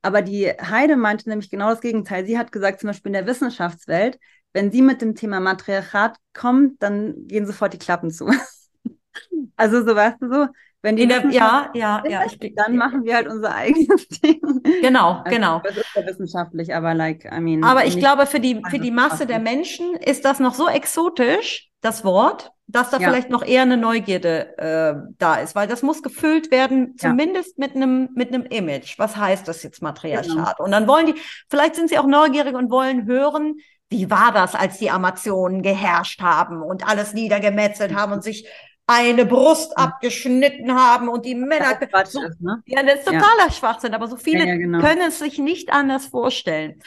Aber 0.02 0.20
die 0.20 0.46
Heide 0.46 0.96
meinte 0.96 1.26
nämlich 1.26 1.48
genau 1.48 1.70
das 1.70 1.80
Gegenteil. 1.80 2.26
Sie 2.26 2.36
hat 2.38 2.52
gesagt, 2.52 2.80
zum 2.80 2.88
Beispiel 2.88 3.08
in 3.08 3.14
der 3.14 3.26
Wissenschaftswelt, 3.26 4.18
wenn 4.52 4.70
sie 4.70 4.82
mit 4.82 5.00
dem 5.00 5.14
Thema 5.14 5.40
Matriarchat 5.40 6.18
kommt, 6.34 6.82
dann 6.82 7.26
gehen 7.28 7.46
sofort 7.46 7.72
die 7.72 7.78
Klappen 7.78 8.10
zu. 8.10 8.26
also 9.56 9.82
so 9.82 9.96
weißt 9.96 10.20
du 10.20 10.30
so, 10.30 10.48
wenn 10.82 10.96
die 10.96 11.08
der, 11.08 11.26
ja, 11.30 11.70
ja, 11.74 12.02
ja, 12.06 12.24
ich, 12.26 12.54
dann 12.54 12.76
machen 12.76 13.04
wir 13.04 13.16
halt 13.16 13.26
unser 13.26 13.54
eigenes 13.54 14.06
Ding. 14.22 14.38
Genau, 14.82 15.22
also, 15.24 15.34
genau. 15.34 15.60
Das 15.64 15.78
ist 15.78 15.94
ja 15.94 16.06
wissenschaftlich, 16.06 16.74
aber 16.74 16.92
like, 16.92 17.24
I 17.24 17.40
mean. 17.40 17.64
Aber 17.64 17.86
ich 17.86 17.98
glaube, 17.98 18.26
für 18.26 18.38
die, 18.38 18.60
für 18.68 18.78
die 18.78 18.90
Masse 18.90 19.26
der 19.26 19.38
Menschen 19.38 19.94
ist 19.96 20.26
das 20.26 20.40
noch 20.40 20.54
so 20.54 20.68
exotisch, 20.68 21.67
das 21.80 22.04
Wort, 22.04 22.52
dass 22.66 22.90
da 22.90 22.98
ja. 22.98 23.08
vielleicht 23.08 23.30
noch 23.30 23.44
eher 23.44 23.62
eine 23.62 23.76
Neugierde 23.76 24.58
äh, 24.58 25.12
da 25.18 25.36
ist, 25.36 25.54
weil 25.54 25.68
das 25.68 25.82
muss 25.82 26.02
gefüllt 26.02 26.50
werden, 26.50 26.96
zumindest 26.98 27.56
ja. 27.56 27.66
mit 27.66 27.76
einem 27.76 28.10
mit 28.14 28.28
einem 28.28 28.44
Image. 28.44 28.98
Was 28.98 29.16
heißt 29.16 29.46
das 29.48 29.62
jetzt 29.62 29.80
Matriarchat? 29.80 30.56
Genau. 30.56 30.64
Und 30.64 30.72
dann 30.72 30.86
wollen 30.86 31.06
die, 31.06 31.14
vielleicht 31.48 31.76
sind 31.76 31.88
sie 31.88 31.98
auch 31.98 32.06
neugierig 32.06 32.54
und 32.54 32.70
wollen 32.70 33.06
hören, 33.06 33.56
wie 33.88 34.10
war 34.10 34.32
das, 34.32 34.54
als 34.54 34.78
die 34.78 34.90
Amazonen 34.90 35.62
geherrscht 35.62 36.20
haben 36.20 36.62
und 36.62 36.86
alles 36.86 37.14
niedergemetzelt 37.14 37.94
haben 37.94 38.12
und 38.12 38.22
sich 38.22 38.46
eine 38.86 39.26
Brust 39.26 39.76
abgeschnitten 39.76 40.74
haben 40.74 41.08
und 41.08 41.26
die 41.26 41.34
Männer. 41.34 41.78
So, 42.06 42.22
ist, 42.22 42.40
ne? 42.40 42.62
Ja, 42.66 42.82
das 42.82 43.00
ist 43.00 43.04
totaler 43.04 43.46
ja. 43.46 43.52
Schwachsinn, 43.52 43.94
aber 43.94 44.08
so 44.08 44.16
viele 44.16 44.46
ja, 44.46 44.56
genau. 44.56 44.80
können 44.80 45.08
es 45.08 45.18
sich 45.18 45.38
nicht 45.38 45.70
anders 45.72 46.06
vorstellen. 46.06 46.80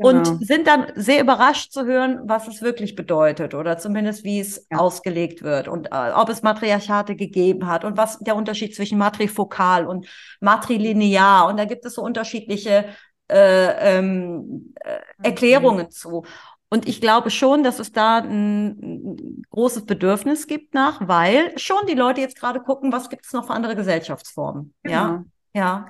Genau. 0.00 0.18
Und 0.30 0.46
sind 0.46 0.66
dann 0.66 0.86
sehr 0.94 1.20
überrascht 1.20 1.72
zu 1.72 1.84
hören, 1.84 2.20
was 2.24 2.48
es 2.48 2.62
wirklich 2.62 2.94
bedeutet 2.94 3.54
oder 3.54 3.76
zumindest 3.76 4.24
wie 4.24 4.40
es 4.40 4.66
ausgelegt 4.70 5.42
wird 5.42 5.68
und 5.68 5.88
äh, 5.92 6.12
ob 6.14 6.30
es 6.30 6.42
Matriarchate 6.42 7.16
gegeben 7.16 7.66
hat 7.66 7.84
und 7.84 7.98
was 7.98 8.18
der 8.18 8.34
Unterschied 8.34 8.74
zwischen 8.74 8.96
matrifokal 8.96 9.86
und 9.86 10.06
matrilinear. 10.40 11.46
Und 11.48 11.58
da 11.58 11.66
gibt 11.66 11.84
es 11.84 11.94
so 11.94 12.02
unterschiedliche 12.02 12.86
äh, 13.28 13.98
ähm, 13.98 14.72
äh, 14.76 15.00
Erklärungen 15.22 15.86
mhm. 15.86 15.90
zu. 15.90 16.24
Und 16.70 16.88
ich 16.88 17.02
glaube 17.02 17.30
schon, 17.30 17.62
dass 17.62 17.78
es 17.78 17.92
da 17.92 18.18
ein, 18.18 18.78
ein, 18.80 19.42
großes 19.50 19.84
Bedürfnis 19.84 20.46
gibt 20.46 20.72
nach, 20.72 21.06
weil 21.06 21.58
schon 21.58 21.84
die 21.88 21.94
Leute 21.94 22.22
jetzt 22.22 22.38
gerade 22.38 22.60
gucken, 22.60 22.90
was 22.92 23.10
gibt 23.10 23.26
es 23.26 23.32
noch 23.32 23.46
für 23.46 23.52
andere 23.52 23.76
Gesellschaftsformen. 23.76 24.72
Genau. 24.82 24.94
Ja, 24.94 25.24
ja. 25.52 25.86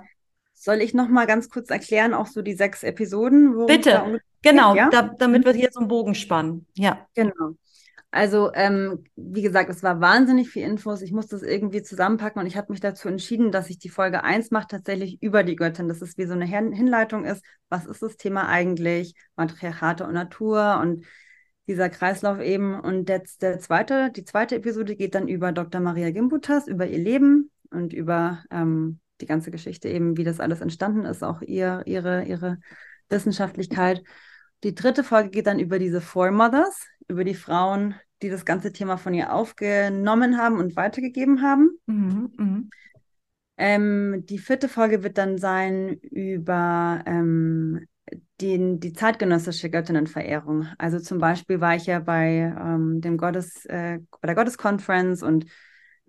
Soll 0.63 0.83
ich 0.83 0.93
noch 0.93 1.09
mal 1.09 1.27
ganz 1.27 1.49
kurz 1.49 1.71
erklären, 1.71 2.13
auch 2.13 2.27
so 2.27 2.43
die 2.43 2.53
sechs 2.53 2.83
Episoden? 2.83 3.65
Bitte, 3.65 4.21
genau, 4.43 4.75
ja? 4.75 4.91
da, 4.91 5.15
damit 5.19 5.47
wir 5.47 5.55
hier 5.55 5.71
so 5.73 5.81
einen 5.81 5.89
Bogen 5.89 6.15
spannen. 6.15 6.67
Ja. 6.75 7.07
Genau. 7.15 7.55
Also, 8.11 8.53
ähm, 8.53 9.05
wie 9.17 9.41
gesagt, 9.41 9.71
es 9.71 9.83
war 9.83 10.03
wahnsinnig 10.03 10.51
viel 10.51 10.65
Infos. 10.65 11.01
Ich 11.01 11.13
musste 11.13 11.37
es 11.37 11.43
irgendwie 11.43 11.83
zusammenpacken 11.83 12.43
und 12.43 12.47
ich 12.47 12.59
habe 12.59 12.73
mich 12.73 12.81
dazu 12.81 13.09
entschieden, 13.09 13.53
dass 13.53 13.71
ich 13.71 13.79
die 13.79 13.89
Folge 13.89 14.23
1 14.23 14.51
mache, 14.51 14.67
tatsächlich 14.69 15.23
über 15.23 15.45
die 15.45 15.57
Göttin, 15.57 15.89
dass 15.89 16.03
es 16.03 16.19
wie 16.19 16.27
so 16.27 16.35
eine 16.35 16.45
Hin 16.45 16.73
Hinleitung 16.73 17.25
ist. 17.25 17.43
Was 17.71 17.87
ist 17.87 18.03
das 18.03 18.19
Thema 18.19 18.47
eigentlich? 18.47 19.15
Matriarchate 19.37 20.07
und 20.07 20.13
Natur 20.13 20.79
und 20.83 21.07
dieser 21.69 21.89
Kreislauf 21.89 22.39
eben. 22.39 22.79
Und 22.79 23.09
jetzt 23.09 23.41
der 23.41 23.61
zweite, 23.61 24.11
die 24.11 24.27
zweite 24.27 24.57
Episode 24.57 24.95
geht 24.95 25.15
dann 25.15 25.27
über 25.27 25.53
Dr. 25.53 25.81
Maria 25.81 26.11
Gimbutas, 26.11 26.67
über 26.67 26.87
ihr 26.87 26.99
Leben 26.99 27.51
und 27.71 27.95
über 27.95 28.45
ähm, 28.51 29.01
die 29.21 29.27
ganze 29.27 29.51
Geschichte 29.51 29.89
eben, 29.89 30.17
wie 30.17 30.25
das 30.25 30.41
alles 30.41 30.61
entstanden 30.61 31.05
ist, 31.05 31.23
auch 31.23 31.43
ihr, 31.43 31.83
ihre, 31.87 32.25
ihre 32.25 32.59
Wissenschaftlichkeit. 33.09 34.03
Die 34.63 34.75
dritte 34.75 35.05
Folge 35.05 35.31
geht 35.31 35.47
dann 35.47 35.59
über 35.59 35.79
diese 35.79 36.01
Foremothers, 36.01 36.87
über 37.09 37.25
die 37.25 37.35
Frauen, 37.35 37.95
die 38.23 38.29
das 38.29 38.45
ganze 38.45 38.73
Thema 38.73 38.97
von 38.97 39.15
ihr 39.15 39.33
aufgenommen 39.33 40.39
haben 40.39 40.59
und 40.59 40.77
weitergegeben 40.77 41.43
haben. 41.43 41.71
Mhm, 41.87 42.33
mh. 42.37 42.63
ähm, 43.57 44.25
die 44.27 44.39
vierte 44.39 44.69
Folge 44.69 45.03
wird 45.03 45.17
dann 45.17 45.39
sein 45.39 45.95
über 46.03 47.03
ähm, 47.07 47.87
die, 48.41 48.79
die 48.79 48.93
zeitgenössische 48.93 49.71
Göttinnenverehrung. 49.71 50.67
Also 50.79 50.99
zum 50.99 51.19
Beispiel 51.19 51.61
war 51.61 51.77
ich 51.77 51.87
ja 51.87 52.01
bei 52.01 52.55
ähm, 52.59 53.01
dem 53.01 53.17
Gottes, 53.17 53.65
äh, 53.67 54.01
bei 54.21 54.27
der 54.27 54.35
Gotteskonferenz 54.35 55.23
und 55.23 55.47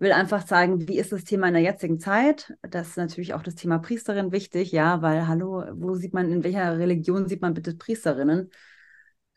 will 0.02 0.12
einfach 0.12 0.46
sagen, 0.46 0.88
wie 0.88 0.98
ist 0.98 1.12
das 1.12 1.24
Thema 1.24 1.46
in 1.46 1.54
der 1.54 1.62
jetzigen 1.62 1.98
Zeit? 1.98 2.52
Das 2.62 2.88
ist 2.88 2.96
natürlich 2.96 3.34
auch 3.34 3.42
das 3.42 3.54
Thema 3.54 3.78
Priesterin 3.78 4.32
wichtig, 4.32 4.72
ja, 4.72 5.00
weil 5.00 5.28
hallo, 5.28 5.64
wo 5.74 5.94
sieht 5.94 6.12
man, 6.12 6.30
in 6.30 6.44
welcher 6.44 6.76
Religion 6.78 7.28
sieht 7.28 7.40
man 7.40 7.54
bitte 7.54 7.74
Priesterinnen? 7.74 8.50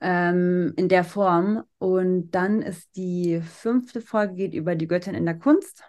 Ähm, 0.01 0.73
in 0.75 0.89
der 0.89 1.03
Form. 1.03 1.63
Und 1.77 2.31
dann 2.31 2.61
ist 2.61 2.95
die 2.95 3.41
fünfte 3.41 4.01
Folge 4.01 4.33
geht 4.33 4.53
über 4.53 4.75
die 4.75 4.87
Göttin 4.87 5.13
in 5.15 5.25
der 5.25 5.37
Kunst. 5.37 5.83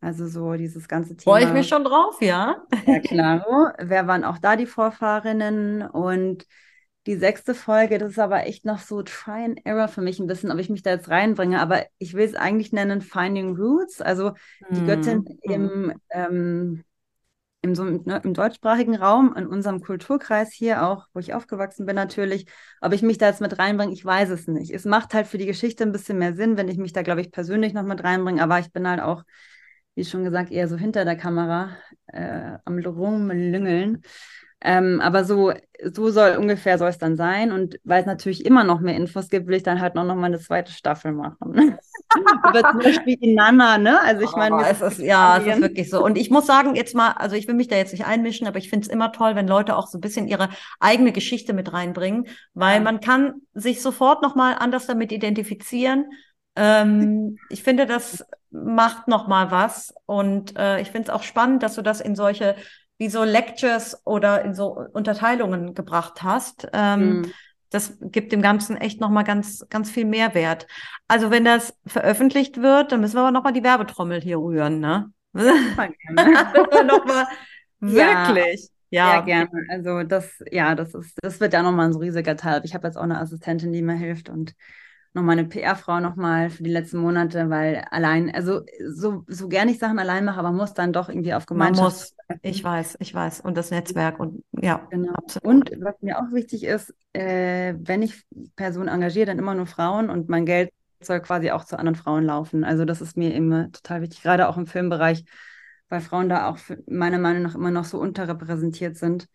Also 0.00 0.26
so 0.26 0.54
dieses 0.54 0.88
ganze 0.88 1.16
Thema. 1.16 1.36
Freue 1.36 1.44
ich 1.46 1.52
mich 1.52 1.68
schon 1.68 1.84
drauf, 1.84 2.20
ja. 2.20 2.62
Ja, 2.86 2.98
klar. 3.00 3.74
Wer 3.78 4.06
waren 4.06 4.24
auch 4.24 4.38
da 4.38 4.56
die 4.56 4.66
Vorfahrinnen? 4.66 5.82
Und 5.82 6.46
die 7.06 7.16
sechste 7.16 7.54
Folge, 7.54 7.98
das 7.98 8.10
ist 8.10 8.18
aber 8.18 8.46
echt 8.46 8.64
noch 8.64 8.80
so 8.80 9.02
Try 9.02 9.44
and 9.44 9.60
Error 9.64 9.88
für 9.88 10.02
mich 10.02 10.18
ein 10.18 10.26
bisschen, 10.26 10.50
ob 10.50 10.58
ich 10.58 10.68
mich 10.68 10.82
da 10.82 10.90
jetzt 10.90 11.08
reinbringe. 11.08 11.60
Aber 11.60 11.84
ich 11.98 12.14
will 12.14 12.24
es 12.24 12.34
eigentlich 12.34 12.72
nennen 12.72 13.00
Finding 13.00 13.56
Roots. 13.56 14.00
Also 14.00 14.32
die 14.70 14.80
mm. 14.80 14.86
Göttin 14.86 15.18
mm. 15.18 15.50
im, 15.52 15.92
ähm, 16.10 16.84
im, 17.62 17.74
so, 17.76 17.84
ne, 17.84 18.20
im 18.24 18.34
deutschsprachigen 18.34 18.96
Raum, 18.96 19.34
in 19.36 19.46
unserem 19.46 19.80
Kulturkreis 19.80 20.52
hier 20.52 20.84
auch, 20.84 21.06
wo 21.14 21.20
ich 21.20 21.32
aufgewachsen 21.32 21.86
bin 21.86 21.94
natürlich. 21.94 22.46
Ob 22.80 22.92
ich 22.92 23.02
mich 23.02 23.18
da 23.18 23.28
jetzt 23.28 23.40
mit 23.40 23.56
reinbringe, 23.58 23.92
ich 23.92 24.04
weiß 24.04 24.30
es 24.30 24.48
nicht. 24.48 24.72
Es 24.72 24.84
macht 24.84 25.14
halt 25.14 25.28
für 25.28 25.38
die 25.38 25.46
Geschichte 25.46 25.84
ein 25.84 25.92
bisschen 25.92 26.18
mehr 26.18 26.34
Sinn, 26.34 26.56
wenn 26.56 26.68
ich 26.68 26.78
mich 26.78 26.92
da, 26.92 27.02
glaube 27.02 27.20
ich, 27.20 27.30
persönlich 27.30 27.72
noch 27.72 27.84
mit 27.84 28.02
reinbringe. 28.02 28.42
Aber 28.42 28.58
ich 28.58 28.72
bin 28.72 28.88
halt 28.88 29.00
auch 29.00 29.22
wie 29.96 30.04
schon 30.04 30.24
gesagt, 30.24 30.52
eher 30.52 30.68
so 30.68 30.76
hinter 30.76 31.04
der 31.04 31.16
Kamera 31.16 31.70
äh, 32.08 32.58
am 32.64 32.78
Rumlüngeln. 32.78 34.02
Ähm, 34.68 35.00
aber 35.00 35.22
so, 35.22 35.52
so 35.92 36.10
soll 36.10 36.38
ungefähr 36.38 36.76
soll 36.76 36.88
es 36.88 36.98
dann 36.98 37.16
sein. 37.16 37.52
Und 37.52 37.78
weil 37.84 38.00
es 38.00 38.06
natürlich 38.06 38.44
immer 38.44 38.64
noch 38.64 38.80
mehr 38.80 38.96
Infos 38.96 39.28
gibt, 39.28 39.46
will 39.46 39.54
ich 39.54 39.62
dann 39.62 39.80
halt 39.80 39.94
noch, 39.94 40.02
noch 40.02 40.16
mal 40.16 40.26
eine 40.26 40.40
zweite 40.40 40.72
Staffel 40.72 41.12
machen. 41.12 41.78
Über 42.48 42.70
zum 42.72 42.80
Beispiel 42.80 43.16
die 43.16 43.32
Nana, 43.32 43.78
ne? 43.78 44.00
Also 44.00 44.22
ich 44.22 44.32
meine, 44.32 44.56
oh, 44.56 44.60
es 44.60 44.80
ist, 44.80 44.98
ja, 44.98 45.38
es 45.38 45.46
ist 45.46 45.62
wirklich 45.62 45.88
so. 45.88 46.04
Und 46.04 46.18
ich 46.18 46.30
muss 46.30 46.46
sagen, 46.46 46.74
jetzt 46.74 46.96
mal, 46.96 47.12
also 47.12 47.36
ich 47.36 47.46
will 47.46 47.54
mich 47.54 47.68
da 47.68 47.76
jetzt 47.76 47.92
nicht 47.92 48.06
einmischen, 48.06 48.48
aber 48.48 48.58
ich 48.58 48.68
finde 48.68 48.86
es 48.86 48.92
immer 48.92 49.12
toll, 49.12 49.36
wenn 49.36 49.46
Leute 49.46 49.76
auch 49.76 49.86
so 49.86 49.98
ein 49.98 50.00
bisschen 50.00 50.26
ihre 50.26 50.48
eigene 50.80 51.12
Geschichte 51.12 51.52
mit 51.52 51.72
reinbringen, 51.72 52.26
weil 52.54 52.80
man 52.80 52.98
kann 52.98 53.34
sich 53.54 53.80
sofort 53.80 54.20
nochmal 54.20 54.56
anders 54.58 54.86
damit 54.86 55.12
identifizieren. 55.12 56.06
Ähm, 56.56 57.38
ich 57.50 57.62
finde, 57.62 57.86
das 57.86 58.26
macht 58.50 59.06
nochmal 59.06 59.52
was. 59.52 59.94
Und 60.06 60.58
äh, 60.58 60.80
ich 60.80 60.90
finde 60.90 61.08
es 61.08 61.10
auch 61.10 61.22
spannend, 61.22 61.62
dass 61.62 61.76
du 61.76 61.82
das 61.82 62.00
in 62.00 62.16
solche 62.16 62.56
wie 62.98 63.08
so 63.08 63.24
Lectures 63.24 64.00
oder 64.04 64.42
in 64.42 64.54
so 64.54 64.78
Unterteilungen 64.92 65.74
gebracht 65.74 66.22
hast. 66.22 66.68
Ähm, 66.72 67.20
mhm. 67.20 67.32
Das 67.70 67.98
gibt 68.00 68.32
dem 68.32 68.42
Ganzen 68.42 68.76
echt 68.76 69.00
nochmal 69.00 69.24
ganz, 69.24 69.66
ganz 69.68 69.90
viel 69.90 70.04
Mehrwert. 70.04 70.66
Also 71.08 71.30
wenn 71.30 71.44
das 71.44 71.74
veröffentlicht 71.86 72.62
wird, 72.62 72.92
dann 72.92 73.00
müssen 73.00 73.16
wir 73.16 73.22
aber 73.22 73.32
nochmal 73.32 73.52
die 73.52 73.64
Werbetrommel 73.64 74.20
hier 74.20 74.38
rühren, 74.38 74.80
ne? 74.80 75.12
nochmal 75.34 77.26
wirklich. 77.80 78.70
Ja. 78.90 79.16
ja, 79.16 79.20
gerne. 79.20 79.50
Also 79.68 80.04
das, 80.04 80.42
ja, 80.50 80.74
das 80.74 80.94
ist, 80.94 81.18
das 81.20 81.40
wird 81.40 81.52
ja 81.52 81.62
nochmal 81.62 81.86
ein 81.86 81.92
so 81.92 81.98
riesiger 81.98 82.36
Teil. 82.36 82.62
Ich 82.64 82.74
habe 82.74 82.86
jetzt 82.86 82.96
auch 82.96 83.02
eine 83.02 83.18
Assistentin, 83.18 83.72
die 83.72 83.82
mir 83.82 83.96
hilft 83.96 84.28
und 84.28 84.54
noch 85.16 85.22
meine 85.22 85.44
PR-Frau 85.46 85.98
nochmal 85.98 86.50
für 86.50 86.62
die 86.62 86.70
letzten 86.70 86.98
Monate, 86.98 87.48
weil 87.48 87.84
allein, 87.90 88.32
also 88.32 88.60
so, 88.86 89.24
so 89.26 89.48
gerne 89.48 89.70
ich 89.70 89.78
Sachen 89.78 89.98
allein 89.98 90.26
mache, 90.26 90.38
aber 90.38 90.52
muss 90.52 90.74
dann 90.74 90.92
doch 90.92 91.08
irgendwie 91.08 91.32
auf 91.32 91.46
Gemeinschaft. 91.46 92.14
Man 92.28 92.36
muss, 92.36 92.40
ich 92.42 92.62
weiß, 92.62 92.98
ich 93.00 93.14
weiß. 93.14 93.40
Und 93.40 93.56
das 93.56 93.70
Netzwerk 93.70 94.20
und 94.20 94.44
ja. 94.52 94.86
Genau. 94.90 95.14
Absolut. 95.14 95.46
Und 95.46 95.84
was 95.84 95.94
mir 96.02 96.18
auch 96.18 96.32
wichtig 96.32 96.64
ist, 96.64 96.94
äh, 97.14 97.74
wenn 97.78 98.02
ich 98.02 98.24
Personen 98.56 98.88
engagiere, 98.88 99.26
dann 99.26 99.38
immer 99.38 99.54
nur 99.54 99.66
Frauen 99.66 100.10
und 100.10 100.28
mein 100.28 100.44
Geld 100.44 100.70
soll 101.00 101.20
quasi 101.20 101.50
auch 101.50 101.64
zu 101.64 101.78
anderen 101.78 101.96
Frauen 101.96 102.24
laufen. 102.24 102.62
Also 102.62 102.84
das 102.84 103.00
ist 103.00 103.16
mir 103.16 103.34
immer 103.34 103.72
total 103.72 104.02
wichtig, 104.02 104.22
gerade 104.22 104.48
auch 104.48 104.58
im 104.58 104.66
Filmbereich, 104.66 105.24
weil 105.88 106.02
Frauen 106.02 106.28
da 106.28 106.48
auch 106.48 106.58
meiner 106.86 107.18
Meinung 107.18 107.42
nach 107.42 107.54
immer 107.54 107.70
noch 107.70 107.84
so 107.86 107.98
unterrepräsentiert 107.98 108.98
sind. 108.98 109.28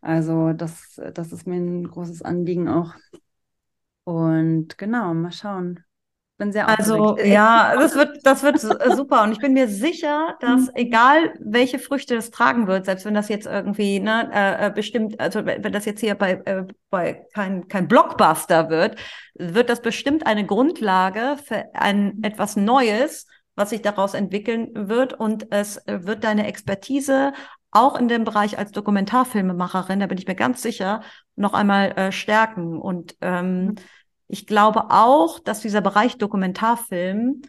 Also 0.00 0.54
das, 0.54 0.98
das 1.12 1.30
ist 1.30 1.46
mir 1.46 1.56
ein 1.56 1.86
großes 1.86 2.22
Anliegen 2.22 2.68
auch. 2.68 2.94
Und 4.04 4.78
genau, 4.78 5.14
mal 5.14 5.32
schauen. 5.32 5.84
Bin 6.40 6.52
sehr 6.52 6.66
also 6.70 7.18
ja, 7.18 7.76
das 7.76 7.94
wird, 7.96 8.20
das 8.24 8.42
wird 8.42 8.56
äh, 8.64 8.96
super. 8.96 9.24
Und 9.24 9.32
ich 9.32 9.40
bin 9.40 9.52
mir 9.52 9.68
sicher, 9.68 10.36
dass 10.40 10.62
mhm. 10.62 10.70
egal 10.74 11.34
welche 11.38 11.78
Früchte 11.78 12.14
das 12.14 12.30
tragen 12.30 12.66
wird, 12.66 12.86
selbst 12.86 13.04
wenn 13.04 13.12
das 13.12 13.28
jetzt 13.28 13.46
irgendwie 13.46 14.00
ne, 14.00 14.30
äh, 14.32 14.66
äh 14.66 14.70
bestimmt, 14.70 15.20
also 15.20 15.44
wenn 15.44 15.72
das 15.72 15.84
jetzt 15.84 16.00
hier 16.00 16.14
bei, 16.14 16.40
äh, 16.46 16.64
bei 16.88 17.26
kein, 17.34 17.68
kein 17.68 17.88
Blockbuster 17.88 18.70
wird, 18.70 18.96
wird 19.34 19.68
das 19.68 19.82
bestimmt 19.82 20.26
eine 20.26 20.46
Grundlage 20.46 21.36
für 21.44 21.66
ein 21.74 22.22
etwas 22.22 22.56
Neues, 22.56 23.26
was 23.54 23.68
sich 23.68 23.82
daraus 23.82 24.14
entwickeln 24.14 24.70
wird. 24.72 25.12
Und 25.12 25.52
es 25.52 25.82
wird 25.86 26.24
deine 26.24 26.46
Expertise 26.46 27.34
auch 27.70 27.98
in 27.98 28.08
dem 28.08 28.24
Bereich 28.24 28.58
als 28.58 28.72
Dokumentarfilmemacherin, 28.72 30.00
da 30.00 30.06
bin 30.06 30.18
ich 30.18 30.26
mir 30.26 30.34
ganz 30.34 30.62
sicher, 30.62 31.02
noch 31.36 31.54
einmal 31.54 31.92
äh, 31.92 32.12
stärken. 32.12 32.78
Und 32.80 33.16
ähm, 33.20 33.64
mhm 33.64 33.74
ich 34.30 34.46
glaube 34.46 34.90
auch, 34.90 35.40
dass 35.40 35.60
dieser 35.60 35.80
Bereich 35.80 36.16
Dokumentarfilm 36.16 37.42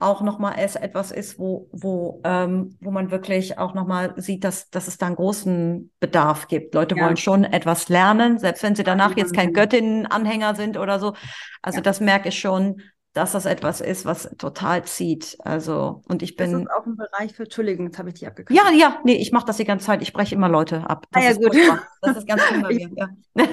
auch 0.00 0.22
nochmal 0.22 0.54
etwas 0.56 1.10
ist, 1.10 1.40
wo, 1.40 1.68
wo, 1.72 2.20
ähm, 2.22 2.76
wo 2.80 2.92
man 2.92 3.10
wirklich 3.10 3.58
auch 3.58 3.74
nochmal 3.74 4.14
sieht, 4.16 4.44
dass, 4.44 4.70
dass 4.70 4.86
es 4.86 4.96
da 4.96 5.06
einen 5.06 5.16
großen 5.16 5.90
Bedarf 5.98 6.46
gibt. 6.46 6.74
Leute 6.74 6.94
ja. 6.94 7.04
wollen 7.04 7.16
schon 7.16 7.42
etwas 7.42 7.88
lernen, 7.88 8.38
selbst 8.38 8.62
wenn 8.62 8.76
sie 8.76 8.84
danach 8.84 9.16
jetzt 9.16 9.34
kein 9.34 9.52
Göttinnen-Anhänger 9.52 10.54
sind 10.54 10.76
oder 10.76 11.00
so. 11.00 11.14
Also 11.62 11.78
ja. 11.78 11.82
das 11.82 11.98
merke 11.98 12.28
ich 12.28 12.38
schon, 12.38 12.80
dass 13.14 13.32
das 13.32 13.46
etwas 13.46 13.80
ist, 13.80 14.04
was 14.04 14.30
total 14.38 14.84
zieht. 14.84 15.36
Also, 15.40 16.02
und 16.08 16.22
ich 16.22 16.36
bin. 16.36 16.52
Das 16.52 16.60
ist 16.60 16.70
auch 16.70 16.86
ein 16.86 16.96
Bereich 16.96 17.34
für, 17.34 17.44
Entschuldigung, 17.44 17.86
jetzt 17.86 17.98
habe 17.98 18.10
ich 18.10 18.16
dich 18.16 18.26
abgekriegt. 18.26 18.58
Ja, 18.58 18.70
ja, 18.70 19.00
nee, 19.04 19.16
ich 19.16 19.32
mache 19.32 19.46
das 19.46 19.56
die 19.56 19.64
ganze 19.64 19.86
Zeit. 19.86 20.02
Ich 20.02 20.08
spreche 20.08 20.34
immer 20.34 20.48
Leute 20.48 20.88
ab. 20.88 21.06
Das 21.10 21.24
ah, 21.24 21.30
ja, 21.30 21.36
gut. 21.36 21.56
Das 22.02 22.16
ist 22.16 22.28
ganz 22.28 22.42
schön 22.48 22.62
bei 22.62 22.74
mir. 22.74 22.90
Ja. 22.94 23.08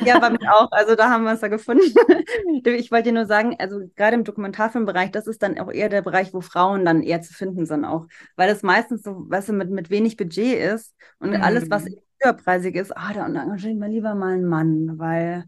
ja, 0.06 0.20
bei 0.20 0.30
mir 0.30 0.54
auch. 0.54 0.72
Also, 0.72 0.96
da 0.96 1.10
haben 1.10 1.24
wir 1.24 1.34
es 1.34 1.42
ja 1.42 1.48
gefunden. 1.48 1.84
ich 2.66 2.92
wollte 2.92 3.10
dir 3.10 3.14
nur 3.14 3.26
sagen, 3.26 3.56
also, 3.58 3.80
gerade 3.96 4.16
im 4.16 4.24
Dokumentarfilmbereich, 4.24 5.12
das 5.12 5.26
ist 5.26 5.42
dann 5.42 5.58
auch 5.58 5.72
eher 5.72 5.90
der 5.90 6.02
Bereich, 6.02 6.34
wo 6.34 6.42
Frauen 6.42 6.86
dann 6.86 7.02
eher 7.02 7.22
zu 7.22 7.34
finden 7.34 7.66
sind 7.66 7.86
auch. 7.86 8.08
Weil 8.36 8.50
das 8.50 8.62
meistens 8.62 9.04
so, 9.04 9.26
weißt 9.30 9.50
du, 9.50 9.54
mit, 9.54 9.72
mit 9.72 9.90
wenig 9.90 10.18
Budget 10.18 10.60
ist 10.60 10.94
und 11.20 11.32
mhm. 11.32 11.42
alles, 11.42 11.70
was 11.70 11.86
höherpreisig 12.22 12.76
ist, 12.76 12.96
ah, 12.96 13.14
da 13.14 13.26
engagieren 13.26 13.80
wir 13.80 13.88
lieber 13.88 14.16
mal 14.16 14.34
einen 14.34 14.46
Mann, 14.46 15.00
weil 15.00 15.46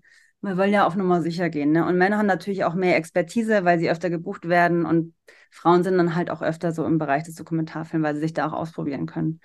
wir 0.48 0.58
wollen 0.58 0.74
ja 0.74 0.88
auf 0.88 0.96
Nummer 0.96 1.22
sicher 1.22 1.50
gehen. 1.50 1.72
Ne? 1.72 1.86
Und 1.86 1.98
Männer 1.98 2.18
haben 2.18 2.26
natürlich 2.26 2.64
auch 2.64 2.74
mehr 2.74 2.96
Expertise, 2.96 3.66
weil 3.66 3.80
sie 3.80 3.90
öfter 3.90 4.10
gebucht 4.10 4.48
werden. 4.48 4.86
Und 4.86 5.14
Frauen 5.52 5.84
sind 5.84 5.98
dann 5.98 6.16
halt 6.16 6.30
auch 6.30 6.42
öfter 6.42 6.72
so 6.72 6.86
im 6.86 6.98
Bereich 6.98 7.24
des 7.24 7.36
Dokumentarfilms, 7.36 8.04
weil 8.04 8.16
sie 8.16 8.22
sich 8.22 8.34
da 8.34 8.48
auch 8.48 8.54
ausprobieren 8.54 9.06
können. 9.06 9.40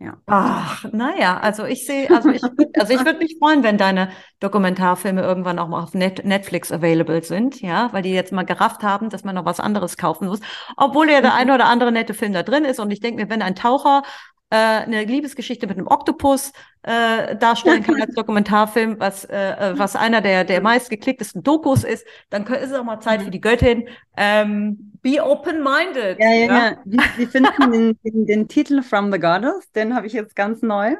Ja. 0.00 0.16
Ach, 0.26 0.84
naja, 0.92 1.40
also 1.40 1.64
ich 1.64 1.84
sehe, 1.84 2.08
also 2.14 2.30
ich, 2.30 2.40
also 2.78 2.92
ich 2.92 3.04
würde 3.04 3.18
mich 3.18 3.36
freuen, 3.40 3.64
wenn 3.64 3.78
deine 3.78 4.10
Dokumentarfilme 4.38 5.22
irgendwann 5.22 5.58
auch 5.58 5.66
mal 5.66 5.82
auf 5.82 5.92
Net 5.92 6.24
Netflix 6.24 6.70
available 6.70 7.20
sind, 7.24 7.60
ja, 7.60 7.92
weil 7.92 8.02
die 8.02 8.12
jetzt 8.12 8.32
mal 8.32 8.44
gerafft 8.44 8.84
haben, 8.84 9.10
dass 9.10 9.24
man 9.24 9.34
noch 9.34 9.44
was 9.44 9.58
anderes 9.58 9.96
kaufen 9.96 10.28
muss. 10.28 10.38
Obwohl 10.76 11.10
ja 11.10 11.20
der 11.20 11.32
mhm. 11.32 11.38
eine 11.38 11.54
oder 11.54 11.66
andere 11.66 11.90
nette 11.90 12.14
Film 12.14 12.32
da 12.32 12.44
drin 12.44 12.64
ist. 12.64 12.78
Und 12.78 12.92
ich 12.92 13.00
denke 13.00 13.24
mir, 13.24 13.28
wenn 13.28 13.42
ein 13.42 13.56
Taucher 13.56 14.04
äh, 14.50 14.56
eine 14.56 15.04
Liebesgeschichte 15.04 15.66
mit 15.66 15.76
einem 15.76 15.86
Oktopus 15.86 16.52
äh, 16.82 17.36
darstellen 17.36 17.82
kann 17.82 18.00
als 18.00 18.14
Dokumentarfilm, 18.16 18.98
was, 18.98 19.24
äh, 19.24 19.36
äh, 19.36 19.78
was 19.78 19.94
einer 19.94 20.20
der, 20.20 20.44
der 20.44 20.62
meistgeklicktesten 20.62 21.42
Dokus 21.42 21.84
ist, 21.84 22.06
dann 22.30 22.46
ist 22.46 22.70
es 22.70 22.72
auch 22.72 22.84
mal 22.84 23.00
Zeit 23.00 23.22
für 23.22 23.30
die 23.30 23.40
Göttin. 23.40 23.88
Ähm, 24.16 24.92
be 25.02 25.22
open-minded. 25.22 26.18
Ja, 26.18 26.32
ja, 26.32 26.46
ja. 26.46 26.70
ja. 26.70 26.76
Wie, 26.84 26.98
wie 27.16 27.26
finden 27.26 27.72
den, 27.72 27.98
den, 28.02 28.26
den 28.26 28.48
Titel 28.48 28.82
From 28.82 29.12
the 29.12 29.18
Goddess? 29.18 29.70
Den 29.72 29.94
habe 29.94 30.06
ich 30.06 30.12
jetzt 30.12 30.34
ganz 30.34 30.62
neu. 30.62 30.94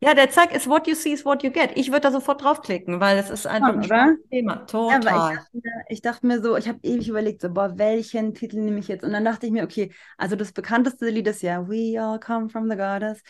Ja, 0.00 0.14
der 0.14 0.28
Zack 0.30 0.54
ist 0.54 0.68
what 0.68 0.86
you 0.86 0.94
see 0.94 1.12
is 1.12 1.24
what 1.24 1.42
you 1.42 1.50
get. 1.50 1.70
Ich 1.74 1.88
würde 1.88 2.02
da 2.02 2.10
sofort 2.10 2.42
draufklicken, 2.42 3.00
weil 3.00 3.18
es 3.18 3.30
ist 3.30 3.46
einfach 3.46 3.82
Schon, 3.82 3.92
ein 3.92 4.16
Thema. 4.30 4.56
Total. 4.66 5.02
Ja, 5.02 5.30
ich, 5.30 5.36
dachte, 5.36 5.60
ich, 5.88 6.02
dachte, 6.02 6.26
mir 6.26 6.42
so, 6.42 6.56
ich 6.56 6.68
habe 6.68 6.78
ewig 6.82 7.08
überlegt, 7.08 7.40
so, 7.40 7.50
boah, 7.50 7.78
welchen 7.78 8.34
Titel 8.34 8.58
nehme 8.58 8.78
ich 8.78 8.88
jetzt? 8.88 9.04
Und 9.04 9.12
dann 9.12 9.24
dachte 9.24 9.46
ich 9.46 9.52
mir, 9.52 9.64
okay, 9.64 9.92
also 10.18 10.36
das 10.36 10.52
bekannteste 10.52 11.08
Lied 11.08 11.26
ist 11.26 11.42
ja 11.42 11.66
We 11.66 11.98
All 12.00 12.20
Come 12.20 12.50
From 12.50 12.68
the 12.68 12.76
Goddess. 12.76 13.22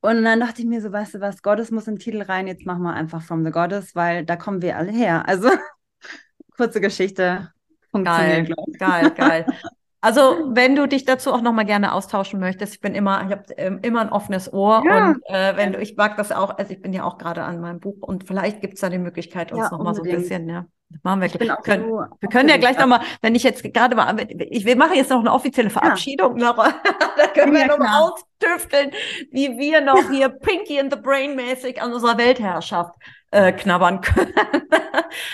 Und 0.00 0.22
dann 0.22 0.38
dachte 0.38 0.62
ich 0.62 0.68
mir 0.68 0.80
so, 0.80 0.92
weißt 0.92 1.14
du 1.14 1.20
was, 1.20 1.42
Goddess 1.42 1.70
muss 1.70 1.88
im 1.88 1.98
Titel 1.98 2.22
rein, 2.22 2.46
jetzt 2.46 2.64
machen 2.64 2.82
wir 2.82 2.92
einfach 2.92 3.22
From 3.22 3.44
the 3.44 3.50
Goddess, 3.50 3.96
weil 3.96 4.24
da 4.24 4.36
kommen 4.36 4.62
wir 4.62 4.76
alle 4.76 4.92
her. 4.92 5.26
Also, 5.26 5.48
kurze 6.56 6.80
Geschichte. 6.80 7.52
Geil, 7.92 8.48
geil, 8.78 9.10
geil. 9.10 9.46
Also, 10.04 10.50
wenn 10.50 10.76
du 10.76 10.86
dich 10.86 11.06
dazu 11.06 11.32
auch 11.32 11.40
noch 11.40 11.54
mal 11.54 11.64
gerne 11.64 11.94
austauschen 11.94 12.38
möchtest, 12.38 12.74
ich 12.74 12.80
bin 12.82 12.94
immer, 12.94 13.24
ich 13.24 13.30
habe 13.30 13.44
ähm, 13.56 13.78
immer 13.80 14.02
ein 14.02 14.10
offenes 14.10 14.52
Ohr 14.52 14.82
ja. 14.84 15.08
und 15.08 15.22
äh, 15.24 15.56
wenn 15.56 15.72
du, 15.72 15.78
ich 15.78 15.96
mag 15.96 16.18
das 16.18 16.30
auch, 16.30 16.58
also 16.58 16.74
ich 16.74 16.82
bin 16.82 16.92
ja 16.92 17.04
auch 17.04 17.16
gerade 17.16 17.42
an 17.42 17.58
meinem 17.58 17.80
Buch 17.80 17.96
und 18.02 18.24
vielleicht 18.24 18.60
gibt 18.60 18.74
es 18.74 18.80
da 18.80 18.90
die 18.90 18.98
Möglichkeit, 18.98 19.50
uns 19.50 19.62
ja, 19.62 19.70
noch 19.70 19.82
mal 19.82 19.94
so 19.94 20.02
ein 20.02 20.10
bisschen, 20.10 20.46
ja. 20.46 20.66
Machen 21.02 21.22
wir, 21.22 21.32
wir 21.32 21.56
können, 21.56 21.88
so 21.88 22.04
wir 22.20 22.28
können 22.28 22.50
ja 22.50 22.58
gleich 22.58 22.78
nochmal, 22.78 23.00
wenn 23.22 23.34
ich 23.34 23.44
jetzt 23.44 23.62
gerade 23.64 23.96
mal, 23.96 24.14
ich, 24.28 24.66
wir 24.66 24.76
machen 24.76 24.94
jetzt 24.94 25.08
noch 25.08 25.20
eine 25.20 25.32
offizielle 25.32 25.70
Verabschiedung, 25.70 26.36
ja. 26.36 26.52
noch, 26.52 26.56
da 27.16 27.26
können 27.32 27.54
wir 27.54 27.60
ja, 27.60 27.66
nochmal 27.68 28.02
austüfteln, 28.02 28.90
wie 29.30 29.56
wir 29.56 29.80
noch 29.80 30.10
hier 30.10 30.28
Pinky 30.28 30.80
in 30.80 30.90
the 30.90 30.98
Brain 30.98 31.34
mäßig 31.34 31.80
an 31.80 31.94
unserer 31.94 32.18
Weltherrschaft 32.18 32.94
äh, 33.30 33.52
knabbern 33.52 34.02
können. 34.02 34.34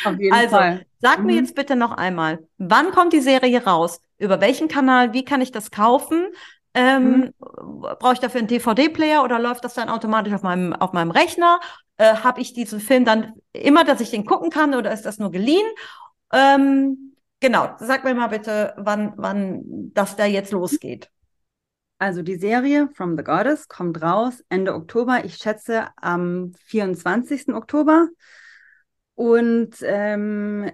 Auf 0.04 0.16
jeden 0.16 0.32
also, 0.32 0.56
Fall. 0.56 0.86
Sag 1.00 1.18
mhm. 1.18 1.26
mir 1.26 1.34
jetzt 1.34 1.56
bitte 1.56 1.74
noch 1.74 1.90
einmal, 1.90 2.38
wann 2.58 2.92
kommt 2.92 3.12
die 3.12 3.20
Serie 3.20 3.64
raus? 3.64 4.00
Über 4.20 4.40
welchen 4.40 4.68
Kanal? 4.68 5.12
Wie 5.12 5.24
kann 5.24 5.40
ich 5.40 5.50
das 5.50 5.70
kaufen? 5.70 6.28
Ähm, 6.74 7.18
mhm. 7.18 7.32
Brauche 7.38 8.12
ich 8.12 8.20
dafür 8.20 8.38
einen 8.38 8.48
DVD-Player 8.48 9.24
oder 9.24 9.38
läuft 9.38 9.64
das 9.64 9.74
dann 9.74 9.88
automatisch 9.88 10.32
auf 10.32 10.42
meinem, 10.42 10.72
auf 10.72 10.92
meinem 10.92 11.10
Rechner? 11.10 11.58
Äh, 11.96 12.14
Habe 12.16 12.40
ich 12.40 12.52
diesen 12.52 12.80
Film 12.80 13.04
dann 13.04 13.32
immer, 13.52 13.82
dass 13.82 14.00
ich 14.00 14.10
den 14.10 14.24
gucken 14.24 14.50
kann 14.50 14.74
oder 14.74 14.92
ist 14.92 15.06
das 15.06 15.18
nur 15.18 15.32
geliehen? 15.32 15.66
Ähm, 16.32 17.16
genau, 17.40 17.74
sag 17.78 18.04
mir 18.04 18.14
mal 18.14 18.28
bitte, 18.28 18.74
wann, 18.76 19.14
wann 19.16 19.62
das 19.94 20.16
da 20.16 20.26
jetzt 20.26 20.52
losgeht. 20.52 21.10
Also 21.98 22.22
die 22.22 22.36
Serie 22.36 22.88
From 22.94 23.16
the 23.16 23.24
Goddess 23.24 23.68
kommt 23.68 24.00
raus 24.00 24.44
Ende 24.48 24.74
Oktober. 24.74 25.24
Ich 25.24 25.36
schätze 25.36 25.88
am 25.96 26.52
24. 26.66 27.52
Oktober. 27.54 28.08
Und 29.14 29.76
ähm, 29.82 30.70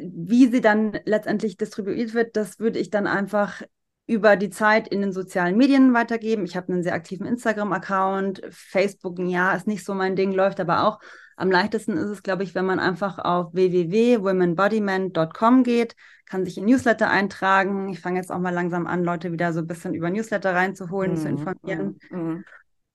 wie 0.00 0.48
sie 0.48 0.60
dann 0.60 0.98
letztendlich 1.04 1.56
distribuiert 1.56 2.14
wird, 2.14 2.36
das 2.36 2.58
würde 2.58 2.78
ich 2.78 2.90
dann 2.90 3.06
einfach 3.06 3.62
über 4.06 4.36
die 4.36 4.50
Zeit 4.50 4.88
in 4.88 5.02
den 5.02 5.12
sozialen 5.12 5.56
Medien 5.56 5.94
weitergeben. 5.94 6.44
Ich 6.44 6.56
habe 6.56 6.72
einen 6.72 6.82
sehr 6.82 6.94
aktiven 6.94 7.26
Instagram-Account. 7.26 8.42
Facebook, 8.50 9.20
ja, 9.20 9.52
ist 9.52 9.68
nicht 9.68 9.84
so 9.84 9.94
mein 9.94 10.16
Ding, 10.16 10.32
läuft 10.32 10.58
aber 10.58 10.84
auch. 10.84 10.98
Am 11.36 11.50
leichtesten 11.50 11.96
ist 11.96 12.10
es, 12.10 12.22
glaube 12.22 12.42
ich, 12.42 12.54
wenn 12.54 12.66
man 12.66 12.80
einfach 12.80 13.18
auf 13.18 13.54
www.womenbodyman.com 13.54 15.62
geht, 15.62 15.96
kann 16.26 16.44
sich 16.44 16.58
in 16.58 16.66
Newsletter 16.66 17.08
eintragen. 17.08 17.88
Ich 17.88 18.00
fange 18.00 18.18
jetzt 18.18 18.30
auch 18.30 18.40
mal 18.40 18.52
langsam 18.52 18.86
an, 18.86 19.04
Leute 19.04 19.32
wieder 19.32 19.52
so 19.52 19.60
ein 19.60 19.66
bisschen 19.66 19.94
über 19.94 20.10
Newsletter 20.10 20.54
reinzuholen, 20.54 21.12
mhm. 21.12 21.16
zu 21.16 21.28
informieren. 21.28 21.98
Mhm. 22.10 22.44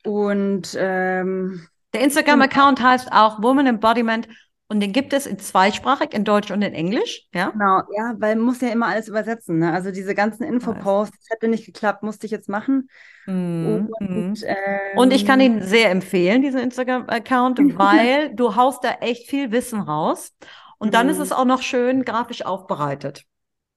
Und 0.04 0.78
ähm, 0.78 1.66
der 1.94 2.02
Instagram-Account 2.02 2.84
heißt 2.84 3.14
auch 3.14 3.42
Woman 3.42 3.68
Embodiment 3.68 4.28
und 4.68 4.80
den 4.80 4.94
gibt 4.94 5.14
es 5.14 5.28
in 5.28 5.38
zweisprachig, 5.38 6.14
in 6.14 6.24
Deutsch 6.24 6.50
und 6.50 6.64
in 6.64 6.74
Englisch, 6.74 7.28
ja? 7.34 7.52
Genau, 7.52 7.82
ja, 7.96 8.16
weil 8.18 8.36
man 8.36 8.46
muss 8.46 8.62
ja 8.62 8.70
immer 8.70 8.88
alles 8.88 9.08
übersetzen. 9.08 9.60
Ne? 9.60 9.72
Also 9.72 9.92
diese 9.92 10.16
ganzen 10.16 10.44
Infoposts, 10.44 11.16
das 11.20 11.30
hätte 11.30 11.48
nicht 11.48 11.68
geklappt, 11.68 12.02
musste 12.02 12.26
ich 12.26 12.32
jetzt 12.32 12.50
machen. 12.50 12.90
Mhm. 13.28 13.90
Und, 14.00 14.44
ähm, 14.44 14.98
und, 14.98 15.14
ich 15.14 15.26
kann 15.26 15.40
ihn 15.40 15.62
sehr 15.62 15.92
empfehlen, 15.92 16.42
diesen 16.42 16.60
Instagram-Account, 16.60 17.60
weil 17.78 18.34
du 18.34 18.56
haust 18.56 18.84
da 18.84 18.90
echt 19.02 19.30
viel 19.30 19.52
Wissen 19.52 19.82
raus. 19.82 20.34
Und 20.80 20.96
dann 20.96 21.10
ist 21.10 21.18
mhm. 21.18 21.24
es 21.24 21.32
auch 21.32 21.46
noch 21.46 21.62
schön 21.62 22.04
grafisch 22.04 22.44
aufbereitet. 22.44 23.26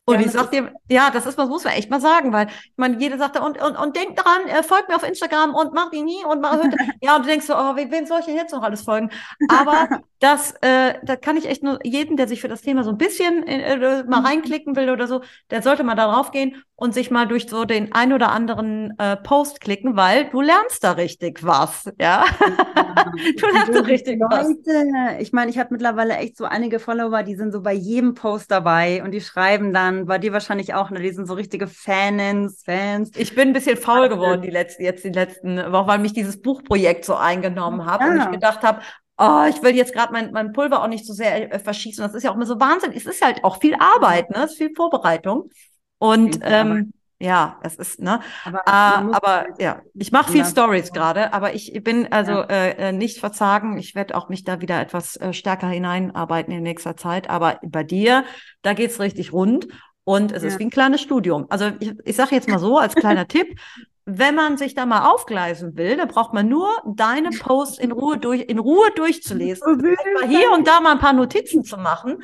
Und 0.09 0.21
ja, 0.21 0.27
ich 0.27 0.33
sag 0.33 0.51
dir, 0.51 0.73
ja, 0.89 1.11
das 1.11 1.27
ist, 1.27 1.39
das 1.39 1.51
muss 1.51 1.65
man 1.65 1.75
echt 1.75 1.91
mal 1.91 2.01
sagen, 2.01 2.33
weil 2.33 2.47
ich 2.47 2.73
meine, 2.77 2.99
jeder 2.99 3.19
sagt, 3.19 3.39
und, 3.39 3.61
und, 3.61 3.77
und 3.77 3.95
denk 3.95 4.17
dran, 4.17 4.49
äh, 4.49 4.63
folgt 4.63 4.89
mir 4.89 4.97
auf 4.97 5.03
Instagram 5.03 5.55
und 5.55 5.75
mach 5.75 5.91
die 5.91 6.01
nie 6.01 6.25
und 6.25 6.41
mach, 6.41 6.55
ja, 7.03 7.17
und 7.17 7.27
du 7.27 7.29
denkst 7.29 7.45
so, 7.45 7.55
oh, 7.55 7.77
wem 7.77 8.07
soll 8.07 8.21
ich 8.21 8.25
denn 8.25 8.37
jetzt 8.37 8.55
noch 8.55 8.63
alles 8.63 8.81
folgen? 8.81 9.11
Aber 9.51 10.01
das, 10.21 10.53
äh, 10.63 10.95
da 11.05 11.17
kann 11.17 11.37
ich 11.37 11.49
echt 11.49 11.63
nur 11.63 11.79
jeden, 11.85 12.17
der 12.17 12.27
sich 12.27 12.41
für 12.41 12.49
das 12.49 12.63
Thema 12.63 12.83
so 12.83 12.91
ein 12.91 12.99
bisschen 12.99 13.47
äh, 13.47 13.75
äh 13.75 14.05
mal 14.05 14.21
mhm. 14.21 14.27
reinklicken 14.27 14.75
will 14.75 14.91
oder 14.91 15.07
so, 15.07 15.23
der 15.51 15.63
sollte 15.63 15.85
mal 15.85 15.95
darauf 15.95 16.33
gehen 16.33 16.63
und 16.75 16.93
sich 16.93 17.11
mal 17.11 17.27
durch 17.27 17.49
so 17.49 17.65
den 17.65 17.93
ein 17.93 18.13
oder 18.13 18.31
anderen 18.31 18.99
äh, 18.99 19.17
Post 19.17 19.61
klicken, 19.61 19.97
weil 19.97 20.29
du 20.31 20.41
lernst 20.41 20.83
da 20.83 20.93
richtig 20.93 21.45
was, 21.45 21.91
ja. 22.01 22.25
du 23.41 23.47
lernst 23.47 23.75
da 23.75 23.81
richtig 23.81 24.19
Leute, 24.19 24.55
was. 24.57 25.21
Ich 25.21 25.33
meine, 25.33 25.51
ich 25.51 25.59
habe 25.59 25.69
mittlerweile 25.73 26.17
echt 26.17 26.37
so 26.37 26.45
einige 26.45 26.81
Follower, 26.81 27.23
die 27.23 27.37
sind 27.37 27.53
so 27.53 27.63
bei 27.63 27.73
jedem 27.73 28.15
Post 28.15 28.51
dabei 28.51 29.03
und 29.05 29.13
die 29.13 29.21
schreiben 29.21 29.73
dann, 29.73 30.07
bei 30.07 30.19
dir 30.19 30.33
wahrscheinlich 30.33 30.75
auch, 30.75 30.91
ne, 30.91 31.01
die 31.01 31.13
sind 31.13 31.27
so 31.27 31.35
richtige 31.35 31.69
Fans, 31.69 32.63
Fans. 32.65 33.13
Ich 33.17 33.35
bin 33.35 33.49
ein 33.49 33.53
bisschen 33.53 33.77
faul 33.77 34.09
geworden 34.09 34.43
die 34.43 34.51
letzten, 34.51 34.83
jetzt 34.83 35.05
die 35.05 35.11
letzten 35.11 35.59
Wochen, 35.73 35.89
weil 35.89 35.99
mich 35.99 36.13
dieses 36.13 36.41
Buchprojekt 36.43 37.05
so 37.05 37.15
eingenommen 37.15 37.87
hat 37.87 38.01
ja. 38.01 38.09
und 38.09 38.19
ich 38.19 38.31
gedacht 38.31 38.63
habe, 38.63 38.81
oh, 39.19 39.45
ich 39.49 39.63
will 39.63 39.75
jetzt 39.75 39.93
gerade 39.93 40.13
mein, 40.13 40.33
mein 40.33 40.53
Pulver 40.53 40.83
auch 40.83 40.89
nicht 40.89 41.05
so 41.05 41.13
sehr 41.13 41.53
äh, 41.53 41.59
verschießen. 41.59 42.03
Das 42.03 42.15
ist 42.15 42.23
ja 42.23 42.31
auch 42.31 42.37
immer 42.37 42.47
so 42.47 42.59
Wahnsinn. 42.61 42.93
Es 42.93 43.07
ist 43.07 43.23
halt 43.23 43.45
auch 43.45 43.61
viel 43.61 43.75
Arbeit, 43.75 44.31
ne? 44.31 44.45
Es 44.45 44.53
ist 44.53 44.59
viel 44.59 44.75
Vorbereitung. 44.75 45.51
Und 45.99 46.39
ähm, 46.43 46.93
ja, 47.19 47.59
es 47.63 47.75
ist, 47.75 48.01
ne? 48.01 48.21
Aber, 48.45 48.59
äh, 48.59 48.71
aber 48.71 49.29
halt 49.29 49.61
ja, 49.61 49.83
ich 49.95 50.13
mache 50.13 50.31
viel 50.31 50.45
Stories 50.45 50.93
gerade, 50.93 51.33
aber 51.33 51.55
ich 51.55 51.73
bin 51.83 52.13
also 52.13 52.31
ja. 52.31 52.45
äh, 52.45 52.89
äh, 52.89 52.93
nicht 52.93 53.19
verzagen. 53.19 53.77
Ich 53.77 53.97
werde 53.97 54.17
auch 54.17 54.29
mich 54.29 54.45
da 54.45 54.61
wieder 54.61 54.81
etwas 54.81 55.17
äh, 55.17 55.33
stärker 55.33 55.69
hineinarbeiten 55.69 56.55
in 56.55 56.63
nächster 56.63 56.97
Zeit. 56.97 57.29
Aber 57.29 57.59
bei 57.63 57.83
dir, 57.83 58.25
da 58.63 58.73
geht's 58.73 59.01
richtig 59.01 59.33
rund. 59.33 59.67
Und 60.05 60.33
es 60.33 60.43
ja. 60.43 60.49
ist 60.49 60.59
wie 60.59 60.65
ein 60.65 60.71
kleines 60.71 61.03
Studium. 61.03 61.47
Also 61.51 61.73
ich, 61.81 61.93
ich 62.05 62.17
sage 62.17 62.35
jetzt 62.35 62.49
mal 62.49 62.59
so 62.59 62.79
als 62.79 62.95
kleiner 62.95 63.29
Tipp, 63.29 63.59
wenn 64.11 64.35
man 64.35 64.57
sich 64.57 64.75
da 64.75 64.87
mal 64.87 65.11
aufgleisen 65.11 65.77
will, 65.77 65.99
dann 65.99 66.09
braucht 66.09 66.33
man 66.33 66.49
nur 66.49 66.69
deine 66.87 67.29
Posts 67.29 67.79
in 67.79 67.93
Ruhe 67.93 68.17
durch, 68.17 68.41
in 68.41 68.59
Ruhe 68.59 68.91
durchzulesen. 68.97 69.83
hier 70.27 70.51
und 70.53 70.67
da 70.67 70.81
mal 70.81 70.93
ein 70.93 70.99
paar 70.99 71.13
Notizen 71.13 71.63
zu 71.63 71.77
machen 71.77 72.23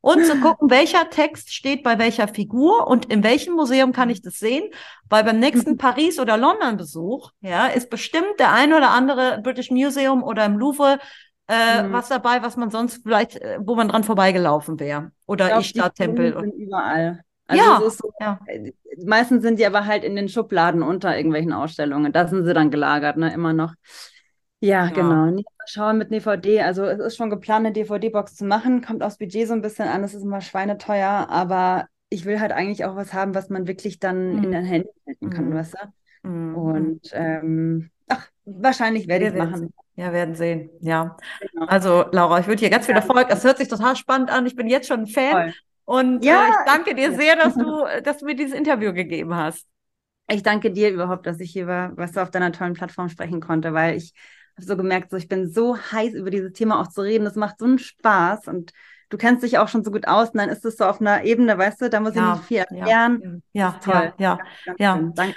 und 0.00 0.24
zu 0.24 0.38
gucken, 0.40 0.70
welcher 0.70 1.10
Text 1.10 1.52
steht 1.52 1.82
bei 1.82 1.98
welcher 1.98 2.28
Figur 2.28 2.86
und 2.86 3.06
in 3.06 3.24
welchem 3.24 3.54
Museum 3.54 3.92
kann 3.92 4.10
ich 4.10 4.22
das 4.22 4.34
sehen. 4.34 4.70
Weil 5.10 5.24
beim 5.24 5.40
nächsten 5.40 5.72
mhm. 5.72 5.78
Paris- 5.78 6.20
oder 6.20 6.36
London-Besuch, 6.36 7.32
ja, 7.40 7.66
ist 7.66 7.90
bestimmt 7.90 8.38
der 8.38 8.52
ein 8.52 8.72
oder 8.72 8.90
andere 8.90 9.40
British 9.42 9.72
Museum 9.72 10.22
oder 10.22 10.44
im 10.44 10.56
Louvre 10.56 11.00
äh, 11.48 11.82
mhm. 11.82 11.92
was 11.92 12.08
dabei, 12.08 12.42
was 12.42 12.56
man 12.56 12.70
sonst 12.70 13.02
vielleicht, 13.02 13.36
äh, 13.36 13.58
wo 13.60 13.74
man 13.74 13.88
dran 13.88 14.04
vorbeigelaufen 14.04 14.78
wäre. 14.78 15.10
Oder 15.26 15.58
Ishtar-Tempel. 15.58 16.38
sind 16.38 16.54
überall. 16.54 17.24
Also 17.46 17.62
ja, 17.62 17.90
so, 17.90 18.12
ja. 18.20 18.40
Äh, 18.46 18.72
meistens 19.04 19.42
sind 19.42 19.58
die 19.58 19.66
aber 19.66 19.86
halt 19.86 20.02
in 20.02 20.16
den 20.16 20.28
Schubladen 20.28 20.82
unter 20.82 21.16
irgendwelchen 21.16 21.52
Ausstellungen. 21.52 22.12
Da 22.12 22.26
sind 22.26 22.44
sie 22.44 22.54
dann 22.54 22.70
gelagert, 22.70 23.16
ne, 23.16 23.32
immer 23.32 23.52
noch. 23.52 23.74
Ja, 24.60 24.86
ja. 24.86 24.90
genau. 24.90 25.42
Schauen 25.66 25.98
mit 25.98 26.10
DVD. 26.10 26.62
Also 26.62 26.84
es 26.84 26.98
ist 26.98 27.16
schon 27.16 27.30
geplant, 27.30 27.66
eine 27.66 27.72
DVD-Box 27.72 28.36
zu 28.36 28.44
machen. 28.44 28.82
Kommt 28.82 29.02
aufs 29.02 29.18
Budget 29.18 29.48
so 29.48 29.54
ein 29.54 29.62
bisschen 29.62 29.88
an. 29.88 30.04
Es 30.04 30.14
ist 30.14 30.22
immer 30.22 30.40
schweineteuer, 30.40 31.26
aber 31.28 31.86
ich 32.08 32.24
will 32.24 32.40
halt 32.40 32.52
eigentlich 32.52 32.84
auch 32.84 32.96
was 32.96 33.12
haben, 33.12 33.34
was 33.34 33.50
man 33.50 33.66
wirklich 33.66 33.98
dann 33.98 34.36
mhm. 34.36 34.44
in 34.44 34.52
den 34.52 34.64
Händen 34.64 34.90
halten 35.06 35.30
kann, 35.30 35.48
mhm. 35.50 35.54
weißt 35.54 35.74
du? 35.74 36.28
Mhm. 36.28 36.54
Und 36.54 37.10
ähm, 37.12 37.90
ach, 38.08 38.28
wahrscheinlich 38.44 39.08
werde 39.08 39.26
ich 39.26 39.32
es 39.32 39.38
machen. 39.38 39.74
Ja, 39.96 40.12
werden 40.12 40.34
sehen. 40.34 40.70
Ja. 40.80 41.16
Genau. 41.40 41.66
Also, 41.66 42.06
Laura, 42.10 42.40
ich 42.40 42.46
wünsche 42.46 42.64
dir 42.64 42.70
ganz 42.70 42.86
viel 42.86 42.96
Erfolg. 42.96 43.28
Es 43.30 43.44
hört 43.44 43.58
sich 43.58 43.68
total 43.68 43.94
spannend 43.96 44.30
an. 44.30 44.46
Ich 44.46 44.56
bin 44.56 44.66
jetzt 44.66 44.88
schon 44.88 45.00
ein 45.00 45.06
Fan. 45.06 45.30
Voll. 45.30 45.54
Und 45.84 46.24
ja. 46.24 46.46
äh, 46.46 46.48
ich 46.50 46.56
danke 46.66 46.94
dir 46.94 47.14
sehr, 47.14 47.36
dass 47.36 47.54
du, 47.54 47.84
dass 48.02 48.18
du 48.18 48.26
mir 48.26 48.34
dieses 48.34 48.56
Interview 48.56 48.92
gegeben 48.92 49.34
hast. 49.34 49.66
Ich 50.28 50.42
danke 50.42 50.70
dir 50.70 50.90
überhaupt, 50.90 51.26
dass 51.26 51.40
ich 51.40 51.52
hier 51.52 51.66
war, 51.66 51.96
was 51.96 52.12
du 52.12 52.22
auf 52.22 52.30
deiner 52.30 52.52
tollen 52.52 52.72
Plattform 52.72 53.08
sprechen 53.08 53.40
konnte, 53.40 53.74
weil 53.74 53.96
ich 53.96 54.14
habe 54.56 54.66
so 54.66 54.76
gemerkt, 54.76 55.10
so 55.10 55.16
ich 55.16 55.28
bin 55.28 55.50
so 55.50 55.76
heiß 55.76 56.14
über 56.14 56.30
dieses 56.30 56.52
Thema 56.52 56.80
auch 56.80 56.88
zu 56.88 57.02
reden. 57.02 57.24
Das 57.24 57.36
macht 57.36 57.58
so 57.58 57.66
einen 57.66 57.78
Spaß 57.78 58.48
und 58.48 58.72
du 59.10 59.18
kennst 59.18 59.42
dich 59.42 59.58
auch 59.58 59.68
schon 59.68 59.84
so 59.84 59.90
gut 59.90 60.08
aus 60.08 60.30
und 60.30 60.38
dann 60.38 60.48
ist 60.48 60.64
es 60.64 60.76
so 60.76 60.84
auf 60.84 61.00
einer 61.00 61.24
Ebene, 61.24 61.58
weißt 61.58 61.82
du, 61.82 61.90
da 61.90 62.00
muss 62.00 62.14
ja, 62.14 62.32
ich 62.32 62.38
nicht 62.38 62.48
viel 62.48 62.56
erklären. 62.58 63.42
Ja, 63.52 63.70
ja, 63.72 63.80
toll. 63.80 64.14
ja, 64.18 64.38
ja. 64.66 64.74
ja. 64.78 65.10
Danke. 65.14 65.36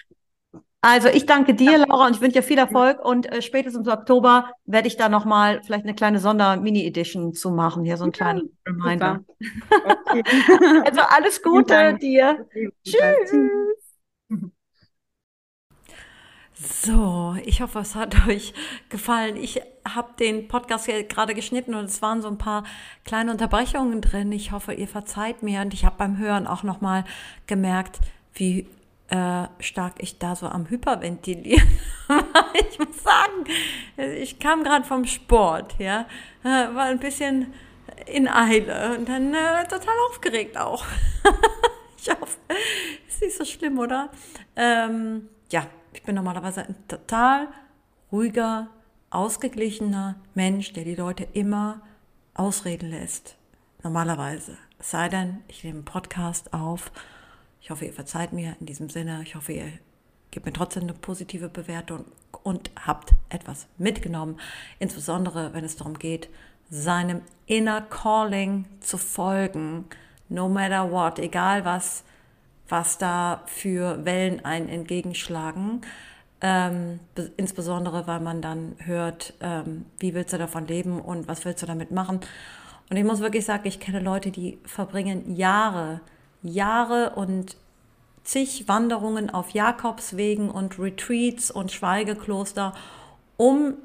Also 0.81 1.07
ich 1.09 1.25
danke 1.25 1.55
dir, 1.55 1.79
Laura, 1.79 2.05
und 2.05 2.15
ich 2.15 2.21
wünsche 2.21 2.39
dir 2.39 2.43
viel 2.43 2.59
Erfolg. 2.59 3.03
Und 3.03 3.31
äh, 3.31 3.41
spätestens 3.41 3.87
im 3.87 3.93
Oktober 3.93 4.51
werde 4.65 4.87
ich 4.87 4.95
da 4.95 5.09
nochmal 5.09 5.61
vielleicht 5.63 5.85
eine 5.85 5.95
kleine 5.95 6.19
Sonder-Mini-Edition 6.19 7.33
zu 7.33 7.51
machen. 7.51 7.83
Hier 7.83 7.97
so 7.97 8.05
ein 8.05 8.11
kleiner 8.11 8.41
ja, 8.41 8.71
Reminder. 8.71 9.23
Okay. 9.83 10.23
also 10.85 11.01
alles 11.01 11.41
Gute 11.43 11.95
dir. 11.95 12.45
Tschüss. 12.83 13.33
So, 16.59 17.35
ich 17.45 17.61
hoffe, 17.61 17.77
es 17.79 17.93
hat 17.93 18.27
euch 18.27 18.51
gefallen. 18.89 19.35
Ich 19.35 19.61
habe 19.87 20.13
den 20.19 20.47
Podcast 20.47 20.87
gerade 21.07 21.35
geschnitten 21.35 21.75
und 21.75 21.85
es 21.85 22.01
waren 22.01 22.23
so 22.23 22.27
ein 22.27 22.39
paar 22.39 22.63
kleine 23.05 23.29
Unterbrechungen 23.29 24.01
drin. 24.01 24.31
Ich 24.31 24.51
hoffe, 24.51 24.73
ihr 24.73 24.87
verzeiht 24.87 25.43
mir 25.43 25.61
und 25.61 25.75
ich 25.75 25.85
habe 25.85 25.97
beim 25.99 26.17
Hören 26.17 26.47
auch 26.47 26.63
nochmal 26.63 27.03
gemerkt, 27.45 27.99
wie 28.33 28.67
äh, 29.09 29.47
stark 29.59 29.95
ich 29.99 30.19
da 30.19 30.35
so 30.35 30.47
am 30.47 30.69
Hyperventilieren. 30.69 31.67
ich 32.69 32.79
muss 32.79 33.03
sagen, 33.03 33.45
ich 34.19 34.39
kam 34.39 34.63
gerade 34.63 34.85
vom 34.85 35.05
Sport, 35.05 35.75
ja, 35.79 36.05
äh, 36.43 36.75
war 36.75 36.85
ein 36.85 36.99
bisschen 36.99 37.53
in 38.05 38.27
Eile 38.27 38.97
und 38.97 39.07
dann 39.07 39.33
äh, 39.33 39.67
total 39.67 39.95
aufgeregt 40.09 40.57
auch. 40.57 40.85
ich 41.97 42.09
hoffe, 42.09 42.37
ist 43.07 43.21
nicht 43.21 43.37
so 43.37 43.45
schlimm, 43.45 43.79
oder? 43.79 44.09
Ähm, 44.55 45.29
ja, 45.51 45.67
ich 45.93 46.03
bin 46.03 46.15
normalerweise 46.15 46.65
ein 46.65 46.75
total 46.87 47.47
ruhiger, 48.11 48.67
ausgeglichener 49.09 50.15
Mensch, 50.35 50.73
der 50.73 50.83
die 50.83 50.95
Leute 50.95 51.27
immer 51.33 51.81
ausreden 52.33 52.91
lässt. 52.91 53.35
Normalerweise. 53.83 54.57
Es 54.79 54.91
sei 54.91 55.09
denn, 55.09 55.41
ich 55.47 55.63
nehme 55.63 55.77
einen 55.77 55.85
Podcast 55.85 56.53
auf 56.53 56.91
ich 57.67 57.71
hoffe, 57.71 57.83
ihr 57.83 57.91
verzeiht 57.91 58.31
mir 58.31 58.55
in 58.61 58.65
diesem 58.65 58.89
Sinne. 58.89 59.19
Ich 59.23 59.35
hoffe, 59.35 59.51
ihr 59.51 59.67
gebt 60.31 60.45
mir 60.45 60.53
trotzdem 60.53 60.83
eine 60.83 60.93
positive 60.93 61.49
Bewertung 61.49 62.05
und 62.43 62.71
habt 62.79 63.13
etwas 63.27 63.67
mitgenommen. 63.77 64.39
Insbesondere, 64.79 65.53
wenn 65.53 65.65
es 65.65 65.75
darum 65.75 65.99
geht, 65.99 66.29
seinem 66.69 67.23
Inner 67.45 67.81
Calling 67.81 68.63
zu 68.79 68.97
folgen. 68.97 69.83
No 70.29 70.47
matter 70.47 70.89
what, 70.89 71.19
egal 71.19 71.65
was, 71.65 72.05
was 72.69 72.99
da 72.99 73.43
für 73.47 74.05
Wellen 74.05 74.45
einen 74.45 74.69
entgegenschlagen. 74.69 75.81
Ähm, 76.39 77.01
insbesondere, 77.35 78.07
weil 78.07 78.21
man 78.21 78.41
dann 78.41 78.77
hört, 78.77 79.33
ähm, 79.41 79.87
wie 79.99 80.13
willst 80.13 80.31
du 80.31 80.37
davon 80.37 80.67
leben 80.67 81.01
und 81.01 81.27
was 81.27 81.43
willst 81.43 81.63
du 81.63 81.65
damit 81.65 81.91
machen. 81.91 82.21
Und 82.89 82.95
ich 82.95 83.03
muss 83.03 83.19
wirklich 83.19 83.43
sagen, 83.43 83.67
ich 83.67 83.81
kenne 83.81 83.99
Leute, 83.99 84.31
die 84.31 84.57
verbringen 84.63 85.35
Jahre, 85.35 85.99
Jahre 86.43 87.11
und 87.15 87.57
zig 88.23 88.67
Wanderungen 88.67 89.29
auf 89.29 89.51
Jakobswegen 89.51 90.49
und 90.49 90.77
Retreats 90.79 91.49
und 91.49 91.71
Schweigekloster, 91.71 92.73
um 93.37 93.75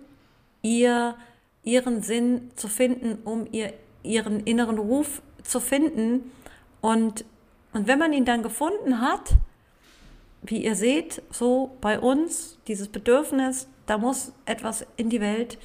ihr, 0.62 1.14
ihren 1.62 2.02
Sinn 2.02 2.50
zu 2.56 2.68
finden, 2.68 3.18
um 3.24 3.46
ihr, 3.52 3.72
ihren 4.02 4.40
inneren 4.40 4.78
Ruf 4.78 5.22
zu 5.44 5.60
finden. 5.60 6.32
Und, 6.80 7.24
und 7.72 7.86
wenn 7.86 7.98
man 7.98 8.12
ihn 8.12 8.24
dann 8.24 8.42
gefunden 8.42 9.00
hat, 9.00 9.34
wie 10.42 10.64
ihr 10.64 10.74
seht, 10.74 11.22
so 11.30 11.76
bei 11.80 12.00
uns, 12.00 12.58
dieses 12.66 12.88
Bedürfnis, 12.88 13.68
da 13.86 13.96
muss 13.96 14.32
etwas 14.44 14.84
in 14.96 15.08
die 15.08 15.20
Welt 15.20 15.58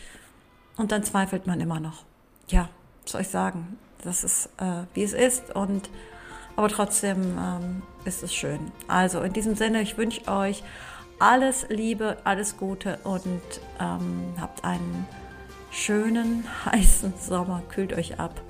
und 0.78 0.92
dann 0.92 1.04
zweifelt 1.04 1.48
man 1.48 1.60
immer 1.60 1.80
noch. 1.80 2.04
Ja, 2.48 2.70
soll 3.06 3.22
ich 3.22 3.30
sagen, 3.30 3.80
das 4.04 4.24
ist, 4.24 4.50
äh, 4.58 4.84
wie 4.94 5.04
es 5.04 5.14
ist 5.14 5.56
und 5.56 5.90
aber 6.58 6.68
trotzdem 6.68 7.38
ähm, 7.38 7.84
ist 8.04 8.24
es 8.24 8.36
schön. 8.36 8.60
Also 8.88 9.22
in 9.22 9.32
diesem 9.32 9.56
Sinne, 9.56 9.82
ich 9.82 9.98
wünsche 9.98 10.28
euch 10.28 10.64
alles 11.20 11.68
Liebe, 11.70 12.18
alles 12.24 12.58
Gute 12.58 13.00
und 13.04 13.42
ähm, 13.80 14.34
habt 14.42 14.66
einen 14.66 15.08
schönen, 15.72 16.44
heißen 16.66 17.14
Sommer. 17.20 17.62
Kühlt 17.70 17.94
euch 17.94 18.20
ab. 18.20 18.42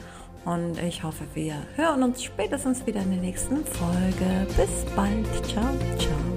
Und 0.45 0.81
ich 0.81 1.03
hoffe, 1.03 1.25
wir 1.33 1.55
hören 1.75 2.03
uns 2.03 2.23
spätestens 2.23 2.87
wieder 2.87 3.01
in 3.01 3.11
der 3.11 3.19
nächsten 3.19 3.65
Folge. 3.65 4.47
Bis 4.55 4.85
bald. 4.95 5.25
Ciao, 5.45 5.73
ciao. 5.97 6.36